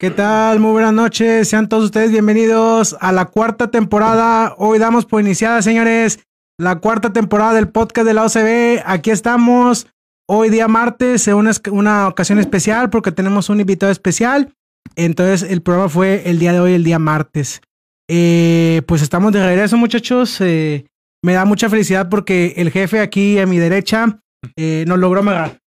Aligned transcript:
¿Qué 0.00 0.10
tal? 0.10 0.60
Muy 0.60 0.70
buenas 0.70 0.94
noches. 0.94 1.46
Sean 1.46 1.68
todos 1.68 1.84
ustedes 1.84 2.10
bienvenidos 2.10 2.96
a 3.00 3.12
la 3.12 3.26
cuarta 3.26 3.70
temporada. 3.70 4.54
Hoy 4.56 4.78
damos 4.78 5.04
por 5.04 5.20
iniciada, 5.20 5.60
señores, 5.60 6.20
la 6.58 6.76
cuarta 6.76 7.12
temporada 7.12 7.52
del 7.52 7.68
podcast 7.68 8.06
de 8.06 8.14
la 8.14 8.24
OCB. 8.24 8.82
Aquí 8.86 9.10
estamos. 9.10 9.88
Hoy 10.26 10.48
día 10.48 10.68
martes, 10.68 11.26
una, 11.26 11.50
una 11.70 12.08
ocasión 12.08 12.38
especial 12.38 12.88
porque 12.88 13.12
tenemos 13.12 13.50
un 13.50 13.60
invitado 13.60 13.92
especial. 13.92 14.54
Entonces 14.96 15.42
el 15.50 15.60
programa 15.60 15.90
fue 15.90 16.22
el 16.30 16.38
día 16.38 16.54
de 16.54 16.60
hoy, 16.60 16.72
el 16.72 16.82
día 16.82 16.98
martes. 16.98 17.60
Eh, 18.08 18.80
pues 18.86 19.02
estamos 19.02 19.34
de 19.34 19.44
regreso, 19.44 19.76
muchachos. 19.76 20.40
Eh, 20.40 20.86
me 21.22 21.34
da 21.34 21.44
mucha 21.44 21.68
felicidad 21.68 22.08
porque 22.08 22.54
el 22.56 22.70
jefe 22.70 23.00
aquí 23.00 23.38
a 23.38 23.44
mi 23.44 23.58
derecha 23.58 24.22
eh, 24.56 24.86
nos 24.88 24.98
logró 24.98 25.20
amagar. 25.20 25.59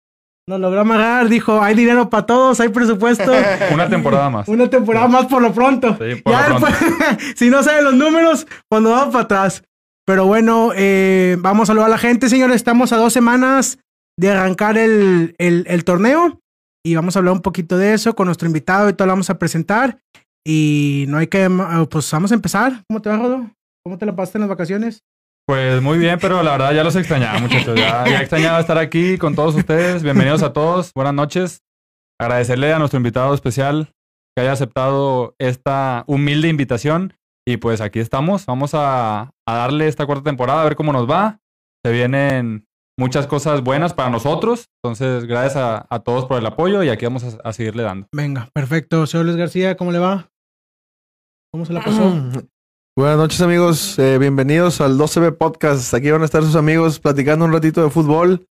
Nos 0.47 0.59
logró 0.59 0.81
amagar, 0.81 1.29
dijo, 1.29 1.61
hay 1.61 1.73
dinero 1.73 2.09
para 2.09 2.25
todos, 2.25 2.59
hay 2.59 2.69
presupuesto. 2.69 3.31
Una 3.73 3.89
temporada 3.89 4.29
más. 4.29 4.47
Una 4.47 4.69
temporada 4.69 5.07
más 5.07 5.25
por 5.27 5.41
lo 5.41 5.53
pronto. 5.53 5.97
Sí, 5.97 6.21
por 6.21 6.33
ya 6.33 6.49
lo 6.49 6.59
pronto. 6.59 6.77
después, 6.79 7.33
si 7.37 7.49
no 7.49 7.63
saben 7.63 7.85
los 7.85 7.95
números, 7.95 8.45
cuando 8.69 8.91
vamos 8.91 9.13
para 9.13 9.23
atrás. 9.23 9.63
Pero 10.05 10.25
bueno, 10.25 10.71
eh, 10.75 11.37
vamos 11.39 11.63
a 11.63 11.67
saludar 11.67 11.87
a 11.87 11.91
la 11.91 11.97
gente, 11.97 12.27
señores. 12.27 12.57
Estamos 12.57 12.91
a 12.91 12.97
dos 12.97 13.13
semanas 13.13 13.79
de 14.19 14.31
arrancar 14.31 14.77
el, 14.77 15.33
el, 15.37 15.63
el 15.67 15.83
torneo 15.85 16.41
y 16.85 16.95
vamos 16.95 17.15
a 17.15 17.19
hablar 17.19 17.33
un 17.35 17.41
poquito 17.41 17.77
de 17.77 17.93
eso 17.93 18.13
con 18.13 18.25
nuestro 18.25 18.45
invitado 18.47 18.89
y 18.89 18.93
todo 18.93 19.05
lo 19.05 19.13
vamos 19.13 19.29
a 19.29 19.39
presentar. 19.39 19.99
Y 20.45 21.05
no 21.07 21.17
hay 21.19 21.27
que, 21.27 21.49
pues 21.89 22.11
vamos 22.11 22.31
a 22.33 22.35
empezar. 22.35 22.83
¿Cómo 22.89 23.01
te 23.01 23.09
va, 23.09 23.17
Rodo? 23.17 23.49
¿Cómo 23.85 23.97
te 23.97 24.05
la 24.05 24.13
pasaste 24.13 24.39
en 24.39 24.41
las 24.41 24.49
vacaciones? 24.49 24.99
Pues 25.45 25.81
muy 25.81 25.97
bien, 25.97 26.19
pero 26.21 26.41
la 26.41 26.51
verdad 26.51 26.73
ya 26.73 26.83
los 26.85 26.95
extrañaba, 26.95 27.39
muchachos. 27.39 27.77
Ya, 27.77 28.05
ya 28.07 28.21
extrañaba 28.21 28.59
estar 28.61 28.77
aquí 28.77 29.17
con 29.17 29.35
todos 29.35 29.55
ustedes. 29.55 30.01
Bienvenidos 30.01 30.41
a 30.41 30.53
todos. 30.53 30.93
Buenas 30.93 31.13
noches. 31.13 31.61
Agradecerle 32.17 32.71
a 32.71 32.79
nuestro 32.79 32.97
invitado 32.97 33.33
especial 33.33 33.93
que 34.35 34.41
haya 34.41 34.53
aceptado 34.53 35.35
esta 35.39 36.05
humilde 36.07 36.47
invitación. 36.47 37.15
Y 37.45 37.57
pues 37.57 37.81
aquí 37.81 37.99
estamos. 37.99 38.45
Vamos 38.45 38.73
a, 38.73 39.33
a 39.45 39.53
darle 39.53 39.89
esta 39.89 40.05
cuarta 40.05 40.23
temporada 40.23 40.61
a 40.61 40.63
ver 40.63 40.77
cómo 40.77 40.93
nos 40.93 41.09
va. 41.09 41.41
Se 41.85 41.91
vienen 41.91 42.65
muchas 42.97 43.27
cosas 43.27 43.61
buenas 43.61 43.93
para 43.93 44.09
nosotros. 44.09 44.69
Entonces, 44.81 45.25
gracias 45.25 45.57
a, 45.57 45.85
a 45.89 45.99
todos 45.99 46.25
por 46.25 46.39
el 46.39 46.45
apoyo 46.45 46.83
y 46.83 46.89
aquí 46.89 47.03
vamos 47.05 47.25
a, 47.25 47.49
a 47.49 47.51
seguirle 47.51 47.83
dando. 47.83 48.07
Venga, 48.15 48.47
perfecto. 48.53 49.05
Señor 49.07 49.25
Luis 49.25 49.37
García, 49.37 49.75
¿cómo 49.75 49.91
le 49.91 49.99
va? 49.99 50.29
¿Cómo 51.51 51.65
se 51.65 51.73
la 51.73 51.83
pasó? 51.83 52.13
Buenas 52.95 53.17
noches 53.17 53.41
amigos, 53.41 53.97
Eh, 53.97 54.17
bienvenidos 54.19 54.79
al 54.81 54.97
12B 54.97 55.31
Podcast. 55.37 55.93
Aquí 55.93 56.11
van 56.11 56.21
a 56.21 56.25
estar 56.25 56.43
sus 56.43 56.55
amigos 56.55 56.99
platicando 56.99 57.45
un 57.45 57.51
ratito 57.51 57.83
de 57.83 57.89
fútbol, 57.89 58.45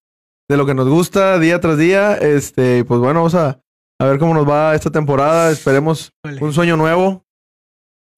de 0.48 0.56
lo 0.56 0.66
que 0.66 0.74
nos 0.74 0.88
gusta 0.88 1.38
día 1.38 1.60
tras 1.60 1.78
día. 1.78 2.14
Este, 2.16 2.78
y 2.78 2.82
pues 2.82 2.98
bueno, 3.00 3.20
vamos 3.20 3.34
a, 3.36 3.60
a 4.00 4.04
ver 4.04 4.18
cómo 4.18 4.34
nos 4.34 4.48
va 4.48 4.74
esta 4.74 4.90
temporada. 4.90 5.50
Esperemos 5.50 6.12
Vale. 6.24 6.42
un 6.42 6.52
sueño 6.52 6.76
nuevo. 6.76 7.24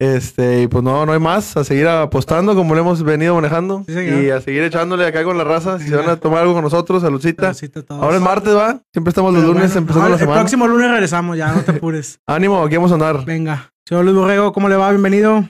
Este, 0.00 0.62
y 0.62 0.66
pues 0.66 0.82
no, 0.82 1.06
no 1.06 1.12
hay 1.12 1.20
más, 1.20 1.56
a 1.56 1.62
seguir 1.62 1.86
apostando 1.86 2.56
como 2.56 2.74
lo 2.74 2.80
hemos 2.80 3.04
venido 3.04 3.36
manejando 3.36 3.84
Sí, 3.86 3.94
y 3.94 4.28
a 4.30 4.40
seguir 4.40 4.64
echándole 4.64 5.06
acá 5.06 5.22
con 5.22 5.38
la 5.38 5.44
raza. 5.44 5.78
Si 5.78 5.88
se 5.88 5.94
van 5.94 6.08
a 6.10 6.16
tomar 6.16 6.40
algo 6.40 6.52
con 6.52 6.64
nosotros, 6.64 7.02
saludcita. 7.02 7.52
Ahora 7.90 8.16
es 8.16 8.22
martes, 8.22 8.54
va. 8.56 8.82
Siempre 8.92 9.10
estamos 9.10 9.32
los 9.32 9.42
Pero 9.42 9.52
lunes 9.52 9.68
bueno, 9.72 9.78
empezando 9.78 10.00
ahora 10.02 10.10
la 10.10 10.14
El 10.16 10.20
semana. 10.20 10.40
próximo 10.40 10.66
lunes 10.66 10.90
regresamos, 10.90 11.36
ya, 11.38 11.52
no 11.52 11.62
te 11.62 11.70
apures. 11.72 12.18
Ánimo, 12.26 12.62
aquí 12.64 12.74
vamos 12.76 12.90
a 12.90 12.94
andar. 12.94 13.24
Venga. 13.24 13.70
Señor 13.86 14.04
Luis 14.04 14.16
Borrego, 14.16 14.52
¿cómo 14.52 14.68
le 14.68 14.76
va? 14.76 14.90
Bienvenido. 14.90 15.48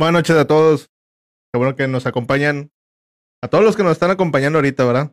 Buenas 0.00 0.14
noches 0.20 0.34
a 0.36 0.46
todos. 0.46 0.88
Qué 1.52 1.58
bueno 1.58 1.76
que 1.76 1.86
nos 1.86 2.06
acompañan. 2.06 2.70
A 3.44 3.48
todos 3.48 3.62
los 3.62 3.76
que 3.76 3.82
nos 3.82 3.92
están 3.92 4.10
acompañando 4.10 4.58
ahorita, 4.58 4.82
¿verdad? 4.86 5.12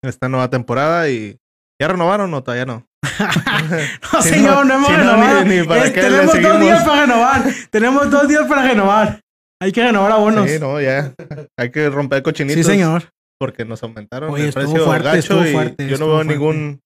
En 0.00 0.10
esta 0.10 0.28
nueva 0.28 0.48
temporada 0.48 1.08
y. 1.10 1.36
¿Ya 1.80 1.88
renovaron 1.88 2.32
o 2.32 2.40
todavía 2.44 2.64
no? 2.64 2.86
No, 4.12 4.22
Si 4.22 4.28
señor, 4.28 4.64
no, 4.64 4.74
hemos 4.74 4.86
si 4.88 4.94
renovado. 4.94 5.44
ni- 5.44 5.56
ni 5.58 5.66
para 5.66 5.86
Es- 5.86 5.90
qué 5.92 6.02
tenemos 6.02 6.40
dos 6.40 6.60
días 6.60 6.84
para 6.84 7.00
renovar. 7.00 7.42
tenemos 7.70 8.10
dos 8.12 8.28
días 8.28 8.46
para 8.46 8.62
renovar. 8.68 9.20
Hay 9.60 9.72
que 9.72 9.82
renovar 9.82 10.12
abonos. 10.12 10.48
Sí, 10.48 10.60
no, 10.60 10.80
ya. 10.80 11.12
Hay 11.58 11.72
que 11.72 11.90
romper 11.90 12.22
cochinitos. 12.22 12.64
Sí, 12.64 12.70
señor. 12.70 13.10
Porque 13.40 13.64
nos 13.64 13.82
aumentaron 13.82 14.30
Oye, 14.30 14.44
el 14.44 14.48
estuvo 14.50 14.64
precio 14.66 14.84
fuerte, 14.86 15.04
gacho 15.08 15.18
estuvo 15.18 15.44
y 15.46 15.52
fuerte, 15.52 15.88
yo 15.88 15.98
no 15.98 16.06
veo 16.06 16.14
fuerte. 16.18 16.32
ningún 16.32 16.80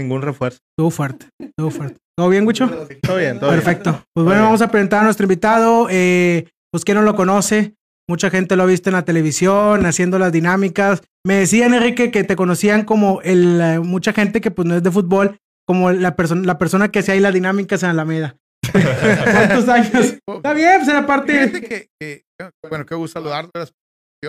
ningún 0.00 0.22
refuerzo. 0.22 0.58
Estuvo 0.72 0.90
fuerte. 0.90 1.28
Estuvo 1.40 1.70
fuerte. 1.70 1.98
¿Todo 2.18 2.28
bien, 2.28 2.44
Gucho? 2.44 2.68
Todo 3.02 3.16
bien, 3.18 3.38
todo 3.38 3.50
bien. 3.50 3.62
Perfecto. 3.62 3.92
Pues 4.12 4.24
bueno, 4.24 4.40
bien. 4.40 4.44
vamos 4.46 4.62
a 4.62 4.68
presentar 4.68 5.00
a 5.02 5.04
nuestro 5.04 5.24
invitado. 5.24 5.86
Eh, 5.90 6.48
pues 6.72 6.84
quien 6.84 6.96
no 6.96 7.02
lo 7.02 7.14
conoce, 7.14 7.74
mucha 8.08 8.30
gente 8.30 8.56
lo 8.56 8.62
ha 8.64 8.66
visto 8.66 8.88
en 8.90 8.94
la 8.94 9.04
televisión, 9.04 9.86
haciendo 9.86 10.18
las 10.18 10.32
dinámicas. 10.32 11.02
Me 11.24 11.34
decían, 11.36 11.74
Enrique, 11.74 12.10
que 12.10 12.24
te 12.24 12.34
conocían 12.34 12.84
como 12.84 13.20
el, 13.22 13.60
eh, 13.60 13.78
mucha 13.78 14.12
gente 14.12 14.40
que 14.40 14.50
pues 14.50 14.66
no 14.66 14.74
es 14.74 14.82
de 14.82 14.90
fútbol, 14.90 15.38
como 15.66 15.92
la, 15.92 16.16
persona 16.16 16.42
la 16.44 16.58
persona 16.58 16.90
que 16.90 16.98
hacía 17.00 17.14
ahí 17.14 17.20
las 17.20 17.34
dinámicas 17.34 17.82
en 17.82 17.90
Alameda. 17.90 18.36
¿Cuántos 18.72 19.68
años? 19.68 20.16
Está 20.26 20.54
bien, 20.54 20.72
pues 20.78 20.88
era 20.88 21.06
parte. 21.06 21.32
Fíjate 21.48 21.60
que, 21.68 21.88
que- 22.00 22.24
bueno, 22.68 22.84
qué 22.86 22.94
gusto 22.94 23.20
saludarlos. 23.20 23.72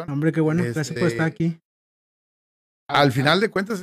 Hombre, 0.07 0.31
qué 0.31 0.41
bueno. 0.41 0.63
Gracias 0.63 0.89
por 0.89 0.97
Este- 0.97 1.07
estar 1.07 1.27
aquí. 1.27 1.59
Al 2.89 3.11
final 3.11 3.39
de 3.39 3.49
cuentas, 3.49 3.81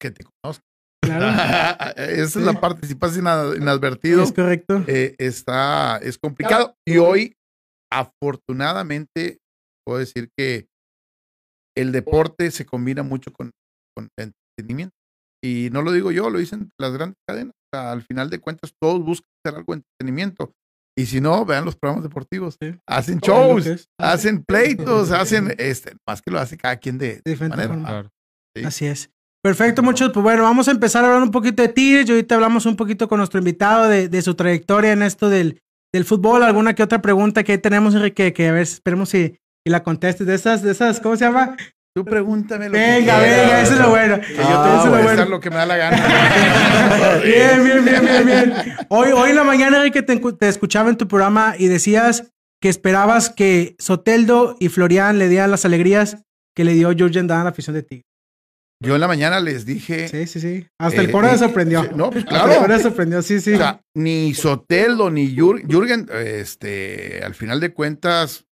que 0.00 0.10
te 0.10 0.24
conozco. 0.24 0.64
Claro. 1.02 1.26
Esa 1.96 2.38
es 2.38 2.44
la 2.44 2.60
participación 2.60 3.24
ina- 3.24 3.56
inadvertido. 3.56 4.22
Es 4.22 4.32
correcto. 4.32 4.84
Eh, 4.86 5.14
está, 5.18 5.98
es 5.98 6.18
complicado. 6.18 6.74
Y 6.86 6.98
hoy, 6.98 7.35
afortunadamente, 7.98 9.38
puedo 9.86 9.98
decir 9.98 10.28
que 10.36 10.66
el 11.76 11.92
deporte 11.92 12.50
se 12.50 12.66
combina 12.66 13.02
mucho 13.02 13.32
con, 13.32 13.50
con 13.96 14.08
el 14.18 14.32
entretenimiento. 14.58 14.94
Y 15.42 15.68
no 15.70 15.82
lo 15.82 15.92
digo 15.92 16.10
yo, 16.10 16.30
lo 16.30 16.38
dicen 16.38 16.70
las 16.78 16.92
grandes 16.92 17.16
cadenas. 17.28 17.54
O 17.54 17.76
sea, 17.76 17.92
al 17.92 18.02
final 18.02 18.30
de 18.30 18.38
cuentas, 18.38 18.72
todos 18.80 19.04
buscan 19.04 19.28
hacer 19.44 19.58
algo 19.58 19.74
de 19.74 19.82
entretenimiento. 19.82 20.52
Y 20.98 21.06
si 21.06 21.20
no, 21.20 21.44
vean 21.44 21.64
los 21.64 21.76
programas 21.76 22.04
deportivos. 22.04 22.56
Sí. 22.60 22.74
Hacen 22.88 23.18
shows, 23.18 23.88
hacen 24.00 24.42
pleitos, 24.44 25.10
hacen, 25.10 25.54
este, 25.58 25.94
más 26.08 26.22
que 26.22 26.30
lo 26.30 26.38
hace 26.38 26.56
cada 26.56 26.76
quien 26.78 26.96
de, 26.96 27.20
De 27.24 27.32
diferente 27.32 27.56
manera. 27.56 27.78
Claro. 27.78 28.10
Sí. 28.56 28.64
Así 28.64 28.86
es. 28.86 29.10
Perfecto, 29.42 29.82
muchachos. 29.82 30.12
Pues 30.12 30.24
bueno, 30.24 30.42
vamos 30.42 30.68
a 30.68 30.70
empezar 30.72 31.04
a 31.04 31.08
hablar 31.08 31.22
un 31.22 31.30
poquito 31.30 31.62
de 31.62 31.68
Tigres 31.68 32.08
y 32.08 32.12
ahorita 32.12 32.34
hablamos 32.34 32.66
un 32.66 32.76
poquito 32.76 33.08
con 33.08 33.18
nuestro 33.18 33.38
invitado 33.38 33.88
de, 33.88 34.08
de 34.08 34.22
su 34.22 34.34
trayectoria 34.34 34.92
en 34.92 35.02
esto 35.02 35.28
del, 35.28 35.62
del 35.96 36.04
fútbol. 36.04 36.42
Alguna 36.42 36.74
que 36.74 36.82
otra 36.82 37.02
pregunta 37.02 37.42
que 37.42 37.52
ahí 37.52 37.58
tenemos, 37.58 37.94
Enrique, 37.94 38.32
que 38.32 38.48
a 38.48 38.52
ver, 38.52 38.62
esperemos 38.62 39.08
si, 39.08 39.28
si 39.64 39.70
la 39.70 39.82
contestes. 39.82 40.26
De 40.26 40.34
esas, 40.34 40.62
de 40.62 40.72
esas, 40.72 41.00
¿cómo 41.00 41.16
se 41.16 41.24
llama? 41.24 41.56
Tú 41.94 42.04
pregúntame 42.04 42.66
lo 42.66 42.72
que 42.72 42.78
Venga, 42.78 43.18
venga, 43.18 43.62
eso 43.62 43.72
es 43.72 43.80
lo 43.80 43.88
bueno. 43.88 44.20
Que 44.20 44.34
yo 44.34 44.36
te 44.36 44.44
Ah, 44.44 44.84
voy 44.86 44.98
a 44.98 45.02
bueno. 45.02 45.24
lo 45.24 45.40
que 45.40 45.48
me 45.48 45.56
da 45.56 45.64
la 45.64 45.76
gana. 45.78 45.96
Bien, 47.24 47.64
bien, 47.64 47.84
bien, 47.86 48.04
bien, 48.04 48.26
bien. 48.26 48.54
Hoy, 48.90 49.12
hoy 49.12 49.30
en 49.30 49.36
la 49.36 49.44
mañana, 49.44 49.78
Enrique, 49.78 50.02
te, 50.02 50.20
escuchaba 50.46 50.90
en 50.90 50.96
tu 50.98 51.08
programa 51.08 51.54
y 51.58 51.68
decías 51.68 52.30
que 52.60 52.68
esperabas 52.68 53.30
que 53.30 53.76
Soteldo 53.78 54.56
y 54.60 54.68
Florian 54.68 55.18
le 55.18 55.28
dieran 55.30 55.50
las 55.50 55.64
alegrías 55.64 56.18
que 56.54 56.64
le 56.64 56.74
dio 56.74 56.88
Jurgen 56.88 57.26
Dahl 57.28 57.40
a 57.40 57.44
la 57.44 57.50
afición 57.50 57.74
de 57.74 57.82
Tigres. 57.82 58.06
Yo 58.82 58.94
en 58.94 59.00
la 59.00 59.08
mañana 59.08 59.40
les 59.40 59.64
dije. 59.64 60.06
Sí, 60.08 60.26
sí, 60.26 60.40
sí. 60.40 60.66
Hasta 60.78 61.00
el 61.00 61.08
Eh, 61.08 61.12
coro 61.12 61.28
eh, 61.28 61.30
se 61.30 61.38
sorprendió. 61.38 61.82
no, 61.96 62.10
pues, 62.10 62.24
Hasta 62.24 62.36
el 62.36 62.42
claro. 62.44 62.60
coro 62.60 62.76
se 62.76 62.82
sorprendió, 62.82 63.22
sí, 63.22 63.40
sí. 63.40 63.54
O 63.54 63.56
sea, 63.56 63.80
ni 63.96 64.34
Soteldo 64.34 65.10
ni 65.10 65.34
Jür- 65.34 65.66
Jürgen, 65.66 66.08
este, 66.12 67.22
al 67.24 67.34
final 67.34 67.58
de 67.60 67.72
cuentas, 67.72 68.44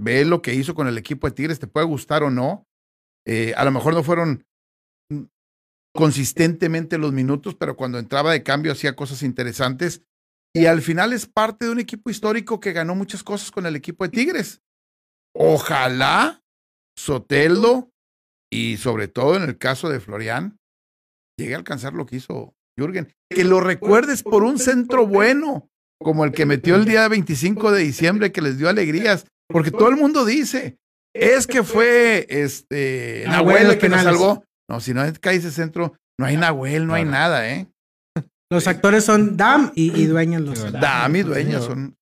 ve 0.00 0.24
lo 0.24 0.42
que 0.42 0.54
hizo 0.54 0.74
con 0.74 0.86
el 0.86 0.96
equipo 0.98 1.26
de 1.28 1.34
Tigres, 1.34 1.58
te 1.58 1.66
puede 1.66 1.86
gustar 1.86 2.22
o 2.22 2.30
no. 2.30 2.66
Eh, 3.26 3.52
a 3.56 3.64
lo 3.64 3.70
mejor 3.72 3.94
no 3.94 4.02
fueron 4.04 4.44
consistentemente 5.94 6.98
los 6.98 7.12
minutos, 7.12 7.54
pero 7.54 7.76
cuando 7.76 7.98
entraba 7.98 8.32
de 8.32 8.42
cambio 8.42 8.72
hacía 8.72 8.96
cosas 8.96 9.22
interesantes. 9.22 10.02
Y 10.56 10.66
al 10.66 10.82
final 10.82 11.12
es 11.12 11.26
parte 11.26 11.64
de 11.64 11.72
un 11.72 11.80
equipo 11.80 12.10
histórico 12.10 12.60
que 12.60 12.72
ganó 12.72 12.94
muchas 12.94 13.22
cosas 13.24 13.50
con 13.50 13.66
el 13.66 13.74
equipo 13.76 14.04
de 14.04 14.10
Tigres. 14.10 14.60
Ojalá 15.36 16.42
Soteldo 16.96 17.90
y 18.54 18.76
sobre 18.76 19.08
todo 19.08 19.36
en 19.36 19.42
el 19.42 19.58
caso 19.58 19.88
de 19.88 19.98
Florian 19.98 20.58
llegue 21.36 21.54
a 21.54 21.58
alcanzar 21.58 21.92
lo 21.92 22.06
que 22.06 22.16
hizo 22.16 22.54
Jürgen. 22.78 23.12
Que 23.28 23.44
lo 23.44 23.60
recuerdes 23.60 24.22
por 24.22 24.44
un 24.44 24.58
centro 24.58 25.06
bueno, 25.06 25.68
como 26.00 26.24
el 26.24 26.32
que 26.32 26.46
metió 26.46 26.76
el 26.76 26.84
día 26.84 27.08
25 27.08 27.72
de 27.72 27.82
diciembre, 27.82 28.32
que 28.32 28.42
les 28.42 28.58
dio 28.58 28.68
alegrías. 28.68 29.26
Porque 29.48 29.70
todo 29.70 29.88
el 29.88 29.96
mundo 29.96 30.24
dice, 30.24 30.78
es 31.14 31.46
que 31.46 31.62
fue 31.62 32.26
este 32.28 33.24
Nahuel 33.26 33.54
Nahuel 33.54 33.70
el 33.72 33.78
que 33.78 33.88
nos 33.88 34.02
salvó. 34.02 34.44
No, 34.68 34.80
si 34.80 34.94
no 34.94 35.02
cae 35.20 35.36
ese 35.36 35.50
centro, 35.50 35.94
no 36.18 36.26
hay 36.26 36.36
Nahuel, 36.36 36.86
no 36.86 36.94
hay 36.94 37.04
nada, 37.04 37.50
¿eh? 37.50 37.68
Los 38.50 38.68
actores 38.68 39.04
son 39.04 39.36
Dam 39.36 39.72
y, 39.74 40.00
y 40.00 40.06
Dueñas 40.06 40.42
los. 40.42 40.58
Sí, 40.58 40.68
Dami, 40.70 41.22
dueños 41.22 41.64
son. 41.64 41.96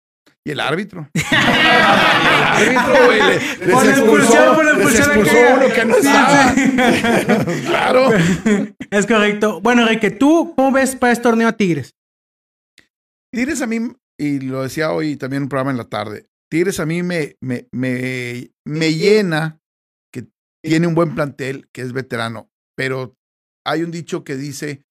Y 0.44 0.50
el 0.50 0.60
árbitro. 0.60 1.08
el 1.14 2.76
árbitro, 2.76 3.04
güey. 3.06 3.18
le- 3.20 3.66
les 3.66 3.70
Por 3.74 3.84
la 3.84 3.90
expulsión, 3.92 4.54
por 4.56 4.64
la 4.64 4.72
les 4.72 4.98
expulsó 4.98 5.36
uno 5.54 5.66
que 5.74 5.84
no 5.84 5.96
estaba. 5.96 6.54
sí. 6.54 7.62
claro. 7.66 8.10
Es 8.90 9.06
correcto. 9.06 9.60
Bueno, 9.62 9.82
Enrique, 9.82 10.10
¿tú 10.10 10.52
cómo 10.56 10.72
ves 10.72 10.96
para 10.96 11.12
este 11.12 11.22
torneo 11.22 11.48
a 11.48 11.52
Tigres? 11.52 11.94
Tigres 13.32 13.62
a 13.62 13.66
mí, 13.66 13.78
y 14.20 14.40
lo 14.40 14.62
decía 14.62 14.92
hoy 14.92 15.16
también 15.16 15.38
en 15.38 15.42
un 15.44 15.48
programa 15.48 15.70
en 15.70 15.78
la 15.78 15.88
tarde, 15.88 16.26
Tigres 16.50 16.78
a 16.80 16.84
mí 16.84 17.02
me, 17.02 17.36
me, 17.40 17.66
me, 17.72 18.50
me 18.66 18.92
llena 18.94 19.58
que 20.12 20.26
tiene 20.62 20.86
un 20.86 20.94
buen 20.94 21.14
plantel, 21.14 21.68
que 21.72 21.80
es 21.80 21.94
veterano, 21.94 22.50
pero 22.76 23.14
hay 23.64 23.82
un 23.82 23.90
dicho 23.90 24.24
que 24.24 24.36
dice 24.36 24.82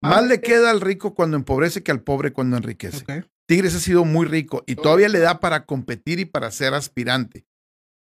Más 0.00 0.24
le 0.28 0.40
queda 0.40 0.70
al 0.70 0.80
rico 0.80 1.14
cuando 1.14 1.36
empobrece 1.36 1.82
que 1.82 1.90
al 1.90 2.02
pobre 2.02 2.32
cuando 2.32 2.56
enriquece. 2.56 2.98
Ok. 3.02 3.26
Tigres 3.48 3.74
ha 3.74 3.80
sido 3.80 4.04
muy 4.04 4.26
rico 4.26 4.62
y 4.66 4.76
todavía 4.76 5.08
le 5.08 5.20
da 5.20 5.40
para 5.40 5.64
competir 5.64 6.20
y 6.20 6.24
para 6.26 6.50
ser 6.50 6.74
aspirante. 6.74 7.46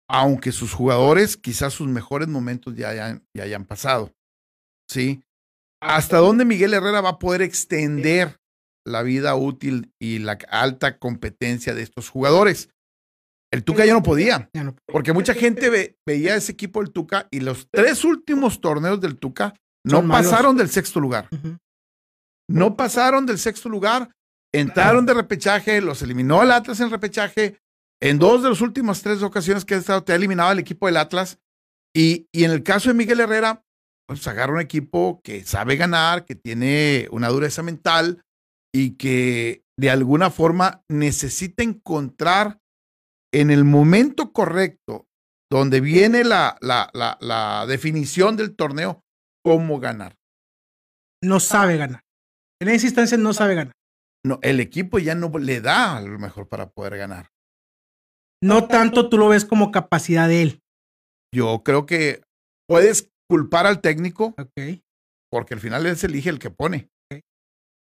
Aunque 0.08 0.52
sus 0.52 0.72
jugadores, 0.72 1.36
quizás 1.36 1.72
sus 1.72 1.88
mejores 1.88 2.28
momentos 2.28 2.76
ya 2.76 2.90
hayan, 2.90 3.26
ya 3.34 3.44
hayan 3.44 3.64
pasado. 3.64 4.12
¿Sí? 4.88 5.25
¿Hasta 5.82 6.19
dónde 6.19 6.44
Miguel 6.44 6.75
Herrera 6.75 7.00
va 7.00 7.10
a 7.10 7.19
poder 7.19 7.42
extender 7.42 8.38
la 8.86 9.02
vida 9.02 9.34
útil 9.34 9.92
y 10.00 10.19
la 10.19 10.38
alta 10.50 10.98
competencia 10.98 11.75
de 11.75 11.82
estos 11.82 12.10
jugadores? 12.10 12.69
El 13.52 13.64
Tuca 13.64 13.84
ya 13.86 13.92
no 13.94 14.02
podía, 14.02 14.50
porque 14.86 15.12
mucha 15.12 15.32
gente 15.34 15.70
ve- 15.70 15.96
veía 16.06 16.34
ese 16.36 16.52
equipo 16.52 16.81
del 16.82 16.92
Tuca 16.92 17.28
y 17.31 17.40
los 17.40 17.69
tres 17.70 18.04
últimos 18.04 18.60
torneos 18.60 19.00
del 19.00 19.16
Tuca 19.19 19.54
no 19.84 19.98
pasaron 20.08 20.56
del 20.56 20.69
sexto 20.69 21.00
lugar. 21.00 21.28
No 22.48 22.76
pasaron 22.76 23.26
del 23.26 23.38
sexto 23.38 23.69
lugar, 23.69 24.10
entraron 24.58 25.06
de 25.06 25.14
repechaje, 25.14 25.80
los 25.80 26.02
eliminó 26.02 26.42
el 26.42 26.50
Atlas 26.50 26.80
en 26.80 26.90
repechaje. 26.90 27.58
En 28.00 28.18
dos 28.18 28.42
de 28.42 28.50
las 28.50 28.60
últimas 28.60 29.02
tres 29.02 29.22
ocasiones 29.22 29.64
que 29.64 29.74
ha 29.74 29.78
estado, 29.78 30.02
te 30.02 30.12
ha 30.12 30.16
eliminado 30.16 30.52
el 30.52 30.58
equipo 30.58 30.86
del 30.86 30.96
Atlas. 30.96 31.38
Y, 31.94 32.26
y 32.32 32.44
en 32.44 32.50
el 32.50 32.62
caso 32.62 32.88
de 32.88 32.94
Miguel 32.94 33.20
Herrera, 33.20 33.64
pues 34.06 34.26
agarra 34.26 34.52
un 34.52 34.60
equipo 34.60 35.20
que 35.22 35.44
sabe 35.44 35.76
ganar, 35.76 36.24
que 36.24 36.34
tiene 36.34 37.08
una 37.10 37.28
dureza 37.28 37.62
mental 37.62 38.22
y 38.74 38.96
que 38.96 39.64
de 39.78 39.90
alguna 39.90 40.30
forma 40.30 40.82
necesita 40.88 41.62
encontrar 41.62 42.58
en 43.32 43.50
el 43.50 43.64
momento 43.64 44.32
correcto, 44.32 45.06
donde 45.50 45.80
viene 45.80 46.24
la, 46.24 46.56
la, 46.60 46.90
la, 46.92 47.16
la 47.20 47.66
definición 47.66 48.36
del 48.36 48.54
torneo, 48.54 49.02
cómo 49.44 49.80
ganar. 49.80 50.16
No 51.22 51.40
sabe 51.40 51.76
ganar. 51.76 52.02
En 52.60 52.68
esa 52.68 52.86
instancia 52.86 53.16
no 53.16 53.32
sabe 53.32 53.54
ganar. 53.54 53.72
No, 54.26 54.38
el 54.42 54.60
equipo 54.60 54.98
ya 54.98 55.14
no 55.14 55.30
le 55.38 55.60
da 55.60 55.96
a 55.98 56.00
lo 56.00 56.18
mejor 56.18 56.48
para 56.48 56.70
poder 56.70 56.96
ganar. 56.96 57.30
No 58.42 58.66
tanto 58.68 59.08
tú 59.08 59.18
lo 59.18 59.28
ves 59.28 59.44
como 59.44 59.70
capacidad 59.70 60.28
de 60.28 60.42
él. 60.42 60.60
Yo 61.34 61.62
creo 61.64 61.86
que 61.86 62.22
puedes 62.68 63.10
culpar 63.28 63.66
al 63.66 63.80
técnico 63.80 64.34
porque 65.30 65.54
al 65.54 65.60
final 65.60 65.84
él 65.86 65.96
se 65.96 66.06
elige 66.06 66.30
el 66.30 66.38
que 66.38 66.50
pone. 66.50 66.88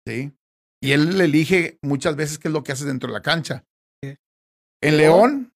Sí. 0.08 0.34
Y 0.82 0.92
él 0.92 1.18
le 1.18 1.26
elige 1.26 1.78
muchas 1.82 2.16
veces 2.16 2.40
qué 2.40 2.50
es 2.50 2.54
lo 2.54 2.64
que 2.64 2.74
hace 2.74 2.86
dentro 2.86 3.08
de 3.08 3.14
la 3.14 3.22
cancha. 3.22 3.64
Sí. 4.04 4.16
En 4.82 4.98
León, 4.98 5.54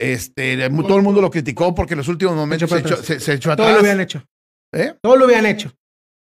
este, 0.00 0.56
todo 0.70 0.96
el 0.96 1.02
mundo 1.02 1.20
lo 1.20 1.30
criticó 1.30 1.74
porque 1.74 1.94
en 1.94 1.98
los 1.98 2.08
últimos 2.08 2.36
momentos 2.36 2.70
se 2.70 2.78
echó, 2.78 2.94
atrás. 2.94 3.06
se- 3.06 3.20
se 3.20 3.32
echó 3.34 3.50
Todo 3.56 3.64
lo 3.66 3.70
atrás. 3.70 3.80
hubieran 3.82 4.00
hecho. 4.00 4.24
¿Eh? 4.72 4.94
Todo 5.02 5.16
lo 5.16 5.24
hubieran 5.26 5.46
hecho. 5.46 5.72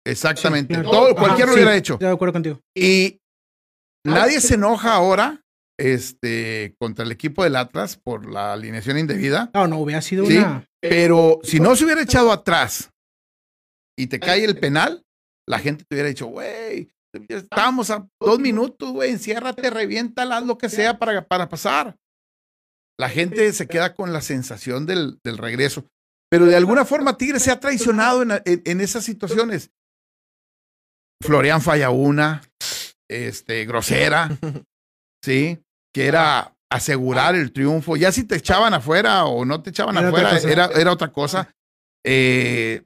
Exactamente. 0.06 0.74
Sí, 0.74 0.82
claro. 0.82 0.92
Todo, 0.98 1.12
Ajá, 1.12 1.16
cualquiera 1.20 1.46
lo 1.52 1.54
sí, 1.54 1.60
hubiera 1.64 1.76
hecho. 1.78 1.94
Estoy 1.94 2.08
de 2.08 2.14
acuerdo 2.14 2.34
contigo. 2.34 2.60
Y 2.76 3.20
nadie 4.04 4.40
se 4.42 4.56
enoja 4.56 4.94
ahora 4.94 5.42
este, 5.80 6.76
contra 6.80 7.04
el 7.06 7.12
equipo 7.12 7.44
del 7.44 7.56
Atlas 7.56 7.98
por 7.98 8.30
la 8.32 8.54
alineación 8.54 8.98
indebida. 8.98 9.50
No, 9.54 9.68
no, 9.68 9.80
hubiera 9.80 10.02
sido 10.02 10.26
Sí. 10.26 10.38
una. 10.38 10.66
Pero 10.82 11.40
si 11.44 11.60
no 11.60 11.76
se 11.76 11.86
hubiera 11.86 12.02
echado 12.02 12.32
atrás 12.32 12.92
y 13.98 14.08
te 14.08 14.20
cae 14.20 14.44
el 14.44 14.60
penal, 14.60 15.04
la 15.48 15.60
gente 15.60 15.86
te 15.88 15.96
hubiera 15.96 16.10
dicho, 16.10 16.26
güey, 16.28 16.90
ya 17.30 17.38
estábamos 17.38 17.90
a 17.90 18.08
dos 18.20 18.40
minutos, 18.40 18.92
güey, 18.92 19.12
enciérrate, 19.12 19.70
reviéntala, 19.70 20.38
haz 20.38 20.46
lo 20.46 20.58
que 20.58 20.68
sea 20.70 20.98
para, 21.00 21.26
para 21.26 21.48
pasar. 21.48 21.96
La 23.00 23.10
gente 23.10 23.52
se 23.54 23.68
queda 23.68 23.94
con 23.96 24.14
la 24.14 24.22
sensación 24.22 24.86
del, 24.86 25.20
del 25.24 25.38
regreso. 25.38 25.86
Pero 26.30 26.46
de 26.46 26.56
alguna 26.56 26.84
forma 26.86 27.18
Tigres 27.18 27.44
se 27.44 27.52
ha 27.52 27.60
traicionado 27.60 28.22
en, 28.24 28.32
en- 28.32 28.62
en 28.66 28.82
esas 28.82 29.04
situaciones. 29.04 29.72
Florian 31.22 31.62
falla 31.62 31.90
una, 31.90 32.42
este, 33.10 33.66
grosera, 33.66 34.30
¿sí? 35.24 35.60
Que 35.94 36.08
era 36.08 36.56
asegurar 36.72 37.36
el 37.36 37.52
triunfo. 37.52 37.96
Ya 37.98 38.12
si 38.12 38.24
te 38.24 38.36
echaban 38.36 38.74
afuera 38.74 39.26
o 39.26 39.46
no 39.46 39.62
te 39.62 39.70
echaban 39.70 39.98
Era 39.98 40.08
afuera, 40.10 40.38
era, 40.40 40.66
era 40.76 40.92
otra 40.92 41.12
cosa. 41.12 41.50
Eh, 42.06 42.84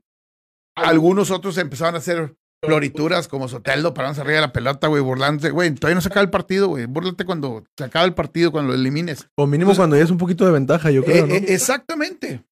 algunos 0.75 1.31
otros 1.31 1.57
empezaron 1.57 1.95
a 1.95 1.99
hacer 1.99 2.35
florituras 2.63 3.27
como 3.27 3.47
Soteldo, 3.47 3.93
parándose 3.93 4.21
arriba 4.21 4.35
de 4.37 4.41
la 4.47 4.53
pelota, 4.53 4.87
güey, 4.87 5.01
burlándose. 5.01 5.51
Güey, 5.51 5.73
todavía 5.75 5.95
no 5.95 6.01
se 6.01 6.09
acaba 6.09 6.23
el 6.23 6.29
partido, 6.29 6.67
güey. 6.67 6.85
Búrlate 6.85 7.23
cuando 7.25 7.63
se 7.77 7.83
acaba 7.83 8.05
el 8.05 8.13
partido, 8.13 8.51
cuando 8.51 8.73
lo 8.73 8.77
elimines. 8.79 9.27
O 9.35 9.47
mínimo 9.47 9.75
cuando 9.75 9.95
ya 9.95 10.03
es 10.03 10.11
un 10.11 10.17
poquito 10.17 10.45
de 10.45 10.51
ventaja, 10.51 10.91
yo 10.91 11.03
creo, 11.03 11.25
Eh, 11.25 11.27
¿no? 11.27 11.33
eh, 11.35 11.45
exactamente. 11.47 12.43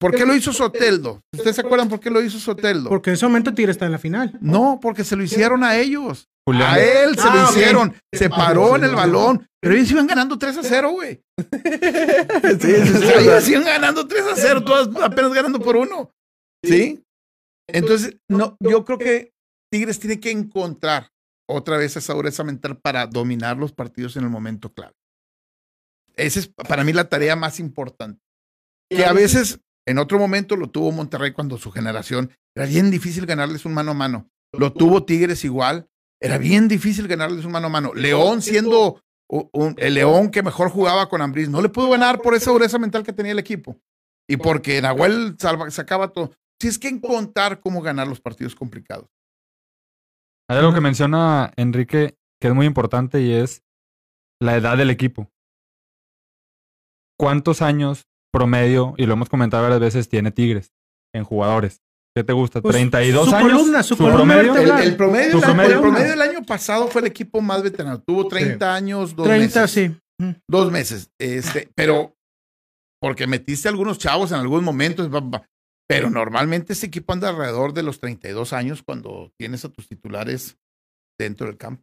¿Por 0.00 0.14
qué 0.14 0.24
lo 0.24 0.34
hizo 0.34 0.52
Soteldo? 0.52 1.20
¿Ustedes 1.34 1.56
se 1.56 1.62
acuerdan 1.62 1.88
por 1.88 1.98
qué 1.98 2.08
lo 2.08 2.22
hizo 2.22 2.38
Soteldo? 2.38 2.88
Porque 2.88 3.10
en 3.10 3.14
ese 3.14 3.26
momento 3.26 3.52
Tigre 3.52 3.72
está 3.72 3.84
en 3.86 3.92
la 3.92 3.98
final. 3.98 4.32
No, 4.40 4.78
porque 4.80 5.02
se 5.02 5.16
lo 5.16 5.24
hicieron 5.24 5.64
a 5.64 5.76
ellos. 5.76 6.28
Julián. 6.52 6.74
A 6.74 6.78
él 6.80 7.14
se 7.16 7.28
Ah, 7.28 7.34
lo 7.34 7.44
ok. 7.44 7.50
hicieron. 7.50 7.94
Se 8.12 8.30
paró 8.30 8.76
en 8.76 8.84
el 8.84 8.94
balón. 8.94 9.46
Pero 9.60 9.74
ellos 9.74 9.90
iban 9.90 10.06
ganando 10.06 10.38
3 10.38 10.56
a 10.58 10.62
0, 10.62 10.90
güey. 10.92 11.20
Sí, 12.60 12.70
Ellos 13.18 13.48
iban 13.48 13.64
ganando 13.64 14.06
3 14.06 14.24
a 14.24 14.36
0, 14.36 14.64
todas 14.64 14.88
apenas 15.02 15.32
ganando 15.32 15.60
por 15.60 15.76
uno. 15.76 16.10
¿Sí? 16.64 17.02
Entonces, 17.68 18.16
no, 18.28 18.56
yo 18.60 18.84
creo 18.84 18.98
que 18.98 19.32
Tigres 19.70 19.98
tiene 20.00 20.20
que 20.20 20.30
encontrar 20.30 21.10
otra 21.48 21.76
vez 21.76 21.96
esa 21.96 22.14
dureza 22.14 22.44
mental 22.44 22.78
para 22.78 23.06
dominar 23.06 23.56
los 23.56 23.72
partidos 23.72 24.16
en 24.16 24.24
el 24.24 24.30
momento 24.30 24.72
clave. 24.72 24.94
Esa 26.16 26.40
es 26.40 26.48
para 26.48 26.84
mí 26.84 26.92
la 26.92 27.08
tarea 27.08 27.36
más 27.36 27.60
importante. 27.60 28.20
Que 28.90 29.04
a 29.04 29.12
veces, 29.12 29.60
en 29.86 29.98
otro 29.98 30.18
momento, 30.18 30.56
lo 30.56 30.70
tuvo 30.70 30.92
Monterrey 30.92 31.32
cuando 31.32 31.58
su 31.58 31.70
generación 31.70 32.32
era 32.56 32.66
bien 32.66 32.90
difícil 32.90 33.26
ganarles 33.26 33.64
un 33.66 33.74
mano 33.74 33.90
a 33.90 33.94
mano. 33.94 34.28
Lo 34.52 34.72
tuvo 34.72 35.04
Tigres 35.04 35.44
igual. 35.44 35.88
Era 36.20 36.38
bien 36.38 36.68
difícil 36.68 37.06
ganarles 37.08 37.44
un 37.44 37.52
mano 37.52 37.66
a 37.68 37.70
mano. 37.70 37.94
León 37.94 38.42
siendo 38.42 39.02
un- 39.30 39.74
el 39.78 39.94
León 39.94 40.30
que 40.30 40.42
mejor 40.42 40.70
jugaba 40.70 41.08
con 41.08 41.20
Ambriz, 41.22 41.48
no 41.48 41.60
le 41.62 41.68
pudo 41.68 41.90
ganar 41.90 42.20
por 42.20 42.34
esa 42.34 42.50
dureza 42.50 42.78
mental 42.78 43.04
que 43.04 43.12
tenía 43.12 43.32
el 43.32 43.38
equipo. 43.38 43.76
Y 44.28 44.36
porque 44.36 44.80
Nahuel 44.82 45.36
salva- 45.38 45.70
sacaba 45.70 46.12
todo. 46.12 46.32
Si 46.60 46.68
es 46.68 46.78
que 46.78 46.88
encontrar 46.88 47.60
cómo 47.60 47.80
ganar 47.82 48.08
los 48.08 48.20
partidos 48.20 48.54
complicados. 48.54 49.08
Hay 50.50 50.58
algo 50.58 50.74
que 50.74 50.80
menciona 50.80 51.52
Enrique 51.56 52.16
que 52.40 52.48
es 52.48 52.54
muy 52.54 52.66
importante 52.66 53.20
y 53.20 53.32
es 53.32 53.62
la 54.40 54.56
edad 54.56 54.76
del 54.76 54.90
equipo. 54.90 55.30
¿Cuántos 57.18 57.62
años 57.62 58.06
promedio, 58.32 58.94
y 58.96 59.06
lo 59.06 59.14
hemos 59.14 59.28
comentado 59.28 59.62
varias 59.64 59.80
veces, 59.80 60.08
tiene 60.08 60.30
Tigres 60.30 60.72
en 61.14 61.24
jugadores? 61.24 61.82
¿Qué 62.18 62.24
te 62.24 62.32
gusta? 62.32 62.60
Pues, 62.60 62.74
¿32 62.74 63.26
su 63.26 63.34
años? 63.36 63.52
columna, 63.52 63.82
su 63.84 63.96
columna 63.96 64.16
promedio? 64.16 64.52
vertebral. 64.54 64.82
El, 64.82 64.88
el 64.88 64.96
promedio, 64.96 65.30
¿Tu 65.30 65.40
del 65.40 65.44
año- 65.44 65.54
promedio? 65.54 65.74
el 65.76 65.80
promedio 65.80 66.10
del 66.10 66.22
año 66.22 66.42
pasado 66.44 66.88
fue 66.88 67.00
el 67.02 67.06
equipo 67.06 67.40
más 67.40 67.62
veterano. 67.62 68.00
Tuvo 68.00 68.26
30 68.26 68.74
años, 68.74 69.14
dos 69.14 69.26
30, 69.28 69.60
meses. 69.60 69.70
sí. 70.20 70.26
Dos 70.50 70.72
meses. 70.72 71.10
Este, 71.20 71.70
pero 71.76 72.16
porque 73.00 73.28
metiste 73.28 73.68
algunos 73.68 73.98
chavos 73.98 74.32
en 74.32 74.38
algunos 74.38 74.64
momentos. 74.64 75.08
ba, 75.10 75.20
ba. 75.20 75.46
Pero 75.88 76.10
normalmente 76.10 76.72
ese 76.72 76.86
equipo 76.86 77.12
anda 77.12 77.28
alrededor 77.28 77.72
de 77.72 77.84
los 77.84 78.00
32 78.00 78.52
años 78.52 78.82
cuando 78.82 79.30
tienes 79.38 79.64
a 79.64 79.68
tus 79.68 79.86
titulares 79.86 80.56
dentro 81.18 81.46
del 81.46 81.56
campo. 81.56 81.82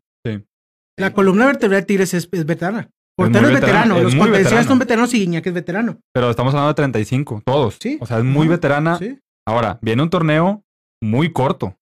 La 0.99 1.13
columna 1.13 1.45
vertebral 1.45 1.79
de 1.81 1.85
Tigres 1.85 2.13
es, 2.13 2.27
es 2.31 2.45
veterana. 2.45 2.89
Portero 3.17 3.47
es 3.47 3.53
veterano, 3.53 3.95
veterano. 3.95 3.97
es 4.09 4.15
Los 4.15 4.29
veterano. 4.31 4.67
son 4.67 4.79
veteranos 4.79 5.13
y 5.13 5.19
Guiñac 5.19 5.47
es 5.47 5.53
veterano. 5.53 5.99
Pero 6.13 6.29
estamos 6.29 6.53
hablando 6.53 6.69
de 6.69 6.75
35, 6.75 7.41
todos. 7.45 7.77
Sí. 7.81 7.97
O 8.01 8.05
sea, 8.05 8.17
es 8.17 8.23
muy 8.25 8.47
veterana. 8.49 8.97
Sí, 8.97 9.17
Ahora, 9.47 9.79
viene 9.81 10.01
un 10.03 10.09
torneo 10.09 10.63
muy 11.03 11.31
corto. 11.31 11.77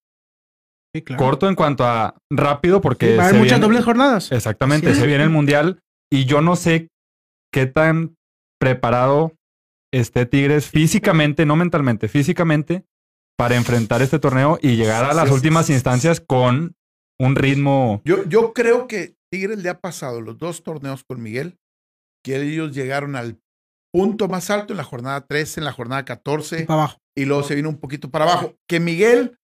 sí, 0.96 1.02
claro. 1.02 1.24
Corto 1.24 1.48
en 1.50 1.56
cuanto 1.56 1.86
a 1.86 2.16
rápido 2.32 2.80
porque... 2.82 3.12
Sí, 3.12 3.16
va 3.18 3.24
a 3.24 3.26
se 3.26 3.30
haber 3.30 3.42
muchas 3.42 3.58
viene- 3.60 3.66
dobles 3.66 3.86
jornadas. 3.86 4.32
Exactamente, 4.32 4.94
Sí. 4.94 5.00
se 5.00 5.08
viene 5.08 5.24
el 5.24 5.30
mundial 5.32 5.80
y 6.12 6.26
yo 6.26 6.42
no 6.42 6.56
sé 6.56 6.90
qué 7.52 7.66
tan 7.66 8.16
preparado 8.60 9.34
esté 9.92 10.26
Tigres 10.26 10.68
físicamente, 10.70 11.46
no 11.46 11.56
mentalmente, 11.56 12.08
físicamente, 12.10 12.86
para 13.38 13.56
enfrentar 13.56 14.02
este 14.04 14.20
torneo 14.20 14.60
y 14.62 14.76
llegar 14.76 15.04
a 15.06 15.14
las 15.14 15.24
Sí, 15.26 15.30
sí, 15.30 15.34
últimas 15.36 15.66
sí. 15.68 15.74
instancias 15.74 16.20
con 16.22 16.76
un 17.20 17.36
ritmo. 17.36 18.02
Yo, 18.06 18.24
yo 18.26 18.54
creo 18.54 18.88
que 18.88 19.16
Tigres 19.32 19.58
le 19.60 19.70
ha 19.70 19.80
pasado 19.80 20.22
los 20.22 20.38
dos 20.38 20.64
torneos 20.64 21.04
con 21.04 21.22
Miguel, 21.24 21.58
que 22.24 22.36
ellos 22.42 22.74
llegaron 22.74 23.16
al 23.16 23.40
punto 23.92 24.28
más 24.28 24.50
alto 24.52 24.74
en 24.74 24.78
la 24.78 24.84
jornada 24.84 25.26
13, 25.26 25.60
en 25.62 25.66
la 25.66 25.72
jornada 25.74 26.06
14, 26.06 26.66
Para 26.66 26.82
abajo. 26.84 27.00
Y 27.16 27.26
luego 27.26 27.44
se 27.44 27.56
vino 27.56 27.70
un 27.70 27.78
poquito 27.80 28.10
para 28.10 28.26
abajo. 28.26 28.56
Que 28.68 28.80
Miguel, 28.80 29.38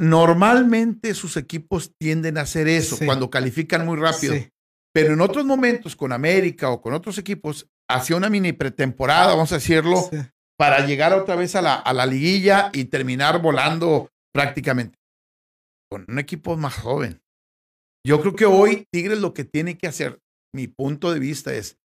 normalmente 0.00 1.14
sus 1.14 1.36
equipos 1.36 1.92
tienden 2.00 2.38
a 2.38 2.42
hacer 2.42 2.68
eso 2.68 2.96
Sí. 2.96 3.06
cuando 3.06 3.30
califican 3.30 3.84
muy 3.86 3.96
rápido. 3.98 4.34
Sí. 4.34 4.48
Pero 4.92 5.14
en 5.14 5.20
otros 5.20 5.44
momentos, 5.44 5.96
con 5.96 6.12
América 6.12 6.70
o 6.70 6.80
con 6.80 6.94
otros 6.94 7.18
equipos, 7.18 7.68
hacía 7.88 8.16
una 8.16 8.30
mini 8.30 8.52
pretemporada, 8.52 9.28
vamos 9.34 9.50
a 9.52 9.56
decirlo, 9.56 9.96
Sí. 10.10 10.18
para 10.56 10.86
llegar 10.86 11.12
otra 11.12 11.34
vez 11.36 11.54
a 11.56 11.62
la, 11.62 11.74
a 11.74 11.92
la 11.92 12.06
liguilla 12.06 12.70
y 12.72 12.84
terminar 12.84 13.40
volando 13.42 14.10
prácticamente. 14.32 14.96
Con 15.90 16.04
un 16.08 16.18
equipo 16.18 16.56
más 16.56 16.74
joven. 16.74 17.20
Yo 18.06 18.20
creo 18.20 18.36
que 18.36 18.46
hoy 18.46 18.86
Tigres 18.92 19.18
lo 19.18 19.32
que 19.34 19.44
tiene 19.44 19.76
que 19.78 19.86
hacer, 19.86 20.20
mi 20.54 20.68
punto 20.68 21.12
de 21.12 21.18
vista, 21.20 21.52
es 21.54 21.76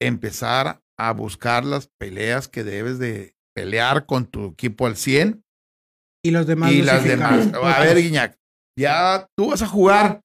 empezar 0.00 0.80
a 0.98 1.12
buscar 1.12 1.64
las 1.64 1.88
peleas 1.98 2.48
que 2.48 2.64
debes 2.64 2.98
de 2.98 3.34
pelear 3.60 4.06
con 4.06 4.26
tu 4.26 4.46
equipo 4.52 4.86
al 4.86 4.96
100 4.96 5.42
Y 6.24 6.30
los 6.30 6.46
demás. 6.46 6.72
y 6.72 6.82
las 6.82 7.04
demás. 7.04 7.48
A 7.54 7.80
ver, 7.80 7.96
Guiñac, 8.00 8.36
Ya 8.78 9.26
tú 9.36 9.50
vas 9.50 9.62
a 9.62 9.66
jugar, 9.66 10.20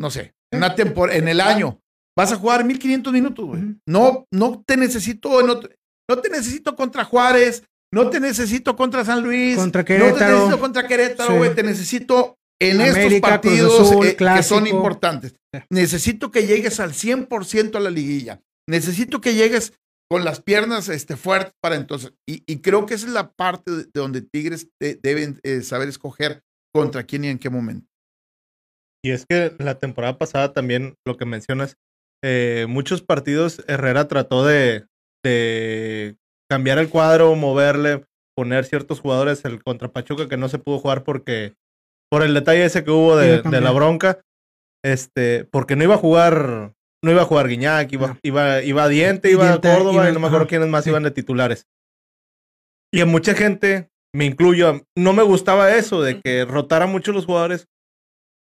no 0.00 0.10
sé, 0.10 0.32
en 0.52 0.58
una 0.58 0.74
temporada, 0.74 1.18
en 1.18 1.28
el 1.28 1.40
año, 1.40 1.78
vas 2.16 2.32
a 2.32 2.36
jugar 2.36 2.64
1500 2.64 3.12
minutos, 3.12 3.44
güey. 3.46 3.62
No, 3.86 4.26
no 4.32 4.62
te 4.66 4.76
necesito, 4.76 5.42
no 5.42 5.60
te, 5.60 5.76
no 6.10 6.18
te 6.18 6.28
necesito 6.30 6.74
contra 6.76 7.04
Juárez, 7.04 7.64
no 7.92 8.08
te 8.08 8.20
necesito 8.20 8.74
contra 8.76 9.04
San 9.04 9.22
Luis, 9.22 9.56
Contra 9.56 9.82
no 9.82 9.86
te 9.86 9.94
Querétaro. 9.98 10.32
necesito 10.36 10.60
contra 10.60 10.86
Querétaro, 10.88 11.30
Sí. 11.32 11.36
güey. 11.38 11.54
Te 11.54 11.62
necesito 11.62 12.36
en 12.60 12.80
estos 12.80 12.96
América, 12.96 13.28
partidos 13.28 13.92
eh, 14.06 14.16
que 14.16 14.42
son 14.42 14.66
importantes. 14.66 15.34
Necesito 15.70 16.30
que 16.30 16.46
llegues 16.46 16.80
al 16.80 16.92
100% 16.94 17.76
a 17.76 17.80
la 17.80 17.90
liguilla. 17.90 18.40
Necesito 18.68 19.20
que 19.20 19.34
llegues 19.34 19.74
con 20.12 20.26
las 20.26 20.42
piernas 20.42 20.90
este, 20.90 21.16
fuertes 21.16 21.54
para 21.62 21.76
entonces. 21.76 22.12
Y, 22.28 22.42
y 22.46 22.60
creo 22.60 22.84
que 22.84 22.92
esa 22.92 23.06
es 23.06 23.14
la 23.14 23.32
parte 23.32 23.70
de, 23.70 23.84
de 23.84 23.90
donde 23.94 24.20
Tigres 24.20 24.68
de- 24.78 24.98
deben 25.02 25.40
eh, 25.42 25.62
saber 25.62 25.88
escoger 25.88 26.42
contra 26.74 27.04
quién 27.04 27.24
y 27.24 27.28
en 27.28 27.38
qué 27.38 27.48
momento. 27.48 27.88
Y 29.02 29.12
es 29.12 29.24
que 29.24 29.54
la 29.58 29.78
temporada 29.78 30.18
pasada 30.18 30.52
también, 30.52 30.96
lo 31.06 31.16
que 31.16 31.24
mencionas, 31.24 31.78
eh, 32.22 32.66
muchos 32.68 33.00
partidos 33.00 33.64
Herrera 33.68 34.06
trató 34.06 34.44
de, 34.44 34.84
de 35.24 36.16
cambiar 36.50 36.78
el 36.78 36.90
cuadro, 36.90 37.34
moverle, 37.34 38.04
poner 38.36 38.66
ciertos 38.66 39.00
jugadores 39.00 39.46
el 39.46 39.62
contra 39.64 39.88
Pachuca 39.92 40.28
que 40.28 40.36
no 40.36 40.50
se 40.50 40.58
pudo 40.58 40.78
jugar 40.78 41.04
porque 41.04 41.54
por 42.10 42.22
el 42.22 42.34
detalle 42.34 42.66
ese 42.66 42.84
que 42.84 42.90
hubo 42.90 43.16
de, 43.16 43.40
de 43.40 43.60
la 43.62 43.70
bronca, 43.70 44.20
este, 44.84 45.46
porque 45.46 45.74
no 45.76 45.84
iba 45.84 45.94
a 45.94 45.98
jugar, 45.98 46.74
no 47.04 47.10
iba 47.10 47.22
a 47.22 47.26
jugar 47.26 47.48
Guiñac, 47.48 47.92
iba, 47.92 48.08
No. 48.08 48.18
iba, 48.22 48.62
iba 48.62 48.88
Diente, 48.88 49.30
iba 49.30 49.48
Diente, 49.48 49.68
Córdoba 49.68 49.92
iba- 49.94 50.10
y 50.10 50.12
no 50.12 50.20
me 50.20 50.26
acuerdo 50.28 50.46
quiénes 50.46 50.68
más 50.68 50.84
sí. 50.84 50.90
iban 50.90 51.02
de 51.02 51.10
titulares. 51.10 51.66
Y 52.94 53.00
a 53.00 53.06
mucha 53.06 53.34
gente, 53.34 53.88
me 54.14 54.24
incluyo, 54.26 54.82
no 54.96 55.12
me 55.12 55.22
gustaba 55.22 55.74
eso 55.74 56.02
de 56.02 56.20
que 56.20 56.44
rotara 56.44 56.86
mucho 56.86 57.12
los 57.12 57.26
jugadores. 57.26 57.66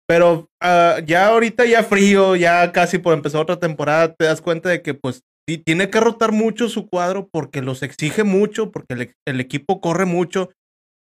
Pero 0.08 0.50
ah, 0.62 0.98
ya 1.06 1.28
ahorita 1.28 1.66
ya 1.66 1.82
frío, 1.84 2.36
ya 2.36 2.72
casi 2.74 2.98
por 2.98 3.14
empezar 3.14 3.42
otra 3.42 3.60
temporada, 3.60 4.14
te 4.14 4.26
das 4.26 4.42
cuenta 4.42 4.70
de 4.70 4.82
que 4.82 4.94
pues 4.94 5.22
sí, 5.50 5.58
tiene 5.58 5.90
que 5.90 6.02
rotar 6.02 6.34
mucho 6.34 6.68
su 6.68 6.88
cuadro 6.90 7.30
porque 7.32 7.62
los 7.62 7.82
exige 7.84 8.24
mucho, 8.26 8.70
porque 8.72 8.94
el, 8.94 9.16
el 9.26 9.40
equipo 9.40 9.80
corre 9.80 10.06
mucho. 10.06 10.52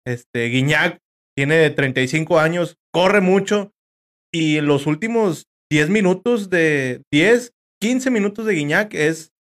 Este, 0.07 0.45
Guiñac 0.47 0.99
tiene 1.37 1.71
35 1.71 2.39
años, 2.39 2.77
corre 2.93 3.23
mucho. 3.23 3.73
Y 4.35 4.59
en 4.59 4.67
los 4.67 4.87
últimos 4.87 5.47
10 5.73 5.89
minutos 5.89 6.51
de 6.51 7.01
10, 7.11 7.55
15 7.81 8.11
minutos 8.11 8.45
de 8.45 8.53
Guiñac 8.53 8.93
es 8.93 9.33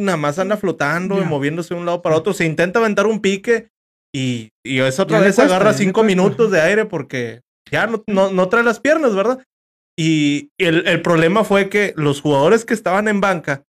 nada 0.00 0.16
más 0.16 0.38
anda 0.38 0.56
flotando 0.56 1.20
y 1.20 1.24
moviéndose 1.26 1.74
de 1.74 1.80
un 1.80 1.84
lado 1.84 2.00
para 2.00 2.16
otro. 2.16 2.32
Se 2.32 2.46
intenta 2.46 2.78
aventar 2.78 3.06
un 3.06 3.20
pique 3.20 3.68
y, 4.10 4.48
y 4.64 4.78
eso 4.80 5.02
otra 5.02 5.18
Ya 5.18 5.24
vez 5.26 5.36
cuesta, 5.36 5.54
agarra 5.54 5.72
ya 5.72 5.78
le 5.78 5.84
5 5.84 5.92
cuesta. 5.92 6.06
minutos 6.06 6.50
de 6.50 6.62
aire 6.62 6.86
porque 6.86 7.42
ya 7.70 7.86
no, 7.86 8.02
no, 8.06 8.32
no 8.32 8.48
trae 8.48 8.64
las 8.64 8.80
piernas, 8.80 9.14
¿verdad? 9.14 9.44
Y 9.98 10.48
el, 10.58 10.86
el 10.88 11.02
problema 11.02 11.44
fue 11.44 11.68
que 11.68 11.92
los 11.94 12.22
jugadores 12.22 12.64
que 12.64 12.72
estaban 12.72 13.06
en 13.06 13.20
banca, 13.20 13.64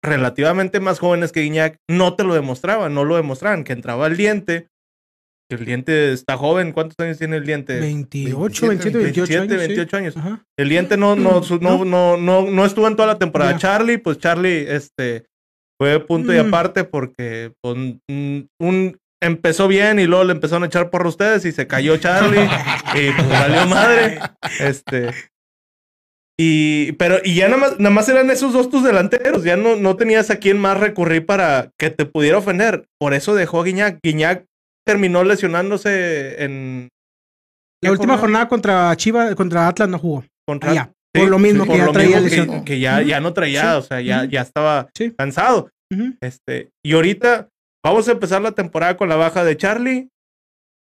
relativamente 0.00 0.78
más 0.78 1.00
jóvenes 1.00 1.32
que 1.32 1.40
Guiñac, 1.40 1.76
no 1.90 2.14
te 2.14 2.22
lo 2.22 2.34
demostraban, 2.34 2.94
no 2.94 3.04
lo 3.04 3.16
demostraban, 3.16 3.64
que 3.64 3.72
entraba 3.72 4.06
el 4.06 4.16
diente, 4.16 4.68
el 5.50 5.64
diente 5.64 6.12
está 6.12 6.36
joven, 6.36 6.72
¿cuántos 6.72 6.96
años 6.98 7.18
tiene 7.18 7.36
el 7.38 7.46
diente? 7.46 7.80
28, 7.80 8.68
27, 8.68 8.98
27, 8.98 8.98
28 8.98 8.98
27, 8.98 9.36
años. 9.38 9.62
sí. 9.62 9.66
28 9.68 9.96
años. 9.96 10.16
Ajá. 10.16 10.44
El 10.58 10.68
diente 10.68 10.96
no, 10.96 11.16
no, 11.16 11.40
no, 11.60 11.84
no, 11.84 12.16
no, 12.16 12.50
no 12.50 12.64
estuvo 12.66 12.86
en 12.86 12.96
toda 12.96 13.08
la 13.08 13.18
temporada. 13.18 13.56
Charlie, 13.56 13.98
pues 13.98 14.18
Charlie, 14.18 14.66
este, 14.68 15.24
fue 15.80 16.00
punto 16.04 16.32
y 16.34 16.36
Mm. 16.42 16.46
aparte 16.48 16.84
porque 16.84 17.52
pues, 17.62 17.74
un, 17.76 18.48
un- 18.60 18.98
empezó 19.22 19.66
bien 19.68 19.98
y 19.98 20.06
luego 20.06 20.22
le 20.24 20.32
empezaron 20.32 20.62
a 20.62 20.66
echar 20.66 20.90
por 20.90 21.04
ustedes 21.06 21.44
y 21.44 21.50
se 21.52 21.66
cayó 21.66 21.96
Charlie 21.96 22.44
y 22.94 23.10
pues 23.16 23.28
valió 23.28 23.66
madre. 23.66 24.18
Este. 24.60 25.10
Y, 26.40 26.92
pero, 26.92 27.16
y 27.24 27.34
ya 27.34 27.48
nada 27.48 27.60
más, 27.60 27.80
nada 27.80 27.90
más 27.90 28.08
eran 28.08 28.30
esos 28.30 28.52
dos 28.52 28.70
tus 28.70 28.84
delanteros, 28.84 29.42
ya 29.42 29.56
no, 29.56 29.74
no 29.74 29.96
tenías 29.96 30.30
a 30.30 30.36
quién 30.36 30.56
más 30.58 30.78
recurrir 30.78 31.26
para 31.26 31.72
que 31.76 31.90
te 31.90 32.06
pudiera 32.06 32.38
ofender. 32.38 32.84
Por 33.00 33.12
eso 33.12 33.34
dejó 33.34 33.60
a 33.60 33.64
Guiñac. 33.64 33.98
Guiñac 34.04 34.44
terminó 34.88 35.22
lesionándose 35.22 36.42
en. 36.42 36.88
La 37.82 37.88
¿qué 37.88 37.92
última 37.92 38.16
jornada 38.16 38.48
contra 38.48 38.96
Chivas, 38.96 39.34
contra 39.34 39.68
Atlas 39.68 39.88
no 39.88 39.98
jugó. 39.98 40.24
contra 40.46 40.70
Ah, 40.70 40.74
ya. 40.74 40.92
Por 41.12 41.28
lo 41.28 41.38
mismo 41.38 41.64
que 41.66 41.76
ya 41.76 41.84
lo 41.84 41.92
traía 41.92 42.20
mismo 42.20 42.64
que-. 42.64 42.64
Que, 42.64 42.80
ya, 42.80 43.20
no 43.20 43.34
traía, 43.34 43.72
Sí. 43.72 43.78
o 43.78 43.82
sea, 43.82 44.00
ya, 44.00 44.24
ya 44.24 44.40
estaba 44.40 44.88
cansado. 45.18 45.70
Este, 46.22 46.70
y 46.84 46.94
ahorita 46.94 47.48
vamos 47.84 48.08
a 48.08 48.12
empezar 48.12 48.40
la 48.40 48.52
temporada 48.52 48.96
con 48.96 49.08
la 49.08 49.16
baja 49.16 49.44
de 49.44 49.56
Charlie. 49.56 50.08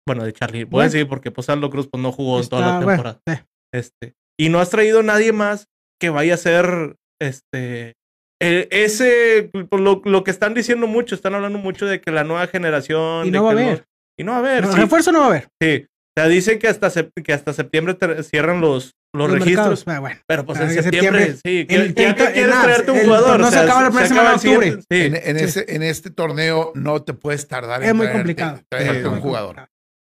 Bueno, 0.08 0.24
de 0.24 0.34
Charlie, 0.34 0.64
voy 0.64 0.82
a 0.82 0.86
decir 0.86 1.08
porque 1.08 1.30
pues 1.32 1.48
Aldo 1.50 1.70
Cruz 1.70 1.88
pues 1.92 2.02
no 2.02 2.12
jugó 2.12 2.42
toda 2.44 2.62
la 2.62 2.86
bueno, 2.86 2.88
temporada. 2.88 3.46
Este, 3.74 4.14
y 4.40 4.50
no 4.50 4.60
has 4.60 4.72
traído 4.72 5.04
nadie 5.04 5.32
más 5.32 5.68
que 6.00 6.10
vaya 6.10 6.34
a 6.34 6.38
ser 6.38 6.96
este 7.22 7.94
eh, 8.42 8.68
ese 8.72 9.52
pues, 9.52 9.82
lo, 9.82 10.02
lo 10.04 10.24
que 10.24 10.32
están 10.32 10.56
diciendo 10.56 10.88
mucho, 10.88 11.14
están 11.14 11.36
hablando 11.36 11.60
mucho 11.60 11.86
de 11.86 12.02
que 12.02 12.10
la 12.10 12.24
nueva 12.24 12.48
generación 12.48 13.28
Y 13.28 13.32
de 13.32 13.38
no 13.38 13.48
a 13.48 13.52
haber. 13.52 13.86
Y 14.22 14.24
no 14.24 14.32
va 14.32 14.38
a 14.38 14.40
haber, 14.40 14.64
No, 14.64 14.72
sí, 14.74 14.80
Refuerzo 14.80 15.12
no 15.12 15.20
va 15.20 15.26
a 15.26 15.30
haber. 15.30 15.48
sí. 15.62 15.86
O 16.18 16.20
sea, 16.22 16.28
dicen 16.28 16.60
que 16.60 16.68
hasta 16.68 16.88
sep- 16.90 17.12
que 17.24 17.32
hasta 17.32 17.54
septiembre 17.54 17.94
te- 17.94 18.24
cierran 18.24 18.60
los 18.62 18.92
los, 19.14 19.30
Los 19.30 19.40
registros. 19.40 19.86
mercados. 19.86 19.88
Ah, 19.88 20.00
bueno. 20.00 20.20
Pero 20.26 20.46
pues 20.46 20.58
Ah, 20.60 20.64
en 20.64 20.70
septiembre, 20.84 21.26
septiembre- 21.26 21.40
sí. 21.44 21.60
El- 21.60 21.68
que 21.68 21.76
el- 22.06 22.16
quieres 22.16 22.38
el- 22.38 22.50
traerte 22.62 22.92
un 22.92 22.98
el 22.98 23.06
jugador. 23.06 23.28
torneo 23.28 23.48
o 23.48 23.50
se 23.50 23.56
sea, 23.58 23.64
acaba 23.66 23.82
la 23.82 23.88
primera 23.90 24.08
semana 24.08 24.32
de 24.32 24.40
siguiente- 24.40 24.82
sí. 24.90 25.02
En, 25.02 25.16
en 25.18 25.38
Sí. 25.40 25.44
ese, 25.44 25.76
en 25.76 25.84
este 25.84 26.10
torneo 26.12 26.72
no 26.76 27.02
te 27.02 27.14
puedes 27.14 27.46
tardar 27.48 27.84
en 27.84 27.90
Es 27.90 27.94
muy 27.96 28.06
traerte- 28.06 28.18
complicado. 28.20 28.60
traerte 28.70 29.02
Sí, 29.02 29.08
un 29.08 29.20
jugador. 29.20 29.68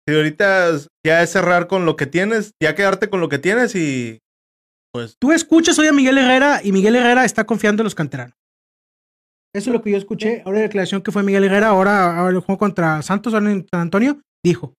Y 0.08 0.14
ahorita 0.14 0.70
ya 1.04 1.22
es 1.22 1.30
cerrar 1.30 1.66
con 1.66 1.84
lo 1.84 1.96
que 1.96 2.06
tienes, 2.06 2.52
ya 2.62 2.74
quedarte 2.76 3.08
con 3.10 3.20
lo 3.20 3.28
que 3.28 3.38
tienes 3.38 3.74
y 3.74 4.20
pues 4.92 5.16
Tú 5.20 5.32
escuchas 5.32 5.76
hoy 5.80 5.88
a 5.88 5.92
Miguel 5.92 6.18
Herrera 6.18 6.60
y 6.62 6.70
Miguel 6.70 6.94
Herrera 6.96 7.24
está 7.24 7.42
confiando 7.44 7.82
en 7.82 7.84
los 7.84 7.94
canteranos. 7.96 8.34
Eso 9.54 9.70
es 9.70 9.74
lo 9.74 9.82
que 9.82 9.90
yo 9.90 9.98
escuché. 9.98 10.42
Ahora 10.44 10.58
la 10.58 10.62
declaración 10.64 11.02
que 11.02 11.12
fue 11.12 11.22
Miguel 11.22 11.44
Herrera, 11.44 11.68
ahora, 11.68 12.18
ahora 12.18 12.30
el 12.36 12.40
juego 12.40 12.58
contra 12.58 13.02
Santos, 13.02 13.34
ahora 13.34 13.50
en 13.50 13.66
San 13.70 13.80
Antonio, 13.80 14.20
dijo. 14.44 14.74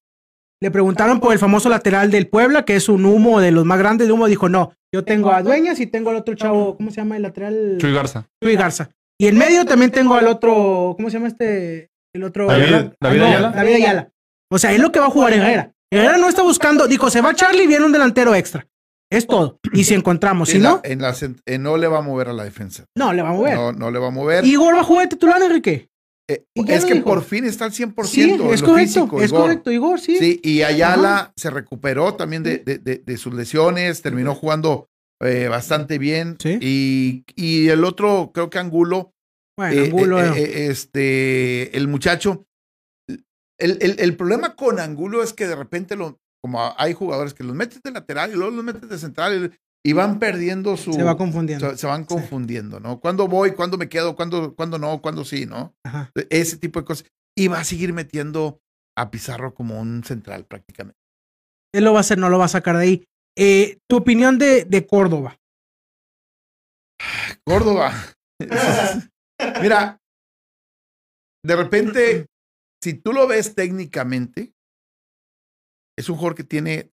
Le 0.61 0.71
preguntaron 0.71 1.19
por 1.19 1.33
el 1.33 1.39
famoso 1.39 1.69
lateral 1.69 2.09
del 2.09 2.27
Puebla, 2.27 2.63
que 2.63 2.75
es 2.75 2.87
un 2.89 3.05
humo 3.05 3.39
de 3.41 3.51
los 3.51 3.65
más 3.65 3.77
grandes 3.79 4.07
de 4.07 4.13
humo. 4.13 4.27
Dijo, 4.27 4.47
no, 4.49 4.73
yo 4.93 5.03
tengo 5.03 5.31
a 5.31 5.41
Dueñas 5.43 5.79
y 5.79 5.87
tengo 5.87 6.09
al 6.09 6.15
otro 6.15 6.35
chavo, 6.35 6.77
¿cómo 6.77 6.89
se 6.89 6.97
llama 6.97 7.17
el 7.17 7.21
lateral? 7.23 7.77
Chuy 7.79 7.93
Garza. 7.93 8.27
Chuy 8.41 8.55
Garza. 8.55 8.89
Y 9.19 9.27
en 9.27 9.37
medio 9.37 9.65
también 9.65 9.91
tengo 9.91 10.15
al 10.15 10.27
otro, 10.27 10.93
¿cómo 10.95 11.09
se 11.09 11.17
llama 11.17 11.27
este? 11.27 11.89
El 12.15 12.23
otro. 12.23 12.47
David- 12.47 12.73
Ah, 12.73 12.93
David 13.01 13.19
no, 13.19 13.25
Ayala. 13.25 13.51
David 13.51 13.73
Ayala. 13.75 14.09
O 14.51 14.57
sea, 14.57 14.71
es 14.71 14.79
lo 14.79 14.91
que 14.91 14.99
va 14.99 15.07
a 15.07 15.11
jugar 15.11 15.33
Herrera. 15.33 15.71
Herrera 15.91 16.17
no 16.17 16.29
está 16.29 16.41
buscando, 16.43 16.87
dijo, 16.87 17.09
se 17.09 17.21
va 17.21 17.33
Charlie 17.35 17.63
y 17.63 17.67
viene 17.67 17.85
un 17.85 17.91
delantero 17.91 18.33
extra. 18.33 18.65
Es 19.13 19.27
todo. 19.27 19.59
Y 19.73 19.83
si 19.83 19.93
encontramos, 19.95 20.49
si 20.49 20.57
En 20.57 20.63
la- 20.63 20.69
no, 20.71 20.81
en 20.83 21.01
la 21.01 21.15
eh, 21.45 21.57
no 21.57 21.77
le 21.77 21.87
va 21.87 21.99
a 21.99 22.01
mover 22.01 22.29
a 22.29 22.33
la 22.33 22.43
defensa. 22.43 22.85
no, 22.97 23.13
le 23.13 23.21
va 23.21 23.29
a 23.29 23.33
mover. 23.33 23.55
No, 23.55 23.71
no 23.71 23.91
le 23.91 23.99
va 23.99 24.07
a 24.07 24.11
mover. 24.11 24.45
Igor 24.45 24.75
va 24.75 24.81
a 24.81 24.83
jugar 24.83 25.05
de 25.07 25.15
titular, 25.15 25.41
Enrique. 25.41 25.89
Eh, 26.29 26.45
¿y 26.53 26.65
ya 26.65 26.75
es 26.75 26.85
que 26.85 26.93
dijo? 26.93 27.05
por 27.05 27.21
fin 27.21 27.43
está 27.43 27.65
al 27.65 27.71
100% 27.73 28.05
Sí, 28.05 28.21
es 28.21 28.37
lo 28.37 28.43
correcto. 28.45 28.75
físico, 28.77 29.21
es 29.21 29.29
Igor. 29.29 29.41
correcto, 29.41 29.71
Igor, 29.71 29.99
sí. 29.99 30.15
Sí, 30.17 30.39
y 30.41 30.61
Ayala 30.61 31.33
se 31.35 31.49
recuperó 31.49 32.13
también 32.15 32.43
de, 32.43 32.59
de- 32.59 32.77
de- 32.77 33.03
de 33.05 33.17
sus 33.17 33.33
lesiones, 33.33 34.01
terminó 34.01 34.33
jugando 34.33 34.87
eh, 35.21 35.47
bastante 35.49 35.97
bien. 35.97 36.37
Sí. 36.39 36.57
Y, 36.61 37.23
y 37.35 37.67
el 37.69 37.83
otro, 37.83 38.31
creo 38.33 38.49
que 38.49 38.57
Angulo, 38.57 39.11
Bueno, 39.57 39.73
eh, 39.81 39.85
Angulo, 39.85 40.19
este, 40.33 41.75
el 41.77 41.87
muchacho. 41.87 42.45
El, 43.59 43.77
el- 43.81 43.99
el 43.99 44.15
problema 44.15 44.55
con 44.55 44.79
Angulo 44.79 45.23
es 45.23 45.33
que 45.33 45.45
de 45.47 45.55
repente, 45.55 45.95
lo, 45.95 46.19
como 46.43 46.73
hay 46.77 46.93
jugadores 46.93 47.33
que 47.33 47.43
los 47.43 47.55
metes 47.55 47.81
de 47.81 47.91
lateral 47.91 48.31
y 48.31 48.35
luego 48.35 48.51
los 48.51 48.65
metes 48.65 48.89
de 48.89 48.97
central 48.97 49.57
y, 49.85 49.93
van 49.93 50.19
perdiendo 50.19 50.75
su. 50.75 50.93
se 50.93 51.03
va 51.03 51.15
confundiendo. 51.15 51.71
se, 51.71 51.77
se 51.77 51.87
van 51.87 52.03
confundiendo, 52.03 52.79
¿no? 52.79 52.99
¿Cuándo 52.99 53.27
voy? 53.27 53.51
¿Cuándo 53.51 53.77
me 53.77 53.87
quedo? 53.87 54.15
¿Cuándo, 54.15 54.53
cuándo 54.55 54.77
no? 54.77 55.01
¿Cuándo 55.01 55.23
sí? 55.23 55.45
¿No? 55.45 55.73
Ajá. 55.85 56.11
Ese 56.29 56.57
tipo 56.57 56.79
de 56.79 56.85
cosas. 56.85 57.07
Y 57.37 57.47
va 57.47 57.59
a 57.59 57.63
seguir 57.63 57.93
metiendo 57.93 58.61
a 58.97 59.09
Pizarro 59.09 59.53
como 59.53 59.79
un 59.79 60.03
central 60.03 60.45
prácticamente. 60.45 60.99
Él 61.73 61.85
lo 61.85 61.93
va 61.93 61.99
a 61.99 62.01
hacer, 62.01 62.17
no 62.17 62.29
lo 62.29 62.37
va 62.37 62.45
a 62.45 62.49
sacar 62.49 62.77
de 62.77 62.83
ahí. 62.83 63.03
Eh, 63.37 63.79
tu 63.89 63.97
opinión 63.97 64.37
de, 64.37 64.65
de 64.65 64.85
Córdoba. 64.85 65.39
Córdoba. 67.45 67.93
Mira, 69.61 69.97
de 71.45 71.55
repente, 71.55 72.25
si 72.81 72.93
tú 72.93 73.11
lo 73.11 73.27
ves 73.27 73.55
técnicamente, 73.55 74.52
es 75.97 76.09
un 76.09 76.15
jugador 76.15 76.35
que 76.35 76.43
tiene 76.43 76.91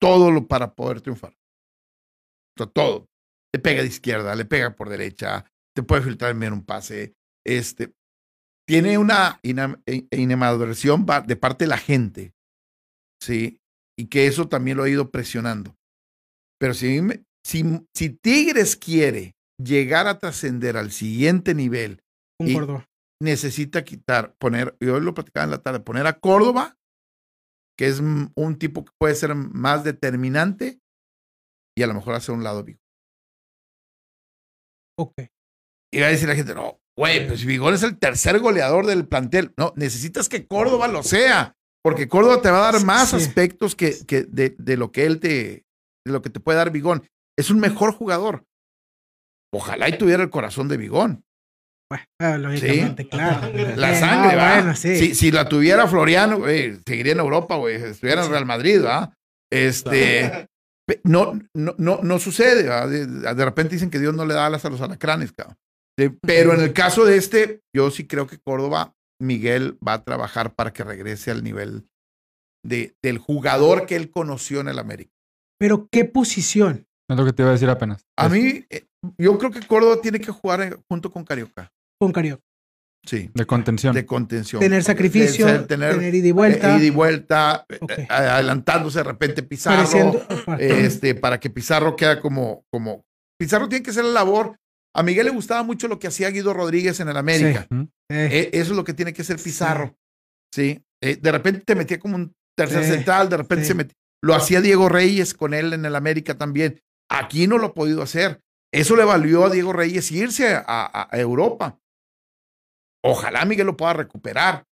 todo 0.00 0.30
lo 0.30 0.46
para 0.46 0.74
poder 0.74 1.00
triunfar. 1.00 1.32
O 1.32 2.64
sea, 2.64 2.66
todo. 2.66 3.06
Le 3.54 3.60
pega 3.60 3.82
de 3.82 3.88
izquierda, 3.88 4.34
le 4.34 4.44
pega 4.44 4.74
por 4.74 4.88
derecha, 4.88 5.44
te 5.74 5.82
puede 5.82 6.02
filtrar 6.02 6.30
en 6.32 6.38
medio 6.38 6.52
un 6.54 6.64
pase. 6.64 7.14
Este, 7.46 7.92
tiene 8.68 8.98
una 8.98 9.40
ina- 9.42 9.80
e- 9.86 10.06
inmaduración 10.12 11.06
va- 11.08 11.20
de 11.22 11.36
parte 11.36 11.64
de 11.64 11.68
la 11.70 11.78
gente. 11.78 12.32
Sí. 13.22 13.58
Y 13.98 14.06
que 14.06 14.26
eso 14.26 14.48
también 14.48 14.76
lo 14.76 14.84
ha 14.84 14.88
ido 14.88 15.10
presionando. 15.10 15.74
Pero 16.60 16.74
si, 16.74 17.00
si, 17.44 17.64
si 17.96 18.10
Tigres 18.10 18.76
quiere 18.76 19.34
llegar 19.60 20.06
a 20.06 20.18
trascender 20.18 20.76
al 20.76 20.92
siguiente 20.92 21.54
nivel, 21.54 22.02
Y- 22.40 22.56
necesita 23.20 23.82
quitar, 23.82 24.36
poner, 24.38 24.76
y 24.78 24.86
hoy 24.86 25.00
lo 25.00 25.12
platicaba 25.14 25.42
en 25.44 25.50
la 25.50 25.62
tarde, 25.62 25.80
poner 25.80 26.06
a 26.06 26.20
Córdoba 26.20 26.76
que 27.78 27.86
es 27.86 28.00
un 28.00 28.56
tipo 28.58 28.84
que 28.84 28.90
puede 28.98 29.14
ser 29.14 29.34
más 29.34 29.84
determinante 29.84 30.80
y 31.76 31.82
a 31.82 31.86
lo 31.86 31.94
mejor 31.94 32.14
hacer 32.14 32.34
un 32.34 32.42
lado 32.42 32.64
Bigón. 32.64 32.80
Ok. 34.98 35.14
Y 35.92 36.00
va 36.00 36.06
a 36.06 36.10
decir 36.10 36.28
la 36.28 36.34
gente, 36.34 36.54
no, 36.54 36.80
güey, 36.96 37.26
pues 37.26 37.44
Bigón 37.44 37.74
es 37.74 37.82
el 37.82 37.98
tercer 37.98 38.40
goleador 38.40 38.86
del 38.86 39.06
plantel. 39.06 39.54
No, 39.56 39.72
necesitas 39.76 40.28
que 40.28 40.46
Córdoba 40.46 40.88
lo 40.88 41.02
sea, 41.02 41.56
porque 41.82 42.08
Córdoba 42.08 42.42
te 42.42 42.50
va 42.50 42.68
a 42.68 42.72
dar 42.72 42.84
más 42.84 43.10
Sí. 43.10 43.16
aspectos 43.16 43.74
que, 43.76 43.94
que 44.06 44.22
de, 44.24 44.56
de 44.58 44.76
lo 44.76 44.90
que 44.92 45.06
él 45.06 45.20
te, 45.20 45.28
de 46.04 46.12
lo 46.12 46.20
que 46.20 46.30
te 46.30 46.40
puede 46.40 46.58
dar 46.58 46.72
Bigón. 46.72 47.06
Es 47.38 47.50
un 47.50 47.60
mejor 47.60 47.92
jugador. 47.92 48.44
Ojalá 49.54 49.88
y 49.88 49.96
tuviera 49.96 50.22
el 50.22 50.30
corazón 50.30 50.68
de 50.68 50.76
Bigón. 50.76 51.24
Bueno, 51.90 52.04
ah, 52.20 52.36
lógicamente, 52.38 53.08
claro. 53.08 53.50
La 53.76 53.92
Eh, 53.92 54.00
sangre, 54.00 54.32
no, 54.32 54.38
¿va? 54.38 54.54
Bueno, 54.56 54.76
sí. 54.76 54.96
si, 54.96 55.14
si 55.14 55.30
la 55.30 55.48
tuviera 55.48 55.86
Floriano, 55.88 56.38
güey, 56.38 56.78
seguiría 56.86 57.12
en 57.12 57.20
Europa, 57.20 57.56
güey. 57.56 57.76
Estuviera 57.76 58.24
en 58.24 58.30
Real 58.30 58.46
Madrid, 58.46 58.82
¿va? 58.84 59.14
Este. 59.50 60.48
No, 61.04 61.38
no, 61.54 61.74
no, 61.76 62.00
no 62.02 62.18
sucede. 62.18 62.62
De, 62.88 63.06
de 63.34 63.44
repente 63.44 63.74
dicen 63.74 63.90
que 63.90 63.98
Dios 63.98 64.14
no 64.14 64.24
le 64.24 64.32
da 64.32 64.46
alas 64.46 64.64
a 64.64 64.70
los 64.70 64.80
alacranes, 64.80 65.32
cabrón. 65.32 65.54
De- 65.98 66.08
pero 66.08 66.54
en 66.54 66.60
el 66.62 66.72
caso 66.72 67.04
de 67.04 67.18
este, 67.18 67.60
yo 67.76 67.90
sí 67.90 68.06
creo 68.06 68.26
que 68.26 68.38
Córdoba, 68.38 68.94
Miguel 69.20 69.76
va 69.86 69.92
a 69.92 70.02
trabajar 70.02 70.54
para 70.54 70.72
que 70.72 70.84
regrese 70.84 71.30
al 71.30 71.44
nivel 71.44 71.84
de, 72.64 72.94
del 73.04 73.18
jugador 73.18 73.84
que 73.84 73.96
él 73.96 74.10
conoció 74.10 74.60
en 74.60 74.68
el 74.68 74.78
América. 74.78 75.10
Pero, 75.60 75.88
¿qué 75.92 76.06
posición? 76.06 76.86
Es 77.10 77.16
lo 77.18 77.24
que 77.26 77.34
te 77.34 77.42
iba 77.42 77.50
a 77.50 77.54
decir 77.54 77.68
apenas. 77.68 78.06
A 78.18 78.30
mí, 78.30 78.64
eh, 78.70 78.86
yo 79.18 79.36
creo 79.38 79.50
que 79.50 79.60
Córdoba 79.66 80.00
tiene 80.00 80.20
que 80.20 80.32
jugar 80.32 80.62
eh, 80.62 80.74
junto 80.90 81.10
con 81.12 81.22
Carioca. 81.22 81.70
Con 82.00 82.12
Carioca. 82.12 82.42
Sí. 83.06 83.30
De 83.32 83.46
contención. 83.46 83.94
De 83.94 84.04
contención. 84.04 84.60
Tener 84.60 84.82
sacrificio, 84.84 85.46
De 85.46 85.52
ser- 85.52 85.66
tener 85.66 85.94
tener 85.94 86.14
ida 86.14 86.28
y 86.28 86.32
vuelta. 86.32 86.76
ida 86.76 86.84
y 86.84 86.90
vuelta, 86.90 87.64
eh, 87.68 87.78
eh, 87.96 88.06
adelantándose 88.10 88.98
de 88.98 89.04
repente 89.04 89.42
Pizarro, 89.42 89.76
Pareciendo- 89.82 90.26
este, 90.58 91.14
para 91.14 91.38
que 91.40 91.48
Pizarro 91.50 91.96
quede 91.96 92.20
como, 92.20 92.64
como. 92.70 93.04
Pizarro 93.38 93.68
tiene 93.68 93.82
que 93.82 93.90
hacer 93.90 94.04
la 94.04 94.10
labor. 94.12 94.56
A 94.94 95.02
Miguel 95.02 95.26
le 95.26 95.32
gustaba 95.32 95.62
mucho 95.62 95.86
lo 95.86 95.98
que 95.98 96.08
hacía 96.08 96.30
Guido 96.30 96.52
Rodríguez 96.52 96.98
en 97.00 97.08
el 97.08 97.16
América. 97.16 97.66
Eh, 97.70 97.86
Eh, 98.10 98.50
eso 98.54 98.72
es 98.72 98.76
lo 98.76 98.84
que 98.84 98.94
tiene 98.94 99.12
que 99.12 99.22
hacer 99.22 99.36
Pizarro. 99.40 99.96
Sí. 100.52 100.82
Eh, 101.02 101.16
de 101.16 101.32
repente 101.32 101.60
te 101.64 101.74
metía 101.76 101.98
como 102.00 102.16
un 102.16 102.32
tercer 102.56 102.84
central, 102.84 103.28
de 103.28 103.36
repente 103.38 103.64
sí. 103.64 103.68
se 103.68 103.74
metía. 103.74 103.94
Lo 104.22 104.34
hacía 104.34 104.60
Diego 104.60 104.88
Reyes 104.88 105.32
con 105.34 105.54
él 105.54 105.72
en 105.72 105.84
el 105.84 105.94
América 105.94 106.36
también. 106.36 106.80
Aquí 107.08 107.46
no 107.46 107.58
lo 107.58 107.68
ha 107.68 107.74
podido 107.74 108.02
hacer. 108.02 108.40
Eso 108.74 108.96
le 108.96 109.04
valió 109.04 109.44
a 109.44 109.50
Diego 109.50 109.72
Reyes 109.72 110.10
irse 110.10 110.54
a, 110.54 110.64
a- 110.66 111.08
a 111.10 111.18
Europa. 111.18 111.78
Ojalá 113.04 113.44
Miguel 113.44 113.66
lo 113.66 113.76
pueda 113.76 113.92
recuperar. 113.92 114.64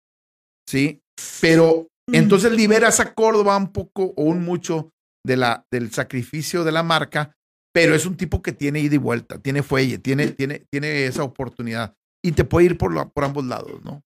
Sí. 0.67 1.01
Pero 1.41 1.87
entonces 2.11 2.51
liberas 2.51 2.99
a 2.99 3.13
Córdoba 3.13 3.55
un 3.57 3.71
poco 3.71 4.13
o 4.15 4.23
un 4.23 4.43
mucho 4.43 4.91
de 5.25 5.37
la, 5.37 5.65
del 5.71 5.91
sacrificio 5.91 6.63
de 6.63 6.71
la 6.71 6.83
marca, 6.83 7.31
pero 7.73 7.95
es 7.95 8.05
un 8.05 8.15
tipo 8.15 8.41
que 8.41 8.51
tiene 8.51 8.79
ida 8.79 8.95
y 8.95 8.99
vuelta, 8.99 9.39
tiene 9.39 9.63
fuelle, 9.63 9.97
tiene, 9.97 10.27
tiene, 10.27 10.65
tiene 10.71 11.05
esa 11.07 11.23
oportunidad 11.23 11.95
y 12.23 12.31
te 12.33 12.43
puede 12.43 12.67
ir 12.67 12.77
por, 12.77 12.93
la- 12.93 13.07
por 13.09 13.23
ambos 13.25 13.45
lados, 13.45 13.83
¿no? 13.83 14.01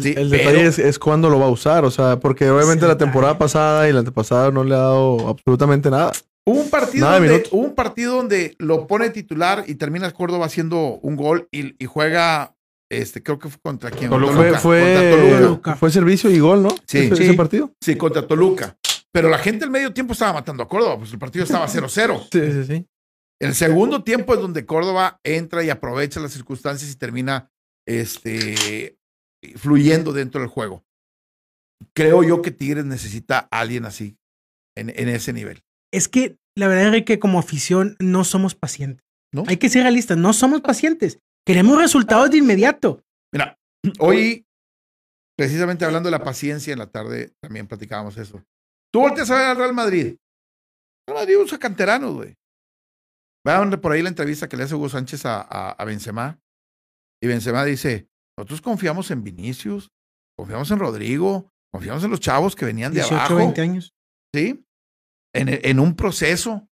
Sí, 0.00 0.14
El 0.16 0.30
pero- 0.30 0.42
detalle 0.50 0.66
es, 0.66 0.78
es 0.78 0.98
cuándo 0.98 1.30
lo 1.30 1.38
va 1.38 1.46
a 1.46 1.50
usar, 1.50 1.84
o 1.84 1.90
sea, 1.90 2.18
porque 2.18 2.50
obviamente 2.50 2.86
la 2.86 2.98
temporada 2.98 3.38
pasada 3.38 3.88
y 3.88 3.92
la 3.92 4.00
antepasada 4.00 4.50
no 4.50 4.64
le 4.64 4.74
ha 4.74 4.78
dado 4.78 5.28
absolutamente 5.28 5.90
nada. 5.90 6.12
Hubo 6.48 6.60
un 6.60 6.70
partido, 6.70 7.06
Nada 7.06 7.18
donde, 7.20 7.44
hubo 7.50 7.62
un 7.62 7.74
partido 7.74 8.16
donde 8.16 8.54
lo 8.58 8.86
pone 8.86 9.10
titular 9.10 9.64
y 9.66 9.74
termina 9.76 10.10
Córdoba 10.12 10.46
haciendo 10.46 10.98
un 11.02 11.16
gol 11.16 11.48
y, 11.52 11.82
y 11.82 11.86
juega, 11.86 12.55
este, 12.90 13.22
creo 13.22 13.38
que 13.38 13.48
fue 13.48 13.60
contra 13.62 13.90
quién. 13.90 14.10
Toluca. 14.10 14.32
Fue, 14.34 14.44
Contra 14.44 14.60
fue, 14.60 15.10
Toluca. 15.10 15.38
Toluca. 15.40 15.76
fue 15.76 15.90
servicio 15.90 16.30
y 16.30 16.38
gol, 16.38 16.62
¿no? 16.62 16.70
Sí. 16.86 16.98
Ese, 16.98 17.16
Sí. 17.16 17.22
ese 17.24 17.34
partido. 17.34 17.72
Sí, 17.80 17.96
contra 17.96 18.26
Toluca. 18.26 18.76
Pero 19.12 19.28
la 19.30 19.38
gente 19.38 19.64
al 19.64 19.70
medio 19.70 19.92
tiempo 19.94 20.12
estaba 20.12 20.34
matando 20.34 20.62
a 20.62 20.68
Córdoba, 20.68 20.98
pues 20.98 21.12
el 21.12 21.18
partido 21.18 21.44
estaba 21.44 21.66
0-0. 21.68 22.28
Sí, 22.32 22.52
sí, 22.52 22.64
sí. 22.64 22.86
El 23.40 23.54
segundo 23.54 24.02
tiempo 24.02 24.34
es 24.34 24.40
donde 24.40 24.64
Córdoba 24.66 25.20
entra 25.24 25.62
y 25.62 25.70
aprovecha 25.70 26.20
las 26.20 26.32
circunstancias 26.32 26.90
y 26.90 26.96
termina 26.96 27.50
este, 27.86 28.96
fluyendo 29.56 30.12
dentro 30.12 30.40
del 30.40 30.48
juego. 30.48 30.84
Creo 31.94 32.22
yo 32.22 32.40
que 32.42 32.50
Tigres 32.50 32.84
necesita 32.86 33.48
a 33.50 33.60
alguien 33.60 33.84
así, 33.84 34.16
en, 34.76 34.90
en 34.90 35.08
ese 35.08 35.32
nivel. 35.32 35.62
es 35.92 36.08
que 36.08 36.38
la 36.56 36.68
verdad 36.68 36.94
es 36.94 37.04
que 37.04 37.18
como 37.18 37.38
afición 37.38 37.96
no 37.98 38.24
somos 38.24 38.54
pacientes. 38.54 39.04
¿No? 39.34 39.44
Hay 39.48 39.58
que 39.58 39.68
ser 39.68 39.82
realistas, 39.82 40.16
no 40.16 40.32
somos 40.32 40.62
pacientes. 40.62 41.18
Queremos 41.46 41.78
resultados 41.78 42.30
de 42.30 42.38
inmediato. 42.38 43.04
Mira, 43.32 43.56
hoy, 44.00 44.44
precisamente 45.36 45.84
hablando 45.84 46.08
de 46.08 46.18
la 46.18 46.24
paciencia 46.24 46.72
en 46.72 46.80
la 46.80 46.90
tarde, 46.90 47.34
también 47.40 47.68
platicábamos 47.68 48.16
eso. 48.16 48.42
Tú 48.92 49.00
volteas 49.00 49.30
a 49.30 49.36
ver 49.36 49.44
al 49.44 49.56
Real 49.56 49.72
Madrid. 49.72 50.06
El 50.06 51.14
Real 51.14 51.22
Madrid 51.22 51.38
usa 51.38 51.58
canteranos, 51.58 52.14
güey. 52.14 52.34
Vean 53.44 53.70
por 53.80 53.92
ahí 53.92 54.02
la 54.02 54.08
entrevista 54.08 54.48
que 54.48 54.56
le 54.56 54.64
hace 54.64 54.74
Hugo 54.74 54.88
Sánchez 54.88 55.24
a, 55.24 55.40
a, 55.40 55.70
a 55.70 55.84
Benzema. 55.84 56.40
Y 57.22 57.28
Benzema 57.28 57.64
dice, 57.64 58.08
nosotros 58.36 58.60
confiamos 58.60 59.12
en 59.12 59.22
Vinicius, 59.22 59.92
confiamos 60.36 60.68
en 60.72 60.80
Rodrigo, 60.80 61.52
confiamos 61.72 62.02
en 62.02 62.10
los 62.10 62.18
chavos 62.18 62.56
que 62.56 62.64
venían 62.64 62.92
de 62.92 63.02
18, 63.02 63.14
abajo. 63.14 63.36
20 63.36 63.60
años. 63.60 63.94
¿sí? 64.34 64.66
En, 65.32 65.48
en 65.48 65.78
un 65.78 65.94
proceso. 65.94 66.68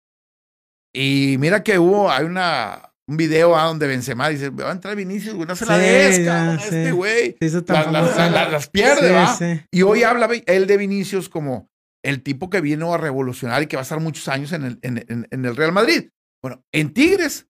Y 0.95 1.37
mira 1.39 1.63
que 1.63 1.79
hubo, 1.79 2.11
hay 2.11 2.25
una, 2.25 2.92
un 3.09 3.17
video 3.17 3.57
ah, 3.57 3.65
donde 3.67 3.87
Benzema 3.87 4.29
dice, 4.29 4.51
va 4.51 4.69
a 4.71 4.73
entrar 4.73 4.95
Vinicius, 4.97 5.35
güey, 5.35 5.47
no 5.49 5.57
se 5.57 5.67
la 5.67 5.77
Sí, 5.77 5.83
des, 5.83 6.19
ya, 6.19 6.25
cabrón, 6.25 6.57
a 6.57 6.61
sí. 6.61 6.65
este 6.77 6.93
güey. 6.93 7.33
Tan 7.35 7.51
Las, 7.51 7.67
las- 7.67 8.11
famoso. 8.11 8.31
las- 8.33 8.53
las 8.53 8.69
pierde, 8.71 9.09
Sí, 9.09 9.13
¿va? 9.15 9.37
sí. 9.37 9.61
Y 9.73 9.83
hoy 9.83 10.03
habla 10.05 10.29
él 10.47 10.67
de 10.67 10.77
Vinicius 10.77 11.29
como 11.29 11.69
el 12.05 12.23
tipo 12.23 12.49
que 12.51 12.61
vino 12.61 12.95
a 12.95 12.99
revolucionar 12.99 13.63
y 13.63 13.67
que 13.67 13.77
va 13.77 13.81
a 13.81 13.85
estar 13.85 14.01
muchos 14.01 14.29
años 14.29 14.53
en 14.53 14.65
el, 14.65 14.79
en, 14.83 14.99
en- 15.09 15.27
en 15.31 15.45
el 15.45 15.57
Real 15.57 15.73
Madrid. 15.73 16.09
Bueno, 16.43 16.63
en 16.73 16.93
Tigres, 16.93 17.47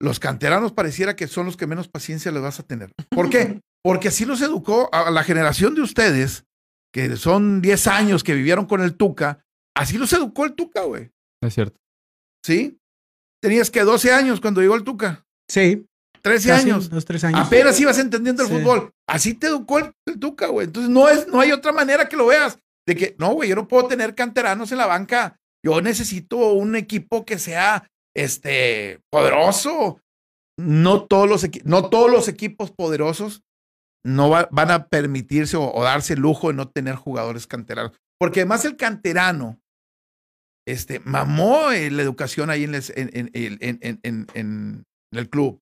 los 0.00 0.18
canteranos 0.18 0.72
pareciera 0.72 1.14
que 1.16 1.28
son 1.28 1.46
los 1.46 1.56
que 1.56 1.66
menos 1.66 1.88
paciencia 1.88 2.32
les 2.32 2.42
vas 2.42 2.58
a 2.60 2.64
tener. 2.64 2.90
¿Por 3.10 3.28
qué? 3.30 3.60
Porque 3.84 4.08
así 4.08 4.24
los 4.24 4.40
educó 4.42 4.88
a 4.92 5.10
la 5.10 5.24
generación 5.24 5.74
de 5.74 5.80
ustedes, 5.82 6.44
que 6.92 7.16
son 7.16 7.60
10 7.62 7.86
años 7.88 8.22
que 8.22 8.34
vivieron 8.34 8.66
con 8.66 8.80
el 8.82 8.96
Tuca, 8.96 9.44
así 9.76 9.98
los 9.98 10.12
educó 10.12 10.44
el 10.44 10.54
Tuca, 10.54 10.82
güey. 10.82 11.10
Es 11.42 11.54
cierto. 11.54 11.78
¿Sí? 12.44 12.78
Tenías 13.42 13.70
que 13.70 13.80
12 13.82 14.12
años 14.12 14.40
cuando 14.40 14.60
llegó 14.60 14.74
el 14.76 14.84
Tuca, 14.84 15.24
Sí, 15.50 15.84
13 16.22 16.48
casi 16.48 16.70
años. 16.70 16.88
dos, 16.88 17.04
tres 17.04 17.24
años. 17.24 17.46
Apenas 17.46 17.78
ibas 17.80 17.98
entendiendo 17.98 18.42
el 18.44 18.48
Sí. 18.48 18.54
fútbol. 18.54 18.92
Así 19.08 19.34
te 19.34 19.48
educó 19.48 19.78
el, 19.80 19.92
el 20.06 20.18
Tuca, 20.20 20.46
güey. 20.46 20.66
Entonces 20.68 20.88
no, 20.90 21.08
es, 21.08 21.26
no 21.26 21.40
hay 21.40 21.50
otra 21.52 21.72
manera 21.72 22.08
que 22.08 22.16
lo 22.16 22.26
veas. 22.26 22.58
De 22.86 22.94
que, 22.96 23.14
no, 23.18 23.32
güey, 23.34 23.48
yo 23.48 23.56
no 23.56 23.66
puedo 23.68 23.86
tener 23.88 24.14
canteranos 24.14 24.70
en 24.72 24.78
la 24.78 24.86
banca. 24.86 25.36
Yo 25.64 25.80
necesito 25.80 26.36
un 26.52 26.74
equipo 26.76 27.24
que 27.24 27.38
sea 27.38 27.88
este, 28.16 29.00
poderoso. 29.10 30.00
No 30.58 31.04
todos 31.06 31.28
los, 31.28 31.46
no 31.64 31.88
todos 31.88 32.10
los 32.10 32.28
equipos 32.28 32.70
poderosos 32.70 33.42
no 34.04 34.28
va- 34.30 34.48
van 34.52 34.70
a 34.70 34.86
permitirse 34.88 35.56
o, 35.56 35.72
o 35.72 35.82
darse 35.82 36.14
el 36.14 36.20
lujo 36.20 36.48
de 36.48 36.54
no 36.54 36.68
tener 36.68 36.94
jugadores 36.96 37.46
canteranos. 37.46 37.92
Porque 38.18 38.40
además 38.40 38.64
el 38.64 38.76
canterano 38.76 39.58
este, 40.66 41.00
mamó 41.00 41.70
eh, 41.72 41.90
la 41.90 42.02
educación 42.02 42.50
ahí 42.50 42.64
en, 42.64 42.72
les- 42.72 42.90
en- 42.96 43.10
en- 43.12 43.30
en- 43.34 43.58
en- 43.60 43.78
en- 43.82 44.00
en- 44.02 44.26
en 44.34 45.18
el 45.18 45.28
club. 45.28 45.58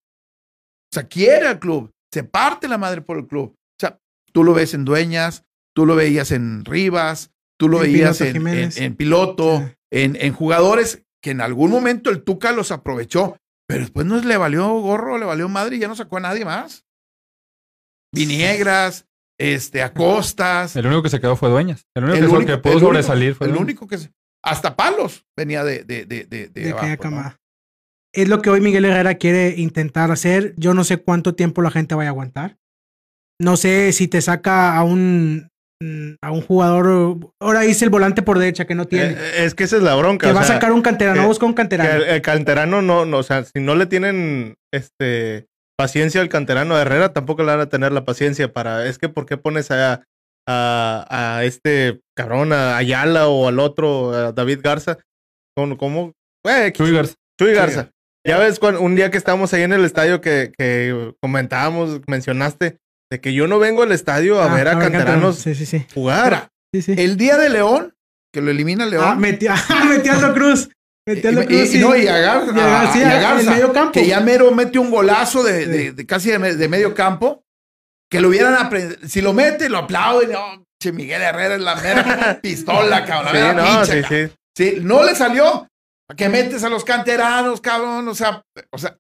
O 0.93 0.95
sea, 0.95 1.05
quiere 1.09 1.47
al 1.47 1.59
club, 1.59 1.91
se 2.13 2.25
parte 2.25 2.69
la 2.69 2.79
madre 2.79 3.01
por 3.01 3.17
el 3.19 3.27
club. 3.27 3.51
O 3.55 3.79
sea, 3.81 3.99
tú 4.33 4.45
lo 4.45 4.55
ves 4.55 4.75
en 4.75 4.85
Dueñas, 4.85 5.45
tú 5.75 5.87
lo 5.87 5.95
veías 5.97 6.33
en 6.33 6.65
Rivas, 6.65 7.31
tú 7.59 7.69
lo 7.69 7.79
En 7.79 7.93
veías 7.93 8.19
Piloto 8.19 8.25
en, 8.25 8.29
en, 8.29 8.33
Jiménez. 8.35 8.77
en 8.79 8.97
Piloto, 8.97 9.59
Sí. 9.59 9.75
en, 9.93 10.17
en 10.17 10.33
jugadores 10.33 11.03
que 11.23 11.31
en 11.31 11.41
algún 11.41 11.71
momento 11.71 12.11
el 12.11 12.23
Tuca 12.25 12.53
los 12.53 12.71
aprovechó, 12.73 13.37
pero 13.69 13.83
después 13.83 14.07
no 14.07 14.17
le 14.21 14.37
valió 14.37 14.69
gorro, 14.81 15.19
le 15.19 15.27
valió 15.27 15.49
madre 15.49 15.77
y 15.77 15.79
ya 15.79 15.89
no 15.89 15.95
sacó 15.95 16.17
a 16.17 16.21
nadie 16.21 16.45
más. 16.45 16.85
Viniegras, 18.15 19.07
este, 19.39 19.83
Acostas. 19.83 20.75
El 20.77 20.87
único 20.87 21.03
que 21.03 21.11
se 21.11 21.21
quedó 21.21 21.37
fue 21.37 21.49
Dueñas. 21.51 21.87
El 21.95 22.05
único, 22.05 22.19
El 22.19 22.25
que, 22.27 22.37
único- 22.37 22.47
que 22.53 22.59
pudo 22.59 22.73
el 22.73 22.77
único- 22.79 22.89
sobresalir 22.89 23.35
fue 23.35 23.47
el 23.47 23.53
Dueñas. 23.53 23.65
único 23.65 23.87
que 23.87 23.99
se- 23.99 24.11
hasta 24.43 24.77
Palos 24.77 25.27
venía 25.37 25.65
de, 25.65 25.85
de, 25.85 26.07
de, 26.07 26.25
de, 26.25 26.49
de 26.49 26.63
de 26.63 26.71
abajo, 26.73 26.97
camada. 26.99 27.37
Es 28.13 28.29
lo 28.29 28.43
que 28.43 28.51
hoy 28.51 28.61
Miguel 28.61 28.85
Herrera 28.85 29.15
quiere 29.15 29.55
intentar 29.57 30.11
hacer. 30.11 30.55
Yo 30.57 30.75
no 30.75 30.85
sé 30.85 30.99
cuánto 30.99 31.35
tiempo 31.35 31.63
la 31.63 31.71
gente 31.71 31.95
vaya 31.95 32.11
a 32.11 32.13
aguantar. 32.13 32.57
No 33.41 33.57
sé 33.57 33.93
si 33.93 34.09
te 34.09 34.21
saca 34.21 34.77
a 34.77 34.83
un 34.83 35.49
mm, 35.81 36.15
a 36.21 36.33
un 36.33 36.43
jugador. 36.43 37.33
Ahora 37.41 37.61
dice 37.61 37.85
el 37.85 37.91
volante 37.91 38.23
por 38.23 38.39
derecha 38.39 38.67
que 38.67 38.75
no 38.75 38.87
tiene. 38.87 39.13
Eh, 39.13 39.45
es 39.45 39.55
que 39.55 39.65
esa 39.65 39.77
es 39.77 39.83
la 39.83 39.95
bronca. 39.95 40.27
que 40.27 40.33
o 40.33 40.35
va 40.35 40.41
a 40.43 40.45
sacar 40.45 40.73
un 40.73 40.83
canterano, 40.83 41.27
busca 41.27 41.47
un 41.47 41.53
que 41.53 41.59
canterano. 41.59 41.91
el, 41.91 42.03
el 42.03 42.23
canterano 42.23 42.83
no, 42.83 43.05
no, 43.07 43.19
o 43.19 43.23
sea, 43.23 43.45
si 43.45 43.61
no 43.61 43.75
le 43.75 43.87
tienen 43.87 44.57
este 44.73 45.47
paciencia 45.81 46.21
al 46.21 46.29
canterano 46.29 46.75
de 46.75 46.83
Herrera, 46.83 47.15
tampoco 47.15 47.43
le 47.43 47.53
van 47.53 47.61
a 47.61 47.69
tener 47.71 47.93
la 47.93 48.05
paciencia 48.05 48.53
para. 48.53 48.87
Es 48.87 48.99
que, 48.99 49.09
¿por 49.09 49.25
qué 49.25 49.39
pones 49.39 49.71
a, 49.71 50.03
a, 50.49 51.07
a 51.09 51.45
este 51.45 52.01
cabrón, 52.17 52.53
a 52.53 52.77
Ayala 52.77 53.29
o 53.29 53.49
al 53.49 53.59
otro, 53.59 54.13
a 54.13 54.33
David 54.33 54.61
Garza? 54.63 54.99
¿Cómo? 55.57 55.77
cómo? 55.77 56.13
Eh, 56.49 56.73
Chuy 56.73 56.93
Garza. 56.93 57.15
Chuy 57.41 57.53
Garza. 57.53 57.91
Ya 58.27 58.39
ves, 58.39 58.59
un 58.81 58.95
día 58.97 59.11
que 59.11 59.17
estábamos 59.19 59.53
ahí 59.55 59.63
en 59.63 59.73
el 59.73 59.85
estadio 59.85 60.21
que, 60.21 60.53
que 60.59 61.15
comentábamos, 61.23 62.01
mencionaste, 62.07 62.77
de 63.11 63.21
que 63.21 63.33
yo 63.33 63.47
no 63.47 63.59
vengo 63.59 63.83
al 63.83 63.93
estadio 63.93 64.41
a 64.41 64.51
Ah, 64.51 64.55
ver 64.55 64.69
a 64.69 64.75
ver 64.75 64.91
canteranos 64.91 65.37
Sí, 65.39 65.55
sí, 65.55 65.65
sí. 65.67 65.87
jugar. 65.95 66.49
El 66.73 67.17
día 67.17 67.37
de 67.39 67.49
León, 67.49 67.95
que 68.33 68.41
lo 68.43 68.51
elimina 68.51 68.85
León. 68.87 69.05
Ah, 69.07 69.15
metió 69.17 69.53
a 69.53 70.35
Cruz. 70.35 70.69
A 71.09 71.13
y, 71.13 71.21
Cruz. 71.21 71.75
y- 71.75 71.79
no, 71.79 71.97
y 71.97 72.07
a 72.07 72.19
Garza, 72.19 72.53
y 72.55 72.61
a 72.61 72.67
Garza, 72.67 72.99
a- 73.09 73.19
a 73.19 73.21
Garza, 73.21 73.51
medio 73.53 73.73
campo. 73.73 73.93
que 73.93 74.07
ya 74.07 74.21
mero 74.21 74.51
mete 74.53 74.79
un 74.79 74.91
golazo 74.91 75.43
de, 75.43 75.65
Sí. 75.65 75.71
de- 75.71 75.93
de 75.93 76.07
casi 76.07 76.31
de 76.31 76.69
medio 76.69 76.95
campo, 76.95 77.43
que 78.11 78.21
lo 78.21 78.29
hubieran 78.29 78.55
aprendido. 78.55 79.01
Si 79.09 79.21
lo 79.21 79.33
mete, 79.33 79.69
lo 79.69 79.79
aplauden. 79.79 80.35
Oh, 80.37 80.65
che, 80.83 80.93
Miguel 80.93 81.23
Herrera 81.23 81.55
es 81.55 81.61
la 81.61 81.75
mera 81.77 82.41
pistola, 82.43 83.05
cabrón. 83.05 83.35
Sí, 83.35 83.57
no, 83.57 83.65
pinche, 83.65 83.97
sí, 83.97 84.03
cabrón. 84.03 84.29
sí. 84.29 84.35
Sí, 84.57 84.79
no 84.83 85.05
le 85.05 85.15
salió. 85.15 85.67
Que 86.17 86.29
metes 86.29 86.65
a 86.65 86.69
los 86.69 86.85
canteranos, 86.85 87.61
cabrón. 87.61 88.09
O 88.09 88.15
sea, 88.15 88.43
o 88.73 88.79
sea, 88.79 88.99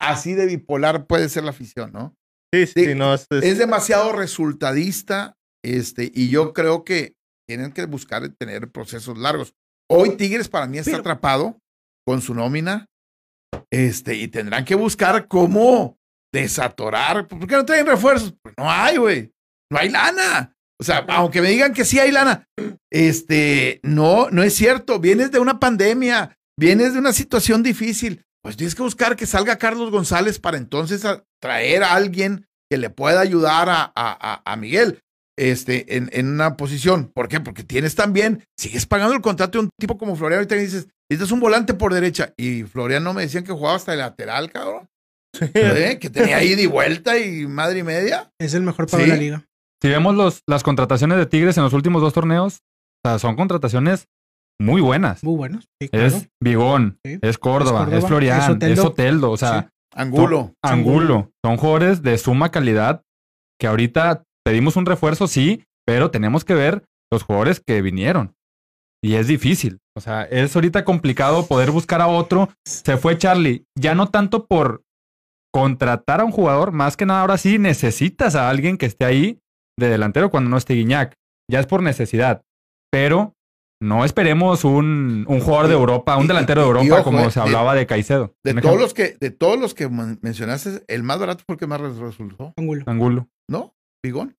así 0.00 0.34
de 0.34 0.46
bipolar 0.46 1.06
puede 1.06 1.28
ser 1.28 1.42
la 1.44 1.50
afición, 1.50 1.92
¿no? 1.92 2.14
Sí, 2.54 2.66
sí, 2.66 2.72
Sí. 2.76 2.84
sí, 2.86 2.94
no, 2.94 3.12
es, 3.14 3.26
es- 3.30 3.42
Es 3.44 3.58
demasiado 3.58 4.12
resultadista, 4.12 5.34
este, 5.64 6.10
y 6.14 6.28
yo 6.28 6.52
creo 6.52 6.84
que 6.84 7.14
tienen 7.48 7.72
que 7.72 7.84
buscar 7.86 8.28
tener 8.38 8.70
procesos 8.70 9.18
largos. 9.18 9.54
Hoy 9.90 10.16
Tigres 10.16 10.48
para 10.48 10.66
mí 10.68 10.78
está 10.78 10.92
Pero- 10.92 11.00
atrapado 11.00 11.58
con 12.06 12.20
su 12.22 12.34
nómina, 12.34 12.86
este, 13.70 14.14
y 14.14 14.28
tendrán 14.28 14.64
que 14.64 14.74
buscar 14.74 15.26
cómo 15.28 15.96
desatorar. 16.32 17.26
¿Por 17.28 17.46
qué 17.46 17.54
no 17.56 17.64
traen 17.64 17.86
refuerzos? 17.86 18.34
Pues 18.42 18.54
no 18.56 18.70
hay, 18.70 18.96
güey. 18.96 19.32
No 19.70 19.78
hay 19.78 19.88
lana. 19.90 20.54
O 20.80 20.84
sea, 20.84 21.04
aunque 21.08 21.40
me 21.40 21.50
digan 21.50 21.72
que 21.74 21.84
sí 21.84 21.98
hay 22.00 22.10
lana, 22.10 22.48
este, 22.90 23.80
no, 23.82 24.30
no 24.30 24.42
es 24.42 24.54
cierto. 24.54 24.98
Vienes 24.98 25.30
de 25.30 25.38
una 25.38 25.60
pandemia, 25.60 26.36
vienes 26.58 26.92
de 26.94 26.98
una 26.98 27.12
situación 27.12 27.62
difícil. 27.62 28.24
Pues 28.42 28.56
tienes 28.56 28.74
que 28.74 28.82
buscar 28.82 29.14
que 29.14 29.26
salga 29.26 29.56
Carlos 29.58 29.90
González 29.92 30.40
para 30.40 30.56
entonces 30.56 31.06
traer 31.40 31.84
a 31.84 31.94
alguien 31.94 32.46
que 32.70 32.78
le 32.78 32.90
pueda 32.90 33.20
ayudar 33.20 33.68
a, 33.68 33.92
a- 33.94 34.42
a- 34.44 34.56
Miguel 34.56 34.98
este, 35.38 35.96
en, 35.96 36.10
en 36.12 36.26
una 36.28 36.56
posición. 36.56 37.12
¿Por 37.14 37.28
qué? 37.28 37.38
Porque 37.38 37.62
tienes 37.62 37.94
también, 37.94 38.42
sigues 38.58 38.86
pagando 38.86 39.14
el 39.14 39.20
contrato 39.22 39.58
de 39.58 39.64
un 39.66 39.70
tipo 39.78 39.96
como 39.96 40.16
Florian. 40.16 40.38
Ahorita 40.38 40.56
me 40.56 40.62
dices, 40.62 40.88
este 41.08 41.24
es 41.24 41.30
un 41.30 41.38
volante 41.38 41.74
por 41.74 41.94
derecha. 41.94 42.32
Y 42.36 42.64
Florian 42.64 43.04
no 43.04 43.14
me 43.14 43.22
decían 43.22 43.44
que 43.44 43.52
jugaba 43.52 43.76
hasta 43.76 43.92
el 43.92 44.00
lateral, 44.00 44.50
cabrón. 44.50 44.88
¿Eh? 45.40 45.98
Que 46.00 46.10
tenía 46.10 46.42
ida 46.42 46.60
y 46.60 46.66
vuelta 46.66 47.18
y 47.18 47.46
madre 47.46 47.80
y 47.80 47.82
media. 47.82 48.30
Es 48.38 48.54
el 48.54 48.62
mejor 48.62 48.86
pago 48.88 49.02
Sí. 49.02 49.10
de 49.10 49.16
la 49.16 49.22
liga. 49.22 49.44
Si 49.80 49.88
vemos 49.88 50.14
los, 50.14 50.42
las 50.46 50.62
contrataciones 50.62 51.18
de 51.18 51.26
Tigres 51.26 51.56
en 51.56 51.64
los 51.64 51.72
últimos 51.72 52.02
dos 52.02 52.12
torneos, 52.12 52.60
o 53.04 53.08
sea, 53.08 53.18
son 53.18 53.34
contrataciones 53.36 54.06
muy 54.60 54.80
buenas. 54.80 55.24
Muy. 55.24 55.50
Sí, 55.80 55.88
claro. 55.88 56.06
Es 56.06 56.28
Vigón, 56.40 56.98
Sí. 57.04 57.18
es 57.20 57.38
Córdoba, 57.38 57.80
Es 57.80 57.84
Córdoba, 57.86 57.98
es 57.98 58.06
Florian, 58.06 58.38
es 58.38 58.44
es 58.44 58.50
Oteldo. 58.54 58.86
Oteldo, 58.86 59.30
o 59.32 59.36
sea, 59.36 59.62
Sí. 59.62 59.68
Angulo. 59.94 60.38
son- 60.64 60.72
Angulo. 60.72 61.30
Son 61.44 61.56
jugadores 61.56 62.02
de 62.02 62.16
suma 62.18 62.50
calidad 62.50 63.02
que 63.58 63.66
ahorita 63.66 64.22
pedimos 64.44 64.76
un 64.76 64.86
refuerzo, 64.86 65.26
sí, 65.26 65.64
pero 65.86 66.10
tenemos 66.10 66.44
que 66.44 66.54
ver 66.54 66.84
los 67.10 67.24
jugadores 67.24 67.60
que 67.66 67.82
vinieron. 67.82 68.34
Y 69.04 69.16
es 69.16 69.26
difícil. 69.26 69.80
O 69.96 70.00
sea, 70.00 70.22
es 70.22 70.54
ahorita 70.54 70.84
complicado 70.84 71.46
poder 71.46 71.72
buscar 71.72 72.00
a 72.00 72.06
otro. 72.06 72.50
Se 72.64 72.96
fue 72.96 73.18
Charlie. 73.18 73.64
Ya 73.76 73.94
no 73.96 74.08
tanto 74.08 74.46
por 74.46 74.82
contratar 75.52 76.20
a 76.20 76.24
un 76.24 76.32
jugador, 76.32 76.72
más 76.72 76.96
que 76.96 77.06
nada 77.06 77.20
ahora 77.20 77.36
sí 77.38 77.58
necesitas 77.58 78.34
a 78.34 78.48
alguien 78.48 78.78
que 78.78 78.86
esté 78.86 79.04
ahí 79.04 79.38
de 79.78 79.88
delantero 79.88 80.30
cuando 80.30 80.50
no 80.50 80.56
esté 80.56 80.74
Guiñac. 80.74 81.14
Ya 81.50 81.60
es 81.60 81.66
por 81.66 81.82
necesidad. 81.82 82.42
Pero 82.90 83.34
no 83.82 84.04
esperemos 84.04 84.64
un, 84.64 85.24
un 85.28 85.40
jugador 85.40 85.66
de 85.68 85.74
Europa, 85.74 86.16
un 86.16 86.24
y- 86.24 86.28
delantero 86.28 86.60
de 86.62 86.66
y- 86.66 86.70
y 86.70 86.86
Europa 86.88 87.00
ojo, 87.00 87.04
como 87.04 87.20
eh, 87.26 87.30
se 87.30 87.40
hablaba 87.40 87.74
de 87.74 87.86
Caicedo. 87.86 88.34
De 88.44 88.52
todos 88.52 88.64
ejemplo, 88.64 88.80
los 88.80 88.94
que, 88.94 89.16
de 89.20 89.30
todos 89.30 89.58
los 89.58 89.74
que 89.74 89.88
men- 89.88 90.18
mencionaste, 90.22 90.84
el 90.88 91.02
más 91.02 91.18
barato 91.18 91.42
fue 91.46 91.54
el 91.54 91.58
que 91.58 91.66
más 91.66 91.80
res- 91.80 91.96
resultó, 91.96 92.52
Angulo. 92.56 92.84
Angulo. 92.86 93.28
¿no? 93.50 93.74
Bigón. 94.04 94.36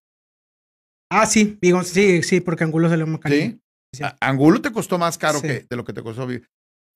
Ah, 1.11 1.25
sí, 1.25 1.57
Vigón, 1.61 1.85
sí, 1.85 2.23
sí, 2.23 2.39
porque 2.41 2.63
Angulo 2.63 2.89
salió 2.89 3.05
más 3.05 3.19
caro. 3.19 3.35
Sí. 3.35 3.59
Sí. 3.93 4.03
Angulo 4.21 4.61
te 4.61 4.71
costó 4.71 4.97
más 4.97 5.17
caro 5.19 5.39
Sí. 5.39 5.47
que 5.47 5.65
de 5.69 5.75
lo 5.75 5.83
que 5.85 5.93
te 5.93 6.01
costó. 6.01 6.25
Bigón. 6.25 6.47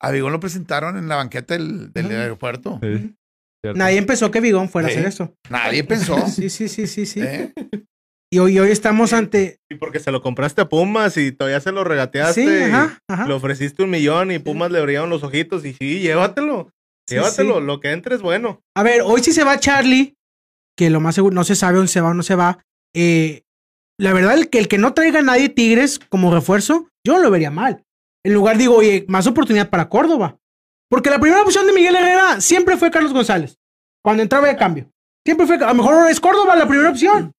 A 0.02 0.12
Bigón 0.12 0.32
lo 0.32 0.40
presentaron 0.40 0.98
en 0.98 1.08
la 1.08 1.18
banqueta 1.18 1.54
del, 1.56 1.92
del 1.94 2.12
aeropuerto. 2.12 2.80
Sí, 2.82 3.16
cierto. 3.62 3.78
Nadie 3.78 3.98
empezó 3.98 4.32
que 4.32 4.42
Vigón 4.42 4.70
fuera 4.70 4.88
a 4.88 4.92
hacer 4.92 5.06
eso. 5.06 5.34
Nadie 5.50 5.84
pensó. 5.84 6.16
Sí, 6.28 6.50
sí, 6.50 6.68
sí, 6.68 6.88
sí, 6.88 7.06
sí. 7.06 7.22
¿eh? 7.22 7.54
Y 8.32 8.40
hoy, 8.40 8.60
hoy 8.60 8.72
estamos 8.72 9.14
ante. 9.14 9.60
y 9.70 9.76
porque 9.76 10.00
se 10.00 10.12
lo 10.12 10.22
compraste 10.22 10.62
a 10.62 10.70
Pumas 10.70 11.16
y 11.16 11.32
todavía 11.32 11.62
se 11.62 11.72
lo 11.72 11.84
regateaste. 11.84 12.44
Sí, 12.44 12.64
ajá, 12.72 13.00
ajá. 13.08 13.28
Le 13.28 13.34
ofreciste 13.34 13.84
un 13.84 13.90
millón 13.90 14.32
y 14.32 14.40
Pumas 14.40 14.70
le 14.70 14.82
brillaron 14.82 15.10
los 15.10 15.24
ojitos 15.24 15.64
y 15.66 15.74
sí, 15.74 16.00
llévatelo. 16.00 16.70
Sí, 17.08 17.16
llévatelo, 17.16 17.60
sí. 17.60 17.66
lo 17.66 17.80
que 17.80 17.92
entre 17.92 18.16
es 18.16 18.22
bueno. 18.22 18.62
A 18.76 18.84
ver, 18.84 19.02
hoy 19.02 19.24
sí 19.24 19.32
se 19.32 19.46
va 19.46 19.60
Charlie, 19.60 20.16
que 20.78 20.90
lo 20.90 21.00
más 21.00 21.16
seguro 21.16 21.34
no 21.34 21.46
se 21.46 21.56
sabe 21.56 21.78
dónde 21.78 21.92
se 21.92 22.02
va 22.02 22.10
o 22.10 22.14
no 22.14 22.24
se 22.24 22.36
va. 22.36 22.60
Eh, 22.94 23.44
la 23.98 24.14
verdad, 24.14 24.38
el 24.38 24.50
que, 24.50 24.60
el 24.60 24.68
que 24.68 24.78
no 24.78 24.94
traiga 24.94 25.20
a 25.20 25.24
nadie 25.24 25.50
Tigres 25.50 26.00
como 26.10 26.34
refuerzo, 26.34 26.90
yo 27.06 27.14
no 27.14 27.20
lo 27.20 27.32
vería 27.32 27.50
mal. 27.50 27.84
En 28.26 28.34
lugar 28.34 28.58
digo, 28.58 28.76
oye, 28.76 29.06
más 29.08 29.26
oportunidad 29.26 29.70
para 29.70 29.88
Córdoba. 29.88 30.38
Porque 30.90 31.10
la 31.10 31.20
primera 31.20 31.42
opción 31.42 31.66
de 31.68 31.74
Miguel 31.74 31.96
Herrera 31.96 32.40
siempre 32.42 32.78
fue 32.78 32.92
Carlos 32.92 33.14
González. 33.14 33.58
Cuando 34.04 34.24
entraba 34.24 34.48
de 34.48 34.56
cambio. 34.56 34.90
Siempre 35.26 35.46
fue, 35.46 35.56
a 35.58 35.68
lo 35.68 35.74
mejor 35.76 36.10
es 36.10 36.20
Córdoba 36.20 36.56
la 36.56 36.68
primera 36.68 36.90
opción. 36.90 37.32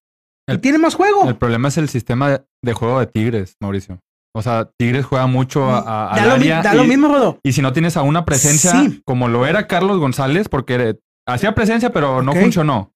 Y 0.49 0.53
El- 0.53 0.61
tiene 0.61 0.79
más 0.79 0.95
juego. 0.95 1.27
El 1.29 1.37
problema 1.37 1.69
es 1.69 1.79
el 1.79 1.89
sistema 1.89 2.43
de, 2.63 2.73
juego 2.75 3.01
de 3.01 3.07
Tigres, 3.07 3.55
Mauricio. 3.61 4.01
O 4.37 4.43
sea, 4.43 4.71
Tigres 4.79 5.07
juega 5.07 5.27
mucho 5.27 5.65
a, 5.65 5.79
a- 5.79 6.11
al 6.11 6.17
da 6.21 6.27
lo, 6.27 6.33
área 6.35 6.63
da 6.63 6.75
y, 6.75 6.77
lo 6.77 6.85
mismo, 6.85 7.09
Rodo. 7.09 7.39
y 7.43 7.53
si 7.53 7.63
no 7.63 7.73
tienes 7.73 7.97
a 7.97 8.03
una 8.03 8.25
presencia 8.27 8.73
Sí. 8.73 9.03
como 9.07 9.29
lo 9.29 9.47
era 9.47 9.67
Carlos 9.67 9.99
González, 9.99 10.49
porque 10.49 10.99
hacía 11.27 11.55
presencia 11.55 11.91
pero 11.91 12.23
no 12.23 12.33
funcionó. 12.35 12.93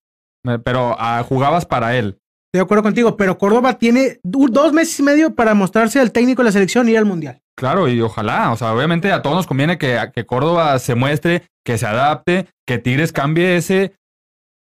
Eh, 0.47 0.59
Pero 0.62 0.97
ah, 0.99 1.23
jugabas 1.27 1.65
para 1.67 1.97
él. 1.97 2.19
Estoy 2.49 2.59
de 2.59 2.65
acuerdo 2.65 2.83
contigo, 2.83 3.17
pero 3.17 3.38
Córdoba 3.38 3.79
tiene 3.79 4.19
dos 4.25 4.73
meses 4.73 4.99
y 5.01 5.03
medio 5.03 5.35
para 5.35 5.55
mostrarse 5.55 6.01
al 6.01 6.12
técnico 6.12 6.43
de 6.43 6.47
la 6.47 6.53
selección 6.53 6.88
y 6.88 6.93
ir 6.93 6.99
al 6.99 7.07
mundial. 7.07 7.41
Claro, 7.57 7.88
y 7.88 8.01
ojalá, 8.01 8.51
o 8.53 8.57
sea, 8.57 8.73
obviamente 8.73 9.12
a 9.12 9.23
todos 9.23 9.37
nos 9.37 9.47
conviene 9.47 9.79
que, 9.79 9.99
que 10.15 10.25
Córdoba 10.25 10.79
se 10.79 10.95
muestre, 10.95 11.49
que 11.65 11.79
se 11.79 11.87
adapte, 11.87 12.47
que 12.67 12.79
Tigres 12.79 13.12
cambie 13.12 13.57
ese, 13.57 13.95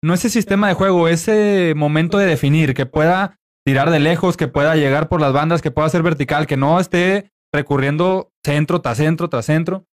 no 0.02 0.14
ese 0.14 0.28
sistema 0.28 0.68
de 0.68 0.74
juego, 0.74 1.08
ese 1.08 1.72
momento 1.76 2.18
de 2.18 2.26
definir, 2.26 2.74
que 2.74 2.86
pueda 2.86 3.38
tirar 3.66 3.90
de 3.90 4.00
lejos, 4.00 4.36
que 4.36 4.48
pueda 4.48 4.76
llegar 4.76 5.08
por 5.08 5.20
las 5.20 5.32
bandas, 5.32 5.62
que 5.62 5.70
pueda 5.70 5.88
ser 5.88 6.02
vertical, 6.02 6.46
que 6.46 6.56
no 6.58 6.78
esté 6.78 7.30
recurriendo 7.52 8.30
centro 8.44 8.80
tras 8.80 8.98
centro 8.98 9.28
tras 9.28 9.46
centro. 9.46 9.86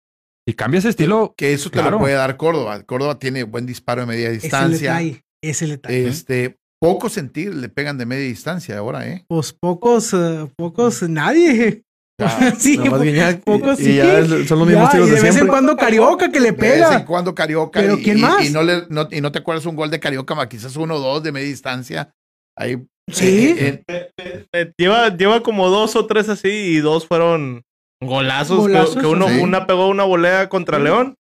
Y 0.46 0.54
cambia 0.54 0.80
ese 0.80 0.90
estilo. 0.90 1.34
Que 1.38 1.54
eso 1.54 1.70
te 1.70 1.82
lo 1.82 2.00
puede 2.00 2.16
dar 2.16 2.36
Córdoba. 2.36 2.82
Córdoba 2.84 3.20
tiene 3.20 3.44
buen 3.44 3.66
disparo 3.66 4.02
de 4.02 4.08
media 4.08 4.30
Ese 4.30 4.42
distancia. 4.42 4.94
detalle. 4.94 5.24
Ese 5.42 5.68
detalle. 5.68 6.08
Este, 6.08 6.58
poco 6.80 7.10
sentir 7.10 7.54
le 7.54 7.70
pegan 7.70 7.98
de 7.98 8.06
media 8.06 8.26
distancia 8.26 8.78
ahora, 8.78 9.08
¿eh? 9.08 9.24
Pues 9.28 9.54
pocos, 9.54 10.14
eh, 10.14 10.52
pocos, 10.58 11.04
nadie. 11.04 11.84
Ya, 12.42 12.56
sí, 12.56 12.78
más 12.78 12.90
po- 12.90 13.00
Guiñac, 13.00 13.44
pocos 13.44 13.80
y 13.80 13.86
sí. 13.86 13.96
ya 13.96 14.20
es- 14.20 14.28
son 14.48 14.60
los 14.60 14.68
Ya, 14.68 14.74
mismos 14.74 14.92
tiros 14.92 15.08
y 15.08 15.10
de 15.12 15.16
de 15.18 15.22
vez 15.24 15.38
en 15.38 15.48
cuando 15.48 15.76
Carioca 15.78 16.32
que 16.32 16.40
le 16.40 16.52
De 16.52 16.58
vez 16.58 16.74
en 16.74 16.80
pega. 16.90 17.06
cuando 17.06 17.34
Carioca. 17.36 17.80
Pero 17.80 17.98
y, 17.98 18.04
¿quién 18.04 18.18
y- 18.18 18.22
más? 18.22 18.46
Y 18.46 18.50
no, 18.52 18.64
le, 18.64 18.84
no- 18.90 19.08
y 19.12 19.22
no 19.22 19.32
te 19.32 19.40
acuerdas 19.40 19.66
un 19.66 19.76
gol 19.76 19.90
de 19.90 20.00
Carioca, 20.00 20.36
ma, 20.36 20.48
quizás 20.50 20.76
uno 20.76 20.96
o 20.96 21.00
dos 21.00 21.24
de 21.24 21.32
media 21.32 21.48
distancia. 21.48 22.14
Ahí. 22.58 22.78
Sí. 23.12 23.56
eh, 23.58 23.84
eh, 23.88 24.46
Eh, 24.54 24.72
lleva, 24.78 25.16
lleva 25.16 25.42
como 25.42 25.70
dos 25.70 25.96
o 25.96 26.06
tres 26.06 26.30
así 26.30 26.50
y 26.50 26.78
dos 26.80 27.08
fueron 27.08 27.64
golazos. 28.02 28.66
que- 28.68 28.74
Golazos, 28.74 28.98
que, 28.98 29.06
uno, 29.06 29.28
sí. 29.28 29.40
una 29.40 29.66
pegó 29.68 29.88
una 29.88 30.04
volea 30.04 30.50
contra. 30.50 30.80
León 30.80 31.16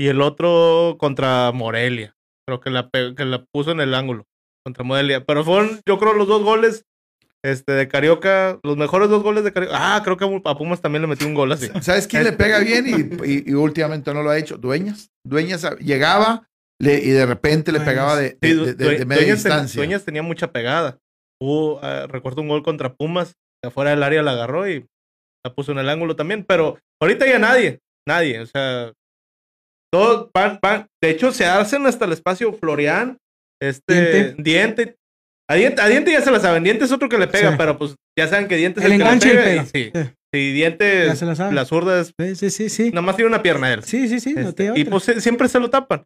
y 0.00 0.06
el 0.08 0.20
otro 0.20 0.96
contra 0.98 1.50
Morelia. 1.52 2.14
Creo 2.46 2.60
que 2.60 2.70
la, 2.70 2.88
que 2.90 3.24
la 3.24 3.44
puso 3.52 3.72
en 3.72 3.80
el 3.80 3.94
ángulo 3.94 4.24
contra 4.64 4.84
Morelia. 4.84 5.24
Pero 5.24 5.44
fueron, 5.44 5.80
yo 5.86 5.98
creo, 5.98 6.14
los 6.14 6.28
dos 6.28 6.42
goles 6.42 6.84
este, 7.44 7.72
de 7.72 7.88
Carioca, 7.88 8.58
los 8.62 8.76
mejores 8.76 9.08
dos 9.08 9.22
goles 9.22 9.44
de 9.44 9.52
Carioca. 9.52 9.76
Ah, 9.96 10.02
creo 10.02 10.16
que 10.16 10.24
a 10.44 10.54
Pumas 10.56 10.80
también 10.80 11.02
le 11.02 11.08
metió 11.08 11.26
un 11.26 11.34
gol 11.34 11.52
así. 11.52 11.68
¿Sabes 11.82 12.06
quién 12.06 12.24
le 12.24 12.32
pega 12.32 12.58
bien 12.58 12.86
y, 12.86 13.24
y- 13.30 13.44
y 13.50 13.54
últimamente 13.54 14.12
no 14.12 14.22
lo 14.22 14.30
ha 14.30 14.38
hecho? 14.38 14.56
Dueñas. 14.58 15.10
Dueñas 15.24 15.64
llegaba 15.80 16.48
le- 16.80 16.98
y 17.02 17.10
de 17.10 17.26
repente 17.26 17.70
le 17.72 17.78
Dueñas. 17.78 17.92
pegaba 17.94 18.16
de, 18.16 18.38
de- 18.40 18.74
de- 18.74 19.04
media 19.04 19.22
Dueñas, 19.22 19.42
ten- 19.42 19.52
distancia. 19.52 19.78
Dueñas 19.78 20.04
tenía 20.04 20.22
mucha 20.22 20.50
pegada. 20.52 20.98
Hubo, 21.40 21.78
ah, 21.82 22.06
recuerdo 22.08 22.42
un 22.42 22.48
gol 22.48 22.62
contra 22.62 22.94
Pumas, 22.94 23.34
de 23.62 23.68
afuera 23.68 23.90
del 23.90 24.02
área 24.02 24.22
la 24.22 24.32
agarró 24.32 24.68
y 24.68 24.86
la 25.44 25.54
puso 25.54 25.70
en 25.72 25.78
el 25.78 25.88
ángulo 25.88 26.16
también. 26.16 26.44
Pero 26.44 26.78
ahorita 27.00 27.26
ya 27.26 27.38
nadie, 27.38 27.78
nadie. 28.08 28.40
O 28.40 28.46
sea, 28.46 28.92
todos 29.92 30.30
van, 30.34 30.58
van. 30.60 30.86
De 31.02 31.10
hecho, 31.10 31.32
se 31.32 31.46
hacen 31.46 31.86
hasta 31.86 32.04
el 32.04 32.12
espacio 32.12 32.52
Florian, 32.52 33.18
este, 33.62 34.34
Diente. 34.34 34.42
Diente. 34.42 34.96
A 35.50 35.54
Diente, 35.54 35.80
a 35.80 35.88
Diente 35.88 36.12
ya 36.12 36.20
se 36.20 36.30
la 36.30 36.40
saben. 36.40 36.62
Diente 36.62 36.84
es 36.84 36.92
otro 36.92 37.08
que 37.08 37.16
le 37.18 37.26
pega, 37.26 37.50
Sí. 37.52 37.56
pero 37.58 37.78
pues 37.78 37.94
ya 38.18 38.28
saben 38.28 38.48
que 38.48 38.56
Diente 38.56 38.80
es 38.80 38.86
El 38.86 38.92
el, 38.92 38.98
que 38.98 39.04
le 39.04 39.10
y 39.10 39.14
el 39.14 39.20
pega. 39.20 39.40
y 39.40 39.44
pega. 39.48 39.64
sí. 39.64 39.90
Sí. 39.94 40.14
Si 40.34 40.52
Diente, 40.52 41.16
se 41.16 41.24
la 41.52 41.64
zurda 41.64 42.00
es. 42.00 42.12
Sí, 42.20 42.36
sí, 42.36 42.50
sí, 42.50 42.68
sí. 42.68 42.88
Nada 42.90 43.00
más 43.00 43.16
tiene 43.16 43.30
una 43.30 43.42
pierna 43.42 43.72
él. 43.72 43.82
Sí, 43.82 44.08
sí, 44.08 44.20
sí. 44.20 44.34
no 44.34 44.50
Este, 44.50 44.72
y 44.76 44.84
pues 44.84 45.04
se- 45.04 45.22
siempre 45.22 45.48
se 45.48 45.58
lo 45.58 45.70
tapan. 45.70 46.04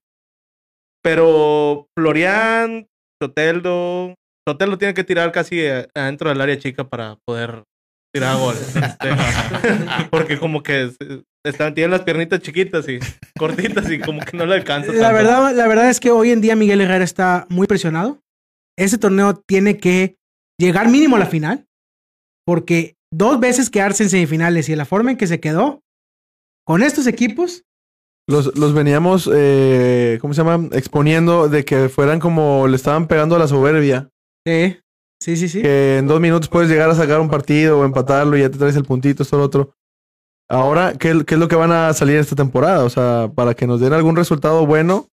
Pero 1.02 1.88
Florian, 1.98 2.86
Soteldo, 3.20 4.14
Soteldo 4.48 4.78
tiene 4.78 4.94
que 4.94 5.04
tirar 5.04 5.32
casi 5.32 5.60
eh, 5.60 5.88
adentro 5.94 6.28
del 6.28 6.40
área 6.40 6.58
chica 6.58 6.84
para 6.88 7.16
poder 7.26 7.64
tirar 8.14 8.36
goles. 8.36 8.76
Este, 8.76 9.08
porque 10.10 10.38
como 10.38 10.62
que 10.62 10.90
se- 10.90 11.22
están, 11.44 11.74
tienen 11.74 11.90
las 11.90 12.02
piernitas 12.02 12.40
chiquitas 12.40 12.88
y 12.88 13.00
cortitas 13.36 13.90
y 13.90 13.98
como 13.98 14.20
que 14.20 14.36
no 14.36 14.46
le 14.46 14.54
alcanza. 14.54 14.92
La 14.92 15.00
tanto. 15.10 15.14
verdad, 15.16 15.52
la 15.54 15.66
verdad 15.66 15.90
es 15.90 15.98
que 15.98 16.12
hoy 16.12 16.30
en 16.30 16.40
día 16.40 16.54
Miguel 16.54 16.80
Herrera 16.80 17.02
está 17.04 17.46
muy 17.48 17.66
presionado. 17.66 18.20
Ese 18.78 18.98
torneo 18.98 19.34
tiene 19.34 19.78
que 19.78 20.16
llegar 20.58 20.88
mínimo 20.88 21.16
a 21.16 21.18
la 21.20 21.26
final. 21.26 21.66
porque 22.44 22.96
dos 23.12 23.38
veces 23.38 23.70
quedarse 23.70 24.02
en 24.02 24.10
semifinales 24.10 24.68
y 24.68 24.76
la 24.76 24.84
forma 24.84 25.10
en 25.10 25.16
que 25.16 25.26
se 25.26 25.38
quedó 25.40 25.82
con 26.66 26.82
estos 26.82 27.06
equipos. 27.06 27.64
Los, 28.28 28.56
los 28.56 28.72
veníamos, 28.72 29.28
eh, 29.32 30.18
¿cómo 30.20 30.32
se 30.32 30.42
llama? 30.42 30.68
Exponiendo 30.72 31.48
de 31.48 31.64
que 31.64 31.88
fueran 31.88 32.20
como 32.20 32.66
le 32.68 32.76
estaban 32.76 33.06
pegando 33.06 33.36
a 33.36 33.38
la 33.38 33.48
soberbia. 33.48 34.08
Sí, 34.46 34.78
sí, 35.20 35.36
sí. 35.36 35.48
sí. 35.48 35.62
Que 35.62 35.98
en 35.98 36.06
dos 36.06 36.20
minutos 36.20 36.48
puedes 36.48 36.70
llegar 36.70 36.88
a 36.88 36.94
sacar 36.94 37.20
un 37.20 37.30
partido 37.30 37.80
o 37.80 37.84
empatarlo 37.84 38.36
y 38.36 38.40
ya 38.40 38.50
te 38.50 38.58
traes 38.58 38.76
el 38.76 38.84
puntito, 38.84 39.22
esto, 39.22 39.38
lo 39.38 39.44
otro. 39.44 39.74
Ahora, 40.48 40.94
¿qué, 40.98 41.24
¿qué 41.26 41.34
es 41.34 41.40
lo 41.40 41.48
que 41.48 41.56
van 41.56 41.72
a 41.72 41.92
salir 41.94 42.16
esta 42.16 42.36
temporada? 42.36 42.84
O 42.84 42.90
sea, 42.90 43.30
para 43.34 43.54
que 43.54 43.66
nos 43.66 43.80
den 43.80 43.92
algún 43.92 44.16
resultado 44.16 44.66
bueno. 44.66 45.08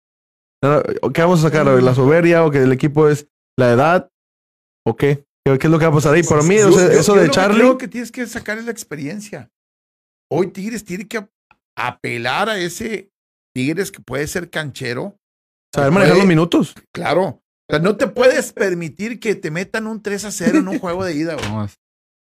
¿Qué 0.62 1.22
vamos 1.22 1.40
a 1.40 1.50
sacar? 1.50 1.66
¿La 1.82 1.96
soberbia 1.96 2.44
o 2.44 2.52
que 2.52 2.64
el 2.64 2.72
equipo 2.74 3.08
es 3.08 3.28
la 3.60 3.72
edad? 3.72 4.10
¿O 4.86 4.96
qué? 4.96 5.24
¿Qué, 5.46 5.54
es 5.54 5.66
lo 5.72 5.80
que 5.80 5.86
va 5.86 5.92
a 5.92 5.96
pasar 5.96 6.14
ahí? 6.16 6.24
Para 6.24 6.42
mí, 6.44 6.58
Yo- 6.58 6.70
o 6.70 6.72
sea, 6.72 6.86
yo- 6.92 7.00
eso 7.00 7.16
yo 7.16 7.22
de 7.22 7.28
lo 7.28 7.32
que 7.32 7.36
Charlie. 7.36 7.60
creo 7.60 7.78
que 7.78 7.88
tienes 7.88 8.12
que 8.12 8.26
sacar 8.28 8.58
es 8.58 8.66
la 8.66 8.72
experiencia. 8.72 9.50
Hoy 10.32 10.48
Tigres 10.48 10.86
tiene 10.86 11.08
que 11.08 11.28
apelar 11.78 12.50
a 12.50 12.60
ese 12.60 13.10
Tigres 13.56 13.92
que 13.92 14.02
puede 14.02 14.28
ser 14.28 14.50
canchero. 14.50 15.18
Saber 15.74 15.92
manejar 15.92 16.14
puede- 16.14 16.20
los 16.24 16.28
minutos. 16.28 16.76
Claro. 16.94 17.24
O 17.24 17.42
sea, 17.72 17.80
no 17.80 17.98
te 17.98 18.08
puedes 18.08 18.54
permitir 18.54 19.20
que 19.20 19.36
te 19.36 19.52
metan 19.52 19.88
un 19.88 20.02
3 20.02 20.26
a 20.26 20.32
0 20.32 20.60
en 20.60 20.68
un 20.68 20.80
juego 20.80 21.04
de 21.06 21.16
ida. 21.16 21.36
güey. 21.36 21.46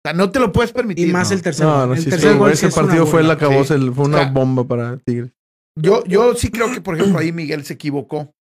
O 0.01 0.07
sea, 0.07 0.13
no 0.13 0.31
te 0.31 0.39
lo 0.39 0.53
puedes 0.53 0.71
Y 0.71 0.73
permitir. 0.73 1.11
más 1.11 1.29
¿no? 1.29 1.35
el 1.35 1.41
tercer 1.43 1.65
No, 1.65 1.85
no, 1.87 1.93
el 1.93 2.01
sí, 2.01 2.09
tercer 2.09 2.31
sí, 2.31 2.37
gol 2.37 2.51
ese 2.53 2.69
partido 2.69 3.05
fue 3.05 3.21
la 3.21 3.33
acabó, 3.33 3.65
Sí. 3.65 3.73
fue 3.93 4.05
una 4.05 4.17
O 4.17 4.21
sea, 4.21 4.31
bomba 4.31 4.63
para 4.63 4.95
Tigres. 4.95 5.31
Yo, 5.77 6.05
yo 6.05 6.35
sí 6.35 6.49
creo 6.51 6.71
que, 6.71 6.79
por 6.79 6.95
ejemplo, 6.95 7.19
ahí 7.19 7.33
Miguel 7.33 7.65
se 7.65 7.73
equivocó. 7.73 8.33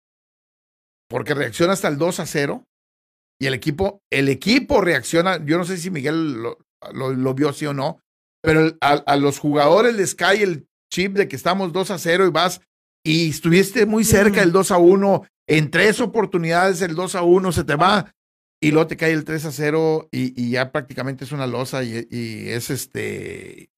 Porque 1.09 1.33
reacciona 1.33 1.73
hasta 1.73 1.87
el 1.87 1.97
2 1.97 2.19
a 2.19 2.27
0. 2.27 2.63
Y 3.39 3.45
el 3.47 3.53
equipo, 3.53 4.01
el 4.11 4.29
equipo 4.29 4.81
reacciona. 4.81 5.43
Yo 5.45 5.57
no 5.57 5.63
sé 5.65 5.77
si 5.77 5.89
Miguel 5.91 6.33
lo, 6.41 6.57
lo- 6.93 7.13
lo 7.13 7.33
vio 7.33 7.49
así 7.49 7.65
o 7.65 7.73
no. 7.73 7.99
Pero 8.43 8.75
a, 8.81 8.93
a 8.93 9.15
los 9.17 9.39
jugadores 9.39 9.95
les 9.95 10.15
cae 10.15 10.43
el 10.43 10.67
chip 10.91 11.13
de 11.13 11.27
que 11.27 11.35
estamos 11.35 11.73
2 11.73 11.91
a 11.91 11.97
0 11.97 12.25
y 12.27 12.29
vas. 12.31 12.61
Y 13.05 13.29
estuviste 13.29 13.85
muy 13.85 14.03
cerca 14.03 14.39
del 14.41 14.51
2 14.51 14.71
a 14.71 14.77
1. 14.77 15.23
En 15.49 15.71
tres 15.71 16.01
oportunidades 16.01 16.81
el 16.81 16.95
2 16.95 17.15
a 17.15 17.21
1 17.23 17.51
se 17.51 17.63
te 17.63 17.75
va. 17.75 18.11
Y 18.61 18.71
luego 18.71 18.87
te 18.87 18.97
cae 18.97 19.11
el 19.13 19.23
3 19.23 19.45
a 19.45 19.51
0 19.51 20.09
y, 20.11 20.41
y 20.41 20.51
ya 20.51 20.71
prácticamente 20.71 21.25
es 21.25 21.31
una 21.31 21.45
losa 21.45 21.83
y, 21.83 22.07
y 22.09 22.49
es 22.49 22.69
este 22.71 23.69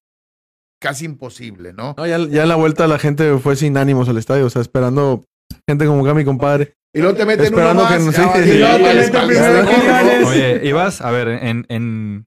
casi 0.82 1.04
imposible, 1.04 1.74
¿no? 1.74 1.94
No, 1.98 2.06
ya, 2.06 2.16
ya 2.18 2.42
en 2.44 2.48
la 2.48 2.56
vuelta 2.56 2.86
la 2.86 2.98
gente 2.98 3.36
fue 3.38 3.56
sin 3.56 3.76
ánimos 3.76 4.08
al 4.08 4.16
estadio, 4.16 4.46
o 4.46 4.50
sea, 4.50 4.62
esperando 4.62 5.22
gente 5.68 5.84
como 5.84 6.02
acá 6.02 6.14
mi 6.14 6.24
compadre. 6.24 6.72
Y 6.94 7.00
luego 7.00 7.16
te 7.16 7.24
meten 7.24 7.46
Esperando 7.46 7.82
uno 7.82 7.88
que 7.88 7.98
más. 7.98 8.04
nos- 8.06 8.16
ya 8.16 8.32
sí, 8.34 8.42
sí, 8.50 8.60
valió, 8.60 9.04
sí, 9.04 9.12
ya 9.12 9.26
sí, 9.26 9.92
valió. 9.92 10.28
Oye, 10.28 10.60
ibas, 10.68 11.00
a 11.00 11.10
ver, 11.10 11.28
en, 11.28 11.64
en 11.68 12.26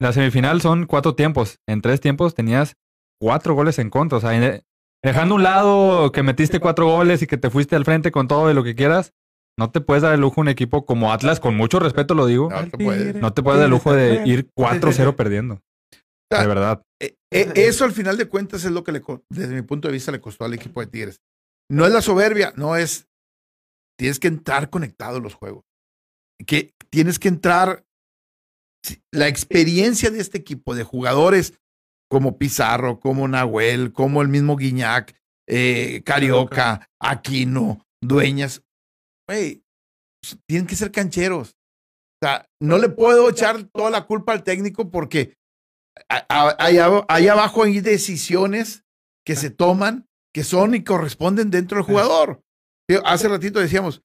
la 0.00 0.12
semifinal 0.12 0.60
son 0.60 0.86
cuatro 0.86 1.14
tiempos. 1.14 1.58
En 1.68 1.80
tres 1.82 2.00
tiempos 2.00 2.34
tenías 2.34 2.74
cuatro 3.20 3.54
goles 3.54 3.78
en 3.78 3.90
contra. 3.90 4.18
O 4.18 4.20
sea, 4.20 4.34
en- 4.36 4.62
dejando 5.02 5.34
a 5.34 5.36
un 5.38 5.42
lado 5.42 6.12
que 6.12 6.22
metiste 6.22 6.60
cuatro 6.60 6.86
goles 6.86 7.22
y 7.22 7.26
que 7.26 7.36
te 7.36 7.50
fuiste 7.50 7.74
al 7.74 7.84
frente 7.84 8.12
con 8.12 8.28
todo 8.28 8.50
y 8.50 8.54
lo 8.54 8.62
que 8.62 8.74
quieras, 8.76 9.12
no 9.58 9.70
te 9.70 9.80
puedes 9.80 10.02
dar 10.02 10.14
el 10.14 10.20
lujo 10.20 10.40
a 10.40 10.42
un 10.42 10.48
equipo 10.48 10.86
como 10.86 11.12
Atlas, 11.12 11.40
con 11.40 11.56
mucho 11.56 11.80
respeto 11.80 12.14
lo 12.14 12.26
digo. 12.26 12.48
No, 12.50 12.68
te 12.68 12.78
puedes. 12.78 13.14
No 13.16 13.32
te 13.32 13.42
puedes 13.42 13.58
dar 13.58 13.66
el 13.66 13.70
lujo 13.72 13.92
de 13.92 14.22
ir 14.24 14.48
4-0 14.54 15.16
perdiendo. 15.16 15.60
De 16.30 16.46
verdad. 16.46 16.80
Eh, 17.02 17.16
eh, 17.32 17.52
eso 17.56 17.84
al 17.84 17.90
final 17.92 18.16
de 18.16 18.26
cuentas 18.26 18.64
es 18.64 18.70
lo 18.70 18.84
que 18.84 18.92
le, 18.92 19.02
desde 19.30 19.52
mi 19.54 19.62
punto 19.62 19.88
de 19.88 19.92
vista 19.92 20.12
le 20.12 20.20
costó 20.20 20.44
al 20.44 20.54
equipo 20.54 20.80
de 20.80 20.86
Tigres. 20.86 21.20
No 21.68 21.84
es 21.86 21.92
la 21.92 22.00
soberbia, 22.02 22.52
no 22.56 22.76
es. 22.76 23.08
Tienes 24.00 24.18
que 24.18 24.28
entrar 24.28 24.70
conectado 24.70 25.18
en 25.18 25.22
los 25.24 25.34
juegos. 25.34 25.62
Que 26.46 26.72
tienes 26.88 27.18
que 27.18 27.28
entrar. 27.28 27.84
La 29.12 29.28
experiencia 29.28 30.10
de 30.10 30.20
este 30.20 30.38
equipo 30.38 30.74
de 30.74 30.84
jugadores 30.84 31.52
como 32.10 32.38
Pizarro, 32.38 32.98
como 32.98 33.28
Nahuel, 33.28 33.92
como 33.92 34.22
el 34.22 34.28
mismo 34.28 34.56
Guiñac, 34.56 35.14
eh, 35.46 36.00
Carioca, 36.02 36.88
Aquino, 36.98 37.86
Dueñas. 38.02 38.62
Güey, 39.28 39.62
tienen 40.48 40.66
que 40.66 40.76
ser 40.76 40.90
cancheros. 40.92 41.50
O 41.50 42.26
sea, 42.26 42.46
no 42.58 42.78
le 42.78 42.88
puedo 42.88 43.28
echar 43.28 43.64
toda 43.64 43.90
la 43.90 44.06
culpa 44.06 44.32
al 44.32 44.42
técnico 44.44 44.90
porque 44.90 45.36
a- 46.08 46.24
a- 46.30 46.56
allá 47.06 47.32
abajo 47.32 47.64
hay 47.64 47.80
decisiones 47.80 48.82
que 49.26 49.36
se 49.36 49.50
toman 49.50 50.08
que 50.34 50.42
son 50.42 50.74
y 50.74 50.84
corresponden 50.84 51.50
dentro 51.50 51.76
del 51.76 51.84
jugador. 51.86 52.42
Hace 53.04 53.28
ratito 53.28 53.60
decíamos, 53.60 54.02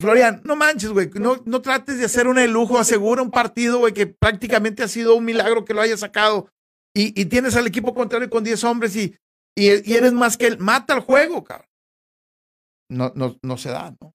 Florian, 0.00 0.40
no 0.44 0.56
manches, 0.56 0.90
güey, 0.90 1.10
no, 1.14 1.40
no 1.44 1.62
trates 1.62 1.98
de 1.98 2.04
hacer 2.04 2.26
un 2.26 2.36
de 2.36 2.48
lujo, 2.48 2.78
asegura 2.78 3.22
un 3.22 3.30
partido, 3.30 3.78
güey, 3.78 3.92
que 3.92 4.06
prácticamente 4.06 4.82
ha 4.82 4.88
sido 4.88 5.14
un 5.14 5.24
milagro 5.24 5.64
que 5.64 5.74
lo 5.74 5.80
haya 5.80 5.96
sacado. 5.96 6.48
Y, 6.94 7.18
y 7.20 7.26
tienes 7.26 7.56
al 7.56 7.66
equipo 7.66 7.94
contrario 7.94 8.28
con 8.28 8.44
10 8.44 8.64
hombres 8.64 8.96
y, 8.96 9.16
y, 9.56 9.90
y 9.90 9.94
eres 9.94 10.12
más 10.12 10.36
que 10.36 10.48
él. 10.48 10.58
Mata 10.58 10.94
el 10.94 11.00
juego, 11.00 11.44
cabrón. 11.44 11.68
No, 12.90 13.12
no, 13.14 13.38
no 13.42 13.56
se 13.56 13.70
da, 13.70 13.94
¿no? 14.00 14.12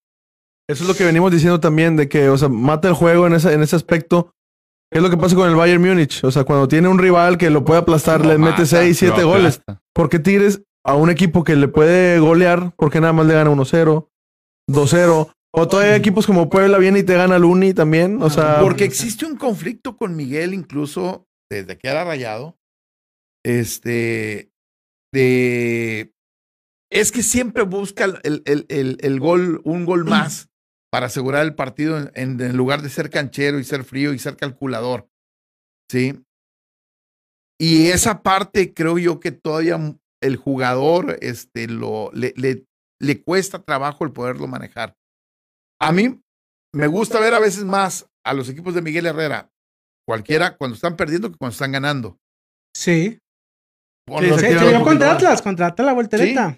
Eso 0.70 0.84
es 0.84 0.88
lo 0.90 0.96
que 0.96 1.06
venimos 1.06 1.32
diciendo 1.32 1.60
también, 1.60 1.96
de 1.96 2.10
que, 2.10 2.30
o 2.30 2.38
sea, 2.38 2.50
mata 2.50 2.90
el 2.90 2.94
juego 2.94 3.26
en 3.26 3.34
ese, 3.34 3.54
en 3.54 3.64
ese 3.64 3.76
aspecto. 3.76 4.32
¿Qué 4.92 5.00
es 5.00 5.04
lo 5.04 5.10
que 5.10 5.18
pasa 5.18 5.36
con 5.36 5.50
el 5.50 5.56
Bayern 5.56 5.82
Múnich? 5.82 6.24
O 6.24 6.32
sea, 6.32 6.44
cuando 6.44 6.68
tiene 6.68 6.88
un 6.88 7.00
rival 7.00 7.38
que 7.38 7.50
lo 7.50 7.66
puede 7.66 7.80
aplastar, 7.80 8.26
le 8.26 8.38
mete 8.38 8.52
mata, 8.52 8.66
6, 8.66 8.98
7 8.98 9.22
Lo 9.22 9.28
goles. 9.30 9.60
aplasta. 9.60 9.82
¿Por 9.94 10.10
qué 10.10 10.20
Tigres 10.20 10.62
a 10.88 10.96
un 10.96 11.10
equipo 11.10 11.44
que 11.44 11.56
le 11.56 11.68
puede 11.68 12.20
golear, 12.20 12.74
por 12.76 12.92
qué 12.92 13.00
nada 13.02 13.14
más 13.14 13.26
le 13.28 13.34
gana 13.34 13.52
1-0, 13.52 14.10
2-0? 14.70 15.34
O 15.54 15.68
todavía 15.68 15.94
hay 15.94 16.00
equipos 16.00 16.26
como 16.26 16.50
Puebla 16.50 16.78
viene 16.78 17.00
y 17.00 17.04
te 17.04 17.16
gana 17.16 17.36
el 17.36 17.44
Uni 17.46 17.74
también. 17.74 18.22
O 18.22 18.30
sea, 18.30 18.60
Porque 18.62 18.84
existe 18.86 19.26
un 19.26 19.36
conflicto 19.38 19.98
con 19.98 20.16
Miguel, 20.16 20.54
incluso 20.54 21.28
desde 21.50 21.78
que 21.78 21.88
era 21.88 22.04
rayado. 22.04 22.58
Este. 23.44 24.52
De. 25.14 26.14
Es 26.92 27.12
que 27.12 27.24
siempre 27.24 27.64
busca 27.64 28.06
el, 28.06 28.44
el- 28.46 28.66
el- 28.70 28.98
el 29.02 29.20
gol, 29.20 29.62
un 29.64 29.86
gol 29.86 30.06
más 30.06 30.50
para 30.92 31.08
asegurar 31.08 31.44
el 31.44 31.56
partido 31.56 31.98
en- 32.14 32.40
en 32.40 32.56
lugar 32.56 32.82
de 32.82 32.90
ser 32.90 33.10
canchero 33.10 33.60
y 33.60 33.64
ser 33.64 33.84
frío 33.84 34.14
y 34.14 34.20
ser 34.20 34.38
calculador. 34.38 35.10
¿Sí? 35.90 36.24
Y 37.60 37.88
esa 37.88 38.22
parte 38.22 38.74
creo 38.74 38.98
yo 38.98 39.20
que 39.20 39.32
todavía 39.32 39.78
el 40.22 40.36
jugador 40.36 41.18
este, 41.22 41.68
lo, 41.68 42.12
le, 42.14 42.34
le, 42.36 42.66
le 43.00 43.22
cuesta 43.22 43.62
trabajo 43.62 44.04
el 44.04 44.12
poderlo 44.12 44.48
manejar. 44.48 44.96
A 45.80 45.92
mí 45.92 46.20
me 46.74 46.88
gusta 46.88 47.20
ver 47.20 47.34
a 47.34 47.40
veces 47.40 47.64
más 47.64 48.08
a 48.26 48.34
los 48.34 48.50
equipos 48.50 48.74
de 48.74 48.82
Miguel 48.82 49.06
Herrera, 49.06 49.50
cualquiera, 50.08 50.58
cuando 50.58 50.76
están 50.76 50.96
perdiendo 50.96 51.32
que 51.32 51.38
cuando 51.38 51.54
están 51.54 51.72
ganando. 51.72 52.18
Sí. 52.76 53.20
Se, 54.08 54.84
contra 54.84 55.14
Atlas, 55.14 55.42
contra 55.42 55.68
Atlas 55.68 55.86
la 55.86 55.94
voltereta. 55.94 56.58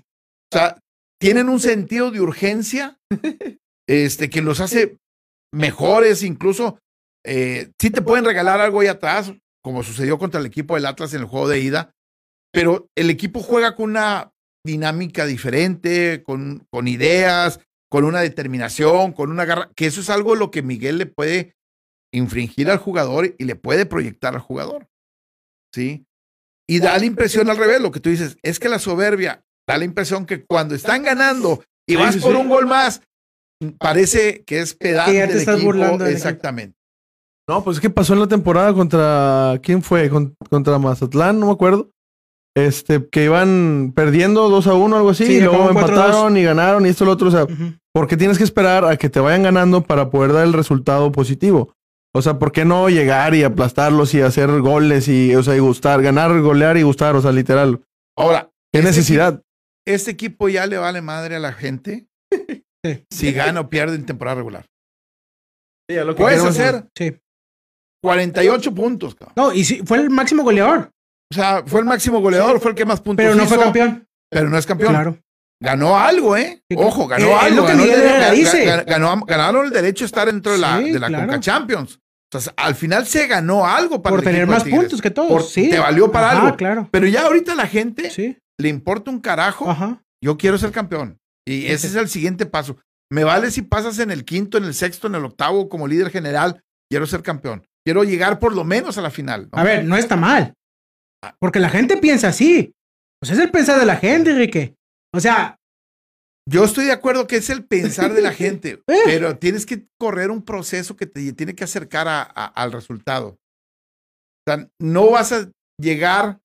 O 0.51 0.57
sea, 0.57 0.79
tienen 1.19 1.49
un 1.49 1.59
sentido 1.59 2.11
de 2.11 2.21
urgencia 2.21 2.97
este, 3.87 4.29
que 4.29 4.41
los 4.41 4.59
hace 4.59 4.97
mejores, 5.53 6.23
incluso 6.23 6.79
eh, 7.25 7.71
sí 7.79 7.89
te 7.89 8.01
pueden 8.01 8.25
regalar 8.25 8.61
algo 8.61 8.79
ahí 8.79 8.87
atrás, 8.87 9.33
como 9.63 9.83
sucedió 9.83 10.17
contra 10.17 10.39
el 10.39 10.45
equipo 10.45 10.75
del 10.75 10.85
Atlas 10.85 11.13
en 11.13 11.21
el 11.21 11.27
juego 11.27 11.49
de 11.49 11.59
ida, 11.59 11.91
pero 12.51 12.87
el 12.95 13.09
equipo 13.09 13.41
juega 13.41 13.75
con 13.75 13.91
una 13.91 14.31
dinámica 14.65 15.25
diferente, 15.25 16.23
con, 16.23 16.65
con 16.71 16.87
ideas, 16.87 17.59
con 17.89 18.03
una 18.03 18.19
determinación, 18.21 19.13
con 19.13 19.31
una 19.31 19.45
garra, 19.45 19.71
que 19.75 19.85
eso 19.85 20.01
es 20.01 20.09
algo 20.09 20.35
lo 20.35 20.51
que 20.51 20.61
Miguel 20.61 20.97
le 20.97 21.05
puede 21.05 21.55
infringir 22.13 22.69
al 22.69 22.77
jugador 22.77 23.35
y 23.37 23.45
le 23.45 23.55
puede 23.55 23.85
proyectar 23.85 24.33
al 24.35 24.41
jugador. 24.41 24.87
¿Sí? 25.73 26.05
Y 26.67 26.79
da 26.79 26.97
la 26.97 27.05
impresión 27.05 27.49
al 27.49 27.57
revés, 27.57 27.81
lo 27.81 27.91
que 27.91 27.99
tú 27.99 28.09
dices, 28.09 28.37
es 28.43 28.59
que 28.59 28.69
la 28.69 28.79
soberbia 28.79 29.43
da 29.67 29.77
la 29.77 29.85
impresión 29.85 30.25
que 30.25 30.43
cuando 30.45 30.75
están 30.75 31.03
ganando 31.03 31.63
y 31.87 31.95
vas 31.95 32.17
por 32.17 32.35
un 32.35 32.47
gol 32.49 32.67
más, 32.67 33.01
parece 33.79 34.43
que 34.43 34.59
es 34.59 34.73
pedante 34.75 35.11
Que 35.11 35.17
ya 35.17 35.25
te 35.25 35.31
del 35.33 35.39
estás 35.39 35.55
equipo. 35.55 35.67
burlando 35.73 36.05
del 36.05 36.13
Exactamente. 36.15 36.77
No, 37.47 37.63
pues 37.63 37.77
es 37.77 37.81
que 37.81 37.89
pasó 37.89 38.13
en 38.13 38.19
la 38.19 38.27
temporada 38.27 38.73
contra. 38.73 39.59
¿Quién 39.63 39.81
fue? 39.81 40.07
Con- 40.09 40.35
contra 40.51 40.77
Mazatlán, 40.77 41.39
no 41.39 41.47
me 41.47 41.51
acuerdo. 41.53 41.89
Este, 42.65 43.07
que 43.09 43.25
iban 43.25 43.91
perdiendo 43.95 44.49
2 44.49 44.67
a 44.67 44.73
1, 44.73 44.95
algo 44.97 45.09
así, 45.11 45.25
Sí, 45.25 45.33
y 45.33 45.39
luego 45.41 45.63
acabó 45.65 45.79
4-2. 45.79 45.89
empataron 45.89 46.37
y 46.37 46.43
ganaron 46.43 46.85
y 46.85 46.89
esto 46.89 47.03
y 47.03 47.07
lo 47.07 47.13
otro. 47.13 47.27
O 47.27 47.31
sea, 47.31 47.43
Ujú. 47.43 47.73
¿por 47.93 48.07
qué 48.07 48.17
tienes 48.17 48.37
que 48.37 48.43
esperar 48.43 48.85
a 48.85 48.97
que 48.97 49.09
te 49.09 49.19
vayan 49.19 49.43
ganando 49.43 49.81
para 49.83 50.09
poder 50.09 50.33
dar 50.33 50.45
el 50.45 50.53
resultado 50.53 51.11
positivo? 51.11 51.73
O 52.15 52.21
sea, 52.21 52.39
¿por 52.39 52.51
qué 52.51 52.65
no 52.65 52.89
llegar 52.89 53.35
y 53.35 53.43
aplastarlos 53.43 54.13
y 54.15 54.21
hacer 54.21 54.49
goles 54.61 55.07
y, 55.07 55.35
o 55.35 55.43
sea, 55.43 55.55
y 55.55 55.59
gustar, 55.59 56.01
ganar, 56.01 56.39
golear 56.41 56.75
y 56.77 56.81
gustar? 56.83 57.15
O 57.15 57.21
sea, 57.21 57.31
literal. 57.31 57.81
Ahora, 58.17 58.49
¿Qué 58.73 58.79
este 58.79 58.89
necesidad? 58.89 59.33
equipo- 59.33 59.45
este 59.87 60.11
equipo 60.11 60.49
ya 60.49 60.65
le 60.67 60.77
vale 60.77 61.01
madre 61.01 61.35
a 61.35 61.39
la 61.39 61.53
gente 61.53 62.07
Sí. 62.85 63.03
si 63.11 63.31
gana 63.33 63.59
o 63.61 63.69
pierde 63.69 63.95
en 63.95 64.05
temporada 64.05 64.35
regular. 64.35 64.65
Puedes 65.87 66.15
Puedes 66.15 66.43
hacer 66.43 66.85
Sí. 66.95 67.15
48 68.03 68.73
puntos, 68.73 69.15
cabrón. 69.15 69.33
No, 69.35 69.53
y 69.53 69.63
sí, 69.65 69.81
fue 69.85 69.97
el 69.97 70.09
máximo 70.09 70.43
goleador, 70.43 70.91
O 71.31 71.35
sea, 71.35 71.63
fue 71.65 71.79
el 71.81 71.85
máximo 71.85 72.19
goleador, 72.21 72.59
fue 72.59 72.71
el 72.71 72.75
que 72.77 72.85
más 72.85 73.01
puntos 73.01 73.23
pero 73.23 73.35
no 73.35 73.45
fue 73.45 73.57
campeón. 73.59 74.07
Pero 74.31 74.49
no 74.49 74.57
es 74.57 74.65
campeón. 74.65 74.91
Claro. 74.93 75.17
Ganó 75.61 75.97
algo, 75.97 76.37
¿eh? 76.37 76.63
Ojo, 76.75 77.07
ganó 77.07 77.25
eh, 77.25 77.31
es 77.33 77.41
algo. 77.43 77.61
lo 77.61 77.67
que 77.67 77.73
ganó, 77.73 77.83
el 78.29 78.35
dice. 78.35 78.65
ganó- 78.87 79.25
ganaron 79.25 79.65
el 79.65 79.71
derecho 79.71 80.05
a 80.05 80.07
estar 80.07 80.25
dentro 80.27 80.51
de 80.53 80.57
la, 80.57 80.77
Sí, 80.79 80.91
de 80.91 80.99
la 80.99 81.07
claro. 81.07 81.25
Conca 81.27 81.39
Champions. 81.41 81.99
O 82.33 82.39
sea, 82.39 82.53
al 82.57 82.75
final 82.75 83.05
se 83.07 83.27
ganó 83.27 83.65
algo 83.65 84.01
para 84.01 84.15
Por 84.15 84.19
el 84.19 84.25
tener 84.31 84.47
más 84.47 84.63
Tigres. 84.63 84.79
puntos 84.81 85.01
que 85.01 85.09
todos. 85.11 85.29
Por- 85.29 85.43
sí. 85.43 85.69
te 85.69 85.79
valió 85.79 86.11
para 86.11 86.31
Ajá, 86.31 86.41
algo. 86.45 86.57
claro. 86.57 86.87
Pero 86.91 87.07
ya 87.07 87.23
ahorita 87.25 87.55
la 87.55 87.67
gente 87.67 88.09
Sí. 88.11 88.37
le 88.59 88.69
importa 88.69 89.11
un 89.11 89.19
carajo. 89.19 89.69
Ajá. 89.69 90.01
Yo 90.23 90.37
quiero 90.37 90.57
ser 90.57 90.71
campeón. 90.71 91.17
Y 91.47 91.65
ese 91.67 91.87
es 91.87 91.95
el 91.95 92.07
siguiente 92.07 92.45
paso. 92.45 92.77
Me 93.11 93.23
vale 93.23 93.49
si 93.51 93.63
pasas 93.63 93.97
en 93.99 94.11
el 94.11 94.23
quinto, 94.25 94.57
en 94.59 94.63
el 94.65 94.73
sexto, 94.75 95.07
en 95.07 95.15
el 95.15 95.25
octavo 95.25 95.67
como 95.67 95.87
líder 95.87 96.11
general. 96.11 96.61
Quiero 96.89 97.05
ser 97.07 97.23
campeón. 97.23 97.65
Quiero 97.85 98.03
llegar 98.03 98.37
por 98.39 98.55
lo 98.55 98.63
menos 98.63 98.97
a 98.97 99.01
la 99.01 99.09
final. 99.09 99.49
¿no? 99.51 99.57
A 99.59 99.63
ver, 99.63 99.83
no 99.83 99.97
está 99.97 100.15
mal. 100.15 100.53
Porque 101.39 101.59
la 101.59 101.69
gente 101.69 101.97
piensa 101.97 102.29
así. 102.29 102.73
Pues 103.21 103.31
es 103.33 103.39
el 103.39 103.51
pensar 103.51 103.79
de 103.79 103.85
la 103.85 103.97
gente, 103.97 104.31
Enrique. 104.31 104.75
O 105.13 105.19
sea, 105.19 105.55
Yo 106.49 106.63
estoy 106.63 106.85
de 106.85 106.91
acuerdo 106.93 107.27
que 107.27 107.35
es 107.35 107.49
el 107.51 107.63
pensar 107.67 108.11
de 108.13 108.21
la 108.21 108.31
gente, 108.33 108.81
Eh. 108.87 109.01
pero 109.05 109.37
tienes 109.37 109.67
que 109.67 109.85
correr 109.99 110.31
un 110.31 110.43
proceso 110.43 110.95
que 110.95 111.05
te 111.05 111.31
tiene 111.33 111.53
que 111.53 111.63
acercar 111.63 112.07
a- 112.07 112.23
a- 112.23 112.45
al 112.47 112.71
resultado. 112.71 113.37
O 114.47 114.51
sea, 114.51 114.67
no 114.81 115.11
vas 115.11 115.31
a 115.31 115.51
llegar 115.79 116.39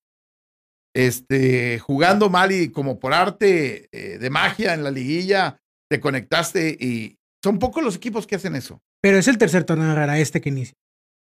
este, 0.95 1.79
jugando 1.79 2.29
mal 2.29 2.51
y 2.51 2.71
como 2.71 2.99
por 2.99 3.13
arte 3.15 3.87
eh, 3.91 4.17
de 4.19 4.29
magia 4.29 4.73
en 4.75 4.83
la 4.83 4.91
liguilla 4.91 5.57
te 5.89 5.99
conectaste 5.99 6.77
y 6.79 7.17
son 7.43 7.57
pocos 7.59 7.83
los 7.83 7.95
equipos 7.95 8.27
que 8.27 8.35
hacen 8.35 8.55
eso. 8.55 8.79
pero 9.01 9.17
es 9.17 9.27
el 9.27 9.37
tercer 9.39 9.63
torneo 9.63 9.89
de 9.89 9.95
Rara 9.95 10.19
este 10.19 10.39
que 10.41 10.49
inicia. 10.49 10.73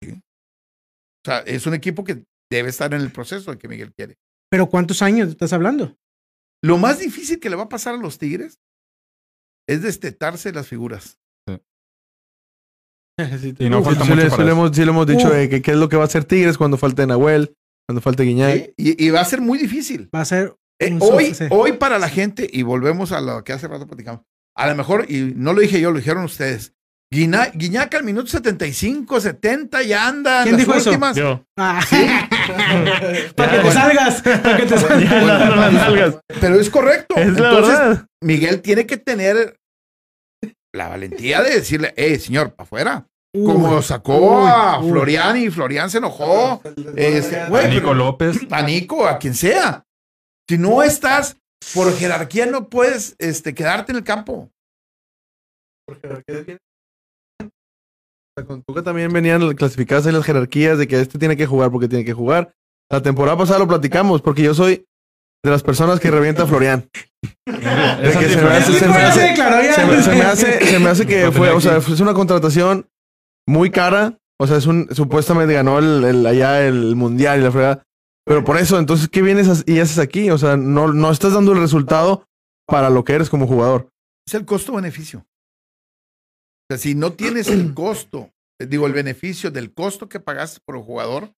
O 0.05 0.11
sea, 1.25 1.39
es 1.41 1.67
un 1.67 1.75
equipo 1.75 2.05
que 2.05 2.23
debe 2.51 2.69
estar 2.71 2.93
en 2.95 3.01
el 3.01 3.13
proceso 3.13 3.51
de 3.51 3.59
que 3.59 3.69
Miguel 3.69 3.93
quiere. 3.93 4.17
Pero 4.51 4.69
¿cuántos 4.69 5.03
años 5.03 5.29
estás 5.29 5.53
hablando? 5.53 5.97
Lo 6.63 6.79
más 6.79 6.99
difícil 6.99 7.39
que 7.39 7.51
le 7.51 7.57
va 7.57 7.65
a 7.65 7.69
pasar 7.69 7.95
a 7.95 7.99
los 7.99 8.19
Tigres 8.19 8.61
es 9.69 9.83
destetarse 9.83 10.53
las 10.53 10.67
figuras. 10.67 11.19
Y 13.59 13.69
no 13.69 13.83
falta 13.83 14.05
sí, 14.05 14.11
mucho 14.11 14.23
le, 14.23 14.31
para 14.31 14.45
sí 14.45 14.51
hemos, 14.51 14.77
sí 14.77 14.85
le 14.85 14.91
hemos 14.91 15.07
dicho 15.07 15.29
de 15.29 15.49
que 15.49 15.61
qué 15.61 15.73
es 15.73 15.77
lo 15.77 15.89
que 15.89 15.97
va 15.97 16.05
a 16.05 16.07
hacer 16.07 16.25
Tigres 16.25 16.57
cuando 16.57 16.77
falte 16.77 17.07
Nahuel, 17.07 17.57
cuando 17.87 18.01
falte 18.01 18.23
Guiñac. 18.23 18.55
¿sí? 18.55 18.75
Y, 18.77 19.07
y 19.07 19.11
va 19.11 19.21
a 19.21 19.25
ser 19.25 19.41
muy 19.41 19.59
difícil. 19.59 20.09
Va 20.15 20.21
a 20.21 20.25
ser. 20.25 20.57
Eh, 20.81 20.97
hoy, 21.01 21.35
sí. 21.35 21.45
hoy 21.51 21.73
para 21.73 21.99
la 21.99 22.09
gente, 22.09 22.49
y 22.51 22.63
volvemos 22.63 23.11
a 23.11 23.21
lo 23.21 23.43
que 23.43 23.53
hace 23.53 23.67
rato 23.67 23.89
platicamos, 23.89 24.23
a 24.57 24.69
lo 24.69 24.77
mejor, 24.77 25.11
y 25.11 25.33
no 25.35 25.53
lo 25.53 25.61
dije 25.61 25.81
yo, 25.81 25.91
lo 25.91 25.99
dijeron 25.99 26.23
ustedes, 26.23 26.75
Guiña- 27.11 27.51
Guiñac 27.55 27.95
al 27.95 28.05
minuto 28.05 28.27
75, 28.29 29.21
70 29.21 29.83
ya 29.83 30.09
anda. 30.09 30.43
¿Quién 30.43 30.57
las 30.57 30.67
dijo 30.67 30.75
eso? 30.77 30.91
últimas. 30.91 31.17
Yo. 31.17 31.43
Ah. 31.59 31.81
para 33.37 33.51
que 33.53 33.59
te 33.61 33.73
salgas. 33.73 34.23
Para 34.23 34.57
que 34.59 34.67
te 34.67 34.79
salgas. 34.79 35.73
No, 35.73 36.11
no. 36.11 36.21
Pero 36.41 36.61
es 36.61 36.69
correcto. 36.69 37.15
Es 37.17 37.29
la 37.29 37.49
Entonces, 37.49 37.79
verdad. 37.79 38.07
Miguel 38.23 38.61
tiene 38.61 38.87
que 38.87 38.99
tener 38.99 39.57
la 40.75 40.89
valentía 40.89 41.43
de 41.43 41.55
decirle, 41.55 41.95
eh, 41.97 42.19
señor, 42.19 42.53
para 42.55 42.65
afuera. 42.67 43.07
Como 43.35 43.81
sacó 43.83 44.43
uy, 44.43 44.51
a 44.51 44.79
uy. 44.81 44.91
Florian 44.91 45.37
y 45.37 45.51
Florian 45.51 45.91
se 45.91 45.99
enojó. 45.99 46.63
Este, 46.97 47.39
A 47.41 47.49
Nico 47.69 47.95
López. 47.95 48.39
a 48.51 48.63
Nico, 48.63 49.07
a 49.07 49.19
quien 49.19 49.35
sea. 49.35 49.85
Si 50.49 50.57
no 50.59 50.83
estás 50.83 51.37
por 51.75 51.95
jerarquía, 51.97 52.47
no 52.47 52.69
puedes 52.69 53.17
este, 53.19 53.55
quedarte 53.55 53.93
en 53.93 53.99
el 53.99 54.05
campo. 54.05 54.51
Con 58.45 58.63
Tuca 58.63 58.83
también 58.83 59.13
venían 59.13 59.55
clasificadas 59.55 60.07
en 60.07 60.15
las 60.15 60.25
jerarquías 60.25 60.79
de 60.79 60.87
que 60.89 61.01
este 61.01 61.19
tiene 61.19 61.37
que 61.37 61.47
jugar 61.47 61.71
porque 61.71 61.89
tiene 61.89 62.05
que 62.05 62.13
jugar. 62.13 62.53
La 62.91 63.03
temporada 63.03 63.37
pasada 63.37 63.59
lo 63.59 63.69
platicamos 63.69 64.23
porque 64.23 64.43
yo 64.43 64.55
soy 64.55 64.87
de 65.45 65.51
las 65.51 65.63
personas 65.63 66.01
que 66.01 66.11
revienta 66.11 66.45
a 66.45 66.47
Florian. 66.47 66.89
Se 70.69 70.79
me 70.79 70.85
hace- 70.91 71.07
que 71.07 71.31
fue, 71.33 71.51
o 71.51 71.61
sea, 71.61 71.77
es 71.79 72.01
una 72.01 72.15
contratación 72.15 72.87
muy 73.47 73.71
cara. 73.71 74.19
O 74.41 74.47
sea, 74.47 74.57
es 74.57 74.67
un, 74.67 74.89
supuestamente 74.93 75.55
ganó 75.55 75.79
el, 75.81 76.05
el- 76.05 76.27
allá 76.27 76.65
el 76.67 76.95
mundial 76.97 77.41
y 77.41 77.43
la 77.43 77.51
fregada. 77.51 77.83
Pero 78.25 78.45
por 78.45 78.57
eso, 78.59 78.79
entonces, 78.79 79.09
¿qué 79.09 79.23
vienes 79.23 79.65
y 79.67 79.81
haces 79.81 79.99
aquí? 79.99 80.31
O 80.31 80.39
sea, 80.39 80.57
no, 80.57 80.93
no 80.93 81.11
estás 81.11 81.33
dando 81.33 81.53
el 81.53 81.61
resultado 81.61 82.25
para 82.67 82.91
lo 82.91 83.03
que 83.05 83.15
eres 83.15 83.31
como 83.31 83.47
jugador. 83.47 83.89
Es 84.27 84.35
el 84.35 84.45
costo-beneficio. 84.45 85.25
O 86.71 86.75
sea, 86.75 86.79
si 86.79 86.95
no 86.95 87.15
tienes 87.15 87.49
el 87.49 87.73
costo, 87.75 88.31
eh, 88.61 88.67
digo, 88.67 88.87
el 88.87 88.93
beneficio 88.93 89.51
del 89.51 89.73
costo 89.73 90.09
que 90.09 90.21
pagaste 90.21 90.61
por 90.67 90.77
el 90.77 90.83
jugador, 90.83 91.33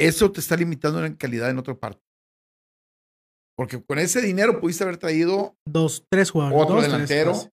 eso 0.00 0.32
te 0.32 0.40
está 0.40 0.56
limitando 0.56 1.04
en 1.04 1.14
calidad 1.16 1.50
en 1.50 1.58
otra 1.58 1.74
parte. 1.74 2.00
Porque 3.56 3.80
con 3.84 4.00
ese 4.00 4.20
dinero 4.20 4.60
pudiste 4.60 4.82
haber 4.82 4.96
traído 4.96 5.54
Dos, 5.64 6.04
tres 6.10 6.30
jugadores. 6.32 6.60
otro 6.62 6.74
dos, 6.76 6.84
delantero 6.84 7.32
o- 7.32 7.50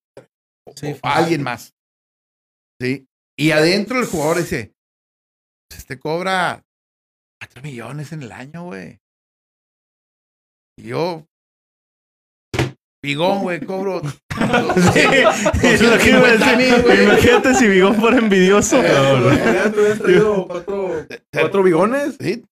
Sí, 0.75 0.87
o 0.93 0.95
fácil. 0.95 0.99
alguien 1.23 1.43
más. 1.43 1.73
¿Sí? 2.81 3.07
Y 3.37 3.51
adentro 3.51 3.99
el 3.99 4.07
jugador 4.07 4.37
dice, 4.37 4.73
"Pues 5.69 5.79
este 5.81 5.99
cobra 5.99 6.63
4 7.39 7.61
millones 7.61 8.11
en 8.13 8.23
el 8.23 8.31
año, 8.31 8.63
güey. 8.65 8.99
Y 10.79 10.83
yo, 10.89 11.27
Bigón, 13.03 13.41
güey, 13.41 13.59
cobro. 13.61 14.01
Es 15.63 15.81
lo 15.81 15.97
que 15.97 16.09
iba 16.09 16.27
a 16.27 16.31
decir. 16.37 17.03
Imagínate 17.03 17.55
si 17.55 17.67
Vigón 17.67 17.95
fuera 17.95 18.17
envidioso. 18.17 18.81
¿Cuatro 21.33 21.63
bigones? 21.63 22.17
Sí, 22.19 22.43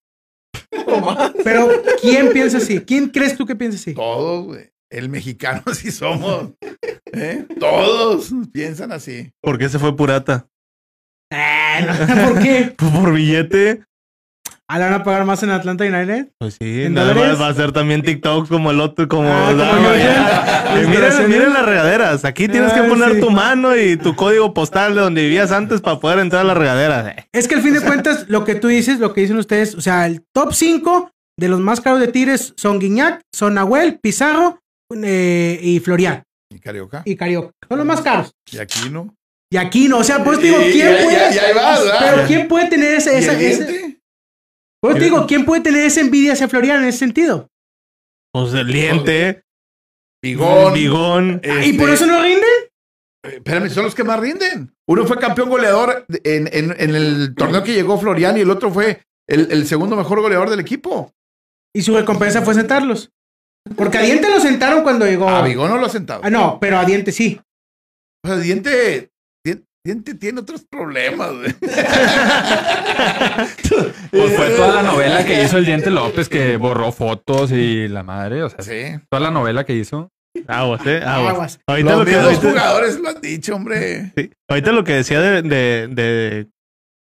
Pero, 1.43 1.69
¿quién 2.01 2.31
piensa 2.31 2.57
así? 2.57 2.79
¿Quién 2.79 3.09
crees 3.09 3.35
tú 3.37 3.45
que 3.45 3.55
piensa 3.55 3.77
así? 3.77 3.93
todos, 3.93 4.45
güey. 4.45 4.71
El 4.91 5.09
mexicano 5.09 5.61
sí 5.73 5.91
somos. 5.91 6.51
¿eh? 7.13 7.45
Todos 7.59 8.31
piensan 8.51 8.91
así. 8.91 9.31
¿Por 9.41 9.59
qué 9.59 9.69
se 9.69 9.77
fue 9.77 9.95
Purata? 9.95 10.47
Ah, 11.31 11.81
no, 12.07 12.29
¿Por 12.33 12.41
qué? 12.41 12.73
Pues 12.75 12.91
por 12.95 13.13
billete. 13.13 13.83
¿Ah, 14.71 14.77
le 14.77 14.85
van 14.85 14.93
a 14.93 15.03
pagar 15.03 15.25
más 15.25 15.41
en 15.41 15.49
Atlanta 15.49 15.83
United? 15.83 16.27
Pues 16.37 16.57
sí, 16.61 16.83
¿En 16.83 16.93
nada 16.93 17.15
más 17.15 17.41
va 17.41 17.47
a 17.47 17.53
ser 17.55 17.71
también 17.71 18.03
TikTok 18.03 18.47
como 18.47 18.69
el 18.69 18.79
otro, 18.79 19.07
como. 19.07 19.27
Ah, 19.27 19.49
como 19.49 19.89
yo, 19.89 19.95
ya. 19.95 20.03
ya. 20.03 20.73
Ilustraciones. 20.81 21.17
miren, 21.27 21.29
miren 21.39 21.53
las 21.53 21.65
regaderas. 21.65 22.23
Aquí 22.23 22.47
tienes 22.47 22.71
que 22.73 22.81
Ah, 22.81 22.87
poner 22.87 23.15
sí. 23.15 23.19
tu 23.19 23.31
mano 23.31 23.75
y 23.75 23.97
tu 23.97 24.15
código 24.15 24.53
postal 24.53 24.93
de 24.93 25.01
donde 25.01 25.23
vivías 25.23 25.51
antes 25.51 25.81
para 25.81 25.99
poder 25.99 26.19
entrar 26.19 26.41
a 26.41 26.45
la 26.45 26.53
regadera. 26.53 27.09
Eh, 27.17 27.25
Es 27.33 27.47
que 27.47 27.55
al 27.55 27.61
fin 27.63 27.73
de 27.73 27.81
cuentas, 27.81 28.25
lo 28.29 28.45
que 28.45 28.53
tú 28.55 28.67
dices, 28.67 28.99
lo 28.99 29.11
que 29.13 29.21
dicen 29.21 29.37
ustedes, 29.37 29.73
o 29.73 29.81
sea, 29.81 30.05
el 30.05 30.21
top 30.35 30.53
5 30.53 31.09
de 31.39 31.47
los 31.49 31.59
más 31.59 31.81
caros 31.81 31.99
de 31.99 32.07
Tigres 32.09 32.53
son 32.55 32.77
Guiñac, 32.79 33.21
son 33.33 33.55
Nahuel, 33.55 33.97
Pizarro 33.99 34.59
eh, 35.03 35.59
y 35.63 35.79
Florian 35.79 36.23
Y 36.53 36.59
Carioca. 36.59 37.01
y 37.05 37.15
Carioca. 37.15 37.51
Son 37.67 37.77
los 37.79 37.87
más 37.87 38.01
caros. 38.01 38.31
Y 38.51 38.59
aquí 38.59 38.89
no. 38.91 39.15
Y 39.51 39.57
aquí 39.57 39.87
no, 39.87 39.97
o 39.97 40.03
sea, 40.03 40.23
pues 40.23 40.39
te 40.39 40.45
digo, 40.45 40.59
¿quién 40.59 40.89
y- 40.89 41.03
puede? 41.05 41.31
y- 41.31 41.35
y 41.35 41.39
ahí 41.39 41.53
vas, 41.55 41.83
¿verdad? 41.83 42.11
pero 42.13 42.27
¿quién 42.27 42.47
puede 42.47 42.67
tener 42.69 42.93
esa, 42.93 43.13
¿Y 43.13 43.15
esa, 43.15 43.33
diente? 43.33 43.98
Pues 44.81 44.95
te 44.97 45.03
digo, 45.03 45.25
¿quién 45.27 45.45
puede 45.45 45.61
tener 45.61 45.85
esa 45.85 46.01
envidia 46.01 46.33
hacia 46.33 46.47
Florian 46.47 46.81
en 46.83 46.89
ese 46.89 46.99
sentido? 46.99 47.47
Pues 48.33 48.53
el 48.53 48.67
diente, 48.67 49.43
Bigón. 50.23 50.73
bigón. 50.73 51.41
¿Y 51.63 51.73
por 51.73 51.89
este, 51.89 52.05
eso 52.05 52.05
no 52.07 52.21
rinde? 52.21 52.45
Eh, 53.25 53.35
Espérame, 53.35 53.69
son 53.69 53.83
los 53.85 53.95
que 53.95 54.03
más 54.03 54.19
rinden. 54.19 54.73
Uno 54.87 55.05
fue 55.05 55.17
campeón 55.17 55.49
goleador 55.49 56.05
en, 56.23 56.47
en- 56.53 56.75
en 56.79 56.95
el 56.95 57.33
torneo 57.35 57.63
que 57.63 57.73
llegó 57.73 57.97
Florian 57.99 58.37
y 58.37 58.41
el 58.41 58.49
otro 58.49 58.71
fue 58.71 59.01
el, 59.27 59.51
el 59.51 59.65
segundo 59.67 59.95
mejor 59.95 60.21
goleador 60.21 60.49
del 60.49 60.59
equipo. 60.59 61.11
Y 61.75 61.81
su 61.81 61.95
recompensa 61.95 62.41
fue 62.41 62.53
sentarlos. 62.55 63.11
Porque 63.75 63.97
a 63.97 64.01
Diente 64.01 64.29
lo 64.29 64.39
sentaron 64.39 64.83
cuando 64.83 65.05
llegó. 65.05 65.29
A 65.29 65.43
Bigón 65.43 65.69
no 65.69 65.77
lo 65.77 65.85
ha 65.85 65.89
sentado. 65.89 66.21
Ah, 66.23 66.29
no, 66.29 66.59
pero 66.59 66.77
a 66.79 66.85
Diente 66.85 67.11
sí. 67.11 67.39
O 68.23 68.27
sea, 68.27 68.37
Diente, 68.37 68.71
Dien- 68.71 69.09
Diente 69.09 69.11
tiene 69.83 70.41
otros 70.41 70.65
problemas, 70.69 71.31
güey. 71.33 71.55
Pues 74.11 74.35
fue 74.35 74.49
toda 74.55 74.81
la 74.81 74.83
novela 74.83 75.25
que 75.25 75.43
hizo 75.43 75.57
el 75.57 75.65
Diente 75.65 75.89
López 75.89 76.27
que 76.29 76.57
borró 76.57 76.91
fotos 76.91 77.51
y 77.51 77.87
la 77.87 78.03
madre. 78.03 78.43
O 78.43 78.49
sea, 78.49 78.61
Sí. 78.61 78.99
toda 79.09 79.21
la 79.21 79.31
novela 79.31 79.63
que 79.65 79.75
hizo. 79.75 80.09
Aguas, 80.47 80.85
eh. 80.85 81.01
Aguas. 81.03 81.33
Aguas. 81.33 81.59
Ahorita 81.67 81.89
Los 81.91 81.99
lo, 81.99 82.05
que, 82.05 82.15
ahorita- 82.15 82.49
jugadores 82.49 82.99
lo 82.99 83.09
han 83.09 83.21
dicho, 83.21 83.55
hombre. 83.55 84.11
sí, 84.15 84.31
ahorita 84.49 84.71
lo 84.71 84.83
que 84.83 84.93
decía 84.93 85.19
de, 85.21 85.41
de, 85.41 85.87
de, 85.91 86.47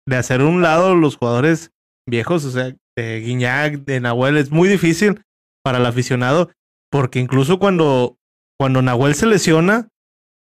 de 0.09 0.17
hacer 0.17 0.43
un 0.43 0.63
lado 0.63 0.95
los 0.95 1.17
jugadores 1.17 1.71
viejos, 2.09 2.45
o 2.45 2.51
sea, 2.51 2.75
de 2.97 3.21
Guiñac, 3.21 3.85
de 3.85 4.01
Nahuel, 4.01 4.37
es 4.37 4.51
muy 4.51 4.69
difícil 4.69 5.23
para 5.65 5.79
el 5.79 5.87
aficionado, 5.87 6.51
porque 6.91 7.21
incluso 7.21 7.59
cuando, 7.59 8.17
cuando 8.59 8.83
Nahuel 8.83 9.15
se 9.15 9.27
lesiona, 9.27 9.89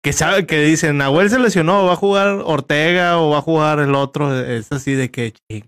que 0.05 0.13
sabe 0.13 0.47
que 0.47 0.61
dicen 0.61 0.99
Nahuel 0.99 1.31
se 1.31 1.39
lesionó, 1.39 1.87
va 1.87 1.93
a 1.93 1.97
jugar 1.97 2.29
Ortega 2.45 3.19
o 3.19 3.31
va 3.31 3.39
a 3.39 3.43
jugar 3.43 3.79
el 3.79 3.95
otro, 3.95 4.39
es 4.39 4.71
así 4.73 4.95
de 4.95 5.11
que 5.11 5.33
ching, 5.33 5.67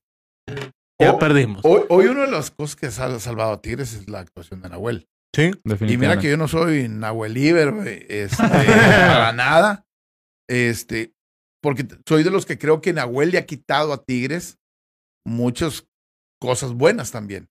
ya 1.01 1.19
perdimos. 1.19 1.61
Hoy, 1.65 1.83
hoy 1.89 2.07
una 2.07 2.23
de 2.23 2.31
las 2.31 2.51
cosas 2.51 2.77
que 2.77 2.87
ha 2.87 2.91
salvado 2.91 3.53
a 3.53 3.61
Tigres 3.61 3.95
es 3.95 4.09
la 4.09 4.21
actuación 4.21 4.61
de 4.61 4.69
Nahuel. 4.69 5.07
Sí. 5.35 5.43
Y 5.43 5.47
mira 5.47 5.61
que 5.61 5.69
Definitivamente. 5.69 6.31
yo 6.31 6.37
no 6.37 6.49
soy 6.49 6.89
Nahuel 6.89 7.37
Iber, 7.37 7.73
güey, 7.73 8.07
este, 8.09 8.43
para 8.47 9.33
nada. 9.33 9.87
Este, 10.49 11.13
porque 11.63 11.87
soy 12.07 12.23
de 12.23 12.31
los 12.31 12.47
que 12.47 12.59
creo 12.59 12.81
que 12.81 12.93
Nahuel 12.93 13.31
le 13.31 13.39
ha 13.39 13.47
quitado 13.47 13.93
a 13.93 14.05
Tigres 14.05 14.59
muchas 15.27 15.87
cosas 16.41 16.73
buenas 16.75 17.11
también. 17.11 17.49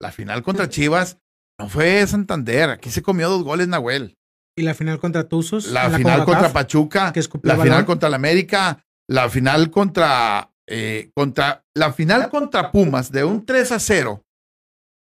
La 0.00 0.12
final 0.12 0.42
contra 0.42 0.68
Chivas 0.68 1.18
no 1.58 1.68
fue 1.68 2.06
Santander. 2.06 2.70
Aquí 2.70 2.90
se 2.90 3.02
comió 3.02 3.28
dos 3.28 3.42
goles 3.42 3.66
Nahuel. 3.66 4.17
Y 4.58 4.62
la 4.62 4.74
final 4.74 4.98
contra 4.98 5.28
Tuzos. 5.28 5.68
La 5.68 5.90
final 5.90 6.24
contra 6.24 6.52
Pachuca, 6.52 7.12
que 7.12 7.20
la 7.42 7.54
final 7.54 7.68
balón. 7.68 7.84
contra 7.84 8.08
la 8.08 8.16
América, 8.16 8.84
la 9.08 9.28
final 9.30 9.70
contra 9.70 10.50
eh, 10.66 11.10
contra 11.14 11.64
la 11.74 11.92
final 11.92 12.28
contra 12.28 12.70
Pumas 12.70 13.10
de 13.10 13.24
un 13.24 13.46
3 13.46 13.72
a 13.72 13.78
0, 13.78 14.22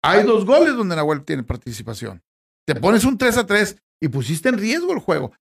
hay 0.04 0.24
dos 0.24 0.46
goles 0.46 0.76
donde 0.76 0.96
Nahuel 0.96 1.24
tiene 1.26 1.44
participación. 1.44 2.22
Te 2.66 2.76
pones 2.76 3.04
un 3.04 3.18
3 3.18 3.38
a 3.38 3.46
3 3.46 3.78
y 4.02 4.08
pusiste 4.08 4.50
en 4.50 4.58
riesgo 4.58 4.94
el 4.94 5.00
juego. 5.00 5.34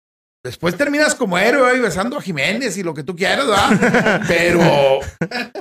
Después 0.44 0.76
terminas 0.76 1.14
como 1.14 1.36
héroe 1.36 1.70
ahí 1.70 1.80
besando 1.80 2.16
a 2.16 2.22
Jiménez 2.22 2.76
y 2.78 2.82
lo 2.82 2.94
que 2.94 3.02
tú 3.02 3.14
quieras, 3.14 3.46
¿verdad? 3.46 4.22
Pero 4.28 5.00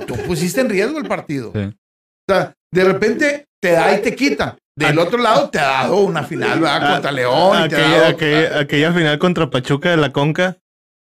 tú 0.05 0.15
pusiste 0.25 0.61
en 0.61 0.69
riesgo 0.69 0.97
el 0.99 1.07
partido. 1.07 1.51
Sí. 1.53 1.61
O 1.61 2.33
sea, 2.33 2.53
de 2.71 2.83
repente 2.83 3.45
te 3.61 3.71
da 3.71 3.97
y 3.97 4.01
te 4.01 4.15
quita. 4.15 4.57
Del 4.77 4.99
otro 4.99 5.17
lado 5.17 5.49
te 5.49 5.59
ha 5.59 5.65
dado 5.65 5.97
una 6.01 6.23
final, 6.23 6.59
¿verdad? 6.59 6.93
Contra 6.93 7.11
León. 7.11 7.65
y 7.65 7.69
te 7.69 7.75
ha 7.75 7.79
Aquella, 7.79 7.97
dado- 8.01 8.07
aquella- 8.07 8.59
aquella 8.59 8.93
final 8.93 9.19
contra 9.19 9.49
Pachuca 9.49 9.89
de 9.89 9.97
la 9.97 10.13
Conca. 10.13 10.57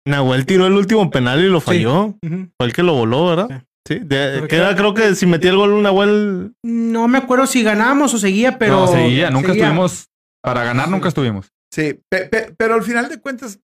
Nahuel 0.06 0.44
tiró 0.46 0.66
el 0.66 0.72
último 0.72 1.10
penal 1.10 1.40
y 1.40 1.48
lo 1.48 1.60
falló. 1.60 2.16
Fue 2.22 2.66
el 2.66 2.72
que 2.72 2.82
lo 2.82 2.94
voló, 2.94 3.26
¿verdad? 3.26 3.64
Sí. 3.86 3.98
de- 4.02 4.46
creo 4.48 4.94
que 4.94 5.14
si 5.14 5.26
metía 5.26 5.50
el 5.50 5.56
gol 5.56 5.82
Nahuel. 5.82 6.52
No 6.64 7.08
me 7.08 7.18
acuerdo 7.18 7.46
si 7.46 7.62
ganamos 7.62 8.12
o 8.14 8.18
seguía, 8.18 8.58
pero. 8.58 8.80
no, 8.80 8.86
seguía, 8.88 9.30
nunca 9.30 9.48
seguía. 9.48 9.64
estuvimos. 9.64 10.06
Para 10.42 10.64
ganar, 10.64 10.88
nunca 10.88 11.08
estuvimos. 11.08 11.50
Sí, 11.72 12.00
pe- 12.10 12.26
pe- 12.26 12.54
pero 12.56 12.74
al 12.74 12.82
final 12.82 13.08
de 13.08 13.20
cuentas, 13.20 13.58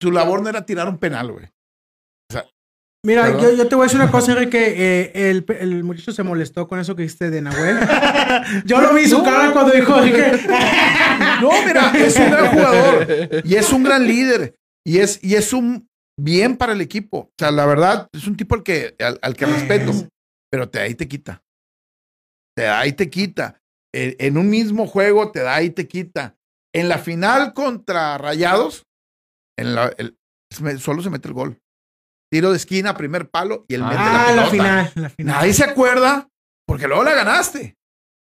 su 0.00 0.10
labor 0.12 0.42
no 0.42 0.48
era 0.48 0.64
tirar 0.66 0.88
un 0.88 0.98
penal, 0.98 1.32
güey. 1.32 1.46
Mira, 3.06 3.38
yo, 3.40 3.54
yo 3.54 3.68
te 3.68 3.74
voy 3.76 3.84
a 3.84 3.86
decir 3.86 4.00
una 4.00 4.10
cosa, 4.10 4.32
Enrique. 4.32 4.74
eh, 4.76 5.30
el, 5.30 5.46
el 5.60 5.84
muchacho 5.84 6.10
se 6.12 6.22
molestó 6.24 6.66
con 6.66 6.80
eso 6.80 6.96
que 6.96 7.02
dijiste 7.02 7.30
de 7.30 7.40
Nahuel. 7.40 7.78
Yo 8.64 8.80
lo 8.80 8.92
vi 8.92 9.06
su 9.06 9.22
cara 9.22 9.52
cuando 9.52 9.72
dijo 9.72 9.96
Enrique. 9.98 10.32
No, 11.40 11.50
mira, 11.64 11.92
es 11.96 12.16
un 12.16 12.30
gran 12.30 12.48
jugador 12.50 13.06
y 13.44 13.54
es 13.54 13.72
un 13.72 13.84
gran 13.84 14.04
líder 14.06 14.56
y 14.84 14.98
es, 14.98 15.20
y 15.22 15.36
es 15.36 15.52
un 15.52 15.88
bien 16.20 16.56
para 16.56 16.72
el 16.72 16.80
equipo. 16.80 17.18
O 17.18 17.32
sea, 17.38 17.52
la 17.52 17.64
verdad, 17.66 18.08
es 18.12 18.26
un 18.26 18.36
tipo 18.36 18.56
al 18.56 18.62
que, 18.64 18.96
al, 18.98 19.18
al 19.22 19.36
que 19.36 19.46
respeto, 19.46 19.92
pero 20.50 20.68
te 20.68 20.80
da 20.80 20.88
y 20.88 20.94
te 20.96 21.06
quita. 21.06 21.42
Te 22.56 22.64
da 22.64 22.84
y 22.86 22.92
te 22.92 23.08
quita. 23.08 23.60
En, 23.94 24.16
en 24.18 24.36
un 24.36 24.50
mismo 24.50 24.86
juego 24.88 25.30
te 25.30 25.40
da 25.40 25.62
y 25.62 25.70
te 25.70 25.86
quita. 25.86 26.34
En 26.74 26.88
la 26.88 26.98
final 26.98 27.52
contra 27.54 28.18
Rayados, 28.18 28.82
en 29.56 29.74
la, 29.76 29.92
el- 29.96 30.16
solo 30.80 31.02
se 31.02 31.10
mete 31.10 31.28
el 31.28 31.34
gol. 31.34 31.58
Tiro 32.30 32.50
de 32.50 32.56
esquina, 32.56 32.94
primer 32.96 33.28
palo 33.30 33.64
y 33.68 33.74
él 33.74 33.82
mete 33.82 33.96
Ah, 33.98 34.04
la 34.04 34.12
la 34.12 34.28
pelota. 34.28 34.50
final. 34.50 34.92
La 34.96 35.08
final. 35.08 35.36
Nadie 35.36 35.54
se 35.54 35.64
acuerda 35.64 36.28
porque 36.66 36.86
luego 36.88 37.02
la 37.04 37.14
ganaste. 37.14 37.74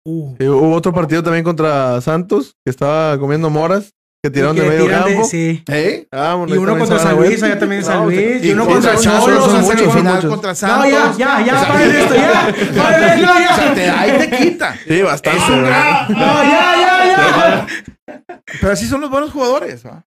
Uh, 0.06 0.34
Sí, 0.38 0.46
hubo 0.48 0.72
otro 0.74 0.92
partido 0.94 1.22
también 1.22 1.44
contra 1.44 2.00
Santos, 2.00 2.54
que 2.64 2.70
estaba 2.70 3.18
comiendo 3.18 3.50
moras, 3.50 3.90
que 4.24 4.30
tiraron 4.30 4.56
que 4.56 4.62
de 4.62 4.68
medio 4.70 4.84
tiran 4.86 5.04
de- 5.04 5.12
campo. 5.12 5.28
sí. 5.28 5.62
¿Eh? 5.68 6.06
Ah, 6.10 6.34
bueno, 6.36 6.48
Y 6.48 6.52
ahí 6.56 6.58
uno 6.62 6.78
contra 6.78 6.98
San. 6.98 7.16
Luis, 7.16 7.42
allá 7.42 7.58
también 7.58 7.84
San 7.84 7.98
No, 7.98 8.04
Luis. 8.06 8.42
Y 8.42 8.48
Y 8.48 8.52
uno 8.52 8.66
contra 8.66 8.96
Cholos, 8.96 9.52
muchos. 9.62 10.24
contra 10.26 10.50
No, 10.50 10.54
Santos. 10.54 10.90
ya, 10.90 11.12
ya, 11.18 11.44
ya, 11.44 11.68
paren 11.68 11.90
esto, 11.96 12.14
ya. 12.14 12.54
Paren, 12.82 13.22
no, 13.22 13.32
O 13.32 13.36
sea, 13.36 13.56
ya. 13.68 13.74
te 13.74 13.86
da 13.86 14.06
y 14.06 14.18
te 14.18 14.36
quita. 14.38 14.76
Sí, 14.88 15.02
bastante. 15.02 15.40
No, 15.50 15.62
ya, 16.42 16.74
ya, 16.80 17.66
ya. 17.66 17.66
Pero 18.60 18.72
así 18.72 18.86
son 18.86 19.02
los 19.02 19.10
buenos 19.10 19.30
jugadores, 19.30 19.84
¿va? 19.86 20.04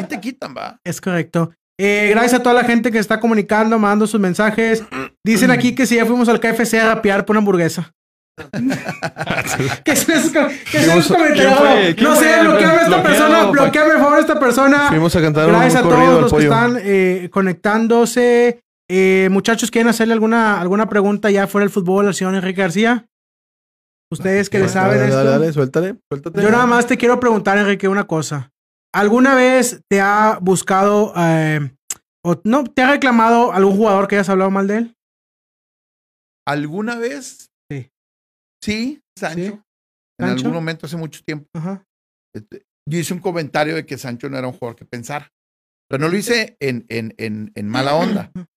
Y 0.00 0.02
te 0.04 0.18
quitan, 0.20 0.54
va. 0.56 0.80
Es 0.84 1.00
correcto. 1.00 1.52
Eh, 1.82 2.08
gracias 2.10 2.34
a 2.40 2.42
toda 2.42 2.54
la 2.54 2.64
gente 2.64 2.90
que 2.92 2.98
está 2.98 3.20
comunicando, 3.20 3.78
mandando 3.78 4.06
sus 4.06 4.20
mensajes. 4.20 4.84
Dicen 5.24 5.50
aquí 5.50 5.74
que 5.74 5.86
si 5.86 5.96
ya 5.96 6.04
fuimos 6.04 6.28
al 6.28 6.38
KFC 6.38 6.74
a 6.74 6.94
rapear 6.94 7.24
por 7.24 7.34
una 7.34 7.38
hamburguesa. 7.38 7.92
¿Qué 9.84 9.92
es 9.92 10.08
eso? 10.08 10.32
¿Qué 10.70 10.78
es 10.78 10.88
eso 10.88 11.16
No 12.02 12.16
sé, 12.16 12.40
bloqueame 12.42 12.72
a 12.74 12.82
esta 12.82 13.02
persona, 13.02 13.38
pa- 13.40 13.50
bloqueame 13.50 13.90
por 13.92 14.00
favor 14.00 14.18
a 14.18 14.20
esta 14.20 14.38
persona. 14.40 14.88
Fuimos 14.88 15.16
a 15.16 15.20
cantar 15.22 15.46
un 15.48 15.52
Gracias 15.54 15.76
a 15.76 15.82
todos 15.88 16.20
los 16.22 16.32
que 16.32 16.42
están 16.42 16.78
eh, 16.82 17.28
conectándose. 17.32 18.60
Eh, 18.90 19.28
muchachos, 19.30 19.70
¿quieren 19.70 19.88
hacerle 19.88 20.14
alguna, 20.14 20.60
alguna 20.60 20.88
pregunta 20.88 21.30
ya 21.30 21.46
fuera 21.46 21.64
del 21.64 21.70
fútbol 21.72 22.06
al 22.08 22.14
señor 22.14 22.34
Enrique 22.34 22.60
García? 22.60 23.06
Ustedes 24.12 24.50
que 24.50 24.58
le 24.58 24.68
saben 24.68 24.98
Dale, 24.98 25.04
esto. 25.04 25.16
dale, 25.16 25.30
dale, 25.30 25.52
suéltale, 25.52 25.94
suéltate. 26.10 26.42
Yo 26.42 26.50
nada 26.50 26.66
más 26.66 26.86
te 26.86 26.96
quiero 26.96 27.20
preguntar, 27.20 27.56
Enrique, 27.58 27.86
una 27.88 28.04
cosa. 28.04 28.50
¿Alguna 28.92 29.34
vez 29.34 29.82
te 29.88 30.00
ha 30.00 30.38
buscado 30.40 31.12
eh, 31.16 31.76
o 32.24 32.40
no 32.44 32.64
te 32.64 32.82
ha 32.82 32.90
reclamado 32.90 33.52
algún 33.52 33.76
jugador 33.76 34.08
que 34.08 34.16
hayas 34.16 34.28
hablado 34.28 34.50
mal 34.50 34.66
de 34.66 34.76
él? 34.78 34.96
¿Alguna 36.46 36.96
vez? 36.96 37.50
Sí. 37.70 37.90
Sí, 38.62 39.02
Sancho. 39.16 39.36
Sí. 39.36 39.60
En 40.18 40.26
Sancho. 40.26 40.46
algún 40.46 40.54
momento 40.54 40.86
hace 40.86 40.96
mucho 40.96 41.22
tiempo. 41.24 41.48
Ajá. 41.54 41.84
este, 42.34 42.64
yo 42.88 42.98
hice 42.98 43.14
un 43.14 43.20
comentario 43.20 43.74
de 43.74 43.86
que 43.86 43.98
Sancho 43.98 44.28
no 44.28 44.36
era 44.36 44.48
un 44.48 44.54
jugador 44.54 44.76
que 44.76 44.84
pensara. 44.84 45.30
Pero 45.88 46.02
no 46.02 46.08
lo 46.08 46.16
hice 46.16 46.56
en, 46.60 46.86
en, 46.88 47.14
en, 47.18 47.52
en 47.54 47.68
mala 47.68 47.94
onda. 47.94 48.30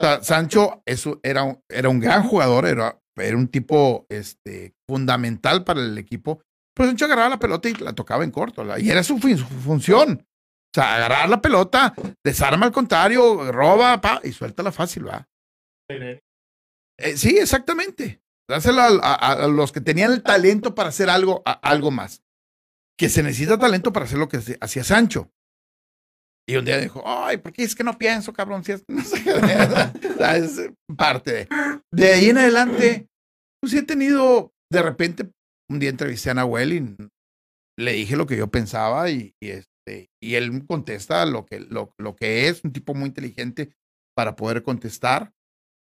O 0.00 0.02
sea, 0.02 0.22
Sancho 0.22 0.82
eso 0.86 1.20
era, 1.22 1.42
un, 1.42 1.62
era 1.68 1.90
un 1.90 2.00
gran 2.00 2.22
jugador, 2.22 2.64
era, 2.64 2.98
era 3.18 3.36
un 3.36 3.48
tipo 3.48 4.06
este, 4.08 4.72
fundamental 4.88 5.62
para 5.62 5.80
el 5.80 5.98
equipo. 5.98 6.42
Pero 6.74 6.88
Sancho 6.88 7.04
agarraba 7.06 7.28
la 7.30 7.38
pelota 7.38 7.68
y 7.68 7.74
la 7.74 7.92
tocaba 7.92 8.24
en 8.24 8.30
corto. 8.30 8.64
la- 8.64 8.78
y 8.78 8.90
era 8.90 9.02
su, 9.02 9.18
fin- 9.18 9.36
su 9.38 9.44
función. 9.46 10.26
O 10.26 10.72
sea, 10.74 10.94
agarrar 10.96 11.28
la 11.28 11.42
pelota, 11.42 11.94
desarma 12.24 12.66
al 12.66 12.72
contrario, 12.72 13.50
roba, 13.50 14.00
pa, 14.00 14.20
y 14.22 14.32
suéltala 14.32 14.70
fácil, 14.70 15.08
¿va? 15.08 15.28
Eh, 16.98 17.16
sí, 17.16 17.36
exactamente. 17.38 18.22
Dásela 18.48 18.86
a, 19.02 19.14
a- 19.14 19.44
a 19.44 19.48
los 19.48 19.72
que 19.72 19.80
tenían 19.80 20.12
el 20.12 20.22
talento 20.22 20.74
para 20.74 20.90
hacer 20.90 21.10
algo, 21.10 21.42
a- 21.44 21.52
algo 21.52 21.90
más. 21.90 22.22
Que 22.98 23.08
se 23.08 23.22
necesita 23.22 23.58
talento 23.58 23.92
para 23.92 24.06
hacer 24.06 24.18
lo 24.18 24.28
que 24.28 24.38
hacía 24.60 24.84
Sancho. 24.84 25.30
Y 26.48 26.56
un 26.56 26.64
día 26.64 26.78
dijo, 26.78 27.02
ay, 27.06 27.36
¿por 27.38 27.52
qué 27.52 27.62
es 27.64 27.74
que 27.74 27.84
no 27.84 27.96
pienso, 27.96 28.32
cabrón? 28.32 28.64
Si 28.64 28.72
es, 28.72 28.84
no 28.88 29.02
sé 29.02 29.22
qué". 29.22 29.30
Es 30.36 30.70
parte 30.96 31.32
de. 31.32 31.48
De 31.92 32.12
ahí 32.12 32.30
en 32.30 32.38
adelante, 32.38 33.08
pues 33.60 33.72
sí 33.72 33.78
he 33.78 33.82
tenido, 33.82 34.52
de 34.70 34.82
repente, 34.82 35.30
un 35.70 35.78
día 35.78 35.90
entrevisté 35.90 36.30
a 36.30 36.34
Nahuel 36.34 36.72
y 36.72 36.96
le 37.78 37.92
dije 37.92 38.16
lo 38.16 38.26
que 38.26 38.36
yo 38.36 38.50
pensaba 38.50 39.08
y, 39.10 39.34
este, 39.40 40.10
y 40.22 40.34
él 40.34 40.66
contesta 40.66 41.24
lo 41.26 41.46
que, 41.46 41.60
lo, 41.60 41.94
lo 41.98 42.16
que 42.16 42.48
es, 42.48 42.62
un 42.64 42.72
tipo 42.72 42.94
muy 42.94 43.08
inteligente 43.08 43.72
para 44.16 44.36
poder 44.36 44.62
contestar. 44.62 45.32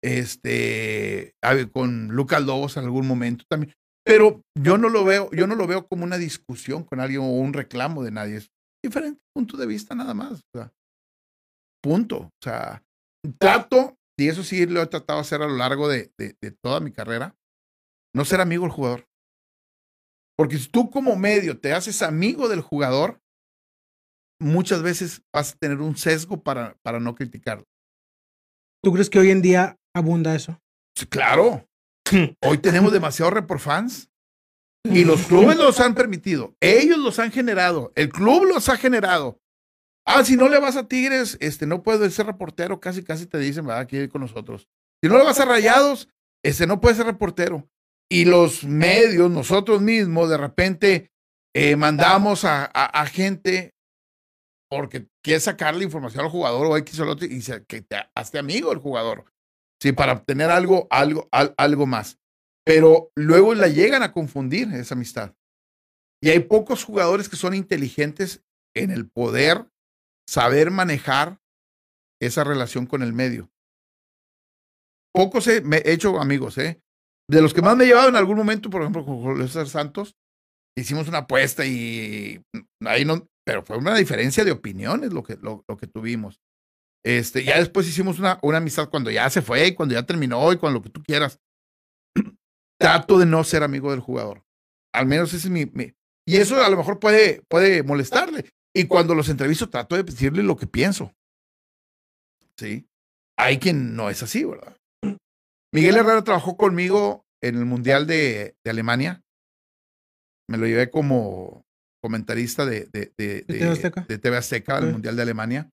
Este, 0.03 1.33
con 1.71 2.09
Lucas 2.09 2.43
Lobos 2.43 2.77
en 2.77 2.83
algún 2.83 3.07
momento 3.07 3.43
también. 3.49 3.73
Pero 4.05 4.41
yo 4.55 4.77
no 4.77 4.89
lo 4.89 5.03
veo, 5.03 5.31
yo 5.31 5.47
no 5.47 5.55
lo 5.55 5.65
veo 5.65 5.87
como 5.87 6.03
una 6.03 6.17
discusión 6.17 6.83
con 6.83 6.99
alguien 6.99 7.21
o 7.21 7.31
un 7.31 7.53
reclamo 7.53 8.03
de 8.03 8.11
nadie. 8.11 8.37
Es 8.37 8.49
diferente 8.83 9.19
punto 9.33 9.57
de 9.57 9.65
vista 9.65 9.95
nada 9.95 10.13
más. 10.13 10.41
punto. 11.83 12.17
O 12.17 12.43
sea, 12.43 12.83
trato, 13.39 13.95
y 14.19 14.27
eso 14.27 14.43
sí 14.43 14.65
lo 14.65 14.81
he 14.81 14.87
tratado 14.87 15.19
de 15.19 15.21
hacer 15.21 15.41
a 15.41 15.47
lo 15.47 15.55
largo 15.55 15.87
de- 15.87 16.11
de 16.17 16.51
toda 16.63 16.79
mi 16.79 16.91
carrera, 16.91 17.35
no 18.15 18.25
ser 18.25 18.41
amigo 18.41 18.63
del 18.63 18.71
jugador. 18.71 19.05
Porque 20.37 20.57
si 20.57 20.67
tú 20.67 20.89
como 20.89 21.15
medio 21.15 21.59
te 21.59 21.73
haces 21.73 22.01
amigo 22.01 22.49
del 22.49 22.61
jugador, 22.61 23.21
muchas 24.39 24.81
veces 24.81 25.21
vas 25.33 25.53
a 25.53 25.57
tener 25.57 25.79
un 25.79 25.97
sesgo 25.97 26.43
para, 26.43 26.75
para 26.81 26.99
no 26.99 27.15
criticarlo. 27.15 27.65
¿Tú 28.83 28.93
crees 28.93 29.09
que 29.09 29.19
hoy 29.19 29.31
en 29.31 29.41
día 29.41 29.77
abunda 29.93 30.35
eso? 30.35 30.61
Sí, 30.97 31.05
Claro. 31.07 31.67
Hoy 32.43 32.59
tenemos 32.59 32.93
demasiados 32.93 33.33
report 33.33 33.59
fans 33.59 34.11
y 34.83 35.03
los 35.03 35.23
clubes 35.25 35.57
los 35.57 35.79
han 35.79 35.95
permitido. 35.95 36.55
Ellos 36.59 36.99
los 36.99 37.17
han 37.17 37.31
generado. 37.31 37.91
El 37.95 38.09
club 38.09 38.45
los 38.45 38.69
ha 38.69 38.77
generado. 38.77 39.41
Ah, 40.05 40.23
si 40.23 40.37
no 40.37 40.47
le 40.47 40.59
vas 40.59 40.75
a 40.75 40.87
Tigres, 40.87 41.37
este, 41.41 41.65
no 41.65 41.81
puedes 41.81 42.13
ser 42.13 42.27
reportero. 42.27 42.79
Casi, 42.79 43.03
casi 43.03 43.25
te 43.25 43.39
dicen, 43.39 43.67
va 43.67 43.79
aquí 43.79 44.07
con 44.07 44.21
nosotros. 44.21 44.69
Si 45.01 45.09
no 45.09 45.17
le 45.17 45.23
vas 45.23 45.39
a 45.39 45.45
Rayados, 45.45 46.07
este, 46.43 46.67
no 46.67 46.79
puedes 46.79 46.97
ser 46.97 47.07
reportero. 47.07 47.67
Y 48.11 48.25
los 48.25 48.63
medios, 48.63 49.31
nosotros 49.31 49.81
mismos, 49.81 50.29
de 50.29 50.37
repente 50.37 51.11
eh, 51.55 51.75
mandamos 51.75 52.45
a, 52.45 52.65
a- 52.65 52.85
a 53.01 53.05
gente 53.07 53.71
porque 54.69 55.07
quiere 55.23 55.39
sacarle 55.39 55.83
información 55.83 56.25
al 56.25 56.31
jugador 56.31 56.67
o 56.67 56.77
X 56.77 56.99
o 56.99 57.03
el 57.03 57.09
otro 57.09 57.25
y 57.27 57.41
se- 57.41 57.65
que 57.65 57.81
te 57.81 57.97
hazte 58.15 58.37
amigo 58.39 58.69
del 58.69 58.79
jugador. 58.79 59.25
Sí, 59.81 59.91
para 59.91 60.13
obtener 60.13 60.49
algo, 60.49 60.87
algo, 60.89 61.27
al- 61.31 61.53
algo 61.57 61.85
más. 61.85 62.19
Pero 62.65 63.11
luego 63.15 63.53
la 63.53 63.67
llegan 63.67 64.03
a 64.03 64.11
confundir 64.11 64.71
esa 64.73 64.95
amistad. 64.95 65.35
Y 66.21 66.29
hay 66.29 66.39
pocos 66.39 66.83
jugadores 66.83 67.29
que 67.29 67.35
son 67.35 67.53
inteligentes 67.53 68.43
en 68.75 68.89
el 68.91 69.09
poder 69.09 69.69
saber 70.27 70.71
manejar 70.71 71.39
esa 72.21 72.43
relación 72.43 72.85
con 72.87 73.03
el 73.03 73.13
medio. 73.13 73.51
Pocos 75.13 75.47
he, 75.47 75.61
me 75.61 75.77
he 75.77 75.91
hecho 75.93 76.19
amigos, 76.19 76.57
¿eh? 76.57 76.81
De 77.29 77.41
los 77.41 77.53
que 77.53 77.61
más 77.61 77.75
me 77.75 77.83
he 77.83 77.87
llevado 77.87 78.09
en 78.09 78.15
algún 78.15 78.37
momento, 78.37 78.69
por 78.69 78.81
ejemplo, 78.81 79.03
con 79.05 79.21
Julio 79.21 79.47
Santos, 79.47 80.15
hicimos 80.77 81.07
una 81.07 81.19
apuesta 81.19 81.65
y 81.65 82.41
ahí 82.85 83.05
no, 83.05 83.27
pero 83.45 83.63
fue 83.63 83.77
una 83.77 83.95
diferencia 83.95 84.43
de 84.43 84.51
opiniones 84.51 85.11
lo 85.13 85.23
que, 85.23 85.35
lo, 85.37 85.63
lo 85.67 85.77
que 85.77 85.87
tuvimos. 85.87 86.39
Este, 87.03 87.43
ya 87.43 87.59
después 87.59 87.87
hicimos 87.87 88.19
una, 88.19 88.39
una 88.41 88.57
amistad 88.57 88.89
cuando 88.89 89.11
ya 89.11 89.29
se 89.29 89.41
fue, 89.41 89.67
y 89.67 89.75
cuando 89.75 89.93
ya 89.95 90.03
terminó 90.03 90.51
y 90.51 90.57
cuando 90.57 90.79
lo 90.79 90.83
que 90.83 90.89
tú 90.89 91.03
quieras. 91.03 91.39
Trato 92.79 93.17
de 93.19 93.25
no 93.25 93.43
ser 93.43 93.63
amigo 93.63 93.91
del 93.91 93.99
jugador. 94.01 94.43
Al 94.93 95.05
menos 95.05 95.33
ese 95.33 95.47
es 95.47 95.51
mi, 95.51 95.65
mi- 95.65 95.93
Y 96.27 96.37
eso 96.37 96.63
a 96.63 96.69
lo 96.69 96.77
mejor 96.77 96.99
puede, 96.99 97.41
puede 97.49 97.83
molestarle. 97.83 98.49
Y 98.75 98.85
cuando 98.87 99.15
los 99.15 99.29
entrevisto 99.29 99.69
trato 99.69 99.95
de 99.95 100.03
decirle 100.03 100.43
lo 100.43 100.57
que 100.57 100.67
pienso. 100.67 101.13
Sí. 102.59 102.87
hay 103.37 103.57
quien 103.59 103.95
no 103.95 104.09
es 104.09 104.23
así, 104.23 104.43
¿verdad? 104.45 104.77
Miguel 105.75 105.97
Herrera 105.97 106.23
trabajó 106.23 106.55
conmigo 106.55 107.25
en 107.43 107.57
el 107.57 107.65
Mundial 107.65 108.07
de, 108.07 108.55
de 108.63 108.71
Alemania. 108.71 109.21
Me 110.49 110.57
lo 110.57 110.65
llevé 110.65 110.89
como 110.89 111.65
comentarista 112.01 112.65
de, 112.65 112.85
de, 112.85 113.11
de, 113.17 113.41
¿De 113.41 113.59
TV 113.59 113.69
Azteca? 113.69 114.05
de 114.07 114.17
TV 114.17 114.37
Azteca, 114.37 114.77
el. 114.77 114.91
Mundial 114.91 115.15
de 115.15 115.21
Alemania. 115.21 115.69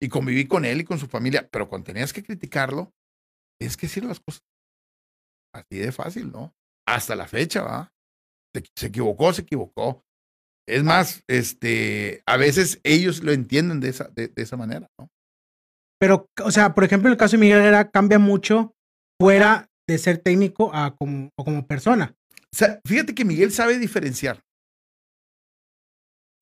Y 0.00 0.08
conviví 0.08 0.46
con 0.46 0.64
él 0.64 0.80
y 0.80 0.84
con 0.84 0.98
su 0.98 1.06
familia. 1.06 1.48
Pero 1.50 1.68
cuando 1.68 1.84
tenías 1.84 2.12
que 2.12 2.22
criticarlo, 2.22 2.92
tienes 3.60 3.76
que 3.76 3.86
decir 3.86 4.04
las 4.04 4.20
cosas 4.20 4.42
así 5.54 5.78
de 5.78 5.92
fácil, 5.92 6.32
¿no? 6.32 6.54
Hasta 6.88 7.14
la 7.14 7.28
fecha, 7.28 7.62
¿va? 7.62 7.92
Se, 8.54 8.64
se 8.74 8.86
equivocó, 8.86 9.32
se 9.32 9.42
equivocó. 9.42 10.02
Es 10.66 10.82
más, 10.82 11.24
este, 11.28 12.22
a 12.26 12.36
veces 12.36 12.80
ellos 12.84 13.22
lo 13.22 13.32
entienden 13.32 13.80
de 13.80 13.90
esa, 13.90 14.08
de, 14.08 14.28
de 14.28 14.42
esa 14.42 14.56
manera, 14.56 14.88
¿no? 14.98 15.10
Pero, 16.00 16.26
o 16.42 16.50
sea, 16.50 16.74
por 16.74 16.84
ejemplo, 16.84 17.10
el 17.10 17.16
caso 17.16 17.32
de 17.36 17.40
Miguel 17.40 17.58
Herrera 17.58 17.90
cambia 17.90 18.18
mucho 18.18 18.74
fuera 19.22 19.70
de 19.88 19.98
ser 19.98 20.18
técnico 20.18 20.74
a 20.74 20.96
como, 20.96 21.30
o 21.38 21.44
como 21.44 21.64
persona. 21.64 22.16
O 22.52 22.56
sea, 22.56 22.80
fíjate 22.84 23.14
que 23.14 23.24
Miguel 23.24 23.52
sabe 23.52 23.78
diferenciar. 23.78 24.42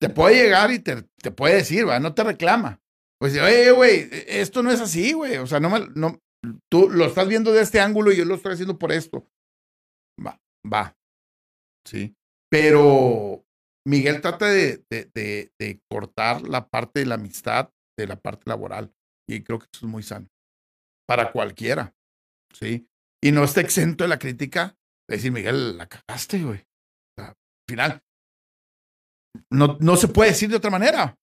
Te 0.01 0.09
puede 0.09 0.41
llegar 0.41 0.71
y 0.71 0.79
te, 0.79 1.03
te 1.21 1.29
puede 1.29 1.57
decir, 1.57 1.87
¿va? 1.87 1.99
No 1.99 2.15
te 2.15 2.23
reclama. 2.23 2.81
Pues, 3.19 3.39
oye, 3.39 3.69
güey, 3.69 4.09
esto 4.27 4.63
no 4.63 4.71
es 4.71 4.81
así, 4.81 5.13
güey. 5.13 5.37
O 5.37 5.45
sea, 5.45 5.59
no 5.59 5.69
no, 5.93 6.19
tú 6.71 6.89
lo 6.89 7.05
estás 7.05 7.27
viendo 7.27 7.51
de 7.51 7.61
este 7.61 7.79
ángulo 7.79 8.11
y 8.11 8.17
yo 8.17 8.25
lo 8.25 8.33
estoy 8.33 8.53
haciendo 8.53 8.79
por 8.79 8.91
esto. 8.91 9.27
Va, 10.19 10.41
va. 10.65 10.97
Sí. 11.87 12.15
Pero 12.49 13.45
Miguel 13.87 14.21
trata 14.21 14.47
de, 14.47 14.83
de, 14.89 15.11
de, 15.13 15.51
de 15.59 15.79
cortar 15.87 16.41
la 16.41 16.67
parte 16.67 17.01
de 17.01 17.05
la 17.05 17.15
amistad 17.15 17.69
de 17.95 18.07
la 18.07 18.15
parte 18.15 18.49
laboral. 18.49 18.91
Y 19.29 19.43
creo 19.43 19.59
que 19.59 19.67
eso 19.71 19.85
es 19.85 19.91
muy 19.91 20.01
sano. 20.01 20.27
Para 21.07 21.31
cualquiera. 21.31 21.93
Sí. 22.53 22.87
Y 23.23 23.31
no 23.31 23.43
está 23.43 23.61
exento 23.61 24.03
de 24.03 24.09
la 24.09 24.19
crítica 24.19 24.75
de 25.07 25.15
decir, 25.17 25.31
Miguel, 25.31 25.77
la 25.77 25.87
cagaste, 25.87 26.43
güey. 26.43 26.59
O 26.59 27.21
sea, 27.21 27.27
al 27.29 27.35
final, 27.67 28.01
no, 29.49 29.77
no 29.79 29.95
se 29.95 30.07
puede 30.07 30.31
decir 30.31 30.49
de 30.49 30.57
otra 30.57 30.71
manera. 30.71 31.17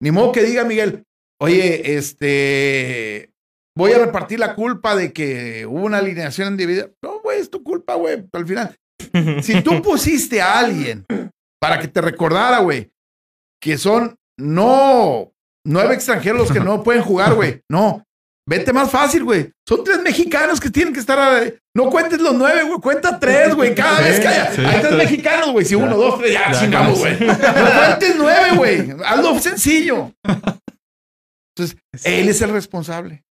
Ni 0.00 0.10
modo 0.10 0.32
que 0.32 0.42
diga 0.42 0.64
Miguel, 0.64 1.04
oye, 1.40 1.96
este, 1.96 3.32
voy 3.76 3.92
a 3.92 3.98
repartir 3.98 4.38
la 4.38 4.54
culpa 4.54 4.96
de 4.96 5.12
que 5.12 5.66
hubo 5.66 5.84
una 5.84 5.98
alineación 5.98 6.48
individual. 6.48 6.94
No, 7.02 7.20
güey, 7.20 7.40
es 7.40 7.50
tu 7.50 7.62
culpa, 7.62 7.94
güey. 7.94 8.24
Al 8.32 8.46
final, 8.46 8.76
si 9.42 9.62
tú 9.62 9.82
pusiste 9.82 10.40
a 10.40 10.58
alguien 10.58 11.04
para 11.60 11.78
que 11.78 11.88
te 11.88 12.00
recordara, 12.00 12.58
güey, 12.58 12.90
que 13.60 13.78
son 13.78 14.16
no 14.38 15.32
nueve 15.66 15.94
extranjeros 15.94 16.40
los 16.40 16.52
que 16.52 16.60
no 16.60 16.82
pueden 16.82 17.02
jugar, 17.02 17.34
güey. 17.34 17.62
No. 17.70 18.04
Vete 18.46 18.72
más 18.74 18.90
fácil, 18.90 19.24
güey. 19.24 19.50
Son 19.66 19.82
tres 19.82 20.00
mexicanos 20.02 20.60
que 20.60 20.68
tienen 20.70 20.92
que 20.92 21.00
estar. 21.00 21.54
No 21.74 21.88
cuentes 21.90 22.20
los 22.20 22.34
nueve, 22.34 22.62
güey. 22.64 22.78
Cuenta 22.80 23.18
tres, 23.18 23.54
güey. 23.54 23.74
Cada 23.74 23.98
Sí, 23.98 24.04
vez 24.04 24.20
que 24.20 24.28
haya. 24.28 24.52
sí. 24.52 24.60
hay 24.64 24.80
tres 24.82 24.94
mexicanos, 24.96 25.50
güey. 25.52 25.64
Si 25.64 25.74
uno, 25.74 25.96
dos, 25.96 26.18
tres, 26.18 26.32
ya, 26.32 26.52
Ya, 26.52 26.60
chingamos, 26.60 26.98
güey. 26.98 27.18
No 27.20 27.36
cuentes 27.38 28.14
nueve, 28.18 28.56
güey. 28.56 28.90
Hazlo 29.04 29.38
sencillo. 29.38 30.12
Entonces, 31.56 31.78
él 32.04 32.28
es 32.28 32.42
el 32.42 32.50
responsable. 32.50 33.24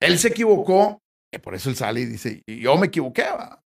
Él 0.00 0.18
se 0.18 0.28
equivocó. 0.28 1.00
Y 1.34 1.38
por 1.38 1.54
eso 1.54 1.68
él 1.68 1.76
sale 1.76 2.00
y 2.02 2.06
dice: 2.06 2.42
"Y 2.46 2.60
Yo 2.60 2.76
me 2.76 2.86
equivoqué, 2.86 3.22
va". 3.24 3.60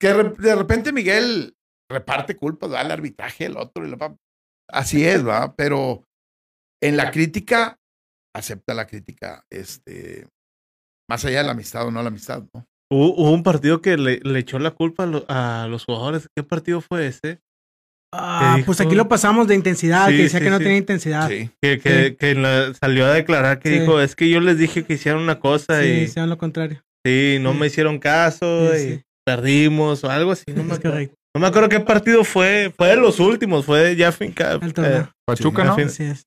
Que 0.00 0.08
de 0.08 0.54
repente 0.54 0.92
Miguel 0.92 1.54
reparte 1.90 2.34
culpas, 2.36 2.70
da 2.70 2.80
al 2.80 2.90
arbitraje, 2.90 3.44
el 3.46 3.56
otro. 3.56 3.86
y 3.86 3.94
pa- 3.96 4.16
Así 4.70 5.06
es, 5.06 5.26
va. 5.26 5.54
Pero 5.54 6.02
en 6.82 6.96
la 6.96 7.10
crítica, 7.10 7.76
acepta 8.34 8.74
la 8.74 8.86
crítica, 8.86 9.44
este, 9.50 10.26
más 11.08 11.24
allá 11.24 11.38
de 11.38 11.44
la 11.44 11.52
amistad 11.52 11.86
o 11.86 11.90
no 11.90 12.02
la 12.02 12.08
amistad, 12.08 12.42
¿no? 12.54 12.66
Hubo, 12.92 13.14
hubo 13.14 13.30
un 13.32 13.42
partido 13.42 13.80
que 13.80 13.96
le, 13.96 14.20
le 14.22 14.38
echó 14.38 14.58
la 14.58 14.70
culpa 14.72 15.04
a, 15.04 15.06
lo- 15.06 15.24
a 15.28 15.66
los 15.68 15.84
jugadores. 15.84 16.28
¿Qué 16.36 16.42
partido 16.42 16.80
fue 16.80 17.06
ese? 17.06 17.40
Ah, 18.12 18.54
¿Qué 18.58 18.64
pues 18.64 18.80
aquí 18.80 18.94
lo 18.94 19.08
pasamos 19.08 19.48
de 19.48 19.54
intensidad, 19.56 20.08
Sí, 20.08 20.16
que 20.16 20.22
decía 20.24 20.38
sí, 20.38 20.44
que 20.44 20.50
no 20.50 20.58
sí. 20.58 20.62
tenía 20.64 20.78
intensidad. 20.78 21.28
Sí, 21.28 21.38
Sí. 21.46 21.50
Que, 21.60 21.78
que, 21.80 22.06
Sí. 22.10 22.16
que 22.16 22.34
la- 22.34 22.72
salió 22.74 23.06
a 23.06 23.12
declarar 23.12 23.58
que 23.58 23.70
Sí. 23.70 23.78
dijo, 23.80 24.00
es 24.00 24.14
que 24.14 24.28
yo 24.28 24.40
les 24.40 24.58
dije 24.58 24.84
que 24.84 24.94
hicieran 24.94 25.20
una 25.22 25.40
cosa 25.40 25.84
y 25.84 26.06
sean 26.08 26.28
lo 26.30 26.38
contrario. 26.38 26.82
sí, 27.04 27.38
no 27.40 27.52
Sí. 27.52 27.58
me 27.58 27.66
hicieron 27.66 27.98
caso 27.98 28.72
Sí, 28.74 28.78
y 28.78 28.94
sí. 28.96 29.02
perdimos 29.26 30.04
o 30.04 30.10
algo 30.10 30.32
así. 30.32 30.44
No 30.54 30.62
me, 30.64 30.74
acuerdo, 30.74 30.98
no 31.34 31.40
me 31.40 31.46
acuerdo 31.46 31.68
qué 31.68 31.80
partido 31.80 32.22
fue. 32.22 32.72
Fue 32.76 32.88
de 32.88 32.96
los 32.96 33.18
últimos, 33.18 33.64
fue 33.64 33.96
ya 33.96 34.12
finca. 34.12 34.52
El 34.62 34.72
torneo. 34.72 35.10
Pachuca, 35.26 35.62
Sí, 35.62 35.68
¿no? 35.68 35.74
fin- 35.76 35.86
Así 35.86 36.04
es. 36.04 36.24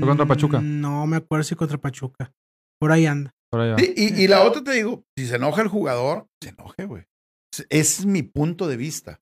¿Fue 0.00 0.08
contra 0.08 0.26
Pachuca? 0.26 0.60
Mm, 0.60 0.80
No 0.80 1.06
me 1.06 1.16
acuerdo 1.16 1.44
si 1.44 1.54
contra 1.54 1.78
Pachuca. 1.78 2.32
Por 2.80 2.92
ahí 2.92 3.06
anda. 3.06 3.32
Por 3.50 3.60
allá. 3.60 3.76
Y, 3.78 4.04
y- 4.04 4.24
y 4.24 4.28
la 4.28 4.42
otra 4.42 4.62
te 4.64 4.72
digo, 4.72 5.04
si 5.16 5.26
se 5.26 5.36
enoja 5.36 5.62
el 5.62 5.68
jugador, 5.68 6.26
se 6.42 6.50
enoje, 6.50 6.84
güey. 6.84 7.04
Es- 7.52 7.66
Ese 7.70 8.00
es 8.02 8.06
mi 8.06 8.22
punto 8.22 8.66
de 8.66 8.76
vista. 8.76 9.20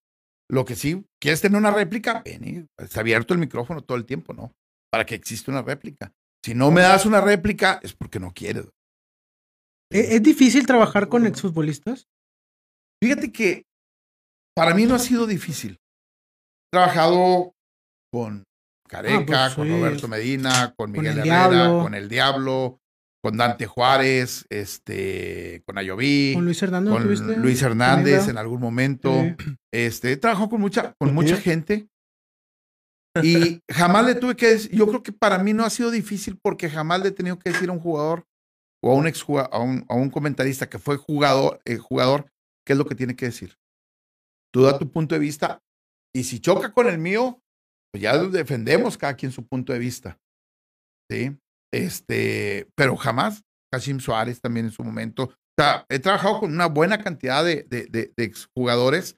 Lo 0.50 0.64
que 0.64 0.74
sí, 0.76 1.04
¿quieres 1.20 1.40
tener 1.40 1.58
una 1.58 1.70
réplica? 1.70 2.22
Ven 2.24 2.68
está 2.78 3.00
abierto 3.00 3.32
el 3.34 3.40
micrófono 3.40 3.82
todo 3.82 3.96
el 3.96 4.04
tiempo, 4.04 4.32
¿no? 4.34 4.52
Para 4.90 5.06
que 5.06 5.14
exista 5.14 5.50
una 5.50 5.62
réplica. 5.62 6.12
Si 6.44 6.54
no 6.54 6.70
me 6.70 6.80
das 6.82 7.06
una 7.06 7.20
réplica, 7.20 7.80
es 7.82 7.94
porque 7.94 8.18
no 8.20 8.32
quieres. 8.34 8.66
¿Es, 9.90 10.10
es 10.10 10.22
difícil 10.22 10.66
trabajar 10.66 11.08
con 11.08 11.26
exfutbolistas? 11.26 12.06
Fíjate 13.02 13.32
que 13.32 13.64
para 14.54 14.74
mí 14.74 14.84
no 14.86 14.94
ha 14.94 14.98
sido 14.98 15.26
difícil. 15.26 15.72
He 16.72 16.76
trabajado 16.76 17.52
con 18.12 18.44
Careca, 18.92 19.46
Ah, 19.46 19.46
pues, 19.46 19.54
con 19.54 19.66
sí. 19.66 19.72
Roberto 19.72 20.06
Medina, 20.08 20.74
con 20.76 20.92
Miguel 20.92 21.06
el 21.12 21.18
Herrera, 21.20 21.48
Diablo. 21.48 21.82
con 21.82 21.94
El 21.94 22.08
Diablo, 22.08 22.80
con 23.22 23.36
Dante 23.38 23.66
Juárez, 23.66 24.44
este, 24.50 25.62
con 25.66 25.78
Ayoví, 25.78 26.32
¿Con 26.34 26.44
Luis 26.44 26.62
Hernández 26.62 26.92
con 26.92 27.02
tuviste? 27.04 27.36
Luis 27.36 27.62
Hernández 27.62 28.28
en 28.28 28.36
algún 28.36 28.60
momento. 28.60 29.12
Sí. 29.38 29.56
Este, 29.72 30.12
he 30.12 30.16
trabajado 30.16 30.50
con 30.50 30.60
mucha, 30.60 30.94
con 30.98 31.14
mucha 31.14 31.36
gente. 31.36 31.88
Y 33.22 33.60
jamás 33.70 34.06
le 34.06 34.14
tuve 34.14 34.36
que 34.36 34.48
decir, 34.48 34.70
yo 34.72 34.86
creo 34.86 35.02
que 35.02 35.12
para 35.12 35.38
mí 35.38 35.52
no 35.52 35.64
ha 35.64 35.70
sido 35.70 35.90
difícil 35.90 36.38
porque 36.42 36.70
jamás 36.70 37.00
le 37.02 37.08
he 37.08 37.12
tenido 37.12 37.38
que 37.38 37.50
decir 37.50 37.68
a 37.68 37.72
un 37.72 37.78
jugador 37.80 38.26
o 38.82 38.90
a 38.92 38.94
un 38.94 39.06
ex 39.06 39.22
a 39.52 39.58
un, 39.58 39.84
a 39.88 39.94
un 39.94 40.10
comentarista 40.10 40.68
que 40.68 40.78
fue 40.78 40.96
jugador, 40.96 41.60
eh, 41.64 41.76
jugador, 41.76 42.32
qué 42.66 42.72
es 42.72 42.78
lo 42.78 42.86
que 42.86 42.94
tiene 42.94 43.14
que 43.14 43.26
decir. 43.26 43.56
Tú 44.52 44.62
da 44.62 44.78
tu 44.78 44.90
punto 44.90 45.14
de 45.14 45.18
vista 45.18 45.62
y 46.14 46.24
si 46.24 46.40
choca 46.40 46.72
con 46.72 46.88
el 46.88 46.98
mío, 46.98 47.41
pues 47.92 48.02
ya 48.02 48.16
defendemos 48.18 48.96
cada 48.96 49.14
quien 49.14 49.32
su 49.32 49.46
punto 49.46 49.72
de 49.72 49.78
vista. 49.78 50.18
Sí. 51.10 51.36
Este, 51.72 52.68
pero 52.74 52.96
jamás, 52.96 53.42
Kashim 53.72 54.00
Suárez 54.00 54.40
también 54.40 54.66
en 54.66 54.72
su 54.72 54.82
momento. 54.82 55.24
O 55.24 55.54
sea, 55.58 55.84
he 55.88 55.98
trabajado 55.98 56.40
con 56.40 56.52
una 56.52 56.66
buena 56.66 56.98
cantidad 56.98 57.44
de, 57.44 57.64
de, 57.64 57.86
de, 57.86 58.12
de 58.16 58.24
exjugadores 58.24 59.16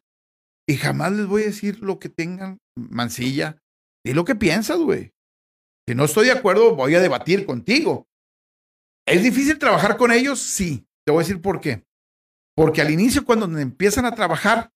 y 0.69 0.77
jamás 0.77 1.13
les 1.13 1.27
voy 1.27 1.43
a 1.43 1.47
decir 1.47 1.81
lo 1.81 1.99
que 1.99 2.09
tengan, 2.09 2.59
Mancilla. 2.77 3.59
Y 4.07 4.13
lo 4.13 4.25
que 4.25 4.35
piensas, 4.35 4.79
güey. 4.79 5.13
Si 5.89 5.95
no 5.95 6.05
estoy 6.05 6.27
de 6.27 6.33
acuerdo, 6.33 6.75
voy 6.75 6.95
a 6.95 7.01
debatir 7.01 7.47
contigo. 7.47 8.07
¿Es 9.07 9.23
difícil 9.23 9.59
trabajar 9.59 9.97
con 9.97 10.13
ellos? 10.13 10.41
Sí. 10.41 10.87
Te 11.07 11.13
voy 11.13 11.21
a 11.23 11.27
decir 11.27 11.41
por 11.43 11.61
qué. 11.61 11.85
Porque 12.57 12.81
al 12.81 12.91
inicio, 12.91 13.25
cuando 13.25 13.47
empiezan 13.59 14.07
a 14.07 14.15
trabajar, 14.15 14.71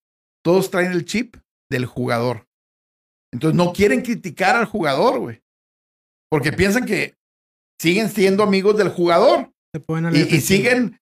todos 0.44 0.70
traen 0.70 0.92
el 0.92 1.04
chip 1.04 1.36
del 1.70 1.86
jugador. 1.86 2.47
Entonces 3.32 3.56
no 3.56 3.72
quieren 3.72 4.02
criticar 4.02 4.56
al 4.56 4.64
jugador, 4.64 5.18
güey. 5.20 5.42
Porque 6.30 6.52
piensan 6.52 6.84
que 6.86 7.14
siguen 7.80 8.08
siendo 8.10 8.42
amigos 8.42 8.76
del 8.76 8.88
jugador. 8.88 9.52
Se 9.74 9.80
Y, 10.16 10.36
y 10.36 10.40
siguen 10.40 11.00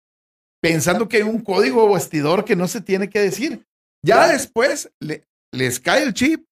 pensando 0.63 1.09
que 1.09 1.19
hay 1.19 1.23
un 1.23 1.41
código 1.41 1.93
vestidor 1.93 2.45
que 2.45 2.57
no 2.57 2.67
se 2.69 2.81
tiene 2.81 3.09
que 3.09 3.21
decir. 3.21 3.65
Ya 4.05 4.27
después 4.29 4.93
le- 5.01 5.25
les 5.53 5.81
cae 5.81 6.03
el 6.03 6.15
chip 6.15 6.45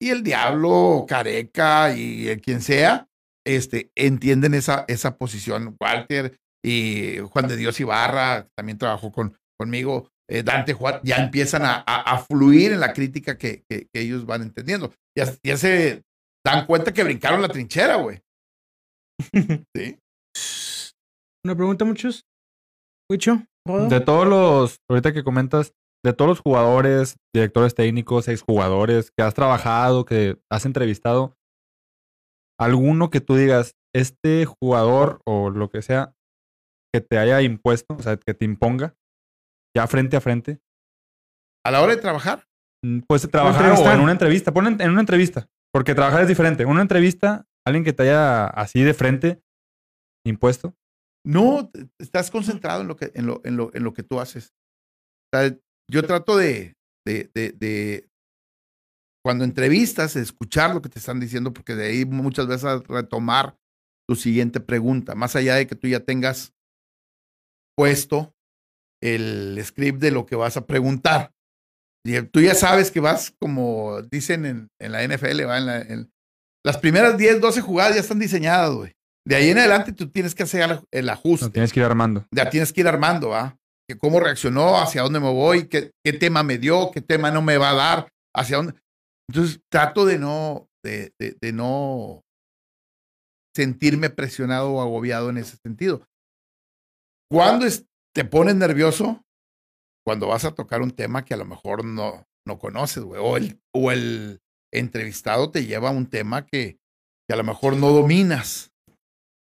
y 0.00 0.10
el 0.10 0.22
diablo, 0.22 1.06
Careca 1.08 1.94
y 1.96 2.28
eh, 2.28 2.40
quien 2.40 2.60
sea, 2.62 3.08
este, 3.46 3.90
entienden 3.96 4.54
esa, 4.54 4.84
esa 4.88 5.16
posición. 5.16 5.76
Walter 5.80 6.36
y 6.64 7.18
Juan 7.30 7.48
de 7.48 7.56
Dios 7.56 7.78
Ibarra 7.80 8.48
también 8.56 8.78
trabajó 8.78 9.10
con, 9.12 9.36
conmigo. 9.58 10.10
Eh, 10.28 10.42
Dante 10.42 10.72
Juan, 10.72 11.00
ya 11.04 11.16
empiezan 11.16 11.62
a, 11.62 11.76
a- 11.86 12.02
a 12.02 12.18
fluir 12.18 12.72
en 12.72 12.80
la 12.80 12.92
crítica 12.92 13.36
que, 13.38 13.64
que- 13.68 13.86
que 13.92 14.00
ellos 14.00 14.26
van 14.26 14.42
entendiendo. 14.42 14.92
Ya, 15.16 15.26
ya 15.44 15.56
se 15.56 16.02
dan 16.44 16.66
cuenta 16.66 16.92
que 16.92 17.04
brincaron 17.04 17.42
la 17.42 17.48
trinchera, 17.48 17.96
güey. 17.96 18.20
Sí. 19.74 19.98
¿Una 21.44 21.54
pregunta, 21.54 21.84
muchos? 21.84 22.24
¿Rodo? 23.66 23.88
De 23.88 24.00
todos 24.00 24.26
los, 24.26 24.78
ahorita 24.90 25.12
que 25.12 25.22
comentas, 25.24 25.72
de 26.04 26.12
todos 26.12 26.28
los 26.28 26.40
jugadores, 26.40 27.16
directores 27.34 27.74
técnicos, 27.74 28.28
exjugadores 28.28 29.10
que 29.16 29.22
has 29.24 29.34
trabajado, 29.34 30.04
que 30.04 30.38
has 30.50 30.66
entrevistado, 30.66 31.34
alguno 32.58 33.10
que 33.10 33.20
tú 33.20 33.36
digas, 33.36 33.72
este 33.94 34.44
jugador 34.44 35.20
o 35.24 35.50
lo 35.50 35.70
que 35.70 35.82
sea, 35.82 36.14
que 36.92 37.00
te 37.00 37.18
haya 37.18 37.42
impuesto, 37.42 37.94
o 37.96 38.02
sea, 38.02 38.16
que 38.16 38.34
te 38.34 38.44
imponga, 38.44 38.94
ya 39.76 39.86
frente 39.86 40.16
a 40.16 40.22
frente, 40.22 40.58
A 41.62 41.70
la 41.70 41.82
hora 41.82 41.94
de 41.94 42.00
trabajar, 42.00 42.48
mm, 42.82 43.00
puedes 43.00 43.28
trabajar 43.30 43.72
o 43.72 43.92
en 43.92 44.00
una 44.00 44.12
entrevista, 44.12 44.52
pon 44.52 44.66
en, 44.66 44.80
en 44.80 44.90
una 44.90 45.00
entrevista, 45.00 45.50
porque 45.70 45.94
trabajar 45.94 46.22
es 46.22 46.28
diferente. 46.28 46.64
Una 46.64 46.80
entrevista, 46.80 47.44
alguien 47.66 47.84
que 47.84 47.92
te 47.92 48.04
haya 48.04 48.46
así 48.46 48.82
de 48.82 48.94
frente 48.94 49.42
impuesto. 50.24 50.74
No, 51.26 51.70
estás 51.98 52.30
concentrado 52.30 52.80
en 52.80 52.88
lo 52.88 52.96
que, 52.96 53.10
en 53.14 53.26
lo, 53.26 53.42
en 53.44 53.56
lo, 53.58 53.70
en 53.74 53.84
lo 53.84 53.92
que 53.92 54.02
tú 54.02 54.18
haces. 54.18 54.54
O 55.30 55.36
sea, 55.36 55.54
yo 55.90 56.02
trato 56.04 56.38
de, 56.38 56.74
de, 57.06 57.30
de, 57.34 57.52
de, 57.52 58.08
cuando 59.22 59.44
entrevistas, 59.44 60.16
escuchar 60.16 60.74
lo 60.74 60.80
que 60.80 60.88
te 60.88 61.00
están 61.00 61.20
diciendo, 61.20 61.52
porque 61.52 61.74
de 61.74 61.88
ahí 61.88 62.04
muchas 62.06 62.46
veces 62.46 62.64
a 62.64 62.78
retomar 62.78 63.58
tu 64.08 64.16
siguiente 64.16 64.60
pregunta, 64.60 65.14
más 65.14 65.36
allá 65.36 65.56
de 65.56 65.66
que 65.66 65.74
tú 65.74 65.88
ya 65.88 66.00
tengas 66.00 66.54
puesto 67.76 68.35
el 69.02 69.58
script 69.64 70.00
de 70.00 70.10
lo 70.10 70.26
que 70.26 70.36
vas 70.36 70.56
a 70.56 70.66
preguntar. 70.66 71.32
Y 72.04 72.20
tú 72.22 72.40
ya 72.40 72.54
sabes 72.54 72.90
que 72.90 73.00
vas, 73.00 73.32
como 73.40 74.00
dicen 74.02 74.46
en, 74.46 74.68
en 74.80 74.92
la 74.92 75.02
NFL, 75.02 75.44
¿va? 75.46 75.58
En 75.58 75.66
la- 75.66 75.80
en- 75.80 76.12
las 76.64 76.78
primeras 76.78 77.16
10, 77.16 77.40
12 77.40 77.60
jugadas 77.60 77.94
ya 77.94 78.00
están 78.00 78.18
diseñadas, 78.18 78.72
güey. 78.74 78.92
De 79.26 79.34
ahí 79.36 79.50
en 79.50 79.58
adelante 79.58 79.92
tú 79.92 80.08
tienes 80.10 80.34
que 80.34 80.44
hacer 80.44 80.80
el- 80.92 81.08
ajuste 81.08 81.46
Lo 81.46 81.52
tienes 81.52 81.72
que 81.72 81.80
ir 81.80 81.86
armando. 81.86 82.26
ya 82.32 82.48
tienes 82.48 82.72
que 82.72 82.80
ir 82.80 82.88
armando, 82.88 83.30
¿va? 83.30 83.56
Que 83.88 83.96
cómo 83.98 84.18
reaccionó, 84.20 84.78
hacia 84.80 85.02
dónde 85.02 85.20
me 85.20 85.30
voy, 85.32 85.68
qué, 85.68 85.90
qué 86.04 86.12
tema 86.12 86.42
me 86.42 86.58
dio, 86.58 86.90
qué 86.92 87.00
tema 87.00 87.30
no 87.30 87.42
me 87.42 87.56
va 87.58 87.70
a 87.70 87.74
dar, 87.74 88.08
hacia 88.34 88.56
dónde. 88.58 88.74
Entonces 89.28 89.60
trato 89.70 90.04
de 90.04 90.18
no, 90.18 90.68
de, 90.84 91.12
de- 91.20 91.36
de 91.40 91.52
no 91.52 92.22
sentirme 93.56 94.10
presionado 94.10 94.72
o 94.74 94.80
agobiado 94.80 95.30
en 95.30 95.38
ese 95.38 95.56
sentido. 95.64 96.06
Cuando 97.30 97.66
es- 97.66 97.84
te 98.16 98.24
pones 98.24 98.54
nervioso, 98.56 99.22
cuando 100.06 100.28
vas 100.28 100.46
a 100.46 100.54
tocar 100.54 100.80
un 100.80 100.90
tema 100.90 101.26
que 101.26 101.34
a 101.34 101.36
lo 101.36 101.44
mejor 101.44 101.84
no, 101.84 102.24
no 102.48 102.58
conoces, 102.58 103.02
güey, 103.04 103.20
o 103.22 103.36
el, 103.36 103.60
o 103.74 103.92
el 103.92 104.40
entrevistado 104.72 105.50
te 105.50 105.66
lleva 105.66 105.90
a 105.90 105.92
un 105.92 106.06
tema 106.06 106.46
que, 106.46 106.78
que 107.28 107.34
a 107.34 107.36
lo 107.36 107.44
mejor 107.44 107.76
no 107.76 107.90
dominas. 107.90 108.70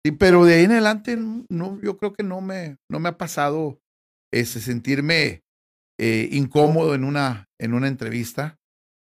Sí, 0.03 0.12
pero 0.12 0.43
de 0.43 0.55
ahí 0.55 0.64
en 0.64 0.72
adelante, 0.72 1.18
no, 1.18 1.80
yo 1.82 1.97
creo 1.97 2.14
que 2.14 2.24
no 2.24 2.41
me, 2.41 2.78
no 2.89 2.99
me 2.99 3.10
ha 3.10 3.18
pasado 3.20 3.80
ese 4.34 4.60
sentirme 4.60 5.43
eh, 5.99 6.28
incómodo 6.32 6.95
en 6.95 7.03
una, 7.03 7.45
en 7.62 7.76
una 7.76 7.88
entrevista. 7.88 8.58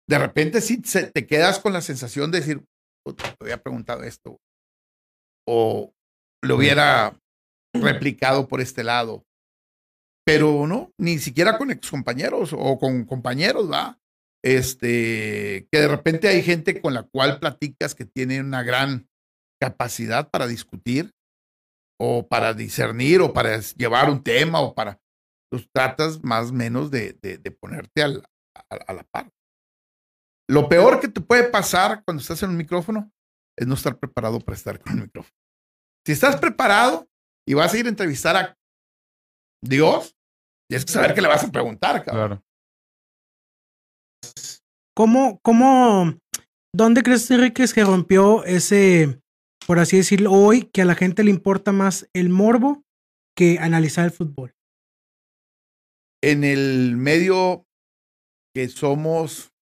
De 0.08 0.20
repente 0.20 0.62
sí 0.62 0.82
se- 0.86 1.12
te 1.12 1.26
quedas 1.26 1.58
con 1.60 1.74
la 1.74 1.82
sensación 1.82 2.30
de 2.30 2.40
decir, 2.42 2.64
"Puta, 3.04 3.24
te 3.24 3.46
había 3.46 3.64
preguntado 3.64 4.04
esto. 4.04 4.38
O 5.48 5.92
lo 6.44 6.56
hubiera 6.56 7.18
replicado 7.76 8.48
por 8.48 8.62
este 8.62 8.84
lado. 8.84 9.24
Pero 10.26 10.68
no, 10.68 10.94
ni 10.98 11.18
siquiera 11.18 11.58
con 11.58 11.72
excompañeros 11.72 12.54
o 12.54 12.78
con 12.78 13.06
compañeros, 13.06 13.72
¿va? 13.72 14.00
Este, 14.44 15.68
que 15.72 15.80
de 15.80 15.88
repente 15.88 16.28
hay 16.28 16.42
gente 16.44 16.80
con 16.82 16.94
la 16.94 17.04
cual 17.04 17.40
platicas 17.40 17.96
que 17.96 18.06
tiene 18.06 18.40
una 18.40 18.64
gran 18.64 19.10
capacidad 19.62 20.30
para 20.30 20.48
discutir 20.48 21.12
o 22.00 22.28
para 22.28 22.54
discernir 22.54 23.22
o 23.22 23.34
para 23.34 23.60
llevar 23.60 24.10
un 24.10 24.24
tema 24.24 24.62
o 24.62 24.74
para 24.74 25.02
pues 25.52 25.68
tratas 25.74 26.24
más 26.24 26.52
o 26.52 26.54
menos 26.54 26.92
de, 26.92 27.14
de- 27.14 27.52
ponerte 27.52 28.04
al- 28.04 28.24
a, 28.56 28.76
a 28.76 28.94
la 28.94 29.04
par. 29.04 29.30
Lo 30.48 30.70
peor 30.70 31.00
que 31.00 31.08
te 31.08 31.22
puede 31.22 31.44
pasar 31.50 32.04
cuando 32.06 32.22
estás 32.22 32.42
en 32.44 32.52
un 32.52 32.58
micrófono 32.58 33.12
es 33.58 33.68
no 33.68 33.74
estar 33.74 33.98
preparado 34.00 34.40
para 34.40 34.56
estar 34.56 34.80
con 34.80 34.94
el 34.94 35.02
micrófono. 35.04 35.36
Si 36.06 36.14
estás 36.14 36.38
preparado 36.38 37.10
y 37.48 37.56
vas 37.56 37.74
a 37.74 37.78
ir 37.78 37.88
a 37.88 37.90
entrevistar 37.90 38.36
a 38.38 38.58
Dios, 39.64 40.16
tienes 40.70 40.86
que 40.86 40.92
saber 40.92 41.14
qué 41.14 41.22
le 41.22 41.28
vas 41.28 41.44
a 41.44 41.52
preguntar, 41.52 42.04
cabrón. 42.04 42.28
Claro. 42.28 42.44
¿Cómo, 44.96 45.40
cómo, 45.42 46.18
dónde 46.76 47.04
crees, 47.04 47.30
Enriquez, 47.32 47.74
que 47.74 47.84
rompió 47.84 48.44
ese, 48.44 49.22
por 49.66 49.80
así 49.80 49.98
decirlo, 49.98 50.32
hoy, 50.32 50.70
que 50.74 50.82
a 50.82 50.86
la 50.86 50.96
gente 50.96 51.24
le 51.24 51.32
importa 51.32 51.72
más 51.72 52.08
el 52.14 52.30
morbo 52.30 52.84
que 53.38 53.60
analizar 53.60 54.06
el 54.06 54.12
fútbol? 54.12 54.54
en 56.22 56.44
el 56.44 56.98
medio 56.98 57.66
que 58.54 58.68
somos, 58.68 59.54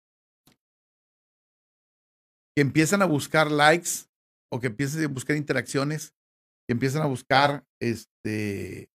que 2.55 2.61
empiezan 2.61 3.01
a 3.01 3.05
buscar 3.05 3.51
likes 3.51 4.07
o 4.51 4.59
que 4.59 4.67
empiezan 4.67 5.03
a 5.03 5.07
buscar 5.07 5.35
interacciones, 5.35 6.13
que 6.67 6.73
empiezan 6.73 7.03
a 7.03 7.07
buscar 7.07 7.63
este, 7.81 8.89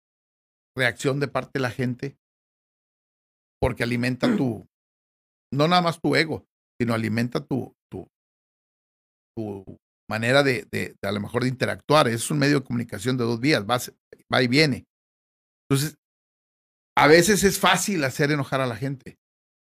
reacción 0.80 1.20
de 1.20 1.28
parte 1.28 1.52
de 1.54 1.60
la 1.60 1.70
gente, 1.70 2.16
porque 3.60 3.82
alimenta 3.82 4.34
tu, 4.36 4.66
no 5.52 5.68
nada 5.68 5.82
más 5.82 6.00
tu 6.00 6.16
ego, 6.16 6.46
sino 6.80 6.94
alimenta 6.94 7.44
tu, 7.44 7.74
tu, 7.90 8.08
tu 9.36 9.78
manera 10.08 10.42
de, 10.42 10.66
de, 10.72 10.96
de 11.00 11.08
a 11.08 11.12
lo 11.12 11.20
mejor 11.20 11.42
de 11.42 11.48
interactuar. 11.48 12.08
Es 12.08 12.30
un 12.30 12.38
medio 12.38 12.60
de 12.60 12.64
comunicación 12.64 13.16
de 13.16 13.24
dos 13.24 13.38
vías, 13.38 13.64
va, 13.64 13.78
va 14.32 14.42
y 14.42 14.48
viene. 14.48 14.86
Entonces, 15.68 15.98
a 16.96 17.06
veces 17.06 17.44
es 17.44 17.58
fácil 17.58 18.02
hacer 18.04 18.30
enojar 18.30 18.60
a 18.60 18.66
la 18.66 18.76
gente. 18.76 19.18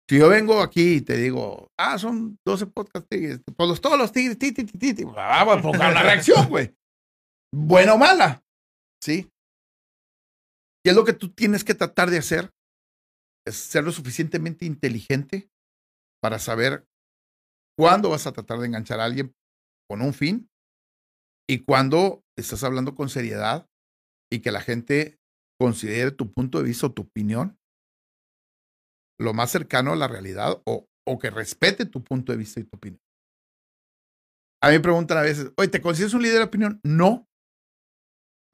Si 0.08 0.18
yo 0.18 0.28
vengo 0.28 0.60
aquí 0.60 0.96
y 0.96 1.00
te 1.00 1.16
digo, 1.16 1.68
ah, 1.76 1.98
son 1.98 2.38
12 2.46 2.66
podcasts 2.66 3.08
tigres, 3.08 3.40
todos 3.56 3.70
los, 3.70 3.80
todos 3.80 3.98
los 3.98 4.12
tigres, 4.12 4.38
ti, 4.38 4.52
ti, 4.52 4.64
ti, 4.64 4.94
ti, 4.94 5.04
ah, 5.16 5.42
voy 5.44 5.58
a 5.58 5.60
provocar 5.60 5.90
una 5.90 6.02
reacción, 6.02 6.48
güey. 6.48 6.72
Buena 7.52 7.94
o 7.94 7.98
mala, 7.98 8.44
¿sí? 9.02 9.28
¿Qué 10.86 10.90
es 10.90 10.96
lo 10.96 11.04
que 11.04 11.14
tú 11.14 11.30
tienes 11.30 11.64
que 11.64 11.74
tratar 11.74 12.10
de 12.10 12.18
hacer? 12.18 12.54
Es 13.44 13.56
ser 13.56 13.82
lo 13.82 13.90
suficientemente 13.90 14.66
inteligente 14.66 15.50
para 16.22 16.38
saber 16.38 16.86
cuándo 17.76 18.10
vas 18.10 18.28
a 18.28 18.32
tratar 18.32 18.60
de 18.60 18.68
enganchar 18.68 19.00
a 19.00 19.04
alguien 19.04 19.34
con 19.90 20.00
un 20.00 20.14
fin 20.14 20.48
y 21.50 21.64
cuándo 21.64 22.22
estás 22.38 22.62
hablando 22.62 22.94
con 22.94 23.08
seriedad 23.08 23.68
y 24.32 24.42
que 24.42 24.52
la 24.52 24.60
gente 24.60 25.18
considere 25.60 26.12
tu 26.12 26.32
punto 26.32 26.58
de 26.58 26.68
vista 26.68 26.86
o 26.86 26.92
tu 26.92 27.02
opinión 27.02 27.58
lo 29.18 29.34
más 29.34 29.50
cercano 29.50 29.92
a 29.92 29.96
la 29.96 30.06
realidad 30.06 30.62
o, 30.66 30.86
o 31.04 31.18
que 31.18 31.30
respete 31.30 31.86
tu 31.86 32.04
punto 32.04 32.30
de 32.30 32.38
vista 32.38 32.60
y 32.60 32.62
tu 32.62 32.76
opinión. 32.76 33.02
A 34.62 34.68
mí 34.68 34.74
me 34.74 34.80
preguntan 34.80 35.18
a 35.18 35.22
veces, 35.22 35.52
oye, 35.56 35.66
¿te 35.66 35.82
consideras 35.82 36.14
un 36.14 36.22
líder 36.22 36.38
de 36.38 36.44
opinión? 36.44 36.80
No. 36.84 37.25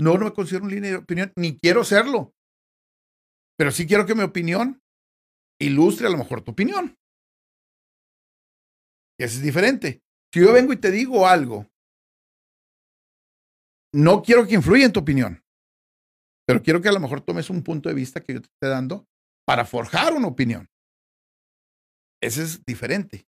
No, 0.02 0.18
no 0.18 0.24
me 0.24 0.32
considero 0.32 0.64
un 0.64 0.70
líder 0.70 0.90
de 0.90 0.96
opinión, 0.96 1.32
ni 1.36 1.56
quiero 1.56 1.84
serlo. 1.84 2.34
Pero 3.56 3.70
sí 3.70 3.86
quiero 3.86 4.04
que 4.04 4.16
mi 4.16 4.22
opinión 4.22 4.82
ilustre 5.60 6.08
a 6.08 6.10
lo 6.10 6.18
mejor 6.18 6.42
tu 6.42 6.50
opinión. 6.50 6.96
Y 9.18 9.24
eso 9.24 9.36
es 9.36 9.42
diferente. 9.42 10.02
Si 10.34 10.40
yo 10.40 10.52
vengo 10.52 10.72
y 10.72 10.78
te 10.78 10.90
digo 10.90 11.28
algo, 11.28 11.68
no 13.94 14.22
quiero 14.22 14.44
que 14.44 14.54
influya 14.54 14.86
en 14.86 14.92
tu 14.92 15.00
opinión, 15.00 15.40
pero 16.48 16.62
quiero 16.62 16.82
que 16.82 16.88
a 16.88 16.92
lo 16.92 17.00
mejor 17.00 17.20
tomes 17.20 17.48
un 17.48 17.62
punto 17.62 17.88
de 17.88 17.94
vista 17.94 18.20
que 18.22 18.34
yo 18.34 18.40
te 18.40 18.48
esté 18.48 18.66
dando 18.66 19.06
para 19.46 19.64
forjar 19.64 20.14
una 20.14 20.26
opinión. 20.26 20.68
Ese 22.20 22.42
es 22.42 22.64
diferente. 22.64 23.24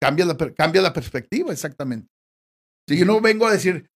Cambia 0.00 0.24
la, 0.24 0.36
cambia 0.54 0.80
la 0.80 0.92
perspectiva, 0.94 1.52
exactamente. 1.52 2.08
Si 2.88 2.98
yo 2.98 3.04
no 3.04 3.20
vengo 3.20 3.46
a 3.46 3.52
decir, 3.52 3.91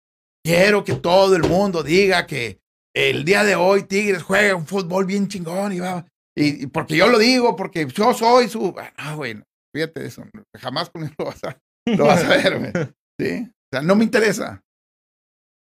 quiero 0.46 0.84
que 0.84 0.94
todo 0.94 1.34
el 1.34 1.42
mundo 1.42 1.82
diga 1.82 2.24
que 2.24 2.60
el 2.94 3.24
día 3.24 3.42
de 3.42 3.56
hoy 3.56 3.82
Tigres 3.82 4.22
juega 4.22 4.54
un 4.54 4.64
fútbol 4.64 5.04
bien 5.04 5.26
chingón 5.26 5.72
y 5.72 5.80
va. 5.80 6.06
Y, 6.36 6.62
y 6.62 6.66
porque 6.68 6.96
yo 6.96 7.08
lo 7.08 7.18
digo, 7.18 7.56
porque 7.56 7.86
yo 7.86 8.14
soy 8.14 8.48
su. 8.48 8.72
Ah, 8.96 9.14
güey, 9.16 9.42
fíjate 9.74 10.06
eso. 10.06 10.22
Jamás 10.56 10.90
lo 11.18 11.24
vas 11.24 11.42
a, 11.42 11.58
lo 11.86 12.06
vas 12.06 12.22
a 12.22 12.28
ver, 12.28 12.58
güey. 12.60 12.72
¿Sí? 13.20 13.48
O 13.50 13.68
sea, 13.72 13.82
no 13.82 13.96
me 13.96 14.04
interesa. 14.04 14.62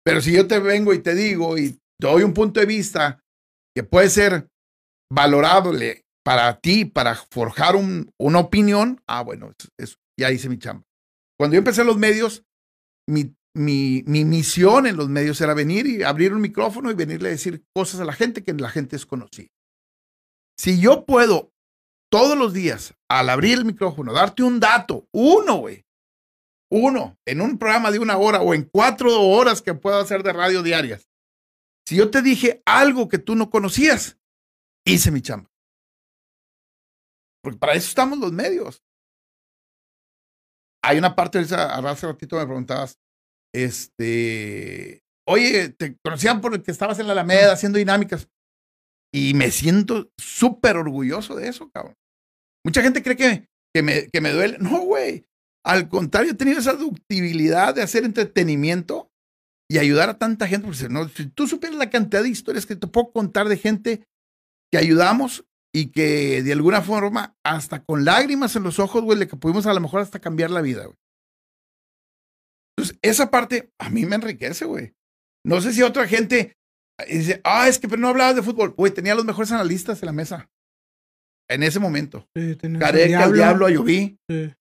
Pero 0.03 0.23
si 0.23 0.33
yo 0.33 0.49
te 0.49 0.59
vengo 0.59 0.95
y 0.95 1.01
te 1.01 1.15
digo 1.15 1.59
y 1.59 1.73
te 2.01 2.07
doy 2.09 2.23
un 2.23 2.33
punto 2.33 2.59
de 2.61 2.67
vista 2.67 3.21
que 3.77 3.83
puede 3.85 4.09
ser 4.09 4.49
valorable 5.13 6.05
para 6.25 6.59
ti, 6.59 6.87
para 6.87 7.15
forjar 7.31 7.77
un- 7.77 8.11
una 8.19 8.39
opinión, 8.39 9.03
ah, 9.07 9.23
bueno, 9.23 9.53
eso, 9.59 9.69
eso, 9.79 9.97
ya 10.19 10.31
hice 10.31 10.49
mi 10.49 10.59
chamba. 10.59 10.85
Cuando 11.39 11.55
yo 11.55 11.59
empecé 11.59 11.83
en 11.83 11.87
los 11.89 11.99
medios, 11.99 12.45
mi, 13.09 13.35
mi, 13.55 14.03
mi 14.07 14.25
misión 14.25 14.87
en 14.87 14.97
los 14.97 15.09
medios 15.09 15.41
era 15.41 15.55
venir 15.55 15.87
y 15.87 16.03
abrir 16.03 16.33
un 16.33 16.41
micrófono 16.41 16.91
y 16.91 16.95
venirle 16.95 17.29
a 17.29 17.33
decir 17.33 17.65
cosas 17.75 18.01
a 18.01 18.05
la 18.05 18.13
gente 18.13 18.45
que 18.45 18.53
la 18.53 18.71
gente 18.71 18.97
desconocía. 18.97 19.49
Si 20.59 20.81
yo 20.81 21.05
puedo 21.05 21.53
todos 22.11 22.37
los 22.37 22.53
días, 22.53 22.95
al 23.09 23.31
abrir 23.31 23.59
el 23.59 23.65
micrófono, 23.65 24.13
darte 24.13 24.43
un 24.43 24.61
dato, 24.61 25.09
uno, 25.13 25.57
güey, 25.57 25.87
uno, 26.71 27.19
en 27.27 27.41
un 27.41 27.59
programa 27.59 27.91
de 27.91 27.99
una 27.99 28.19
hora 28.19 28.41
o 28.41 28.55
en 28.55 28.65
cuatro 28.65 29.21
horas 29.23 29.63
que 29.63 29.75
puedo 29.75 29.99
hacer 29.99 30.23
de 30.23 30.33
radio 30.33 30.63
diarias, 30.63 31.09
si 31.87 31.97
yo 31.97 32.11
te 32.11 32.23
dije 32.23 32.63
algo 32.67 33.09
que 33.09 33.19
tú 33.19 33.35
no 33.35 33.51
conocías, 33.51 34.19
hice 34.85 35.11
mi 35.11 35.23
chamba. 35.23 35.51
Porque 37.43 37.59
para 37.59 37.75
eso 37.75 37.89
estamos 37.89 38.19
los 38.19 38.33
medios. 38.33 38.85
Hay 40.83 40.99
una 40.99 41.17
parte 41.17 41.39
hace 41.39 42.07
ratito 42.07 42.37
me 42.37 42.47
preguntabas, 42.47 43.00
este, 43.55 45.03
oye, 45.27 45.71
te 45.71 45.97
conocían 46.05 46.41
porque 46.41 46.71
estabas 46.71 46.99
en 46.99 47.07
la 47.07 47.13
Alameda 47.13 47.53
haciendo 47.53 47.79
dinámicas. 47.79 48.29
Y 49.13 49.35
me 49.35 49.51
siento 49.51 50.11
súper 50.19 50.77
orgulloso 50.77 51.35
de 51.35 51.49
eso, 51.49 51.71
cabrón. 51.71 51.97
Mucha 52.65 52.83
gente 52.83 53.03
cree 53.03 53.17
que, 53.17 53.49
que, 53.75 53.83
me, 53.83 54.09
que 54.09 54.21
me 54.21 54.31
duele. 54.31 54.59
No, 54.59 54.81
güey. 54.81 55.27
Al 55.65 55.89
contrario, 55.89 56.33
he 56.33 56.37
tenido 56.37 56.59
esa 56.59 56.75
ductibilidad 56.75 57.75
de 57.75 57.83
hacer 57.83 58.05
entretenimiento 58.05 59.11
y 59.71 59.79
ayudar 59.79 60.09
a 60.09 60.19
tanta 60.19 60.49
gente. 60.49 60.69
No, 60.89 61.09
si 61.09 61.27
tú 61.27 61.47
supieras 61.47 61.79
la 61.79 61.91
cantidad 61.91 62.23
de 62.23 62.29
historias 62.29 62.67
que 62.67 62.77
te 62.77 62.87
puedo 62.87 63.13
contar 63.13 63.49
de 63.49 63.57
gente 63.57 64.05
que 64.73 64.79
ayudamos 64.79 65.45
y 65.73 65.93
que 65.93 66.43
de 66.43 66.53
alguna 66.53 66.83
forma, 66.83 67.37
hasta 67.45 67.85
con 67.85 68.05
lágrimas 68.05 68.57
en 68.57 68.63
los 68.63 68.79
ojos, 68.79 69.03
güey, 69.03 69.19
le 69.19 69.27
pudimos 69.27 69.67
a 69.67 69.75
lo 69.75 69.81
mejor 69.81 70.01
hasta 70.01 70.19
cambiar 70.19 70.51
la 70.51 70.61
vida, 70.61 70.87
güey. 70.87 70.97
Esa 73.03 73.31
parte 73.31 73.73
a 73.79 73.89
mí 73.91 74.05
me 74.07 74.17
enriquece, 74.17 74.65
güey. 74.65 74.95
No 75.45 75.61
sé 75.61 75.73
si 75.73 75.83
otra 75.83 76.07
gente 76.07 76.57
dice, 77.09 77.41
ah, 77.45 77.67
es 77.69 77.79
que 77.79 77.89
pero 77.89 78.01
no 78.01 78.09
hablabas 78.09 78.37
de 78.37 78.43
fútbol. 78.43 78.71
Güey, 78.71 78.93
tenía 78.93 79.15
los 79.15 79.25
mejores 79.25 79.51
analistas 79.53 80.03
en 80.03 80.07
la 80.07 80.13
mesa. 80.13 80.51
En 81.49 81.63
ese 81.63 81.81
momento. 81.81 82.29
Sí, 82.37 82.57
Careca, 82.79 83.25
el 83.25 83.33
Diablo. 83.33 83.67
Ayoví 83.67 84.19
Sí. 84.29 84.53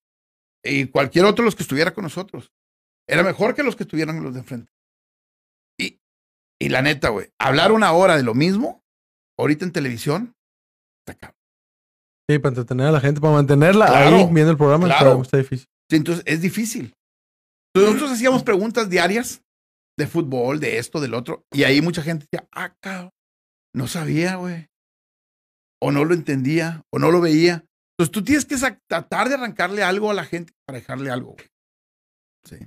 y 0.64 0.88
cualquier 0.88 1.26
otro 1.26 1.44
de 1.44 1.48
los 1.48 1.56
que 1.56 1.64
estuviera 1.64 1.94
con 1.94 2.04
nosotros. 2.04 2.52
Era 3.08 3.24
mejor 3.24 3.56
que 3.56 3.64
los 3.64 3.76
que 3.76 3.84
estuvieran 3.84 4.24
los 4.24 4.34
de 4.34 4.40
enfrente. 4.40 4.72
Y, 5.80 6.00
y 6.62 6.70
la 6.70 6.82
neta, 6.82 7.10
güey, 7.10 7.30
hablar 7.40 7.72
una 7.72 7.92
hora 7.92 8.16
de 8.18 8.24
lo 8.24 8.34
mismo, 8.34 8.84
ahorita 9.38 9.66
en 9.66 9.72
televisión, 9.72 10.36
está 11.06 11.18
cabrón. 11.20 11.40
Sí, 12.30 12.38
para 12.40 12.50
entretener 12.50 12.88
a 12.88 12.92
la 12.92 13.00
gente, 13.02 13.20
para 13.20 13.34
mantenerla 13.34 13.88
Claro, 13.88 14.18
ahí 14.18 14.30
viendo 14.32 14.52
el 14.52 14.58
programa, 14.58 14.86
claro. 14.86 15.00
programa 15.00 15.24
está 15.24 15.38
difícil. 15.38 15.68
Sí, 15.90 15.96
entonces 15.96 16.24
es 16.28 16.42
difícil. 16.42 16.94
Nosotros 17.76 18.12
hacíamos 18.12 18.44
preguntas 18.44 18.90
diarias 18.90 19.42
de 19.98 20.08
fútbol, 20.08 20.60
de 20.60 20.78
esto, 20.78 21.00
del 21.00 21.14
otro, 21.14 21.44
y 21.52 21.64
ahí 21.64 21.82
mucha 21.82 22.02
gente 22.02 22.26
decía, 22.32 22.48
ah, 22.54 22.74
cabrón, 22.82 23.12
no 23.76 23.88
sabía, 23.88 24.36
güey. 24.36 24.68
O 25.82 25.92
no 25.92 26.04
lo 26.06 26.14
entendía, 26.14 26.82
o 26.92 27.00
no 27.00 27.12
lo 27.12 27.22
veía. 27.22 27.66
Entonces 27.98 28.12
tú 28.12 28.24
tienes 28.24 28.46
que 28.46 28.56
tratar 28.90 29.30
de 29.30 29.36
arrancarle 29.36 29.84
algo 29.84 30.10
a 30.10 30.14
la 30.14 30.26
gente 30.26 30.54
para 30.66 30.80
dejarle 30.80 31.10
algo. 31.12 31.34
güey. 31.34 31.48
Sí. 32.46 32.58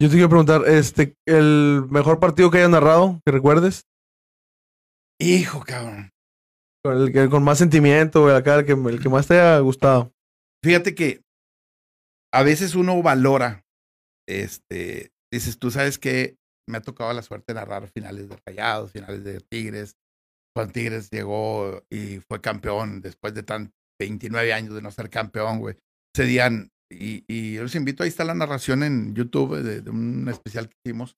Yo 0.00 0.08
te 0.08 0.14
quiero 0.14 0.28
preguntar, 0.28 0.62
este, 0.66 1.14
el 1.26 1.84
mejor 1.90 2.20
partido 2.20 2.50
que 2.50 2.58
hayas 2.58 2.70
narrado, 2.70 3.20
que 3.24 3.32
recuerdes, 3.32 3.82
Hijo, 5.18 5.60
cabrón. 5.64 6.10
con 6.84 6.96
el 6.98 7.12
que 7.12 7.30
con 7.30 7.42
más 7.42 7.56
sentimiento, 7.58 8.22
güey, 8.22 8.34
acá, 8.36 8.56
el 8.56 8.66
que, 8.66 8.72
el 8.72 9.00
que 9.00 9.08
más 9.08 9.26
te 9.26 9.34
haya 9.40 9.58
gustado. 9.60 10.12
Fíjate 10.62 10.94
que 10.94 11.22
a 12.32 12.42
veces 12.42 12.74
uno 12.74 13.02
valora, 13.02 13.64
este, 14.28 15.10
dices, 15.32 15.58
tú 15.58 15.70
sabes 15.70 15.98
que 15.98 16.36
me 16.68 16.78
ha 16.78 16.82
tocado 16.82 17.12
la 17.12 17.22
suerte 17.22 17.54
narrar 17.54 17.88
finales 17.88 18.28
de 18.28 18.36
Rayados, 18.44 18.92
finales 18.92 19.24
de 19.24 19.40
Tigres, 19.40 19.96
cuando 20.54 20.72
Tigres 20.72 21.10
llegó 21.10 21.84
y 21.90 22.20
fue 22.28 22.40
campeón 22.40 23.00
después 23.00 23.34
de 23.34 23.42
tan 23.42 23.72
29 24.00 24.52
años 24.52 24.74
de 24.74 24.82
no 24.82 24.90
ser 24.90 25.10
campeón, 25.10 25.60
güey. 25.60 25.76
Ese 26.14 26.24
día, 26.24 26.50
y, 26.90 27.24
y 27.28 27.54
yo 27.54 27.62
los 27.62 27.74
invito, 27.74 28.02
ahí 28.02 28.08
está 28.08 28.24
la 28.24 28.34
narración 28.34 28.82
en 28.82 29.14
YouTube 29.14 29.62
de, 29.62 29.88
un 29.90 30.28
especial 30.28 30.68
que 30.68 30.76
hicimos. 30.84 31.16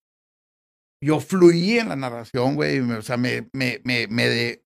Yo 1.03 1.21
fluí 1.21 1.79
en 1.79 1.89
la 1.89 1.97
narración, 1.97 2.57
güey, 2.57 2.81
o 2.81 3.03
sea, 3.03 3.17
me, 3.17 3.49
me, 3.53 3.81
me, 3.85 4.09
me, 4.09 4.63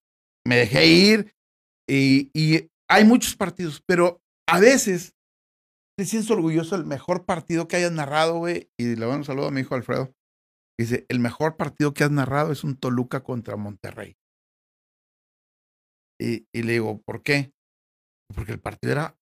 me 0.47 0.57
dejé 0.57 0.87
ir 0.87 1.35
y, 1.89 2.31
y 2.33 2.71
hay 2.89 3.05
muchos 3.05 3.37
partidos, 3.37 3.83
pero 3.87 4.23
a 4.49 4.59
veces 4.59 5.15
te 5.97 6.05
sientes 6.05 6.31
orgulloso 6.31 6.77
del 6.77 6.87
mejor 6.87 7.25
partido 7.25 7.69
que 7.69 7.77
hayas 7.77 7.93
narrado, 7.93 8.39
güey. 8.39 8.71
Y 8.79 8.97
le 8.97 9.07
mando 9.07 9.19
un 9.19 9.25
saludo 9.25 9.49
a 9.49 9.51
mi 9.51 9.61
hijo 9.61 9.75
Alfredo. 9.75 10.13
Dice, 10.79 11.07
el 11.09 11.21
mejor 11.21 11.57
partido 11.57 11.93
que 11.93 12.05
has 12.05 12.11
narrado 12.11 12.51
es 12.51 12.65
un 12.65 12.77
Toluca 12.77 13.23
contra 13.23 13.57
Monterrey. 13.57 14.17
Y, 16.21 16.47
y 16.53 16.63
le 16.63 16.73
digo, 16.73 17.01
¿por 17.03 17.23
qué? 17.23 17.53
Porque 18.35 18.53
el 18.53 18.61
partido 18.61 18.93
era 18.93 19.17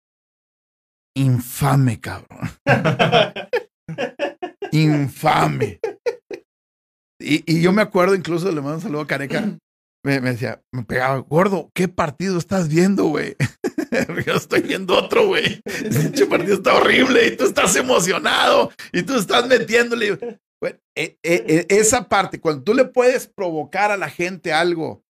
infame, 1.16 2.00
cabrón. 2.00 2.40
infame. 4.72 5.80
Y, 7.20 7.52
y 7.52 7.62
yo 7.62 7.72
me 7.72 7.82
acuerdo, 7.82 8.14
incluso 8.14 8.50
le 8.50 8.60
mando 8.60 8.76
un 8.76 8.80
saludo 8.80 9.02
a 9.02 9.06
Careca. 9.06 9.58
Me, 10.02 10.20
me 10.20 10.30
decía, 10.30 10.62
me 10.72 10.82
pegaba, 10.82 11.18
gordo, 11.18 11.70
¿qué 11.74 11.86
partido 11.86 12.38
estás 12.38 12.68
viendo, 12.68 13.04
güey? 13.06 13.36
yo 14.26 14.34
estoy 14.34 14.62
viendo 14.62 14.96
otro, 14.96 15.26
güey. 15.26 15.60
Ese 15.64 16.26
partido 16.26 16.54
está 16.54 16.74
horrible 16.74 17.26
y 17.26 17.36
tú 17.36 17.44
estás 17.44 17.76
emocionado 17.76 18.72
y 18.92 19.02
tú 19.02 19.16
estás 19.16 19.46
metiéndole. 19.46 20.40
Bueno, 20.62 20.78
e- 20.96 21.18
e- 21.22 21.66
e- 21.68 21.76
esa 21.76 22.08
parte, 22.08 22.40
cuando 22.40 22.62
tú 22.62 22.74
le 22.74 22.86
puedes 22.86 23.26
provocar 23.26 23.90
a 23.90 23.96
la 23.96 24.08
gente 24.08 24.52
algo 24.52 25.02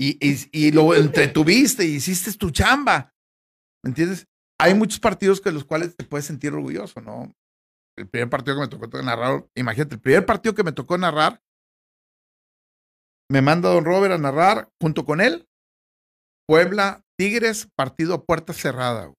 y, 0.00 0.16
y, 0.26 0.36
y 0.52 0.72
lo 0.72 0.94
entretuviste 0.94 1.84
y 1.84 1.96
hiciste 1.96 2.32
tu 2.34 2.50
chamba, 2.50 3.14
¿me 3.84 3.90
entiendes? 3.90 4.26
Hay 4.58 4.74
muchos 4.74 5.00
partidos 5.00 5.40
que 5.40 5.52
los 5.52 5.64
cuales 5.64 5.94
te 5.94 6.04
puedes 6.04 6.26
sentir 6.26 6.52
orgulloso, 6.52 7.00
¿no? 7.00 7.32
El 7.98 8.08
primer 8.08 8.28
partido 8.30 8.56
que 8.56 8.62
me 8.62 8.68
tocó 8.68 9.02
narrar, 9.02 9.46
imagínate, 9.54 9.94
el 9.96 10.00
primer 10.00 10.24
partido 10.26 10.54
que 10.54 10.62
me 10.62 10.72
tocó 10.72 10.96
narrar, 10.98 11.40
me 13.30 13.42
manda 13.42 13.70
don 13.70 13.84
Robert 13.84 14.14
a 14.14 14.18
narrar 14.18 14.68
junto 14.80 15.04
con 15.04 15.20
él, 15.20 15.48
Puebla, 16.48 17.02
Tigres, 17.18 17.68
partido 17.76 18.14
a 18.14 18.24
puerta 18.24 18.52
cerrada. 18.52 19.12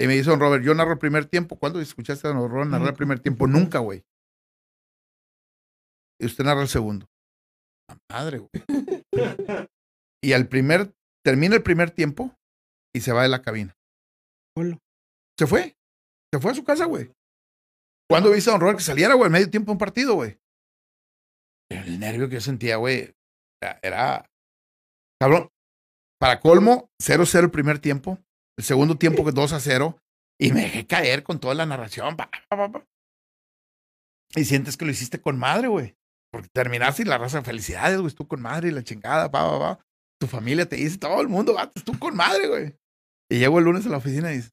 Y 0.00 0.06
me 0.06 0.14
dice 0.14 0.30
don 0.30 0.40
Robert, 0.40 0.64
yo 0.64 0.74
narro 0.74 0.92
el 0.92 0.98
primer 0.98 1.26
tiempo. 1.26 1.58
¿Cuándo 1.58 1.80
escuchaste 1.80 2.28
a 2.28 2.32
don 2.32 2.50
Robert 2.50 2.70
narrar 2.70 2.90
el 2.90 2.94
primer 2.94 3.20
tiempo? 3.20 3.46
Nunca, 3.46 3.78
güey. 3.78 4.04
Y 6.20 6.26
usted 6.26 6.44
narra 6.44 6.62
el 6.62 6.68
segundo. 6.68 7.06
La 7.88 7.98
madre, 8.10 8.38
güey. 8.38 8.50
Y 10.22 10.32
al 10.32 10.48
primer, 10.48 10.94
termina 11.24 11.56
el 11.56 11.62
primer 11.62 11.90
tiempo 11.90 12.34
y 12.94 13.00
se 13.00 13.12
va 13.12 13.22
de 13.22 13.28
la 13.28 13.42
cabina. 13.42 13.76
Solo. 14.56 14.78
Se 15.38 15.46
fue. 15.46 15.76
Se 16.32 16.40
fue 16.40 16.52
a 16.52 16.54
su 16.54 16.64
casa, 16.64 16.86
güey. 16.86 17.12
¿Cuándo 18.08 18.30
viste 18.32 18.50
a 18.50 18.52
don 18.52 18.60
Robert 18.60 18.78
que 18.78 18.84
saliera, 18.84 19.14
güey, 19.14 19.26
en 19.26 19.32
medio 19.32 19.50
tiempo 19.50 19.66
de 19.66 19.72
un 19.72 19.78
partido, 19.78 20.14
güey? 20.14 20.38
El 21.70 21.98
nervio 21.98 22.28
que 22.28 22.34
yo 22.36 22.40
sentía, 22.40 22.76
güey, 22.76 23.14
era, 23.62 23.80
era- 23.82 24.30
Cabrón. 25.20 25.48
Para 26.18 26.40
colmo, 26.40 26.88
0-0 27.02 27.44
el 27.44 27.50
primer 27.50 27.78
tiempo. 27.78 28.18
El 28.58 28.64
segundo 28.64 28.96
tiempo, 28.96 29.24
que 29.24 29.32
2 29.32 29.52
a 29.52 29.60
0. 29.60 29.98
Y 30.40 30.52
me 30.52 30.62
dejé 30.62 30.86
caer 30.86 31.22
con 31.22 31.40
toda 31.40 31.54
la 31.54 31.66
narración. 31.66 32.16
pa, 32.16 32.30
pa, 32.30 32.56
pa, 32.56 32.72
pa. 32.72 32.86
Y 34.34 34.44
sientes 34.44 34.76
que 34.76 34.84
lo 34.84 34.90
hiciste 34.90 35.20
con 35.20 35.38
madre, 35.38 35.68
güey. 35.68 35.96
Porque 36.32 36.48
terminaste 36.52 37.02
y 37.02 37.04
la 37.06 37.18
raza, 37.18 37.42
felicidades, 37.42 37.98
güey, 38.00 38.12
tú 38.14 38.26
con 38.26 38.40
madre 38.42 38.68
y 38.68 38.72
la 38.72 38.82
chingada, 38.82 39.30
pa, 39.30 39.42
pa, 39.50 39.58
pa. 39.58 39.86
Tu 40.20 40.26
familia 40.26 40.66
te 40.68 40.76
dice, 40.76 40.98
todo 40.98 41.20
el 41.20 41.28
mundo, 41.28 41.54
va, 41.54 41.70
tú 41.70 41.98
con 41.98 42.16
madre, 42.16 42.48
güey. 42.48 42.76
Y 43.30 43.38
llego 43.38 43.58
el 43.58 43.64
lunes 43.64 43.86
a 43.86 43.90
la 43.90 43.96
oficina 43.98 44.32
y 44.32 44.36
dice, 44.36 44.50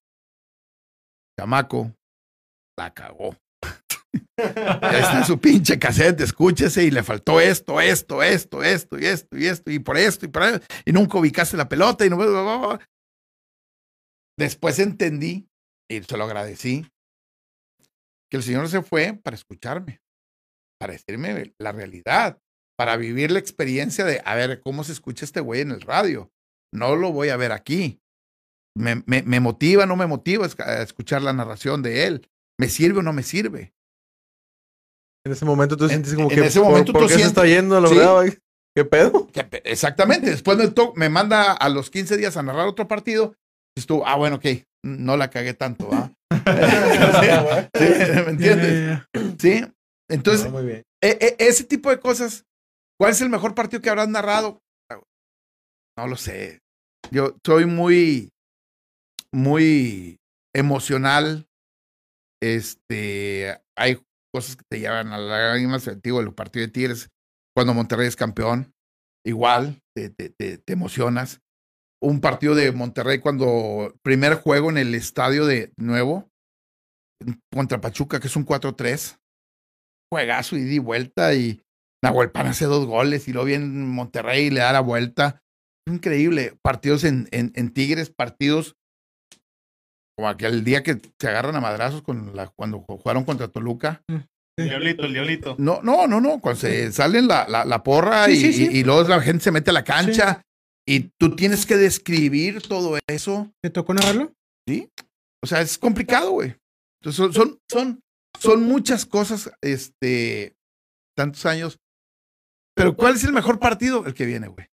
chamaco, 1.40 1.92
la 2.78 2.94
cagó. 2.94 3.36
Ahí 4.38 5.00
está 5.00 5.24
su 5.24 5.40
pinche 5.40 5.78
cassette, 5.78 6.22
escúchese 6.22 6.84
y 6.84 6.92
le 6.92 7.04
faltó 7.04 7.40
esto, 7.40 7.80
esto, 7.80 8.24
esto, 8.24 8.64
esto 8.64 9.00
y 9.00 9.06
esto 9.06 9.38
y 9.38 9.46
esto 9.46 9.72
y 9.72 9.80
por 9.80 9.98
esto 9.98 10.26
y 10.26 10.30
por 10.30 10.44
eso. 10.44 10.60
Y 10.86 10.92
nunca 10.92 11.18
ubicaste 11.18 11.58
la 11.58 11.70
pelota 11.70 12.06
y. 12.06 12.10
Después 14.38 14.80
entendí 14.80 15.48
y 15.90 16.02
se 16.02 16.18
lo 16.18 16.24
agradecí 16.24 16.88
que 18.32 18.38
el 18.38 18.44
Señor 18.44 18.68
se 18.68 18.82
fue 18.82 19.14
para 19.14 19.36
escucharme, 19.36 20.02
para 20.80 20.94
decirme 20.94 21.54
la 21.60 21.72
realidad, 21.72 22.40
para 22.76 22.98
vivir 22.98 23.30
la 23.30 23.38
experiencia 23.38 24.06
de, 24.06 24.24
a 24.26 24.34
ver, 24.34 24.60
¿cómo 24.62 24.84
se 24.84 24.92
escucha 24.92 25.24
este 25.24 25.40
güey 25.40 25.62
en 25.62 25.70
el 25.70 25.82
radio? 25.82 26.32
No 26.74 26.96
lo 26.96 27.12
voy 27.12 27.30
a 27.30 27.38
ver 27.38 27.52
aquí. 27.52 28.02
Me, 28.76 29.04
me, 29.06 29.22
me 29.22 29.40
motiva, 29.40 29.86
no 29.86 29.96
me 29.96 30.08
motiva 30.08 30.48
a 30.48 30.82
escuchar 30.82 31.22
la 31.22 31.34
narración 31.34 31.84
de 31.84 32.08
él. 32.08 32.28
¿Me 32.60 32.70
sirve 32.70 33.00
o 33.00 33.04
no 33.04 33.14
me 33.14 33.22
sirve? 33.22 33.76
En 35.26 35.32
ese 35.32 35.46
momento 35.46 35.78
tú 35.78 35.86
En- 35.86 35.90
sientes 35.92 36.14
como 36.16 36.30
en 36.30 36.36
que 36.36 36.46
ese 36.48 36.60
¿por- 36.60 36.70
momento 36.70 36.92
¿por, 36.94 37.04
tú 37.04 37.08
qué 37.08 37.14
se 37.16 37.24
está 37.24 37.46
yendo? 37.46 37.80
La 37.80 37.88
Sí. 37.88 37.96
verdad? 37.96 38.24
¿Qué 38.76 38.86
pedo? 38.86 39.28
Pe- 39.28 39.62
Exactamente. 39.72 40.30
Después 40.30 40.58
me, 40.58 40.72
me 40.96 41.10
manda 41.10 41.54
a 41.54 41.70
los 41.70 41.90
15 41.90 42.18
días 42.18 42.36
a 42.38 42.44
narrar 42.44 42.68
otro 42.68 42.88
partido. 42.88 43.36
Y 43.76 43.80
estuvo, 43.82 44.06
ah, 44.08 44.16
bueno, 44.16 44.36
ok, 44.38 44.46
no 44.84 45.16
la 45.18 45.30
cagué 45.30 45.54
tanto, 45.54 45.90
¿ah? 45.94 46.12
sí, 47.74 47.86
sí, 47.86 48.12
¿me 48.26 48.30
entiendes? 48.32 49.00
Sí. 49.40 49.66
Entonces, 50.10 50.52
No, 50.52 50.60
e- 50.60 50.84
e- 51.02 51.36
ese 51.40 51.64
tipo 51.64 51.90
de 51.90 52.00
cosas. 52.00 52.46
¿Cuál 53.00 53.12
es 53.12 53.22
el 53.22 53.30
mejor 53.30 53.56
partido 53.56 53.82
que 53.82 53.90
habrás 53.90 54.10
narrado? 54.10 54.60
No 55.98 56.08
lo 56.08 56.16
sé. 56.18 56.60
Yo 57.12 57.36
soy 57.46 57.66
muy, 57.66 58.30
muy 59.32 60.18
emocional. 60.56 61.48
Este, 62.42 63.60
hay 63.78 64.00
cosas 64.34 64.56
que 64.56 64.64
te 64.70 64.80
llevan 64.80 65.14
a 65.14 65.18
la 65.18 65.38
lágrima. 65.38 65.78
Digo, 66.04 66.20
el 66.20 66.34
partido 66.34 66.66
de 66.66 66.72
Tigres, 66.72 67.10
cuando 67.56 67.74
Monterrey 67.74 68.08
es 68.08 68.16
campeón, 68.16 68.74
igual 69.26 69.82
te, 69.96 70.10
te, 70.10 70.30
te, 70.30 70.58
te 70.58 70.74
emocionas. 70.74 71.42
Un 72.02 72.20
partido 72.20 72.56
de 72.56 72.72
Monterrey 72.72 73.20
cuando 73.20 73.94
primer 74.04 74.36
juego 74.36 74.70
en 74.70 74.78
el 74.78 74.94
estadio 74.96 75.46
de 75.46 75.72
nuevo 75.78 76.30
contra 77.54 77.80
Pachuca, 77.80 78.20
que 78.20 78.28
es 78.28 78.36
un 78.36 78.46
4-3 78.46 79.18
juegazo 80.12 80.58
y 80.58 80.64
di 80.64 80.78
vuelta 80.80 81.34
y 81.34 81.64
Nahuel 82.04 82.30
Pan 82.30 82.48
hace 82.48 82.66
dos 82.66 82.86
goles 82.86 83.28
y 83.28 83.34
luego 83.34 83.48
viene 83.48 83.66
Monterrey 83.66 84.48
y 84.48 84.50
le 84.50 84.60
da 84.60 84.74
la 84.74 84.82
vuelta. 84.82 85.42
Increíble. 85.88 86.58
Partidos 86.62 87.04
en, 87.04 87.28
en, 87.32 87.52
en 87.56 87.74
Tigres, 87.74 88.10
partidos 88.10 88.76
como 90.16 90.30
aquel 90.30 90.64
día 90.64 90.84
que 90.84 91.00
se 91.20 91.28
agarran 91.28 91.56
a 91.56 91.62
madrazos 91.62 92.02
con 92.02 92.36
la, 92.36 92.48
cuando 92.48 92.80
jugaron 92.82 93.24
contra 93.24 93.48
Toluca. 93.48 94.02
El 94.58 94.70
diablito, 94.70 95.06
el 95.06 95.14
diablito. 95.14 95.56
No, 95.58 95.82
no, 95.82 96.06
no, 96.08 96.22
no. 96.22 96.40
Cuando 96.40 96.60
se 96.62 96.92
salen 96.92 97.28
la, 97.28 97.48
la, 97.48 97.66
la 97.66 97.84
porra 97.84 98.26
Sí, 98.28 98.34
y, 98.34 98.36
sí, 98.38 98.54
sí. 98.54 98.70
y- 98.72 98.78
y 98.80 98.84
luego 98.84 99.08
la 99.10 99.20
gente 99.22 99.44
se 99.44 99.52
mete 99.52 99.72
a 99.72 99.74
la 99.74 99.84
cancha 99.84 100.44
y 100.88 101.10
tú 101.20 101.36
tienes 101.36 101.66
que 101.66 101.76
describir 101.78 102.62
todo 102.62 102.98
eso. 103.08 103.52
¿Te 103.64 103.70
tocó 103.72 103.94
narrarlo? 103.96 104.32
O 105.44 105.48
sea, 105.48 105.62
es 105.62 105.78
complicado, 105.78 106.32
güey. 106.32 106.56
Entonces, 107.02 107.16
son, 107.18 107.34
son, 107.34 107.60
son, 107.70 108.00
son 108.40 108.64
muchas 108.64 109.06
cosas, 109.06 109.52
este, 109.62 110.54
tantos 111.18 111.46
años. 111.48 111.80
Pero 112.76 112.96
¿cuál 112.96 113.16
es 113.16 113.24
el 113.24 113.34
mejor 113.34 113.60
partido? 113.60 114.06
El 114.06 114.14
que 114.14 114.26
viene, 114.26 114.48
güey. 114.48 114.68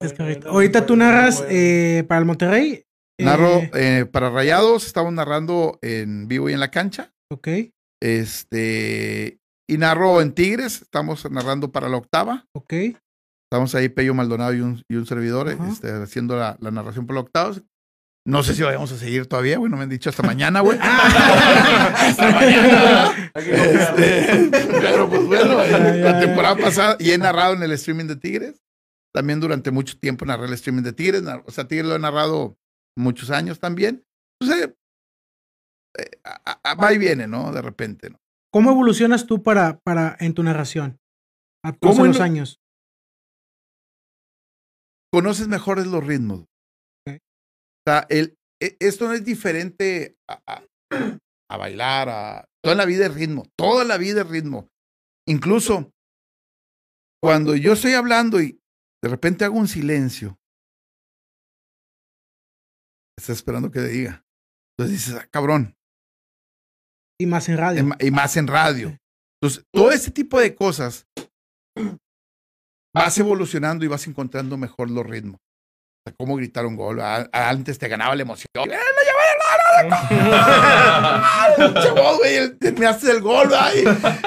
Es 0.00 0.12
correcto. 0.14 0.48
Ahorita 0.50 0.86
tú 0.86 0.96
narras 0.96 1.44
eh, 1.48 2.04
para 2.08 2.18
el 2.20 2.24
Monterrey. 2.24 2.84
Eh, 3.20 3.24
Narro 3.24 3.62
eh, 3.74 4.06
para 4.10 4.30
Rayados, 4.30 4.86
estamos 4.86 5.12
narrando 5.12 5.78
en 5.82 6.28
vivo 6.28 6.48
y 6.50 6.52
en 6.52 6.60
la 6.60 6.70
cancha. 6.70 7.12
Ok. 7.32 7.48
Este, 8.02 9.38
y 9.68 9.78
narro 9.78 10.20
en 10.20 10.32
Tigres, 10.32 10.82
estamos 10.82 11.30
narrando 11.30 11.70
para 11.70 11.88
la 11.88 11.96
octava. 11.98 12.46
Ok. 12.54 12.72
Estamos 13.52 13.74
ahí, 13.74 13.88
Pello 13.88 14.14
Maldonado 14.14 14.54
y 14.54 14.60
un, 14.60 14.82
y 14.88 14.94
un 14.96 15.06
servidor, 15.06 15.48
este, 15.48 15.90
haciendo 15.90 16.36
la, 16.36 16.56
la 16.60 16.70
narración 16.70 17.06
por 17.06 17.14
la 17.14 17.22
octava. 17.22 17.54
No 18.26 18.42
sé 18.42 18.54
si 18.54 18.62
vayamos 18.62 18.92
a 18.92 18.98
seguir 18.98 19.26
todavía, 19.26 19.58
güey. 19.58 19.70
No 19.70 19.76
me 19.76 19.84
han 19.84 19.88
dicho 19.88 20.10
hasta 20.10 20.22
mañana, 20.22 20.60
güey. 20.60 20.78
hasta 20.82 22.30
mañana. 22.32 23.30
Este, 23.34 24.50
pero 24.80 25.08
pues 25.08 25.24
bueno, 25.26 25.64
Ya, 25.64 25.70
ya, 25.70 25.78
la 25.78 26.12
ya. 26.12 26.20
temporada 26.20 26.56
pasada 26.56 26.96
y 27.00 27.10
he 27.12 27.18
narrado 27.18 27.54
en 27.54 27.62
el 27.62 27.72
streaming 27.72 28.06
de 28.06 28.16
Tigres. 28.16 28.62
También 29.12 29.40
durante 29.40 29.70
mucho 29.72 29.98
tiempo 29.98 30.24
narré 30.26 30.46
el 30.46 30.52
streaming 30.52 30.82
de 30.82 30.92
Tigres. 30.92 31.22
O 31.46 31.50
sea, 31.50 31.66
Tigres 31.66 31.88
lo 31.88 31.96
he 31.96 31.98
narrado 31.98 32.56
muchos 32.96 33.30
años 33.30 33.58
también. 33.60 34.04
Entonces, 34.40 34.74
eh, 35.98 36.10
a- 36.24 36.60
a- 36.62 36.74
va 36.74 36.92
y 36.92 36.98
viene, 36.98 37.26
¿no? 37.26 37.52
De 37.52 37.62
repente, 37.62 38.10
¿no? 38.10 38.18
¿Cómo 38.52 38.70
evolucionas 38.70 39.26
tú 39.26 39.42
para, 39.42 39.78
para 39.80 40.16
en 40.20 40.34
tu 40.34 40.42
narración? 40.42 40.98
A 41.64 41.72
¿Cómo 41.72 42.04
los 42.06 42.20
años. 42.20 42.58
conoces 45.12 45.48
mejores 45.48 45.86
los 45.86 46.04
ritmos. 46.06 46.40
Ok. 47.06 47.16
O 47.16 47.90
sea, 47.90 48.06
el, 48.08 48.36
e- 48.62 48.76
esto 48.80 49.06
no 49.08 49.14
es 49.14 49.24
diferente 49.24 50.16
a, 50.28 50.40
a- 50.46 50.64
a 51.50 51.56
bailar, 51.56 52.08
a 52.08 52.44
toda 52.62 52.76
la 52.76 52.84
vida 52.84 53.06
es 53.06 53.14
ritmo, 53.14 53.44
toda 53.58 53.84
la 53.84 53.98
vida 53.98 54.22
es 54.22 54.28
ritmo. 54.28 54.68
Incluso 55.28 55.90
cuando 57.22 57.54
yo 57.56 57.72
estoy 57.74 57.92
hablando 57.94 58.40
y 58.40 58.58
de 59.02 59.08
repente 59.10 59.44
hago 59.44 59.58
un 59.58 59.68
silencio, 59.68 60.38
está 63.20 63.32
esperando 63.32 63.70
que 63.70 63.80
te 63.80 63.88
diga. 63.88 64.24
Entonces 64.78 64.98
dices, 65.06 65.20
ah, 65.22 65.28
cabrón, 65.30 65.74
Y 67.20 67.26
más 67.26 67.48
en 67.48 67.56
radio. 67.58 67.80
en 67.80 67.94
y 68.06 68.10
más 68.10 68.36
en 68.36 68.46
radio. 68.46 68.96
Entonces, 69.42 69.64
todo 69.72 69.90
este 69.90 70.10
tipo 70.10 70.38
de 70.40 70.54
cosas 70.54 71.06
vas 72.94 73.18
evolucionando 73.18 73.84
y 73.84 73.88
vas 73.88 74.06
encontrando 74.06 74.56
mejor 74.56 74.90
los 74.90 75.06
ritmos. 75.06 75.36
O 75.36 76.02
sea, 76.08 76.14
cómo 76.18 76.36
gritar 76.36 76.64
un 76.66 76.76
gol. 76.76 77.00
A- 77.00 77.28
a- 77.32 77.48
Antes 77.50 77.78
te 77.78 77.88
ganaba 77.88 78.14
la 78.16 78.22
emoción. 78.22 78.48
¡Eh, 78.70 78.78
gol, 81.94 82.16
güey! 82.18 82.36
el- 82.36 82.58
te- 82.58 82.72
Me 82.72 82.86
haces 82.86 83.10
el 83.10 83.20
gol, 83.20 83.48
güey. 83.48 83.80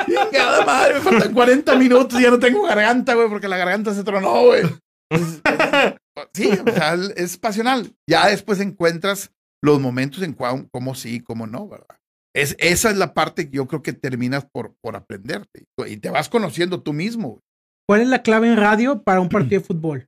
Y 0.07 0.15
cada 0.31 0.65
madre, 0.65 0.95
me 0.95 1.01
faltan 1.01 1.33
40 1.33 1.75
minutos 1.75 2.19
y 2.19 2.23
ya 2.23 2.31
no 2.31 2.39
tengo 2.39 2.63
garganta, 2.63 3.13
güey, 3.13 3.29
porque 3.29 3.47
la 3.47 3.57
garganta 3.57 3.93
se 3.93 4.03
tronó, 4.03 4.45
güey. 4.45 4.63
Entonces, 5.09 5.41
Sí, 6.33 6.47
o 6.49 6.71
sea, 6.71 6.93
es 7.15 7.37
pasional. 7.37 7.95
Ya 8.09 8.27
después 8.27 8.59
encuentras 8.59 9.31
los 9.63 9.79
momentos 9.79 10.21
en 10.21 10.33
cual, 10.33 10.67
cómo 10.71 10.93
sí, 10.95 11.21
cómo 11.21 11.47
no, 11.47 11.67
¿verdad? 11.67 11.97
Es, 12.35 12.55
esa 12.59 12.89
es 12.89 12.97
la 12.97 13.13
parte 13.13 13.49
que 13.49 13.57
yo 13.57 13.67
creo 13.67 13.81
que 13.83 13.93
terminas 13.93 14.45
por, 14.51 14.75
por 14.81 14.95
aprenderte. 14.95 15.65
Y 15.87 15.97
te 15.97 16.09
vas 16.09 16.29
conociendo 16.29 16.81
tú 16.81 16.93
mismo. 16.93 17.39
¿Cuál 17.87 18.01
es 18.01 18.07
la 18.07 18.21
clave 18.23 18.47
en 18.49 18.57
radio 18.57 19.03
para 19.03 19.21
un 19.21 19.29
partido 19.29 19.61
de 19.61 19.67
fútbol? 19.67 20.07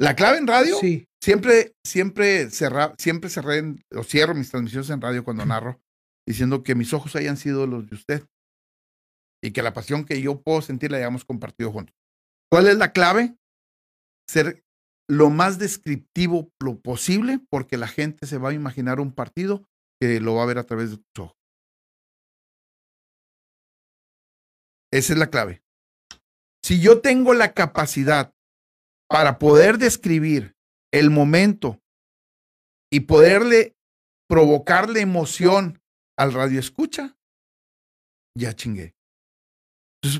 La 0.00 0.16
clave 0.16 0.38
en 0.38 0.46
radio, 0.46 0.76
Sí. 0.80 1.04
siempre, 1.22 1.74
siempre, 1.84 2.48
cerra, 2.50 2.94
siempre 2.98 3.28
cerré 3.28 3.62
o 3.94 4.02
cierro 4.02 4.34
mis 4.34 4.50
transmisiones 4.50 4.90
en 4.90 5.00
radio 5.00 5.24
cuando 5.24 5.44
narro, 5.46 5.80
diciendo 6.26 6.62
que 6.62 6.74
mis 6.74 6.92
ojos 6.92 7.16
hayan 7.16 7.36
sido 7.36 7.66
los 7.66 7.88
de 7.88 7.96
usted. 7.96 8.22
Y 9.42 9.52
que 9.52 9.62
la 9.62 9.72
pasión 9.72 10.04
que 10.04 10.20
yo 10.20 10.40
puedo 10.42 10.60
sentir 10.62 10.90
la 10.90 10.98
hayamos 10.98 11.24
compartido 11.24 11.72
juntos. 11.72 11.94
¿Cuál 12.50 12.66
es 12.68 12.76
la 12.76 12.92
clave? 12.92 13.36
Ser 14.30 14.64
lo 15.08 15.28
más 15.28 15.58
descriptivo 15.58 16.52
posible, 16.84 17.40
porque 17.50 17.76
la 17.76 17.88
gente 17.88 18.28
se 18.28 18.38
va 18.38 18.50
a 18.50 18.54
imaginar 18.54 19.00
un 19.00 19.12
partido 19.12 19.66
que 20.00 20.20
lo 20.20 20.36
va 20.36 20.44
a 20.44 20.46
ver 20.46 20.58
a 20.58 20.62
través 20.62 20.92
de 20.92 20.98
tus 20.98 21.24
ojos. 21.24 21.36
Esa 24.92 25.12
es 25.14 25.18
la 25.18 25.30
clave. 25.30 25.64
Si 26.62 26.80
yo 26.80 27.00
tengo 27.00 27.34
la 27.34 27.54
capacidad 27.54 28.32
para 29.08 29.40
poder 29.40 29.78
describir 29.78 30.54
el 30.92 31.10
momento 31.10 31.80
y 32.92 33.00
poderle 33.00 33.74
provocarle 34.28 35.00
emoción 35.00 35.82
al 36.16 36.32
radio 36.32 36.60
escucha, 36.60 37.16
ya 38.38 38.54
chingué. 38.54 38.94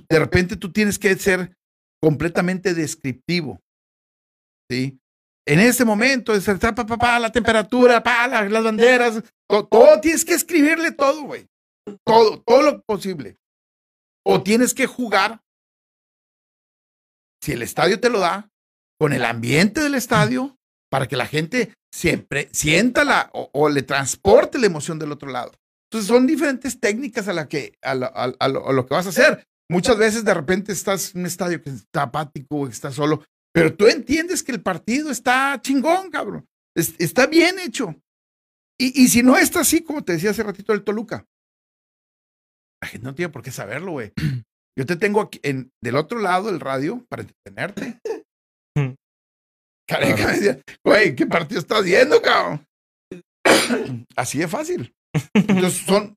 De 0.08 0.18
repente 0.18 0.56
tú 0.56 0.72
tienes 0.72 0.98
que 0.98 1.14
ser 1.14 1.56
completamente 2.02 2.74
descriptivo. 2.74 3.60
¿Sí? 4.70 5.00
En 5.48 5.58
ese 5.58 5.84
momento, 5.84 6.32
es 6.32 6.46
el 6.46 6.58
pa, 6.60 6.72
pa, 6.74 6.84
pa, 6.96 7.18
la 7.18 7.32
temperatura, 7.32 8.02
pa, 8.02 8.28
la- 8.28 8.48
las 8.48 8.62
banderas, 8.62 9.22
to- 9.48 9.66
todo, 9.66 10.00
tienes 10.00 10.24
que 10.24 10.34
escribirle 10.34 10.92
todo, 10.92 11.22
güey. 11.22 11.46
Todo, 12.06 12.40
todo 12.46 12.62
lo 12.62 12.82
posible. 12.82 13.36
O 14.24 14.42
tienes 14.42 14.74
que 14.74 14.86
jugar, 14.86 15.40
si 17.42 17.52
el 17.52 17.62
estadio 17.62 17.98
te 17.98 18.10
lo 18.10 18.20
da, 18.20 18.48
con 19.00 19.12
el 19.12 19.24
ambiente 19.24 19.80
del 19.80 19.94
estadio, 19.94 20.56
para 20.90 21.08
que 21.08 21.16
la 21.16 21.26
gente 21.26 21.72
siempre 21.92 22.48
sienta 22.52 23.02
la, 23.04 23.30
o, 23.32 23.50
o 23.52 23.68
le 23.70 23.82
transporte 23.82 24.58
la 24.58 24.66
emoción 24.66 24.98
del 24.98 25.10
otro 25.12 25.30
lado. 25.30 25.52
Entonces 25.90 26.06
son 26.08 26.26
diferentes 26.26 26.78
técnicas 26.78 27.26
a, 27.26 27.32
la 27.32 27.48
que, 27.48 27.72
a, 27.82 27.94
la- 27.94 28.12
a- 28.14 28.34
a 28.38 28.48
lo, 28.48 28.68
a 28.68 28.72
lo 28.72 28.86
que 28.86 28.94
vas 28.94 29.06
a 29.06 29.10
hacer. 29.10 29.44
Muchas 29.68 29.96
veces 29.96 30.24
de 30.24 30.34
repente 30.34 30.70
estás 30.72 31.14
en 31.14 31.22
un 31.22 31.26
estadio 31.26 31.62
que 31.62 31.70
está 31.70 32.02
apático, 32.02 32.66
que 32.66 32.72
está 32.72 32.92
solo, 32.92 33.24
pero 33.52 33.74
tú 33.76 33.86
entiendes 33.86 34.42
que 34.42 34.52
el 34.52 34.62
partido 34.62 35.10
está 35.10 35.58
chingón, 35.62 36.10
cabrón. 36.10 36.46
Es- 36.76 36.94
está 36.98 37.26
bien 37.26 37.58
hecho. 37.58 37.94
Y, 38.80 39.02
y 39.04 39.08
si 39.08 39.22
no 39.22 39.36
está 39.36 39.60
así, 39.60 39.82
como 39.82 40.02
te 40.04 40.12
decía 40.12 40.30
hace 40.30 40.42
ratito 40.42 40.72
del 40.72 40.84
Toluca, 40.84 41.26
la 42.82 42.88
gente 42.88 43.04
no 43.06 43.14
tiene 43.14 43.30
por 43.32 43.42
qué 43.42 43.50
saberlo, 43.50 43.92
güey. 43.92 44.12
Yo 44.78 44.86
te 44.86 44.96
tengo 44.96 45.20
aquí 45.20 45.40
en, 45.42 45.70
del 45.82 45.96
otro 45.96 46.18
lado 46.20 46.46
del 46.46 46.60
radio 46.60 47.04
para 47.08 47.22
entretenerte. 47.22 47.98
Careca 49.88 50.26
me 50.28 50.32
decía, 50.32 50.62
güey, 50.84 51.16
¿qué 51.16 51.26
partido 51.26 51.60
estás 51.60 51.84
viendo, 51.84 52.22
cabrón? 52.22 52.64
Así 54.16 54.38
de 54.38 54.48
fácil. 54.48 54.94
Entonces 55.34 55.74
son. 55.86 56.14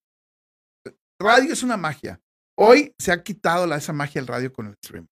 Radio 1.20 1.54
es 1.54 1.64
una 1.64 1.78
magia. 1.78 2.22
Hoy 2.58 2.94
se 3.00 3.12
ha 3.12 3.24
quitado 3.24 3.66
la, 3.66 3.78
esa 3.78 3.94
magia 3.94 4.22
del 4.22 4.28
radio 4.28 4.54
con 4.54 4.68
el 4.68 4.76
stream. 4.86 5.08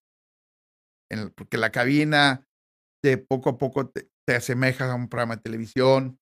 En 1.11 1.19
el- 1.19 1.31
porque 1.31 1.57
la 1.57 1.71
cabina 1.71 2.47
de 3.03 3.17
poco 3.17 3.49
a 3.49 3.57
poco 3.57 3.89
te, 3.89 4.09
te 4.27 4.35
asemeja 4.35 4.91
a 4.91 4.95
un 4.95 5.09
programa 5.09 5.35
de 5.35 5.41
televisión. 5.41 6.19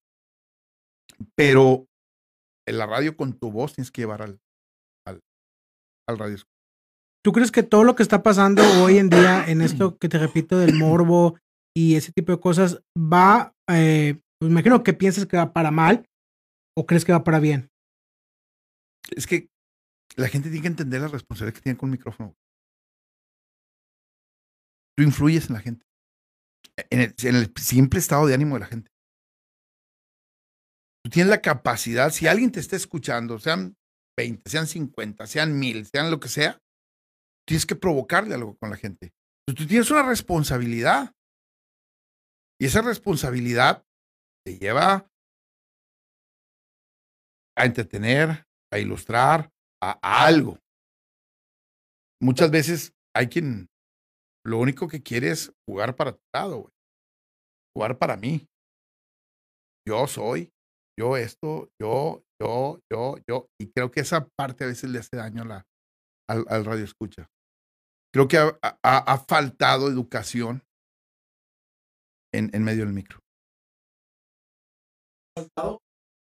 Pero 1.36 1.88
en 2.68 2.78
la 2.78 2.86
radio 2.86 3.16
con 3.18 3.38
tu 3.38 3.52
voz 3.52 3.74
tienes 3.74 3.92
que 3.92 4.02
llevar 4.02 4.22
al, 4.22 4.40
al, 5.06 5.22
al 6.08 6.18
radio. 6.18 6.38
¿Tú 7.24 7.34
crees 7.34 7.52
que 7.52 7.64
todo 7.64 7.84
lo 7.84 7.96
que 7.96 8.04
está 8.04 8.24
pasando 8.24 8.64
hoy 8.82 8.98
en 8.98 9.10
día 9.10 9.46
en 9.48 9.62
esto 9.62 9.98
que 9.98 10.08
te 10.10 10.18
repito 10.18 10.58
del 10.58 10.76
morbo 10.76 11.38
y 11.76 11.96
ese 11.96 12.12
tipo 12.14 12.32
de 12.32 12.40
cosas 12.40 12.82
va, 12.98 13.54
eh, 13.70 14.20
pues 14.40 14.50
me 14.50 14.60
imagino 14.60 14.84
que 14.84 14.94
piensas 14.94 15.26
que 15.26 15.38
va 15.38 15.52
para 15.54 15.72
mal 15.72 16.08
o 16.78 16.86
crees 16.86 17.04
que 17.04 17.12
va 17.12 17.24
para 17.24 17.40
bien? 17.40 17.70
Es 19.16 19.28
que 19.28 19.50
la 20.16 20.28
gente 20.30 20.50
tiene 20.50 20.62
que 20.62 20.68
entender 20.68 21.02
la 21.02 21.08
responsabilidad 21.08 21.56
que 21.56 21.62
tiene 21.64 21.78
con 21.78 21.88
un 21.88 21.92
micrófono. 21.92 22.36
Tú 25.00 25.04
influyes 25.04 25.47
en 25.47 25.54
la 25.54 25.62
gente. 25.62 25.86
En 26.89 27.00
el, 27.00 27.54
simple 27.56 28.02
estado 28.02 28.28
de 28.28 28.34
ánimo 28.34 28.56
de 28.56 28.60
la 28.60 28.66
gente. 28.66 28.91
Tú 31.02 31.10
tienes 31.10 31.30
la 31.30 31.41
capacidad, 31.41 32.10
si 32.10 32.28
alguien 32.28 32.52
te 32.52 32.60
está 32.60 32.76
escuchando, 32.76 33.39
sean 33.39 33.78
20, 34.18 34.50
sean 34.50 34.68
50, 34.68 35.26
sean 35.26 35.58
1000, 35.58 35.86
sean 35.86 36.12
lo 36.12 36.20
que 36.20 36.28
sea, 36.28 36.62
tienes 37.47 37.66
que 37.66 37.78
provocarle 37.78 38.36
algo 38.36 38.58
con 38.58 38.72
la 38.72 38.76
gente. 38.76 39.14
Tú 39.47 39.66
tienes 39.66 39.89
una 39.89 40.04
responsabilidad. 40.04 41.16
Y 42.60 42.66
esa 42.66 42.82
responsabilidad 42.82 43.86
te 44.45 44.58
lleva 44.58 45.10
a 47.58 47.66
entretener, 47.66 48.45
a 48.70 48.80
ilustrar, 48.80 49.50
a 49.82 50.26
algo. 50.26 50.60
Muchas 52.22 52.52
veces 52.52 52.93
hay 53.16 53.30
quien 53.30 53.68
lo 54.46 54.58
único 54.60 54.88
que 54.88 55.02
quiere 55.04 55.32
es 55.32 55.52
jugar 55.68 55.96
para 55.96 56.14
tu 56.14 56.22
lado, 56.34 56.58
güey. 56.62 56.74
Jugar 57.76 57.98
para 57.98 58.18
mí. 58.18 58.46
yo 59.88 60.06
soy, 60.08 60.50
yo 61.00 61.18
esto, 61.18 61.70
yo, 61.82 62.22
yo, 62.42 62.80
yo, 62.92 63.16
yo. 63.28 63.48
Y 63.60 63.72
creo 63.72 63.90
que 63.92 64.02
esa 64.02 64.28
parte 64.38 64.64
a 64.64 64.68
veces 64.68 64.90
le 64.90 65.00
hace 65.00 65.16
daño 65.18 65.42
a 65.44 65.46
la, 65.46 65.64
al, 66.30 66.46
al 66.48 66.66
radio 66.66 66.84
escucha. 66.84 67.28
Creo 68.14 68.28
que 68.28 68.38
ha, 68.38 68.58
ha- 68.62 69.14
ha 69.14 69.18
faltado 69.20 69.88
educación 69.88 70.64
en, 72.34 72.50
en 72.54 72.64
medio 72.64 72.86
del 72.86 72.94
micro. 72.94 73.20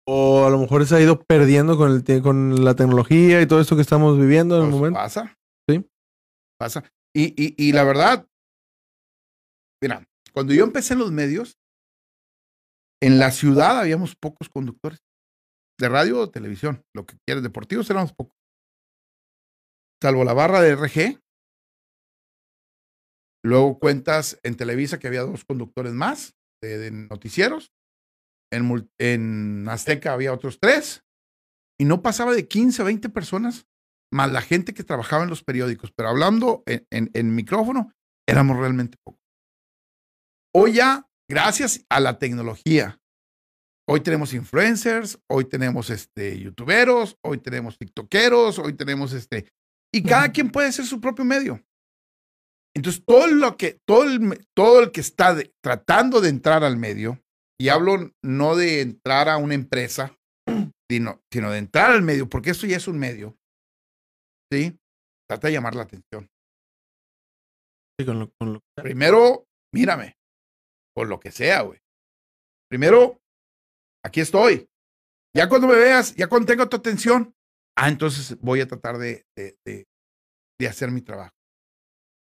O 0.06 0.46
a 0.46 0.50
lo 0.50 0.58
mejor 0.58 0.86
se 0.86 0.96
ha 0.96 1.00
ido 1.00 1.20
perdiendo 1.20 1.76
con, 1.76 1.90
el, 1.90 2.22
con 2.22 2.64
la 2.64 2.74
tecnología 2.74 3.42
y 3.42 3.46
todo 3.46 3.60
esto 3.60 3.74
que 3.76 3.82
estamos 3.82 4.18
viviendo 4.18 4.56
en 4.56 4.62
el 4.64 4.68
Pues, 4.70 4.78
momento. 4.78 4.98
Pasa. 4.98 5.36
Sí. 5.68 5.86
Pasa. 6.58 6.88
Y, 7.14 7.34
y, 7.36 7.54
y 7.56 7.72
la 7.72 7.84
verdad, 7.84 8.28
mira, 9.82 10.06
cuando 10.32 10.52
yo 10.54 10.64
empecé 10.64 10.92
en 10.94 11.00
los 11.00 11.10
medios, 11.10 11.58
en 13.00 13.18
la 13.18 13.30
ciudad 13.30 13.78
habíamos 13.78 14.16
pocos 14.16 14.48
conductores. 14.48 15.00
De 15.80 15.88
radio 15.88 16.20
o 16.20 16.30
televisión, 16.30 16.84
lo 16.92 17.06
que 17.06 17.16
quieras, 17.24 17.44
deportivos 17.44 17.88
éramos 17.88 18.12
pocos. 18.12 18.36
Salvo 20.02 20.24
la 20.24 20.32
barra 20.32 20.60
de 20.60 20.72
RG. 20.72 21.20
Luego 23.44 23.78
cuentas 23.78 24.40
en 24.42 24.56
Televisa 24.56 24.98
que 24.98 25.06
había 25.06 25.22
dos 25.22 25.44
conductores 25.44 25.92
más 25.92 26.34
de, 26.60 26.90
noticieros. 26.90 27.72
En, 28.52 28.90
en 28.98 29.68
Azteca 29.68 30.12
había 30.12 30.32
otros 30.32 30.58
tres. 30.60 31.04
Y 31.80 31.84
no 31.84 32.02
pasaba 32.02 32.32
de 32.32 32.48
15 32.48 32.82
a 32.82 32.84
20 32.86 33.08
personas 33.10 33.68
más 34.12 34.32
la 34.32 34.40
gente 34.42 34.74
que 34.74 34.84
trabajaba 34.84 35.24
en 35.24 35.30
los 35.30 35.42
periódicos, 35.44 35.92
pero 35.94 36.08
hablando 36.08 36.62
en, 36.66 36.86
en- 36.90 37.10
en 37.14 37.34
micrófono, 37.34 37.92
éramos 38.28 38.56
realmente 38.56 38.96
pocos. 39.04 39.20
Hoy 40.54 40.74
ya, 40.74 41.06
gracias 41.30 41.84
a 41.90 42.00
la 42.00 42.18
tecnología, 42.18 42.98
hoy 43.88 44.00
tenemos 44.00 44.32
influencers, 44.34 45.18
hoy 45.30 45.44
tenemos 45.44 45.90
este, 45.90 46.38
youtuberos, 46.40 47.16
hoy 47.24 47.38
tenemos 47.38 47.76
tiktokeros, 47.78 48.58
hoy 48.58 48.72
tenemos 48.74 49.12
este, 49.12 49.48
y 49.94 50.02
cada 50.02 50.32
quien 50.32 50.50
puede 50.50 50.72
ser 50.72 50.86
su 50.86 51.00
propio 51.00 51.24
medio. 51.24 51.62
Entonces, 52.76 53.02
todo 53.04 53.26
lo 53.28 53.56
que, 53.56 53.78
todo 53.86 54.04
el, 54.04 54.46
todo 54.56 54.80
el 54.82 54.92
que 54.92 55.00
está 55.00 55.34
de- 55.34 55.52
tratando 55.62 56.20
de 56.20 56.28
entrar 56.28 56.64
al 56.64 56.76
medio, 56.76 57.20
y 57.60 57.70
hablo 57.70 58.12
no 58.22 58.54
de 58.56 58.80
entrar 58.82 59.28
a 59.28 59.36
una 59.36 59.54
empresa, 59.54 60.16
sino, 60.90 61.20
sino 61.32 61.50
de 61.50 61.58
entrar 61.58 61.90
al 61.90 62.02
medio, 62.02 62.28
porque 62.28 62.50
esto 62.50 62.66
ya 62.66 62.76
es 62.76 62.86
un 62.88 62.98
medio, 62.98 63.36
¿sí? 64.52 64.78
Trata 65.28 65.48
de 65.48 65.52
llamar 65.54 65.74
la 65.74 65.82
atención. 65.82 66.28
Sí, 67.98 68.06
con 68.06 68.18
lo- 68.20 68.30
con 68.38 68.52
lo- 68.54 68.60
Primero, 68.76 69.44
mírame, 69.74 70.16
por 70.94 71.08
lo 71.08 71.18
que 71.20 71.30
sea, 71.32 71.62
güey. 71.62 71.78
Primero, 72.70 73.18
aquí 74.04 74.20
estoy. 74.20 74.66
Ya 75.36 75.48
cuando 75.48 75.66
me 75.66 75.74
veas, 75.76 76.14
ya 76.14 76.28
cuando 76.28 76.46
tenga 76.46 76.68
tu 76.68 76.76
atención, 76.76 77.34
ah, 77.76 77.88
entonces 77.88 78.38
voy 78.40 78.60
a 78.60 78.68
tratar 78.68 78.98
de, 78.98 79.24
de, 79.36 79.56
de- 79.66 79.84
de 80.60 80.68
hacer 80.68 80.90
mi 80.90 81.02
trabajo. 81.02 81.34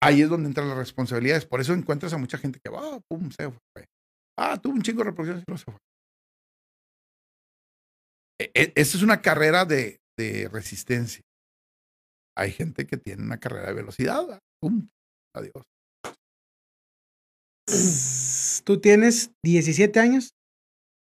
Ahí 0.01 0.21
es 0.21 0.29
donde 0.29 0.47
entran 0.49 0.67
las 0.67 0.77
responsabilidades. 0.77 1.45
Por 1.45 1.61
eso 1.61 1.73
encuentras 1.73 2.11
a 2.13 2.17
mucha 2.17 2.37
gente 2.37 2.59
que 2.63 2.69
va, 2.69 2.99
pum, 3.09 3.29
se 3.31 3.49
fue. 3.49 3.85
Ah, 4.37 4.59
tuvo 4.61 4.73
un 4.73 4.81
chingo 4.81 4.99
de 4.99 5.09
reproducciones 5.11 5.43
y 5.47 5.51
no 5.51 5.57
se 5.57 5.65
fue. 5.65 5.77
E- 8.39 8.51
e- 8.53 8.73
Esta 8.75 8.97
es 8.97 9.03
una 9.03 9.21
carrera 9.21 9.63
de, 9.65 9.99
de 10.17 10.49
resistencia. 10.51 11.21
Hay 12.37 12.51
gente 12.51 12.85
que 12.87 12.97
tiene 12.97 13.23
una 13.23 13.39
carrera 13.39 13.67
de 13.67 13.73
velocidad. 13.73 14.39
Pum, 14.61 14.89
adiós. 15.35 15.63
¿Tú 18.65 18.79
tienes 18.79 19.31
17 19.43 19.99
años? 19.99 20.35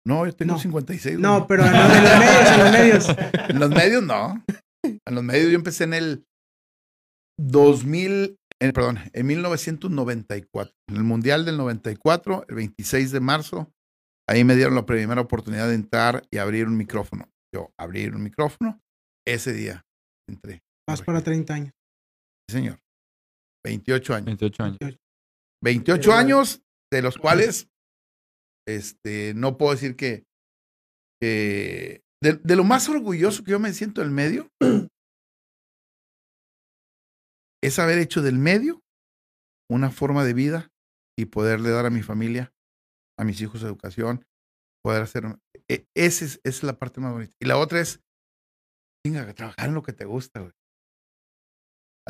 No, 0.06 0.24
yo 0.26 0.32
tengo 0.34 0.54
No. 0.54 0.58
56. 0.58 1.16
güey. 1.16 1.22
No, 1.22 1.46
pero 1.46 1.64
en 1.64 1.72
los, 1.72 1.82
en 1.82 2.04
los 2.04 2.18
medios, 2.18 2.48
en 2.50 2.58
los 2.58 2.70
medios. 2.72 3.06
En 3.50 3.58
los 3.60 3.70
medios 3.70 4.02
no. 4.02 4.44
En 4.84 5.14
los 5.14 5.24
medios 5.24 5.50
yo 5.50 5.56
empecé 5.56 5.84
en 5.84 5.94
el 5.94 6.24
2000, 7.38 8.36
eh, 8.60 8.72
perdón, 8.72 8.98
en 9.12 9.26
1994. 9.26 10.72
En 10.88 10.96
el 10.96 11.04
Mundial 11.04 11.44
del 11.44 11.56
94, 11.56 12.44
el 12.48 12.54
26 12.54 13.10
de 13.10 13.20
marzo, 13.20 13.72
ahí 14.28 14.44
me 14.44 14.56
dieron 14.56 14.74
la 14.74 14.86
primera 14.86 15.20
oportunidad 15.20 15.68
de 15.68 15.74
entrar 15.74 16.22
y 16.30 16.38
abrir 16.38 16.66
un 16.66 16.76
micrófono. 16.76 17.28
Yo 17.54 17.70
abrir 17.78 18.14
un 18.14 18.22
micrófono, 18.22 18.80
ese 19.26 19.52
día 19.52 19.82
entré. 20.28 20.62
Vas 20.90 21.02
para 21.02 21.22
30 21.22 21.54
años. 21.54 21.72
Sí, 22.48 22.56
señor. 22.56 22.80
28 23.64 24.14
años. 24.14 24.26
28 24.26 24.62
años. 24.62 24.78
28 25.62 26.12
años, 26.12 26.62
de 26.90 27.02
los 27.02 27.18
cuales 27.18 27.68
este, 28.66 29.34
no 29.34 29.58
puedo 29.58 29.72
decir 29.72 29.96
que, 29.96 30.24
que 31.20 32.02
de, 32.22 32.34
de 32.34 32.56
lo 32.56 32.64
más 32.64 32.88
orgulloso 32.88 33.44
que 33.44 33.52
yo 33.52 33.58
me 33.60 33.72
siento 33.72 34.00
del 34.00 34.10
medio 34.10 34.50
es 37.62 37.78
haber 37.78 37.98
hecho 37.98 38.22
del 38.22 38.38
medio 38.38 38.82
una 39.70 39.90
forma 39.90 40.24
de 40.24 40.34
vida 40.34 40.72
y 41.18 41.26
poderle 41.26 41.70
dar 41.70 41.86
a 41.86 41.90
mi 41.90 42.02
familia, 42.02 42.52
a 43.18 43.24
mis 43.24 43.40
hijos 43.40 43.62
educación, 43.62 44.24
poder 44.82 45.02
hacer... 45.02 45.24
e- 45.68 45.86
ese 45.94 46.24
es, 46.24 46.40
esa 46.42 46.58
es 46.58 46.62
la 46.62 46.78
parte 46.78 47.00
más 47.00 47.12
bonita. 47.12 47.34
Y 47.38 47.46
la 47.46 47.58
otra 47.58 47.80
es, 47.80 48.02
venga, 49.06 49.32
trabajar 49.34 49.68
en 49.68 49.74
lo 49.74 49.82
que 49.82 49.92
te 49.92 50.06
gusta, 50.06 50.40
güey. 50.40 50.52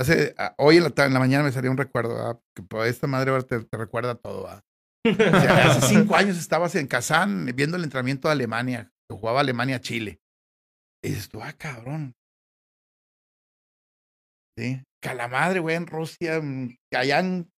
Hace, 0.00 0.34
a- 0.38 0.54
hoy 0.58 0.78
en 0.78 0.84
la, 0.84 1.04
en 1.06 1.12
la 1.12 1.18
mañana 1.20 1.44
me 1.44 1.52
salió 1.52 1.70
un 1.70 1.76
recuerdo, 1.76 2.14
¿verdad? 2.14 2.40
que 2.56 2.62
pues, 2.62 2.90
esta 2.90 3.06
madre 3.06 3.30
ahora 3.30 3.42
te, 3.42 3.60
te 3.60 3.76
recuerda 3.76 4.14
todo. 4.14 4.44
¿verdad? 4.44 4.62
O 5.06 5.40
sea, 5.40 5.66
hace 5.70 5.94
cinco 5.94 6.16
años 6.16 6.36
estabas 6.38 6.74
en 6.74 6.86
Kazán 6.86 7.46
viendo 7.54 7.76
el 7.76 7.84
entrenamiento 7.84 8.28
de 8.28 8.32
Alemania, 8.32 8.90
que 9.08 9.16
jugaba 9.16 9.40
Alemania-Chile. 9.40 10.20
Y 11.04 11.08
dices 11.10 11.28
tú, 11.28 11.42
ah, 11.42 11.52
cabrón. 11.52 12.14
Sí. 14.58 14.82
Calamadre, 15.02 15.60
güey, 15.60 15.76
en 15.76 15.86
Rusia, 15.86 16.36
en- 16.36 16.76
allá 16.94 17.20
en. 17.20 17.50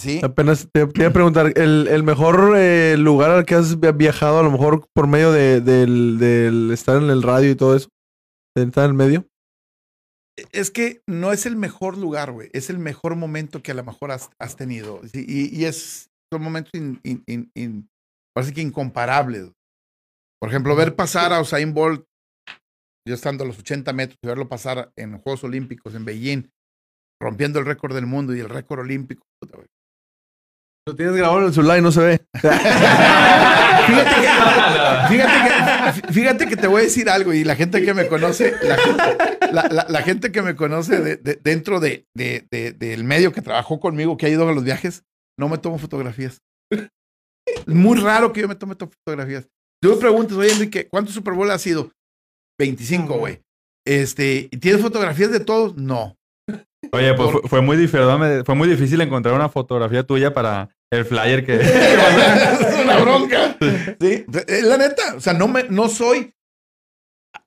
Sí. 0.00 0.20
Apenas 0.22 0.68
te, 0.72 0.86
te 0.86 1.00
iba 1.00 1.08
a 1.10 1.12
preguntar, 1.12 1.52
¿el, 1.56 1.88
el 1.88 2.02
mejor 2.04 2.54
eh, 2.56 2.96
lugar 2.96 3.30
al 3.32 3.44
que 3.44 3.56
has 3.56 3.80
via- 3.80 3.90
viajado, 3.92 4.38
a 4.38 4.42
lo 4.44 4.50
mejor 4.50 4.86
por 4.94 5.08
medio 5.08 5.32
de, 5.32 5.60
del, 5.60 6.70
estar 6.72 6.96
en 7.02 7.10
el 7.10 7.22
radio 7.22 7.50
y 7.50 7.56
todo 7.56 7.74
eso? 7.76 7.88
¿De 8.56 8.62
estar 8.62 8.84
en 8.84 8.90
el 8.92 8.96
medio? 8.96 9.26
Es 10.52 10.70
que 10.70 11.02
no 11.06 11.32
es 11.32 11.46
el 11.46 11.56
mejor 11.56 11.96
lugar, 11.98 12.32
güey. 12.32 12.50
Es 12.52 12.70
el 12.70 12.78
mejor 12.78 13.16
momento 13.16 13.62
que 13.62 13.72
a 13.72 13.74
lo 13.74 13.84
mejor 13.84 14.10
has, 14.10 14.30
has 14.38 14.56
tenido. 14.56 15.00
Y, 15.12 15.56
y 15.56 15.64
es, 15.64 16.10
son 16.32 16.42
momentos 16.42 16.72
in- 16.74 17.00
in- 17.02 17.22
in- 17.26 17.50
in- 17.54 17.88
parece 18.34 18.52
que 18.52 18.60
incomparables. 18.60 19.52
Por 20.40 20.50
ejemplo, 20.50 20.76
ver 20.76 20.94
pasar 20.94 21.32
a 21.32 21.40
Usain 21.40 21.74
Bolt, 21.74 22.04
yo 23.06 23.14
estando 23.14 23.44
a 23.44 23.46
los 23.46 23.58
80 23.58 23.92
metros, 23.92 24.18
y 24.22 24.26
verlo 24.26 24.48
pasar 24.48 24.92
en 24.96 25.18
Juegos 25.18 25.42
Olímpicos 25.44 25.94
en 25.94 26.04
Beijing, 26.04 26.50
rompiendo 27.20 27.58
el 27.58 27.66
récord 27.66 27.94
del 27.94 28.06
mundo 28.06 28.34
y 28.36 28.40
el 28.40 28.48
récord 28.48 28.80
olímpico. 28.80 29.22
puta, 29.40 29.56
güey. 29.56 29.68
Lo 30.88 30.96
tienes 30.96 31.14
grabado 31.16 31.40
en 31.40 31.46
el 31.48 31.52
celular 31.52 31.78
y 31.78 31.82
no 31.82 31.92
se 31.92 32.00
ve. 32.00 32.20
Fíjate 33.88 34.14
que, 34.20 35.08
fíjate, 35.08 36.02
que, 36.02 36.12
fíjate 36.12 36.46
que 36.48 36.56
te 36.56 36.66
voy 36.66 36.80
a 36.80 36.84
decir 36.84 37.08
algo 37.10 37.32
y 37.34 37.44
la 37.44 37.56
gente 37.56 37.82
que 37.82 37.92
me 37.94 38.06
conoce, 38.08 38.54
la, 38.62 38.76
gente- 38.76 39.28
la- 39.52 39.68
la- 39.70 39.86
la 39.88 40.02
gente 40.02 40.32
que 40.32 40.40
me 40.42 40.56
conoce 40.56 41.00
de- 41.00 41.16
de- 41.16 41.38
dentro 41.42 41.78
de, 41.80 42.06
de- 42.14 42.46
de- 42.50 42.72
del 42.72 43.04
medio 43.04 43.32
que 43.32 43.42
trabajó 43.42 43.80
conmigo, 43.80 44.16
que 44.16 44.26
ha 44.26 44.30
ido 44.30 44.48
a 44.48 44.52
los 44.52 44.64
viajes, 44.64 45.04
no 45.38 45.48
me 45.50 45.58
tomo 45.58 45.78
fotografías. 45.78 46.40
Es 46.70 47.66
muy 47.66 47.98
raro 48.00 48.32
que 48.32 48.40
yo 48.42 48.48
me 48.48 48.54
tome 48.54 48.74
to- 48.76 48.90
fotografías. 49.04 49.46
Tú 49.82 49.90
me 49.90 49.96
preguntas, 49.96 50.36
oye, 50.38 50.52
Enrique, 50.52 50.88
¿cuántos 50.88 51.14
Super 51.14 51.34
Bowl 51.34 51.50
ha 51.50 51.58
sido? 51.58 51.90
25, 52.58 53.14
güey. 53.18 53.40
Este, 53.86 54.48
¿y 54.50 54.56
¿tienes 54.58 54.80
fotografías 54.82 55.30
de 55.30 55.40
todos? 55.40 55.76
No. 55.76 56.16
Oye, 56.92 57.12
pues 57.14 57.30
Por- 57.30 57.48
fue, 57.48 57.60
muy 57.62 57.76
difícil, 57.76 58.00
fue 58.44 58.54
muy 58.54 58.68
difícil 58.68 59.00
encontrar 59.00 59.34
una 59.34 59.48
fotografía 59.48 60.02
tuya 60.06 60.32
para 60.34 60.68
el 60.90 61.04
flyer 61.04 61.44
que... 61.44 61.54
es 61.60 62.84
una 62.84 62.98
bronca. 62.98 63.56
Sí, 64.00 64.24
es 64.46 64.62
la 64.64 64.76
neta. 64.78 65.14
O 65.16 65.20
sea, 65.20 65.32
no, 65.34 65.48
me, 65.48 65.64
no 65.64 65.88
soy. 65.88 66.32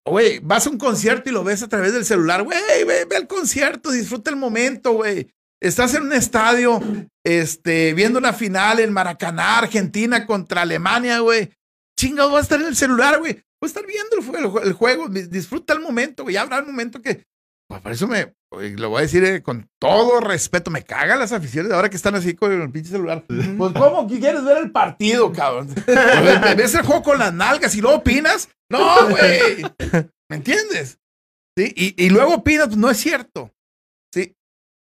Güey, 0.05 0.39
vas 0.39 0.65
a 0.67 0.69
un 0.69 0.77
concierto 0.77 1.29
y 1.29 1.33
lo 1.33 1.43
ves 1.43 1.61
a 1.63 1.67
través 1.69 1.93
del 1.93 2.05
celular. 2.05 2.43
Güey, 2.43 2.83
ve, 2.85 3.05
ve 3.05 3.15
el 3.17 3.27
concierto, 3.27 3.91
disfruta 3.91 4.29
el 4.29 4.35
momento, 4.35 4.93
güey. 4.93 5.31
Estás 5.61 5.93
en 5.93 6.03
un 6.03 6.13
estadio, 6.13 6.79
este, 7.23 7.93
viendo 7.93 8.17
una 8.17 8.33
final 8.33 8.79
en 8.79 8.91
Maracaná, 8.93 9.59
Argentina 9.59 10.25
contra 10.25 10.63
Alemania, 10.63 11.19
güey. 11.19 11.51
Chingado, 11.99 12.31
vas 12.31 12.39
a 12.39 12.43
estar 12.43 12.61
en 12.61 12.67
el 12.67 12.75
celular, 12.75 13.19
güey. 13.19 13.33
Voy 13.33 13.43
a 13.63 13.65
estar 13.67 13.85
viendo 13.85 14.17
el, 14.17 14.23
jue- 14.25 14.63
el 14.63 14.73
juego, 14.73 15.07
dis- 15.07 15.27
disfruta 15.29 15.73
el 15.73 15.81
momento, 15.81 16.23
güey. 16.23 16.33
Ya 16.33 16.41
habrá 16.41 16.61
un 16.61 16.65
momento 16.67 16.99
que. 16.99 17.23
Pues 17.69 17.79
por 17.81 17.91
eso 17.91 18.07
me. 18.07 18.33
Lo 18.51 18.89
voy 18.89 18.99
a 18.99 19.01
decir 19.03 19.23
eh, 19.23 19.41
con 19.41 19.69
todo 19.79 20.19
respeto. 20.19 20.71
Me 20.71 20.83
cagan 20.83 21.19
las 21.19 21.31
aficiones 21.31 21.69
de 21.69 21.75
ahora 21.75 21.89
que 21.89 21.95
están 21.95 22.15
así 22.15 22.35
con 22.35 22.51
el 22.51 22.69
pinche 22.71 22.91
celular. 22.91 23.23
Pues, 23.27 23.47
¿cómo 23.73 24.07
quieres 24.07 24.43
ver 24.43 24.57
el 24.57 24.71
partido, 24.71 25.31
cabrón? 25.31 25.67
Pues, 25.85 26.57
¿Ves 26.57 26.75
el 26.75 26.81
juego 26.85 27.01
con 27.01 27.17
las 27.19 27.33
nalgas 27.33 27.73
y 27.75 27.81
luego 27.81 27.97
opinas? 27.97 28.49
No, 28.69 29.09
güey. 29.09 29.63
¿Me 30.29 30.35
entiendes? 30.37 30.99
Sí, 31.57 31.73
y, 31.75 32.05
y 32.05 32.09
luego 32.09 32.35
opinas, 32.35 32.67
pues 32.67 32.77
no 32.77 32.89
es 32.89 32.97
cierto. 32.97 33.51
Sí. 34.13 34.35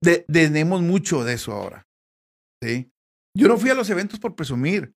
De- 0.01 0.25
tenemos 0.31 0.81
mucho 0.81 1.23
de 1.25 1.33
eso 1.33 1.51
ahora. 1.51 1.85
Sí. 2.63 2.89
Yo 3.37 3.47
no 3.47 3.57
fui 3.57 3.69
a 3.69 3.75
los 3.75 3.89
eventos 3.89 4.19
por 4.19 4.35
presumir. 4.35 4.93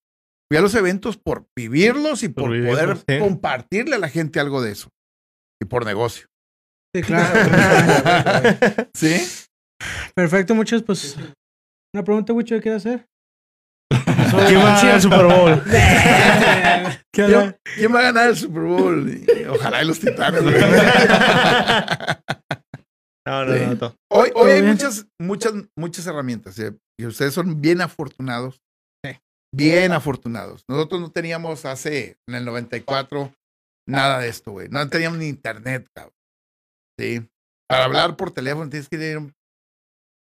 Fui 0.49 0.57
a 0.57 0.61
los 0.61 0.75
eventos 0.75 1.17
por 1.17 1.47
vivirlos 1.55 2.23
y 2.23 2.29
por, 2.29 2.45
Por 2.45 2.51
vivirlos, 2.53 2.79
poder 2.79 2.97
sí. 3.07 3.19
compartirle 3.19 3.95
a 3.95 3.99
la 3.99 4.09
gente 4.09 4.39
algo 4.39 4.61
de 4.61 4.71
eso. 4.71 4.89
Y 5.61 5.65
por 5.65 5.85
negocio. 5.85 6.27
Sí, 6.95 7.01
claro. 7.01 8.87
¿Sí? 8.93 9.15
Perfecto, 10.15 10.53
muchos, 10.55 10.83
pues. 10.83 11.17
Una 11.95 12.03
pregunta, 12.03 12.33
Wicho, 12.33 12.59
¿qué 12.61 12.71
hacer? 12.71 13.05
¿Quién 14.47 14.59
va 14.59 14.77
a 14.77 14.81
ganar 14.81 14.95
el 14.95 15.01
Super 15.01 15.23
Bowl? 15.25 15.63
¿Qué 17.13 17.25
¿Quién, 17.25 17.57
quién 17.75 17.93
va 17.95 17.99
a 17.99 18.03
ganar 18.03 18.29
el 18.29 18.35
Super 18.37 18.63
Bowl? 18.63 19.25
Ojalá 19.49 19.83
y 19.83 19.87
los 19.87 19.99
titanes. 19.99 20.41
güey. 20.43 20.55
No, 23.25 23.45
no, 23.45 23.53
Sí. 23.53 23.59
no, 23.65 23.75
no. 23.75 23.95
Hoy, 24.11 24.31
hoy 24.35 24.51
hay 24.51 24.61
muchas, 24.63 25.07
muchas, 25.21 25.53
muchas 25.77 26.05
herramientas. 26.07 26.57
eh, 26.59 26.75
Y 26.99 27.05
ustedes 27.05 27.33
son 27.33 27.61
bien 27.61 27.81
afortunados. 27.81 28.59
Bien 29.55 29.91
afortunados. 29.91 30.63
Nosotros 30.67 30.99
no 30.99 31.11
teníamos 31.11 31.63
hace, 31.65 32.17
en 32.27 32.33
el 32.35 32.43
94, 32.43 33.31
nada 33.87 34.17
de 34.19 34.27
esto, 34.27 34.51
güey. 34.51 34.67
No 34.69 34.89
teníamos 34.89 35.19
ni 35.19 35.27
internet, 35.27 35.85
cabrón. 35.95 36.15
Sí. 36.99 37.27
Para 37.67 37.85
hablar 37.85 38.15
por 38.15 38.31
teléfono 38.31 38.69
tienes 38.69 38.89
que 38.89 38.95
ir 38.97 39.17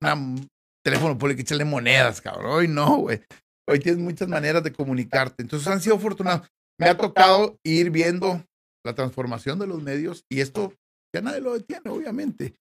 a 0.01 0.13
un 0.13 0.49
teléfono 0.83 1.17
público 1.17 1.39
y 1.39 1.41
echarle 1.41 1.65
monedas, 1.65 2.21
cabrón. 2.21 2.51
Hoy 2.51 2.67
no, 2.67 2.97
güey. 2.97 3.21
Hoy 3.69 3.79
tienes 3.79 4.01
muchas 4.01 4.27
maneras 4.27 4.63
de 4.63 4.71
comunicarte. 4.71 5.43
Entonces 5.43 5.67
han 5.67 5.81
sido 5.81 5.95
afortunados. 5.95 6.47
Me 6.79 6.87
ha 6.87 6.97
tocado 6.97 7.57
ir 7.63 7.89
viendo 7.91 8.43
la 8.85 8.95
transformación 8.95 9.59
de 9.59 9.67
los 9.67 9.81
medios 9.81 10.25
y 10.29 10.41
esto 10.41 10.73
ya 11.13 11.21
nadie 11.21 11.41
lo 11.41 11.53
detiene, 11.53 11.89
obviamente. 11.89 12.53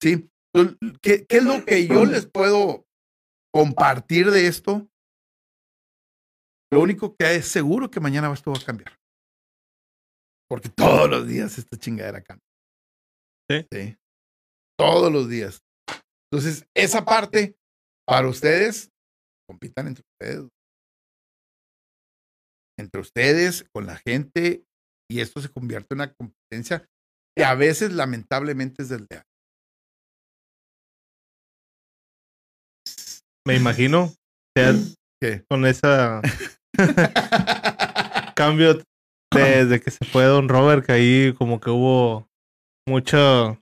Sí. 0.00 0.30
¿Qué, 1.02 1.26
qué 1.26 1.36
es 1.38 1.44
lo 1.44 1.64
que 1.64 1.86
yo 1.86 2.04
les 2.04 2.26
puedo 2.26 2.86
compartir 3.52 4.30
de 4.30 4.46
esto? 4.46 4.88
Lo 6.72 6.80
único 6.80 7.14
que 7.16 7.36
es 7.36 7.46
seguro 7.46 7.90
que 7.90 8.00
mañana 8.00 8.32
esto 8.32 8.52
va 8.52 8.58
a 8.58 8.64
cambiar. 8.64 8.98
Porque 10.48 10.68
todos 10.68 11.08
los 11.08 11.26
días 11.26 11.58
esta 11.58 11.76
chingadera 11.76 12.22
cambia. 12.22 12.44
Sí. 13.50 13.96
Todos 14.78 15.12
los 15.12 15.28
días. 15.28 15.60
Entonces, 16.32 16.66
esa 16.74 17.04
parte, 17.04 17.56
para 18.06 18.28
ustedes, 18.28 18.90
compitan 19.48 19.88
entre 19.88 20.04
ustedes. 20.12 20.48
Entre 22.78 23.00
ustedes, 23.00 23.64
con 23.72 23.86
la 23.86 24.00
gente, 24.04 24.64
y 25.10 25.20
esto 25.20 25.40
se 25.40 25.48
convierte 25.48 25.94
en 25.94 26.00
una 26.00 26.12
competencia 26.12 26.88
que 27.36 27.44
a 27.44 27.54
veces, 27.54 27.92
lamentablemente, 27.92 28.82
es 28.82 28.88
desleal. 28.88 29.22
Me 33.46 33.56
imagino. 33.56 34.04
o 34.04 34.14
sea, 34.56 34.72
¿Qué? 35.20 35.44
con 35.48 35.66
esa 35.66 36.22
cambio 38.34 38.82
desde 39.32 39.80
que 39.80 39.90
se 39.90 40.04
fue 40.04 40.24
Don 40.24 40.48
Robert, 40.48 40.86
que 40.86 40.92
ahí 40.92 41.34
como 41.34 41.60
que 41.60 41.70
hubo 41.70 42.28
mucho 42.86 43.60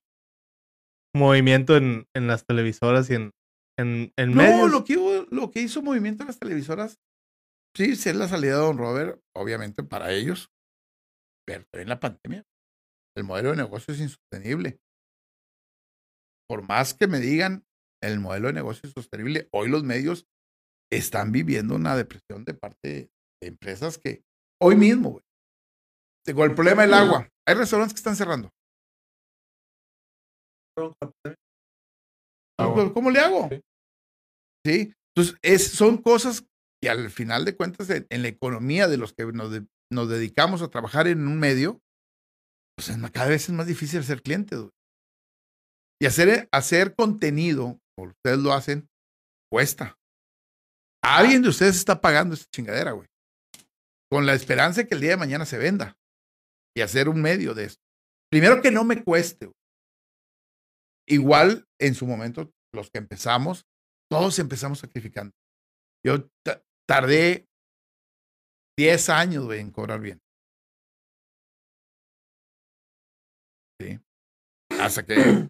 movimiento 1.14 1.76
en, 1.76 2.06
en 2.14 2.26
las 2.26 2.44
televisoras 2.46 3.10
y 3.10 3.14
en, 3.14 3.30
en, 3.78 4.12
en 4.16 4.30
No, 4.30 4.36
medios. 4.42 4.70
lo 4.70 4.84
que, 4.84 4.96
hubo- 4.96 5.26
lo 5.30 5.50
que 5.50 5.60
hizo 5.60 5.82
movimiento 5.82 6.22
en 6.22 6.28
las 6.28 6.38
televisoras, 6.38 6.98
sí, 7.76 7.96
sí 7.96 8.08
es 8.08 8.16
la 8.16 8.28
salida 8.28 8.52
de 8.54 8.58
Don 8.62 8.78
Robert, 8.78 9.20
obviamente 9.36 9.82
para 9.82 10.12
ellos, 10.12 10.50
pero 11.46 11.64
en 11.72 11.88
la 11.88 12.00
pandemia, 12.00 12.44
el 13.16 13.24
modelo 13.24 13.50
de 13.50 13.56
negocio 13.56 13.92
es 13.94 14.00
insostenible. 14.00 14.78
Por 16.48 16.66
más 16.66 16.94
que 16.94 17.06
me 17.06 17.18
digan, 17.20 17.64
el 18.02 18.20
modelo 18.20 18.48
de 18.48 18.54
negocio 18.54 18.86
es 18.88 18.92
sostenible, 18.94 19.48
hoy 19.52 19.68
los 19.68 19.84
medios 19.84 20.26
están 20.90 21.32
viviendo 21.32 21.74
una 21.74 21.96
depresión 21.96 22.44
de 22.44 22.54
parte 22.54 22.88
de 22.88 23.10
empresas 23.48 23.98
que 23.98 24.22
hoy 24.60 24.76
mismo, 24.76 25.10
güey. 25.10 25.24
Con 26.34 26.50
el 26.50 26.54
problema 26.54 26.82
del 26.82 26.94
agua, 26.94 27.28
hay 27.48 27.54
restaurantes 27.54 27.94
que 27.94 27.98
están 27.98 28.16
cerrando. 28.16 28.50
Agua. 32.58 32.92
¿Cómo 32.94 33.10
le 33.10 33.20
hago? 33.20 33.48
Sí. 34.64 34.92
Entonces, 35.14 35.38
es, 35.42 35.68
son 35.72 35.98
cosas 35.98 36.44
que 36.82 36.88
al 36.88 37.10
final 37.10 37.44
de 37.44 37.56
cuentas, 37.56 37.90
en, 37.90 38.06
en 38.10 38.22
la 38.22 38.28
economía 38.28 38.88
de 38.88 38.96
los 38.96 39.12
que 39.12 39.26
nos, 39.26 39.50
de- 39.50 39.66
nos 39.92 40.08
dedicamos 40.08 40.62
a 40.62 40.68
trabajar 40.68 41.06
en 41.06 41.26
un 41.26 41.38
medio, 41.38 41.80
pues 42.76 42.88
es 42.88 43.10
cada 43.10 43.28
vez 43.28 43.44
es 43.44 43.50
más 43.54 43.66
difícil 43.66 44.02
ser 44.04 44.22
cliente. 44.22 44.56
Y 46.00 46.06
hacer, 46.06 46.48
hacer 46.52 46.94
contenido, 46.94 47.78
como 47.96 48.10
ustedes 48.10 48.38
lo 48.38 48.52
hacen, 48.52 48.88
cuesta. 49.50 49.96
Alguien 51.04 51.42
de 51.42 51.48
ustedes 51.50 51.76
está 51.76 52.00
pagando 52.00 52.34
esta 52.34 52.46
chingadera, 52.54 52.92
güey. 52.92 53.06
Con 54.10 54.26
la 54.26 54.34
esperanza 54.34 54.82
de 54.82 54.88
que 54.88 54.94
el 54.94 55.00
día 55.00 55.10
de 55.10 55.16
mañana 55.16 55.44
se 55.46 55.58
venda. 55.58 55.96
Y 56.76 56.80
hacer 56.80 57.08
un 57.08 57.20
medio 57.20 57.54
de 57.54 57.64
esto. 57.64 57.82
Primero 58.30 58.62
que 58.62 58.70
no 58.70 58.84
me 58.84 59.02
cueste. 59.04 59.46
güey. 59.46 59.54
Igual 61.08 61.64
en 61.80 61.94
su 61.94 62.06
momento, 62.06 62.50
los 62.74 62.90
que 62.90 62.98
empezamos, 62.98 63.64
todos 64.10 64.38
empezamos 64.38 64.78
sacrificando. 64.78 65.32
Yo 66.04 66.28
ta- 66.44 66.62
tardé 66.88 67.46
10 68.78 69.08
años, 69.10 69.44
güey, 69.44 69.60
en 69.60 69.70
cobrar 69.70 70.00
bien. 70.00 70.18
Sí. 73.80 73.98
Hasta 74.80 75.04
que. 75.04 75.14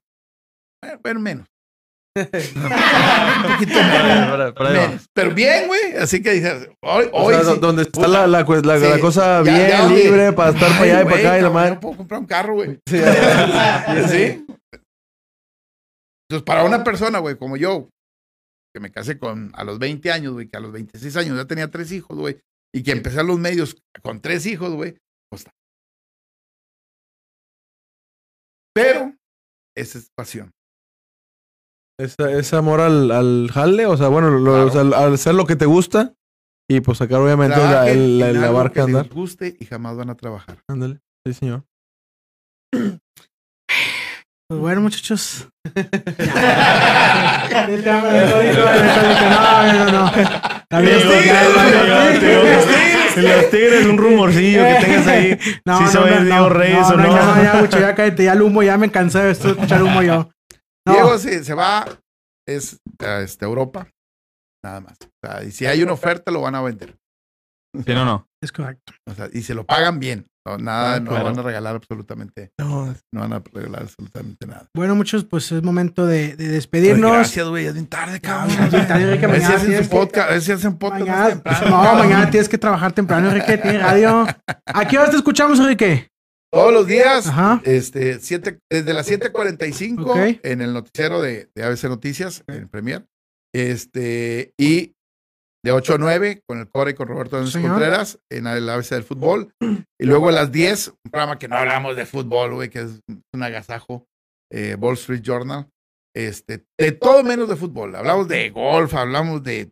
Bueno, 1.05 1.21
menos. 1.21 1.47
Un 2.19 2.25
poquito 2.25 3.75
menos. 3.75 4.53
Ahí 4.57 4.77
va. 4.77 4.89
menos. 4.89 5.07
Pero 5.15 5.33
bien, 5.33 5.69
güey. 5.69 5.97
Así 5.97 6.21
que 6.21 6.33
dije, 6.33 6.77
hoy, 6.83 7.09
O 7.13 7.23
hoy 7.27 7.35
sea, 7.35 7.45
do- 7.45 7.55
sí. 7.55 7.61
donde 7.61 7.83
está 7.83 8.09
la, 8.09 8.27
la, 8.27 8.43
la- 8.43 8.77
la 8.79 8.95
sí, 8.97 9.01
cosa 9.01 9.43
ya- 9.45 9.53
bien 9.53 9.69
ya, 9.69 9.87
libre 9.87 10.33
para 10.33 10.51
estar 10.51 10.71
para 10.71 10.83
allá 10.83 11.01
y 11.03 11.05
para 11.05 11.17
Ay, 11.17 11.25
acá 11.27 11.39
y 11.39 11.43
la 11.43 11.51
madre. 11.51 11.69
cabrón, 11.69 11.81
puedo 11.81 11.97
comprar 11.99 12.21
un 12.21 12.27
carro, 12.27 12.55
güey. 12.55 12.81
Sí, 12.85 12.99
¿Sí? 14.11 14.47
Entonces, 16.33 16.47
para 16.47 16.65
una 16.65 16.83
persona, 16.83 17.19
güey, 17.19 17.37
como 17.37 17.57
yo, 17.59 17.91
que 18.75 18.81
me 18.81 18.91
casé 18.91 19.19
con 19.19 19.53
a 19.55 19.65
los 19.65 19.79
20 19.79 20.11
años, 20.11 20.33
güey, 20.33 20.49
que 20.49 20.57
a 20.57 20.61
los 20.61 20.73
26 20.73 21.15
años 21.19 21.37
ya 21.37 21.47
tenía 21.47 21.71
tres 21.71 21.93
hijos, 21.93 22.17
güey, 22.17 22.41
y 22.75 22.83
que 22.83 22.93
empecé 22.93 23.21
a 23.21 23.23
los 23.23 23.39
medios 23.39 23.77
con 24.03 24.21
tres 24.21 24.47
hijos, 24.47 24.73
güey, 24.73 24.97
pues 25.31 25.43
está. 25.43 25.51
Pero, 28.75 29.15
esa 29.77 29.99
es 29.99 30.09
pasión. 30.17 30.51
Es, 32.01 32.17
es 32.19 32.55
amor 32.55 32.81
al, 32.81 33.11
al 33.11 33.51
jale, 33.53 33.85
o 33.87 33.97
sea, 33.97 34.09
bueno, 34.09 34.31
lo- 34.31 34.53
Claro. 34.53 34.67
o 34.67 34.71
sea, 34.71 34.81
al, 34.81 34.95
al 34.95 35.15
hacer 35.15 35.35
lo 35.35 35.45
que 35.45 35.57
te 35.57 35.67
gusta 35.67 36.15
y 36.69 36.81
pues 36.81 36.99
sacar 36.99 37.21
obviamente 37.21 37.57
la, 37.59 37.89
el- 37.91 38.19
la, 38.19 38.33
la 38.33 38.51
barca 38.51 38.75
que 38.75 38.81
andar. 38.81 39.05
les 39.07 39.15
guste 39.15 39.57
y 39.61 39.67
jamás 39.67 39.97
van 39.97 40.09
a 40.11 40.17
trabajar. 40.17 40.63
Ándale, 40.69 41.01
sí, 41.27 41.35
señor. 41.35 41.65
Pues 44.53 44.61
bueno, 44.61 44.83
muchachos. 44.83 45.49
No, 45.65 45.73
no, 49.73 49.91
no. 49.91 50.13
Los 53.17 53.51
tigres, 53.51 53.87
un 53.87 53.97
rumorcillo 53.97 54.63
que 54.63 54.75
tengas 54.85 55.07
ahí. 55.07 55.39
No, 55.65 55.79
si 55.79 55.87
se 55.87 55.99
no, 55.99 56.07
no, 56.07 56.21
Diego 56.21 56.37
no, 56.37 56.49
Reyes 56.51 56.81
no, 56.81 56.89
o 56.89 56.97
no, 56.99 57.03
no. 57.03 57.17
ya, 57.17 57.43
ya, 57.43 57.61
mucho, 57.63 57.81
ya 57.81 57.95
cállate, 57.95 58.25
ya 58.25 58.35
el 58.35 58.43
humo, 58.43 58.63
ya 58.63 58.77
me 58.77 58.91
cansé 58.91 59.21
de 59.21 59.31
esto, 59.31 59.49
escuchar 59.53 59.83
humo 59.83 60.03
yo. 60.03 60.29
No, 60.87 60.93
Diego 60.93 61.17
se, 61.17 61.45
se 61.45 61.55
va, 61.55 61.87
es 62.47 62.79
a 62.99 63.21
este, 63.23 63.47
Europa, 63.47 63.89
nada 64.63 64.81
más. 64.81 64.99
O 65.01 65.27
sea, 65.27 65.45
y 65.45 65.51
si 65.51 65.65
hay 65.65 65.83
una 65.83 65.95
oferta, 65.95 66.31
lo 66.31 66.43
van 66.43 66.57
a 66.57 66.61
vender. 66.61 66.95
¿Sí 67.87 67.91
o 67.93 68.05
no? 68.05 68.29
es 68.43 68.53
correcto. 68.53 68.93
O 69.09 69.15
sea, 69.15 69.31
y 69.33 69.41
se 69.41 69.55
lo 69.55 69.65
pagan 69.65 69.99
bien. 69.99 70.27
No, 70.45 70.59
nada, 70.59 70.95
Ah, 70.95 71.01
no 71.01 71.11
claro. 71.11 71.25
van 71.27 71.39
a 71.39 71.43
regalar 71.43 71.77
absolutamente, 71.77 72.51
No, 72.59 72.87
no 73.13 73.21
van 73.21 73.33
a 73.33 73.43
regalar 73.53 73.83
absolutamente 73.83 74.45
nada. 74.47 74.67
Bueno, 74.75 74.97
muchos, 74.97 75.25
pues 75.25 75.53
es 75.53 75.63
momento 75.63 76.05
de, 76.05 76.35
de 76.37 76.49
despedirnos. 76.49 77.13
Gracias, 77.13 77.47
güey, 77.47 77.67
es 77.67 77.75
bien 77.75 77.87
tarde, 77.87 78.21
cabrón. 78.21 78.51
Es 78.65 78.71
bien 78.73 78.89
tarde, 78.89 79.03
Enrique, 79.05 79.25
A 79.27 79.29
ver 79.29 79.37
si 79.41 79.43
mañana 79.47 79.63
hacen 79.63 79.83
que- 79.83 79.89
podcast, 79.89 80.31
ver 80.31 80.43
si 80.43 80.53
hacen 80.53 80.77
podcast 80.79 81.01
Mañana, 81.09 81.29
temprano, 81.29 81.71
no, 81.71 81.83
cabrón. 81.83 81.99
mañana 81.99 82.31
tienes 82.31 82.49
que 82.49 82.59
trabajar 82.59 82.93
temprano, 82.93 83.29
Enrique, 83.29 83.57
tiene 83.59 83.79
radio. 83.79 84.27
¿A 84.67 84.89
qué 84.89 84.99
hora 84.99 85.11
te 85.11 85.17
escuchamos, 85.17 85.61
Enrique? 85.61 86.09
Todos 86.53 86.73
los 86.75 86.87
días, 86.87 87.29
Ajá. 87.29 87.63
este, 87.65 88.19
siete, 88.21 88.59
desde 88.69 88.93
las 88.93 89.07
7:45 89.09 90.05
Ok. 90.11 90.41
en 90.43 90.61
el 90.61 90.73
noticiero 90.75 91.23
de, 91.23 91.49
de 91.55 91.63
ABC 91.65 91.85
Noticias, 91.85 92.43
en 92.49 92.69
Premier. 92.69 93.07
Este, 93.55 94.53
y 94.59 94.93
de 95.65 95.73
8 95.73 95.95
a 95.95 95.99
9 95.99 96.43
con 96.47 96.59
el 96.59 96.69
Core 96.69 96.91
y 96.91 96.95
con 96.95 97.09
Roberto 97.09 97.37
Hernández 97.37 97.53
Señor. 97.53 97.71
Contreras 97.73 98.19
en 98.31 98.47
el 98.47 98.69
ABC 98.69 98.91
del 98.91 99.05
fútbol. 99.05 99.53
Y 99.61 100.05
luego 100.07 100.29
a 100.29 100.33
las 100.33 100.51
10, 100.51 100.89
un 100.89 101.11
programa 101.11 101.39
que 101.39 101.49
no 101.49 101.57
hablamos 101.57 101.95
de 101.97 102.07
fútbol, 102.07 102.55
güey, 102.55 102.69
que 102.69 102.81
es 102.81 103.01
un 103.35 103.43
agasajo, 103.43 104.05
eh, 104.53 104.75
Wall 104.79 104.95
Street 104.95 105.23
Journal. 105.23 105.69
Este, 106.15 106.65
de 106.79 106.93
todo 106.93 107.23
menos 107.23 107.49
de 107.49 107.57
fútbol. 107.57 107.95
Hablamos 107.95 108.29
de 108.29 108.51
golf, 108.51 108.93
hablamos 108.95 109.43
de, 109.43 109.71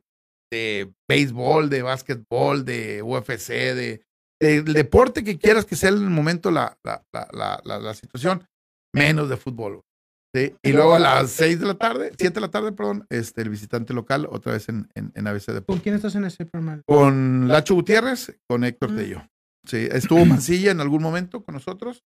de 0.51 0.91
béisbol, 1.09 1.69
de 1.69 1.83
básquetbol, 1.83 2.65
de 2.65 3.03
UFC, 3.03 3.49
de, 3.75 4.03
del 4.41 4.73
deporte 4.73 5.23
que 5.23 5.39
quieras 5.39 5.67
que 5.67 5.77
sea 5.77 5.91
en 5.91 5.97
el 5.97 6.11
momento 6.11 6.51
la, 6.51 6.79
la, 6.85 7.03
la, 7.13 7.29
la, 7.33 7.61
la- 7.65 7.79
la 7.79 7.95
situación, 7.95 8.47
menos 8.95 9.29
de 9.29 9.37
fútbol. 9.37 9.73
güey. 9.73 9.83
Sí, 10.35 10.55
y 10.63 10.73
luego 10.73 10.95
a 10.95 10.99
las 11.01 11.31
6 11.33 11.59
de 11.59 11.67
la 11.67 11.75
tarde, 11.75 12.13
7 12.17 12.35
de 12.35 12.41
la 12.41 12.49
tarde, 12.51 12.71
perdón, 12.73 13.05
este, 13.11 13.43
el 13.43 13.49
visitante 13.51 13.93
local, 13.93 14.29
otra 14.31 14.53
vez 14.53 14.69
en, 14.69 14.89
en, 14.95 15.11
en 15.17 15.27
ABC 15.27 15.47
¿Con 15.47 15.55
Deportes. 15.57 15.83
quién 15.83 15.95
estás 15.97 16.15
en 16.15 16.25
ese 16.25 16.47
programa? 16.47 16.83
Con 16.87 17.49
Lacho 17.49 17.75
Gutiérrez, 17.75 18.39
con 18.49 18.63
Héctor 18.65 18.93
Mm. 18.93 18.97
Tello. 18.97 19.29
Sí, 19.67 19.89
estuvo 19.91 20.25
Mancilla 20.27 20.71
en 20.71 20.81
algún 20.81 21.03
momento 21.03 21.43
con 21.43 21.55
nosotros, 21.55 22.05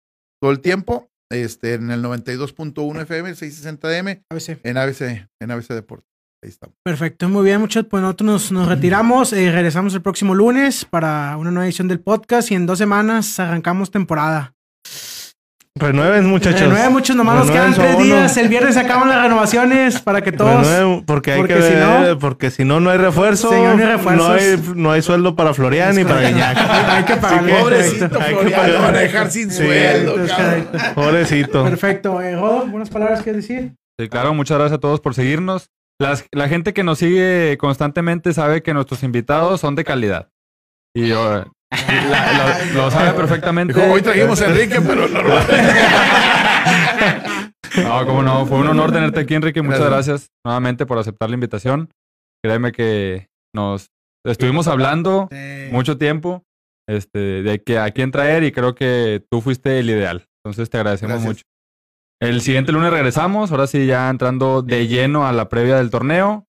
todo 0.40 0.50
el 0.50 0.60
tiempo, 0.60 1.10
este, 1.30 1.74
en 1.74 1.90
el 1.90 2.02
92.1 2.02 3.02
FM, 3.02 3.30
660M, 3.34 4.22
A 4.30 4.34
ver 4.34 4.40
si- 4.40 4.56
en 4.62 4.76
ABC, 4.78 5.28
en 5.42 5.50
ABC 5.50 5.74
Deportes. 5.74 6.08
Ahí 6.42 6.48
estamos. 6.50 6.74
Perfecto, 6.84 7.28
muy 7.28 7.44
bien, 7.44 7.60
muchachos. 7.60 7.88
Pues 7.90 8.02
nosotros 8.02 8.26
nos, 8.26 8.52
nos 8.52 8.68
retiramos. 8.68 9.32
eh, 9.34 9.50
regresamos 9.52 9.94
el 9.94 10.02
próximo 10.02 10.34
lunes 10.34 10.84
para 10.84 11.36
una 11.36 11.50
nueva 11.50 11.66
edición 11.66 11.88
del 11.88 12.00
podcast 12.00 12.50
y 12.50 12.54
en 12.54 12.66
dos 12.66 12.78
semanas 12.78 13.38
arrancamos 13.40 13.90
temporada. 13.90 14.54
Renueven, 15.78 16.24
muchachos. 16.26 16.60
Renueven 16.62 16.90
muchos, 16.92 17.14
nomás 17.14 17.36
nos 17.36 17.50
quedan 17.50 17.74
tres 17.74 17.98
días. 17.98 18.34
El 18.38 18.48
viernes 18.48 18.74
se 18.74 18.80
acaban 18.80 19.10
las 19.10 19.22
renovaciones 19.22 20.00
para 20.00 20.22
que 20.22 20.32
todos. 20.32 20.66
Renueven, 20.66 21.04
porque 21.04 21.32
hay 21.32 21.38
porque 21.38 21.54
que 21.54 21.62
si 21.62 21.74
ver, 21.74 21.84
no- 22.12 22.18
porque 22.18 22.50
si 22.50 22.64
no, 22.64 22.80
no 22.80 22.88
hay 22.88 22.96
refuerzo. 22.96 23.50
Señor, 23.50 23.76
no 23.76 23.82
hay 23.82 23.88
refuerzos. 23.92 24.26
No 24.26 24.32
hay, 24.32 24.62
no 24.74 24.90
hay 24.92 25.02
sueldo 25.02 25.36
para 25.36 25.52
Florian 25.52 25.94
ni 25.94 26.04
para 26.04 26.22
Guiñac. 26.28 26.56
Hay 26.58 27.04
que 27.04 27.16
pagarle. 27.16 27.52
Pobrecito 27.60 28.18
hay 28.20 28.34
que 28.36 28.50
pagar. 28.50 28.82
van 28.82 28.94
a 28.94 28.98
dejar 28.98 29.30
sin 29.30 29.50
Sí. 29.50 29.64
sueldo. 29.64 30.14
Pobrecito. 30.94 31.64
Perfecto. 31.64 32.22
Eh, 32.22 32.34
Rodo, 32.36 32.66
¿buenas 32.66 32.88
palabras 32.88 33.22
que 33.22 33.32
decir? 33.34 33.74
Sí, 34.00 34.08
claro, 34.08 34.32
muchas 34.34 34.58
gracias 34.58 34.78
a 34.78 34.80
todos 34.80 35.00
por 35.00 35.14
seguirnos. 35.14 35.68
Las- 36.00 36.24
la 36.32 36.48
gente 36.48 36.72
que 36.72 36.84
nos 36.84 36.98
sigue 36.98 37.56
constantemente 37.58 38.32
sabe 38.32 38.62
que 38.62 38.74
nuestros 38.74 39.02
invitados 39.02 39.60
son 39.60 39.74
de 39.74 39.84
calidad. 39.84 40.28
Y 40.94 41.08
yo, 41.08 41.44
la- 41.70 42.58
lo, 42.72 42.82
lo 42.84 42.90
sabe 42.92 43.12
perfectamente. 43.12 43.74
Dijo, 43.74 43.86
hoy 43.92 44.02
trajimos 44.02 44.40
a 44.40 44.46
Enrique, 44.46 44.80
pero 44.80 45.08
no 45.08 45.20
No, 47.82 48.06
cómo 48.06 48.22
no. 48.22 48.46
Fue 48.46 48.58
un 48.58 48.68
honor 48.68 48.92
tenerte 48.92 49.20
aquí, 49.20 49.34
Enrique. 49.34 49.60
Muchas 49.62 49.80
Gracias. 49.80 50.06
gracias 50.06 50.30
nuevamente 50.44 50.86
por 50.86 50.98
aceptar 50.98 51.28
la 51.30 51.34
invitación. 51.34 51.90
Créeme 52.42 52.72
que 52.72 53.28
nos 53.54 53.88
estuvimos 54.24 54.66
hablando 54.68 55.28
mucho 55.70 55.98
tiempo 55.98 56.42
este, 56.88 57.18
de 57.42 57.62
que 57.62 57.78
a 57.78 57.90
quién 57.90 58.10
traer 58.12 58.44
y 58.44 58.52
creo 58.52 58.74
que 58.74 59.24
tú 59.30 59.40
fuiste 59.40 59.78
el 59.80 59.90
ideal. 59.90 60.26
Entonces 60.44 60.70
te 60.70 60.78
agradecemos 60.78 61.14
Gracias. 61.22 61.28
mucho. 61.28 61.42
El 62.22 62.40
siguiente 62.40 62.72
lunes 62.72 62.90
regresamos, 62.90 63.50
ahora 63.50 63.66
sí 63.66 63.84
ya 63.86 64.08
entrando 64.08 64.62
de 64.62 64.86
lleno 64.86 65.26
a 65.26 65.32
la 65.32 65.48
previa 65.48 65.76
del 65.76 65.90
torneo. 65.90 66.46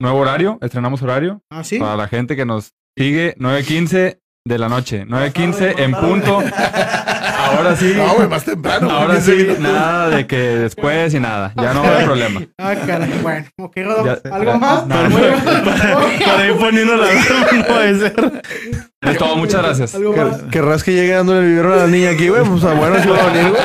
Nuevo 0.00 0.18
horario, 0.18 0.58
estrenamos 0.62 1.00
horario. 1.02 1.42
¿Ah, 1.50 1.62
sí? 1.64 1.78
Para 1.78 1.96
la 1.96 2.08
gente 2.08 2.34
que 2.34 2.44
nos 2.44 2.72
sigue, 2.98 3.34
9.15 3.38 4.18
de 4.46 4.58
la 4.58 4.68
noche. 4.68 5.04
9.15 5.08 5.74
en 5.80 5.92
punto. 5.92 6.38
Ahora 6.38 7.74
sí. 7.76 7.92
No, 7.96 8.14
güey, 8.14 8.28
más 8.28 8.44
temprano. 8.44 8.88
Ahora 8.90 9.20
sí, 9.20 9.32
que- 9.36 9.56
nada 9.58 10.08
de 10.10 10.26
que 10.26 10.36
después 10.38 11.12
y 11.14 11.20
nada. 11.20 11.52
Ya 11.56 11.74
no 11.74 11.82
hay 11.82 12.04
problema. 12.04 12.42
Ah, 12.58 12.74
caray. 12.86 13.10
Bueno, 13.22 13.46
ok, 13.58 13.76
Rodo. 13.84 14.18
¿Algo 14.32 14.52
ya- 14.52 14.58
más? 14.58 14.86
no, 14.86 15.10
Muy 15.10 15.20
bien. 15.20 15.34
Para 16.24 16.46
ir 16.46 16.56
poniendo 16.56 16.96
la 16.96 17.06
no 17.52 17.64
puede 17.66 17.98
ser. 17.98 18.42
Es 19.02 19.18
todo, 19.18 19.36
muchas 19.36 19.62
gracias. 19.62 19.94
¿Algo 19.94 20.16
más? 20.16 20.42
¿Quer- 20.42 20.50
¿Querrás 20.50 20.82
que 20.82 20.92
llegue 20.92 21.12
dándole 21.12 21.40
el 21.40 21.46
biberón 21.50 21.72
a 21.74 21.76
la 21.76 21.86
niña 21.86 22.10
aquí, 22.10 22.28
güey? 22.28 22.42
Pues 22.44 22.64
ah, 22.64 22.74
bueno, 22.74 22.96
sí 23.02 23.08
va 23.08 23.18
a 23.18 23.26
venir, 23.32 23.50
güey. 23.50 23.62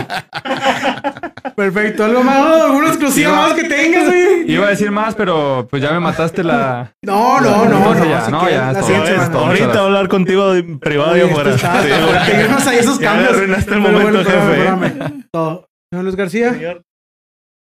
Perfecto. 1.55 2.03
¿Algo 2.05 2.23
más? 2.23 2.61
¿Alguna 2.63 2.87
exclusiva 2.87 3.31
más 3.35 3.53
que 3.53 3.63
tengas, 3.63 4.05
güey? 4.07 4.51
Iba 4.51 4.67
a 4.67 4.69
decir 4.71 4.91
más, 4.91 5.15
pero 5.15 5.67
pues 5.69 5.81
ya 5.81 5.91
me 5.91 5.99
mataste 5.99 6.43
la. 6.43 6.93
No, 7.01 7.39
no, 7.39 7.65
no, 7.65 7.93
no. 7.93 8.05
Ya, 8.05 8.29
no, 8.29 8.49
ya. 8.49 8.69
Ahorita 8.69 9.67
voy 9.67 9.75
a 9.75 9.79
hablar 9.83 10.07
contigo 10.09 10.51
de 10.53 10.63
privado 10.63 11.17
y 11.17 11.21
afuera. 11.21 11.55
ahí 12.67 12.77
esos 12.77 12.99
cambios. 12.99 13.29
arruinaste 13.33 13.73
el 13.73 13.79
momento, 13.79 14.23
jefe. 14.23 14.65
Señor 15.91 16.03
Luis 16.03 16.15
García. 16.15 16.81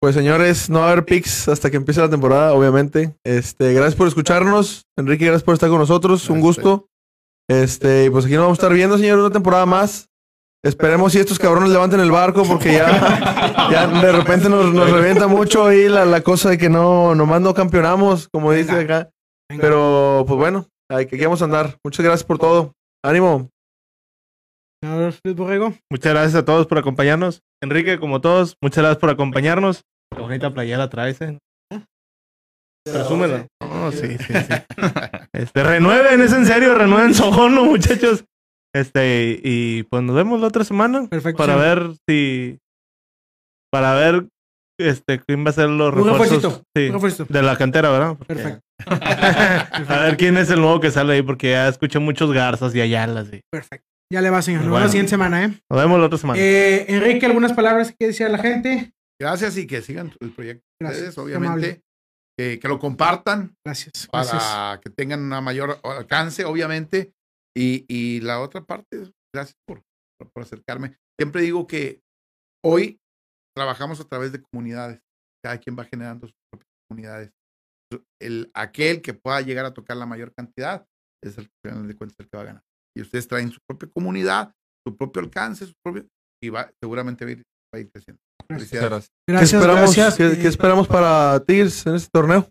Pues 0.02 0.14
señores, 0.14 0.70
no 0.70 0.80
va 0.80 0.88
a 0.88 0.92
haber 0.92 1.04
picks 1.04 1.46
hasta 1.48 1.70
que 1.70 1.76
empiece 1.76 2.00
la 2.00 2.08
temporada, 2.08 2.54
obviamente. 2.54 3.14
Este, 3.22 3.74
gracias 3.74 3.96
por 3.96 4.08
escucharnos. 4.08 4.86
Enrique, 4.96 5.26
gracias 5.26 5.42
por 5.42 5.52
estar 5.52 5.68
con 5.68 5.78
nosotros. 5.78 6.28
Un 6.30 6.40
gusto. 6.40 6.86
Este, 7.50 8.04
y 8.04 8.10
pues 8.10 8.26
aquí 8.26 8.34
nos 8.34 8.44
vamos 8.44 8.58
a 8.58 8.62
estar 8.62 8.72
viendo, 8.72 8.96
señor, 8.96 9.18
una 9.18 9.30
temporada 9.30 9.66
más. 9.66 10.08
Esperemos 10.64 11.12
si 11.12 11.18
estos 11.18 11.38
cabrones 11.38 11.70
levanten 11.70 11.98
el 11.98 12.12
barco 12.12 12.44
porque 12.44 12.74
ya, 12.74 13.68
ya 13.72 13.86
de 13.88 14.12
repente 14.12 14.48
nos, 14.48 14.72
nos 14.72 14.88
revienta 14.88 15.26
mucho 15.26 15.66
ahí 15.66 15.88
la, 15.88 16.04
la 16.04 16.20
cosa 16.20 16.50
de 16.50 16.58
que 16.58 16.68
no, 16.68 17.14
nomás 17.16 17.40
no 17.40 17.52
campeonamos, 17.52 18.28
como 18.28 18.52
dice 18.52 18.72
acá. 18.72 19.10
Pero 19.48 20.22
pues 20.28 20.38
bueno, 20.38 20.68
aquí 20.90 21.18
vamos 21.24 21.42
a 21.42 21.46
andar. 21.46 21.76
Muchas 21.82 22.04
gracias 22.04 22.24
por 22.24 22.38
todo. 22.38 22.72
Ánimo. 23.02 23.48
Muchas 25.90 26.12
gracias 26.12 26.34
a 26.36 26.44
todos 26.44 26.68
por 26.68 26.78
acompañarnos. 26.78 27.40
Enrique, 27.60 27.98
como 27.98 28.20
todos, 28.20 28.54
muchas 28.62 28.84
gracias 28.84 28.98
por 28.98 29.10
acompañarnos. 29.10 29.82
Qué 30.14 30.20
bonita 30.20 30.54
playera 30.54 30.88
traes, 30.88 31.20
eh. 31.20 31.38
Presúmela. 32.84 33.46
No, 33.62 33.92
sí, 33.92 34.16
sí, 34.18 34.32
sí. 34.34 34.54
Este, 35.32 35.62
renueven, 35.62 36.20
es 36.20 36.32
en 36.32 36.44
serio, 36.44 36.74
renueven 36.74 37.14
su 37.14 37.24
abono, 37.24 37.64
muchachos. 37.64 38.24
Este, 38.74 39.40
y 39.42 39.82
pues 39.84 40.02
nos 40.02 40.14
vemos 40.16 40.40
la 40.40 40.48
otra 40.48 40.64
semana. 40.64 41.06
Perfecto, 41.08 41.38
Para 41.38 41.56
ver 41.56 41.90
si. 42.08 42.58
Para 43.72 43.94
ver 43.94 44.26
este 44.78 45.20
quién 45.20 45.44
va 45.44 45.50
a 45.50 45.52
ser 45.54 45.68
los 45.68 45.92
refuerzos. 45.94 46.62
Sí, 46.76 46.90
de 47.28 47.42
la 47.42 47.56
cantera, 47.56 47.90
¿verdad? 47.90 48.16
Porque- 48.16 48.34
Perfecto. 48.34 48.60
a 49.92 50.00
ver 50.04 50.16
quién 50.16 50.36
es 50.38 50.50
el 50.50 50.60
nuevo 50.60 50.80
que 50.80 50.90
sale 50.90 51.12
ahí, 51.14 51.22
porque 51.22 51.50
ya 51.50 51.68
escucho 51.68 52.00
muchos 52.00 52.32
garzas 52.32 52.74
y 52.74 52.80
ayalas. 52.80 53.28
y- 53.32 53.40
Perfecto. 53.50 53.86
Ya 54.12 54.20
le 54.20 54.30
va, 54.30 54.42
señor. 54.42 54.62
Nos 54.62 54.66
vemos 54.66 54.72
Bueno. 54.74 54.86
la 54.86 54.90
siguiente 54.90 55.10
semana, 55.10 55.44
¿eh? 55.44 55.48
Nos 55.70 55.80
vemos 55.80 56.00
la 56.00 56.06
otra 56.06 56.18
semana. 56.18 56.40
eh 56.40 56.86
Enrique, 56.88 57.26
¿algunas 57.26 57.52
palabras 57.52 57.94
que 57.96 58.06
decir 58.08 58.26
a 58.26 58.30
la 58.30 58.38
gente? 58.38 58.92
Gracias 59.20 59.56
y 59.58 59.66
que 59.66 59.82
sigan 59.82 60.12
el 60.20 60.32
proyecto. 60.32 60.64
Gracias, 60.80 61.08
Ustedes, 61.10 61.18
obviamente. 61.18 61.80
Que, 62.38 62.58
que 62.58 62.68
lo 62.68 62.78
compartan 62.78 63.54
Gracias. 63.66 64.06
para 64.10 64.24
Gracias. 64.24 64.80
que 64.80 64.90
tengan 64.90 65.20
una 65.22 65.40
mayor 65.40 65.78
alcance, 65.84 66.44
obviamente. 66.44 67.12
Y, 67.56 67.84
y 67.88 68.20
la 68.20 68.40
otra 68.40 68.64
parte, 68.64 69.10
gracias 69.34 69.56
por, 69.66 69.82
por- 70.32 70.42
acercarme. 70.42 70.96
Siempre 71.20 71.42
digo 71.42 71.66
que 71.66 72.00
hoy 72.64 72.98
trabajamos 73.54 74.00
a 74.00 74.04
través 74.04 74.32
de 74.32 74.40
comunidades. 74.40 75.00
Cada 75.44 75.58
quien 75.58 75.76
va 75.78 75.84
generando 75.84 76.26
sus 76.28 76.36
propias 76.50 76.68
comunidades. 76.88 77.30
El, 78.22 78.50
aquel 78.54 79.02
que 79.02 79.14
pueda 79.14 79.40
llegar 79.40 79.64
a 79.66 79.74
tocar 79.74 79.96
la 79.96 80.06
mayor 80.06 80.32
cantidad 80.32 80.86
es 81.22 81.36
el 81.38 81.48
que 81.62 81.70
de 81.72 81.96
cuentas 81.96 82.16
el 82.20 82.28
que 82.30 82.36
va 82.36 82.42
a 82.42 82.46
ganar. 82.46 82.62
Y 82.96 83.02
ustedes 83.02 83.26
traen 83.28 83.50
su 83.50 83.58
propia 83.68 83.90
comunidad, 83.92 84.54
su 84.86 84.96
propio 84.96 85.20
alcance, 85.22 85.66
su 85.66 85.74
propio, 85.84 86.06
y 86.42 86.48
va, 86.48 86.70
seguramente 86.82 87.24
va 87.24 87.30
a 87.30 87.32
ir, 87.32 87.42
va 87.74 87.78
a 87.78 87.80
ir 87.80 87.90
creciendo. 87.90 88.20
Felicidades. 88.56 89.10
gracias. 89.28 89.50
¿Qué 89.50 89.56
esperamos, 89.56 89.96
gracias. 89.96 90.16
¿qué, 90.16 90.38
qué 90.38 90.46
Eh, 90.46 90.48
esperamos 90.48 90.88
para 90.88 91.40
Tigres 91.44 91.86
en 91.86 91.94
este 91.94 92.08
torneo? 92.12 92.48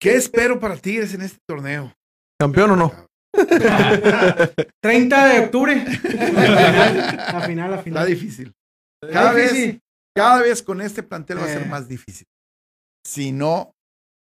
¿Qué 0.00 0.14
espero 0.16 0.58
para 0.60 0.76
Tigres 0.76 1.14
en 1.14 1.22
este 1.22 1.38
torneo? 1.48 1.92
¿Campeón 2.40 2.72
o 2.72 2.76
no? 2.76 2.92
30 4.82 5.26
de 5.26 5.40
octubre. 5.44 5.74
La 5.84 7.42
final, 7.46 7.70
la 7.70 7.76
Está 7.76 7.82
final. 7.82 8.06
difícil. 8.06 8.52
Está 9.02 9.12
Cada 9.12 9.32
vez, 9.32 9.52
difícil. 9.52 9.80
cada 10.14 10.42
vez 10.42 10.62
con 10.62 10.80
este 10.80 11.02
plantel 11.02 11.38
va 11.38 11.44
a 11.44 11.50
Eh. 11.50 11.54
ser 11.58 11.66
más 11.68 11.88
difícil. 11.88 12.26
Si 13.06 13.32
no 13.32 13.72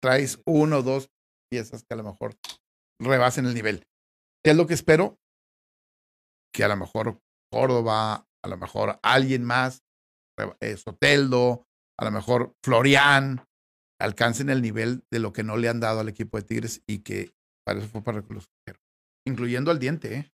traes 0.02 0.40
uno 0.46 0.78
o 0.78 0.82
dos 0.82 1.08
piezas 1.50 1.82
que 1.82 1.94
a 1.94 1.96
lo 1.96 2.04
mejor 2.04 2.34
rebasen 3.00 3.46
el 3.46 3.54
nivel. 3.54 3.84
¿Qué 4.44 4.50
es 4.52 4.56
lo 4.56 4.66
que 4.66 4.74
espero? 4.74 5.16
Que 6.54 6.64
a 6.64 6.68
lo 6.68 6.76
mejor 6.76 7.18
Córdoba, 7.52 8.26
a 8.44 8.48
lo 8.48 8.56
mejor 8.58 8.98
alguien 9.02 9.44
más, 9.44 9.78
eh, 9.78 9.80
Soteldo, 10.76 11.66
a 11.98 12.04
lo 12.04 12.10
mejor 12.10 12.54
Florian, 12.64 13.44
alcancen 14.00 14.50
el 14.50 14.62
nivel 14.62 15.02
de 15.10 15.18
lo 15.18 15.32
que 15.32 15.42
no 15.42 15.56
le 15.56 15.68
han 15.68 15.80
dado 15.80 16.00
al 16.00 16.08
equipo 16.08 16.36
de 16.36 16.44
Tigres 16.44 16.82
y 16.86 17.00
que 17.00 17.32
para 17.66 17.80
eso 17.80 17.88
fue 17.88 18.02
para 18.02 18.22
que 18.22 18.34
los. 18.34 18.48
Incluyendo 19.26 19.70
al 19.70 19.78
diente, 19.78 20.14
¿eh? 20.14 20.32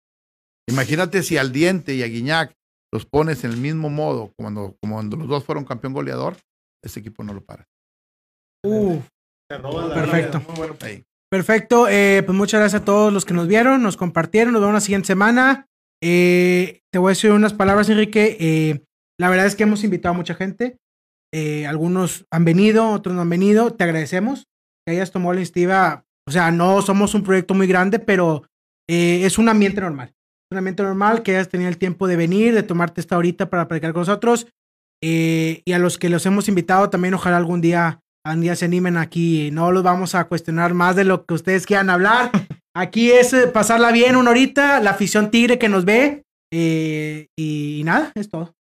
Imagínate 0.69 1.23
si 1.23 1.37
al 1.37 1.51
diente 1.51 1.95
y 1.95 2.03
a 2.03 2.07
Guiñac 2.07 2.55
los 2.93 3.05
pones 3.05 3.43
en 3.43 3.51
el 3.51 3.57
mismo 3.57 3.89
modo 3.89 4.31
cuando, 4.37 4.77
como 4.79 4.95
cuando 4.95 5.17
los 5.17 5.27
dos 5.27 5.43
fueron 5.43 5.65
campeón 5.65 5.93
goleador, 5.93 6.37
ese 6.83 6.99
equipo 6.99 7.23
no 7.23 7.33
lo 7.33 7.43
para. 7.43 7.67
Uh, 8.65 9.01
perfecto. 9.47 10.41
Ahí. 10.81 11.03
Perfecto. 11.29 11.87
eh, 11.89 12.21
pues 12.23 12.37
muchas 12.37 12.59
gracias 12.59 12.81
a 12.83 12.85
todos 12.85 13.11
los 13.11 13.25
que 13.25 13.33
nos 13.33 13.47
vieron, 13.47 13.81
nos 13.81 13.97
compartieron. 13.97 14.53
Nos 14.53 14.61
vemos 14.61 14.75
la 14.75 14.81
siguiente 14.81 15.07
semana. 15.07 15.67
Eh, 16.01 16.81
te 16.91 16.99
voy 16.99 17.09
a 17.09 17.15
decir 17.15 17.31
unas 17.31 17.53
palabras, 17.53 17.89
Enrique. 17.89 18.37
Eh, 18.39 18.85
la 19.23 19.29
verdad 19.29 19.45
es 19.45 19.55
que 19.55 19.63
hemos 19.63 19.85
invitado 19.85 20.13
a 20.13 20.17
mucha 20.17 20.35
gente. 20.35 20.75
Eh, 21.33 21.65
algunos 21.65 22.25
han 22.29 22.43
venido, 22.43 22.89
otros 22.89 23.15
no 23.15 23.21
han 23.21 23.29
venido. 23.29 23.71
Te 23.71 23.85
agradecemos 23.85 24.49
que 24.85 24.91
hayas 24.91 25.11
tomado 25.11 25.31
la 25.31 25.39
iniciativa. 25.39 26.03
O 26.27 26.31
sea, 26.31 26.51
no 26.51 26.81
somos 26.81 27.15
un 27.15 27.23
proyecto 27.23 27.53
muy 27.53 27.65
grande, 27.65 27.99
pero 27.99 28.43
eh, 28.89 29.21
es 29.23 29.37
un 29.37 29.47
ambiente 29.47 29.79
normal. 29.79 30.09
Es 30.09 30.51
un 30.51 30.57
ambiente 30.57 30.83
normal 30.83 31.23
que 31.23 31.31
hayas 31.31 31.47
tenido 31.47 31.69
el 31.69 31.77
tiempo 31.77 32.05
de 32.05 32.17
venir, 32.17 32.53
de 32.53 32.63
tomarte 32.63 32.99
esta 32.99 33.17
horita 33.17 33.49
para 33.49 33.69
platicar 33.69 33.93
con 33.93 34.01
nosotros. 34.01 34.47
Eh, 35.01 35.61
y 35.63 35.71
a 35.71 35.79
los 35.79 35.97
que 35.97 36.09
los 36.09 36.25
hemos 36.25 36.49
invitado 36.49 36.89
también, 36.89 37.13
ojalá 37.13 37.37
algún 37.37 37.61
día, 37.61 38.01
algún 38.25 38.41
día 38.41 38.57
se 38.57 38.65
animen 38.65 38.97
aquí. 38.97 39.51
No 39.51 39.71
los 39.71 39.83
vamos 39.83 40.15
a 40.15 40.25
cuestionar 40.25 40.73
más 40.73 40.97
de 40.97 41.05
lo 41.05 41.25
que 41.25 41.33
ustedes 41.33 41.65
quieran 41.65 41.89
hablar. 41.89 42.29
Aquí 42.75 43.09
es 43.09 43.33
pasarla 43.53 43.93
bien 43.93 44.17
una 44.17 44.31
horita, 44.31 44.81
la 44.81 44.89
afición 44.89 45.31
tigre 45.31 45.57
que 45.57 45.69
nos 45.69 45.85
ve. 45.85 46.23
eh, 46.53 47.27
y, 47.37 47.83
nada, 47.85 48.11
es 48.15 48.27
todo. 48.27 48.53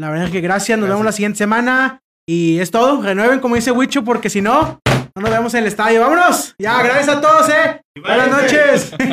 La 0.00 0.10
verdad 0.10 0.26
es 0.26 0.32
que 0.32 0.40
gracias. 0.40 0.78
Nos 0.78 0.86
Gracias. 0.86 0.96
vemos 0.96 1.04
la 1.06 1.12
siguiente 1.12 1.38
semana. 1.38 2.00
Y 2.28 2.60
es 2.60 2.70
todo. 2.70 3.02
Renueven, 3.02 3.40
como 3.40 3.56
dice 3.56 3.72
Wicho, 3.72 4.04
porque 4.04 4.30
si 4.30 4.40
no, 4.40 4.78
no 5.16 5.22
nos 5.22 5.30
vemos 5.30 5.54
en 5.54 5.60
el 5.60 5.66
estadio. 5.66 6.02
¡Vámonos! 6.02 6.54
Ya, 6.58 6.80
gracias 6.82 7.08
a 7.08 7.20
todos, 7.20 7.48
¿eh? 7.48 7.80
Buenas 8.00 8.30
noches. 8.30 8.92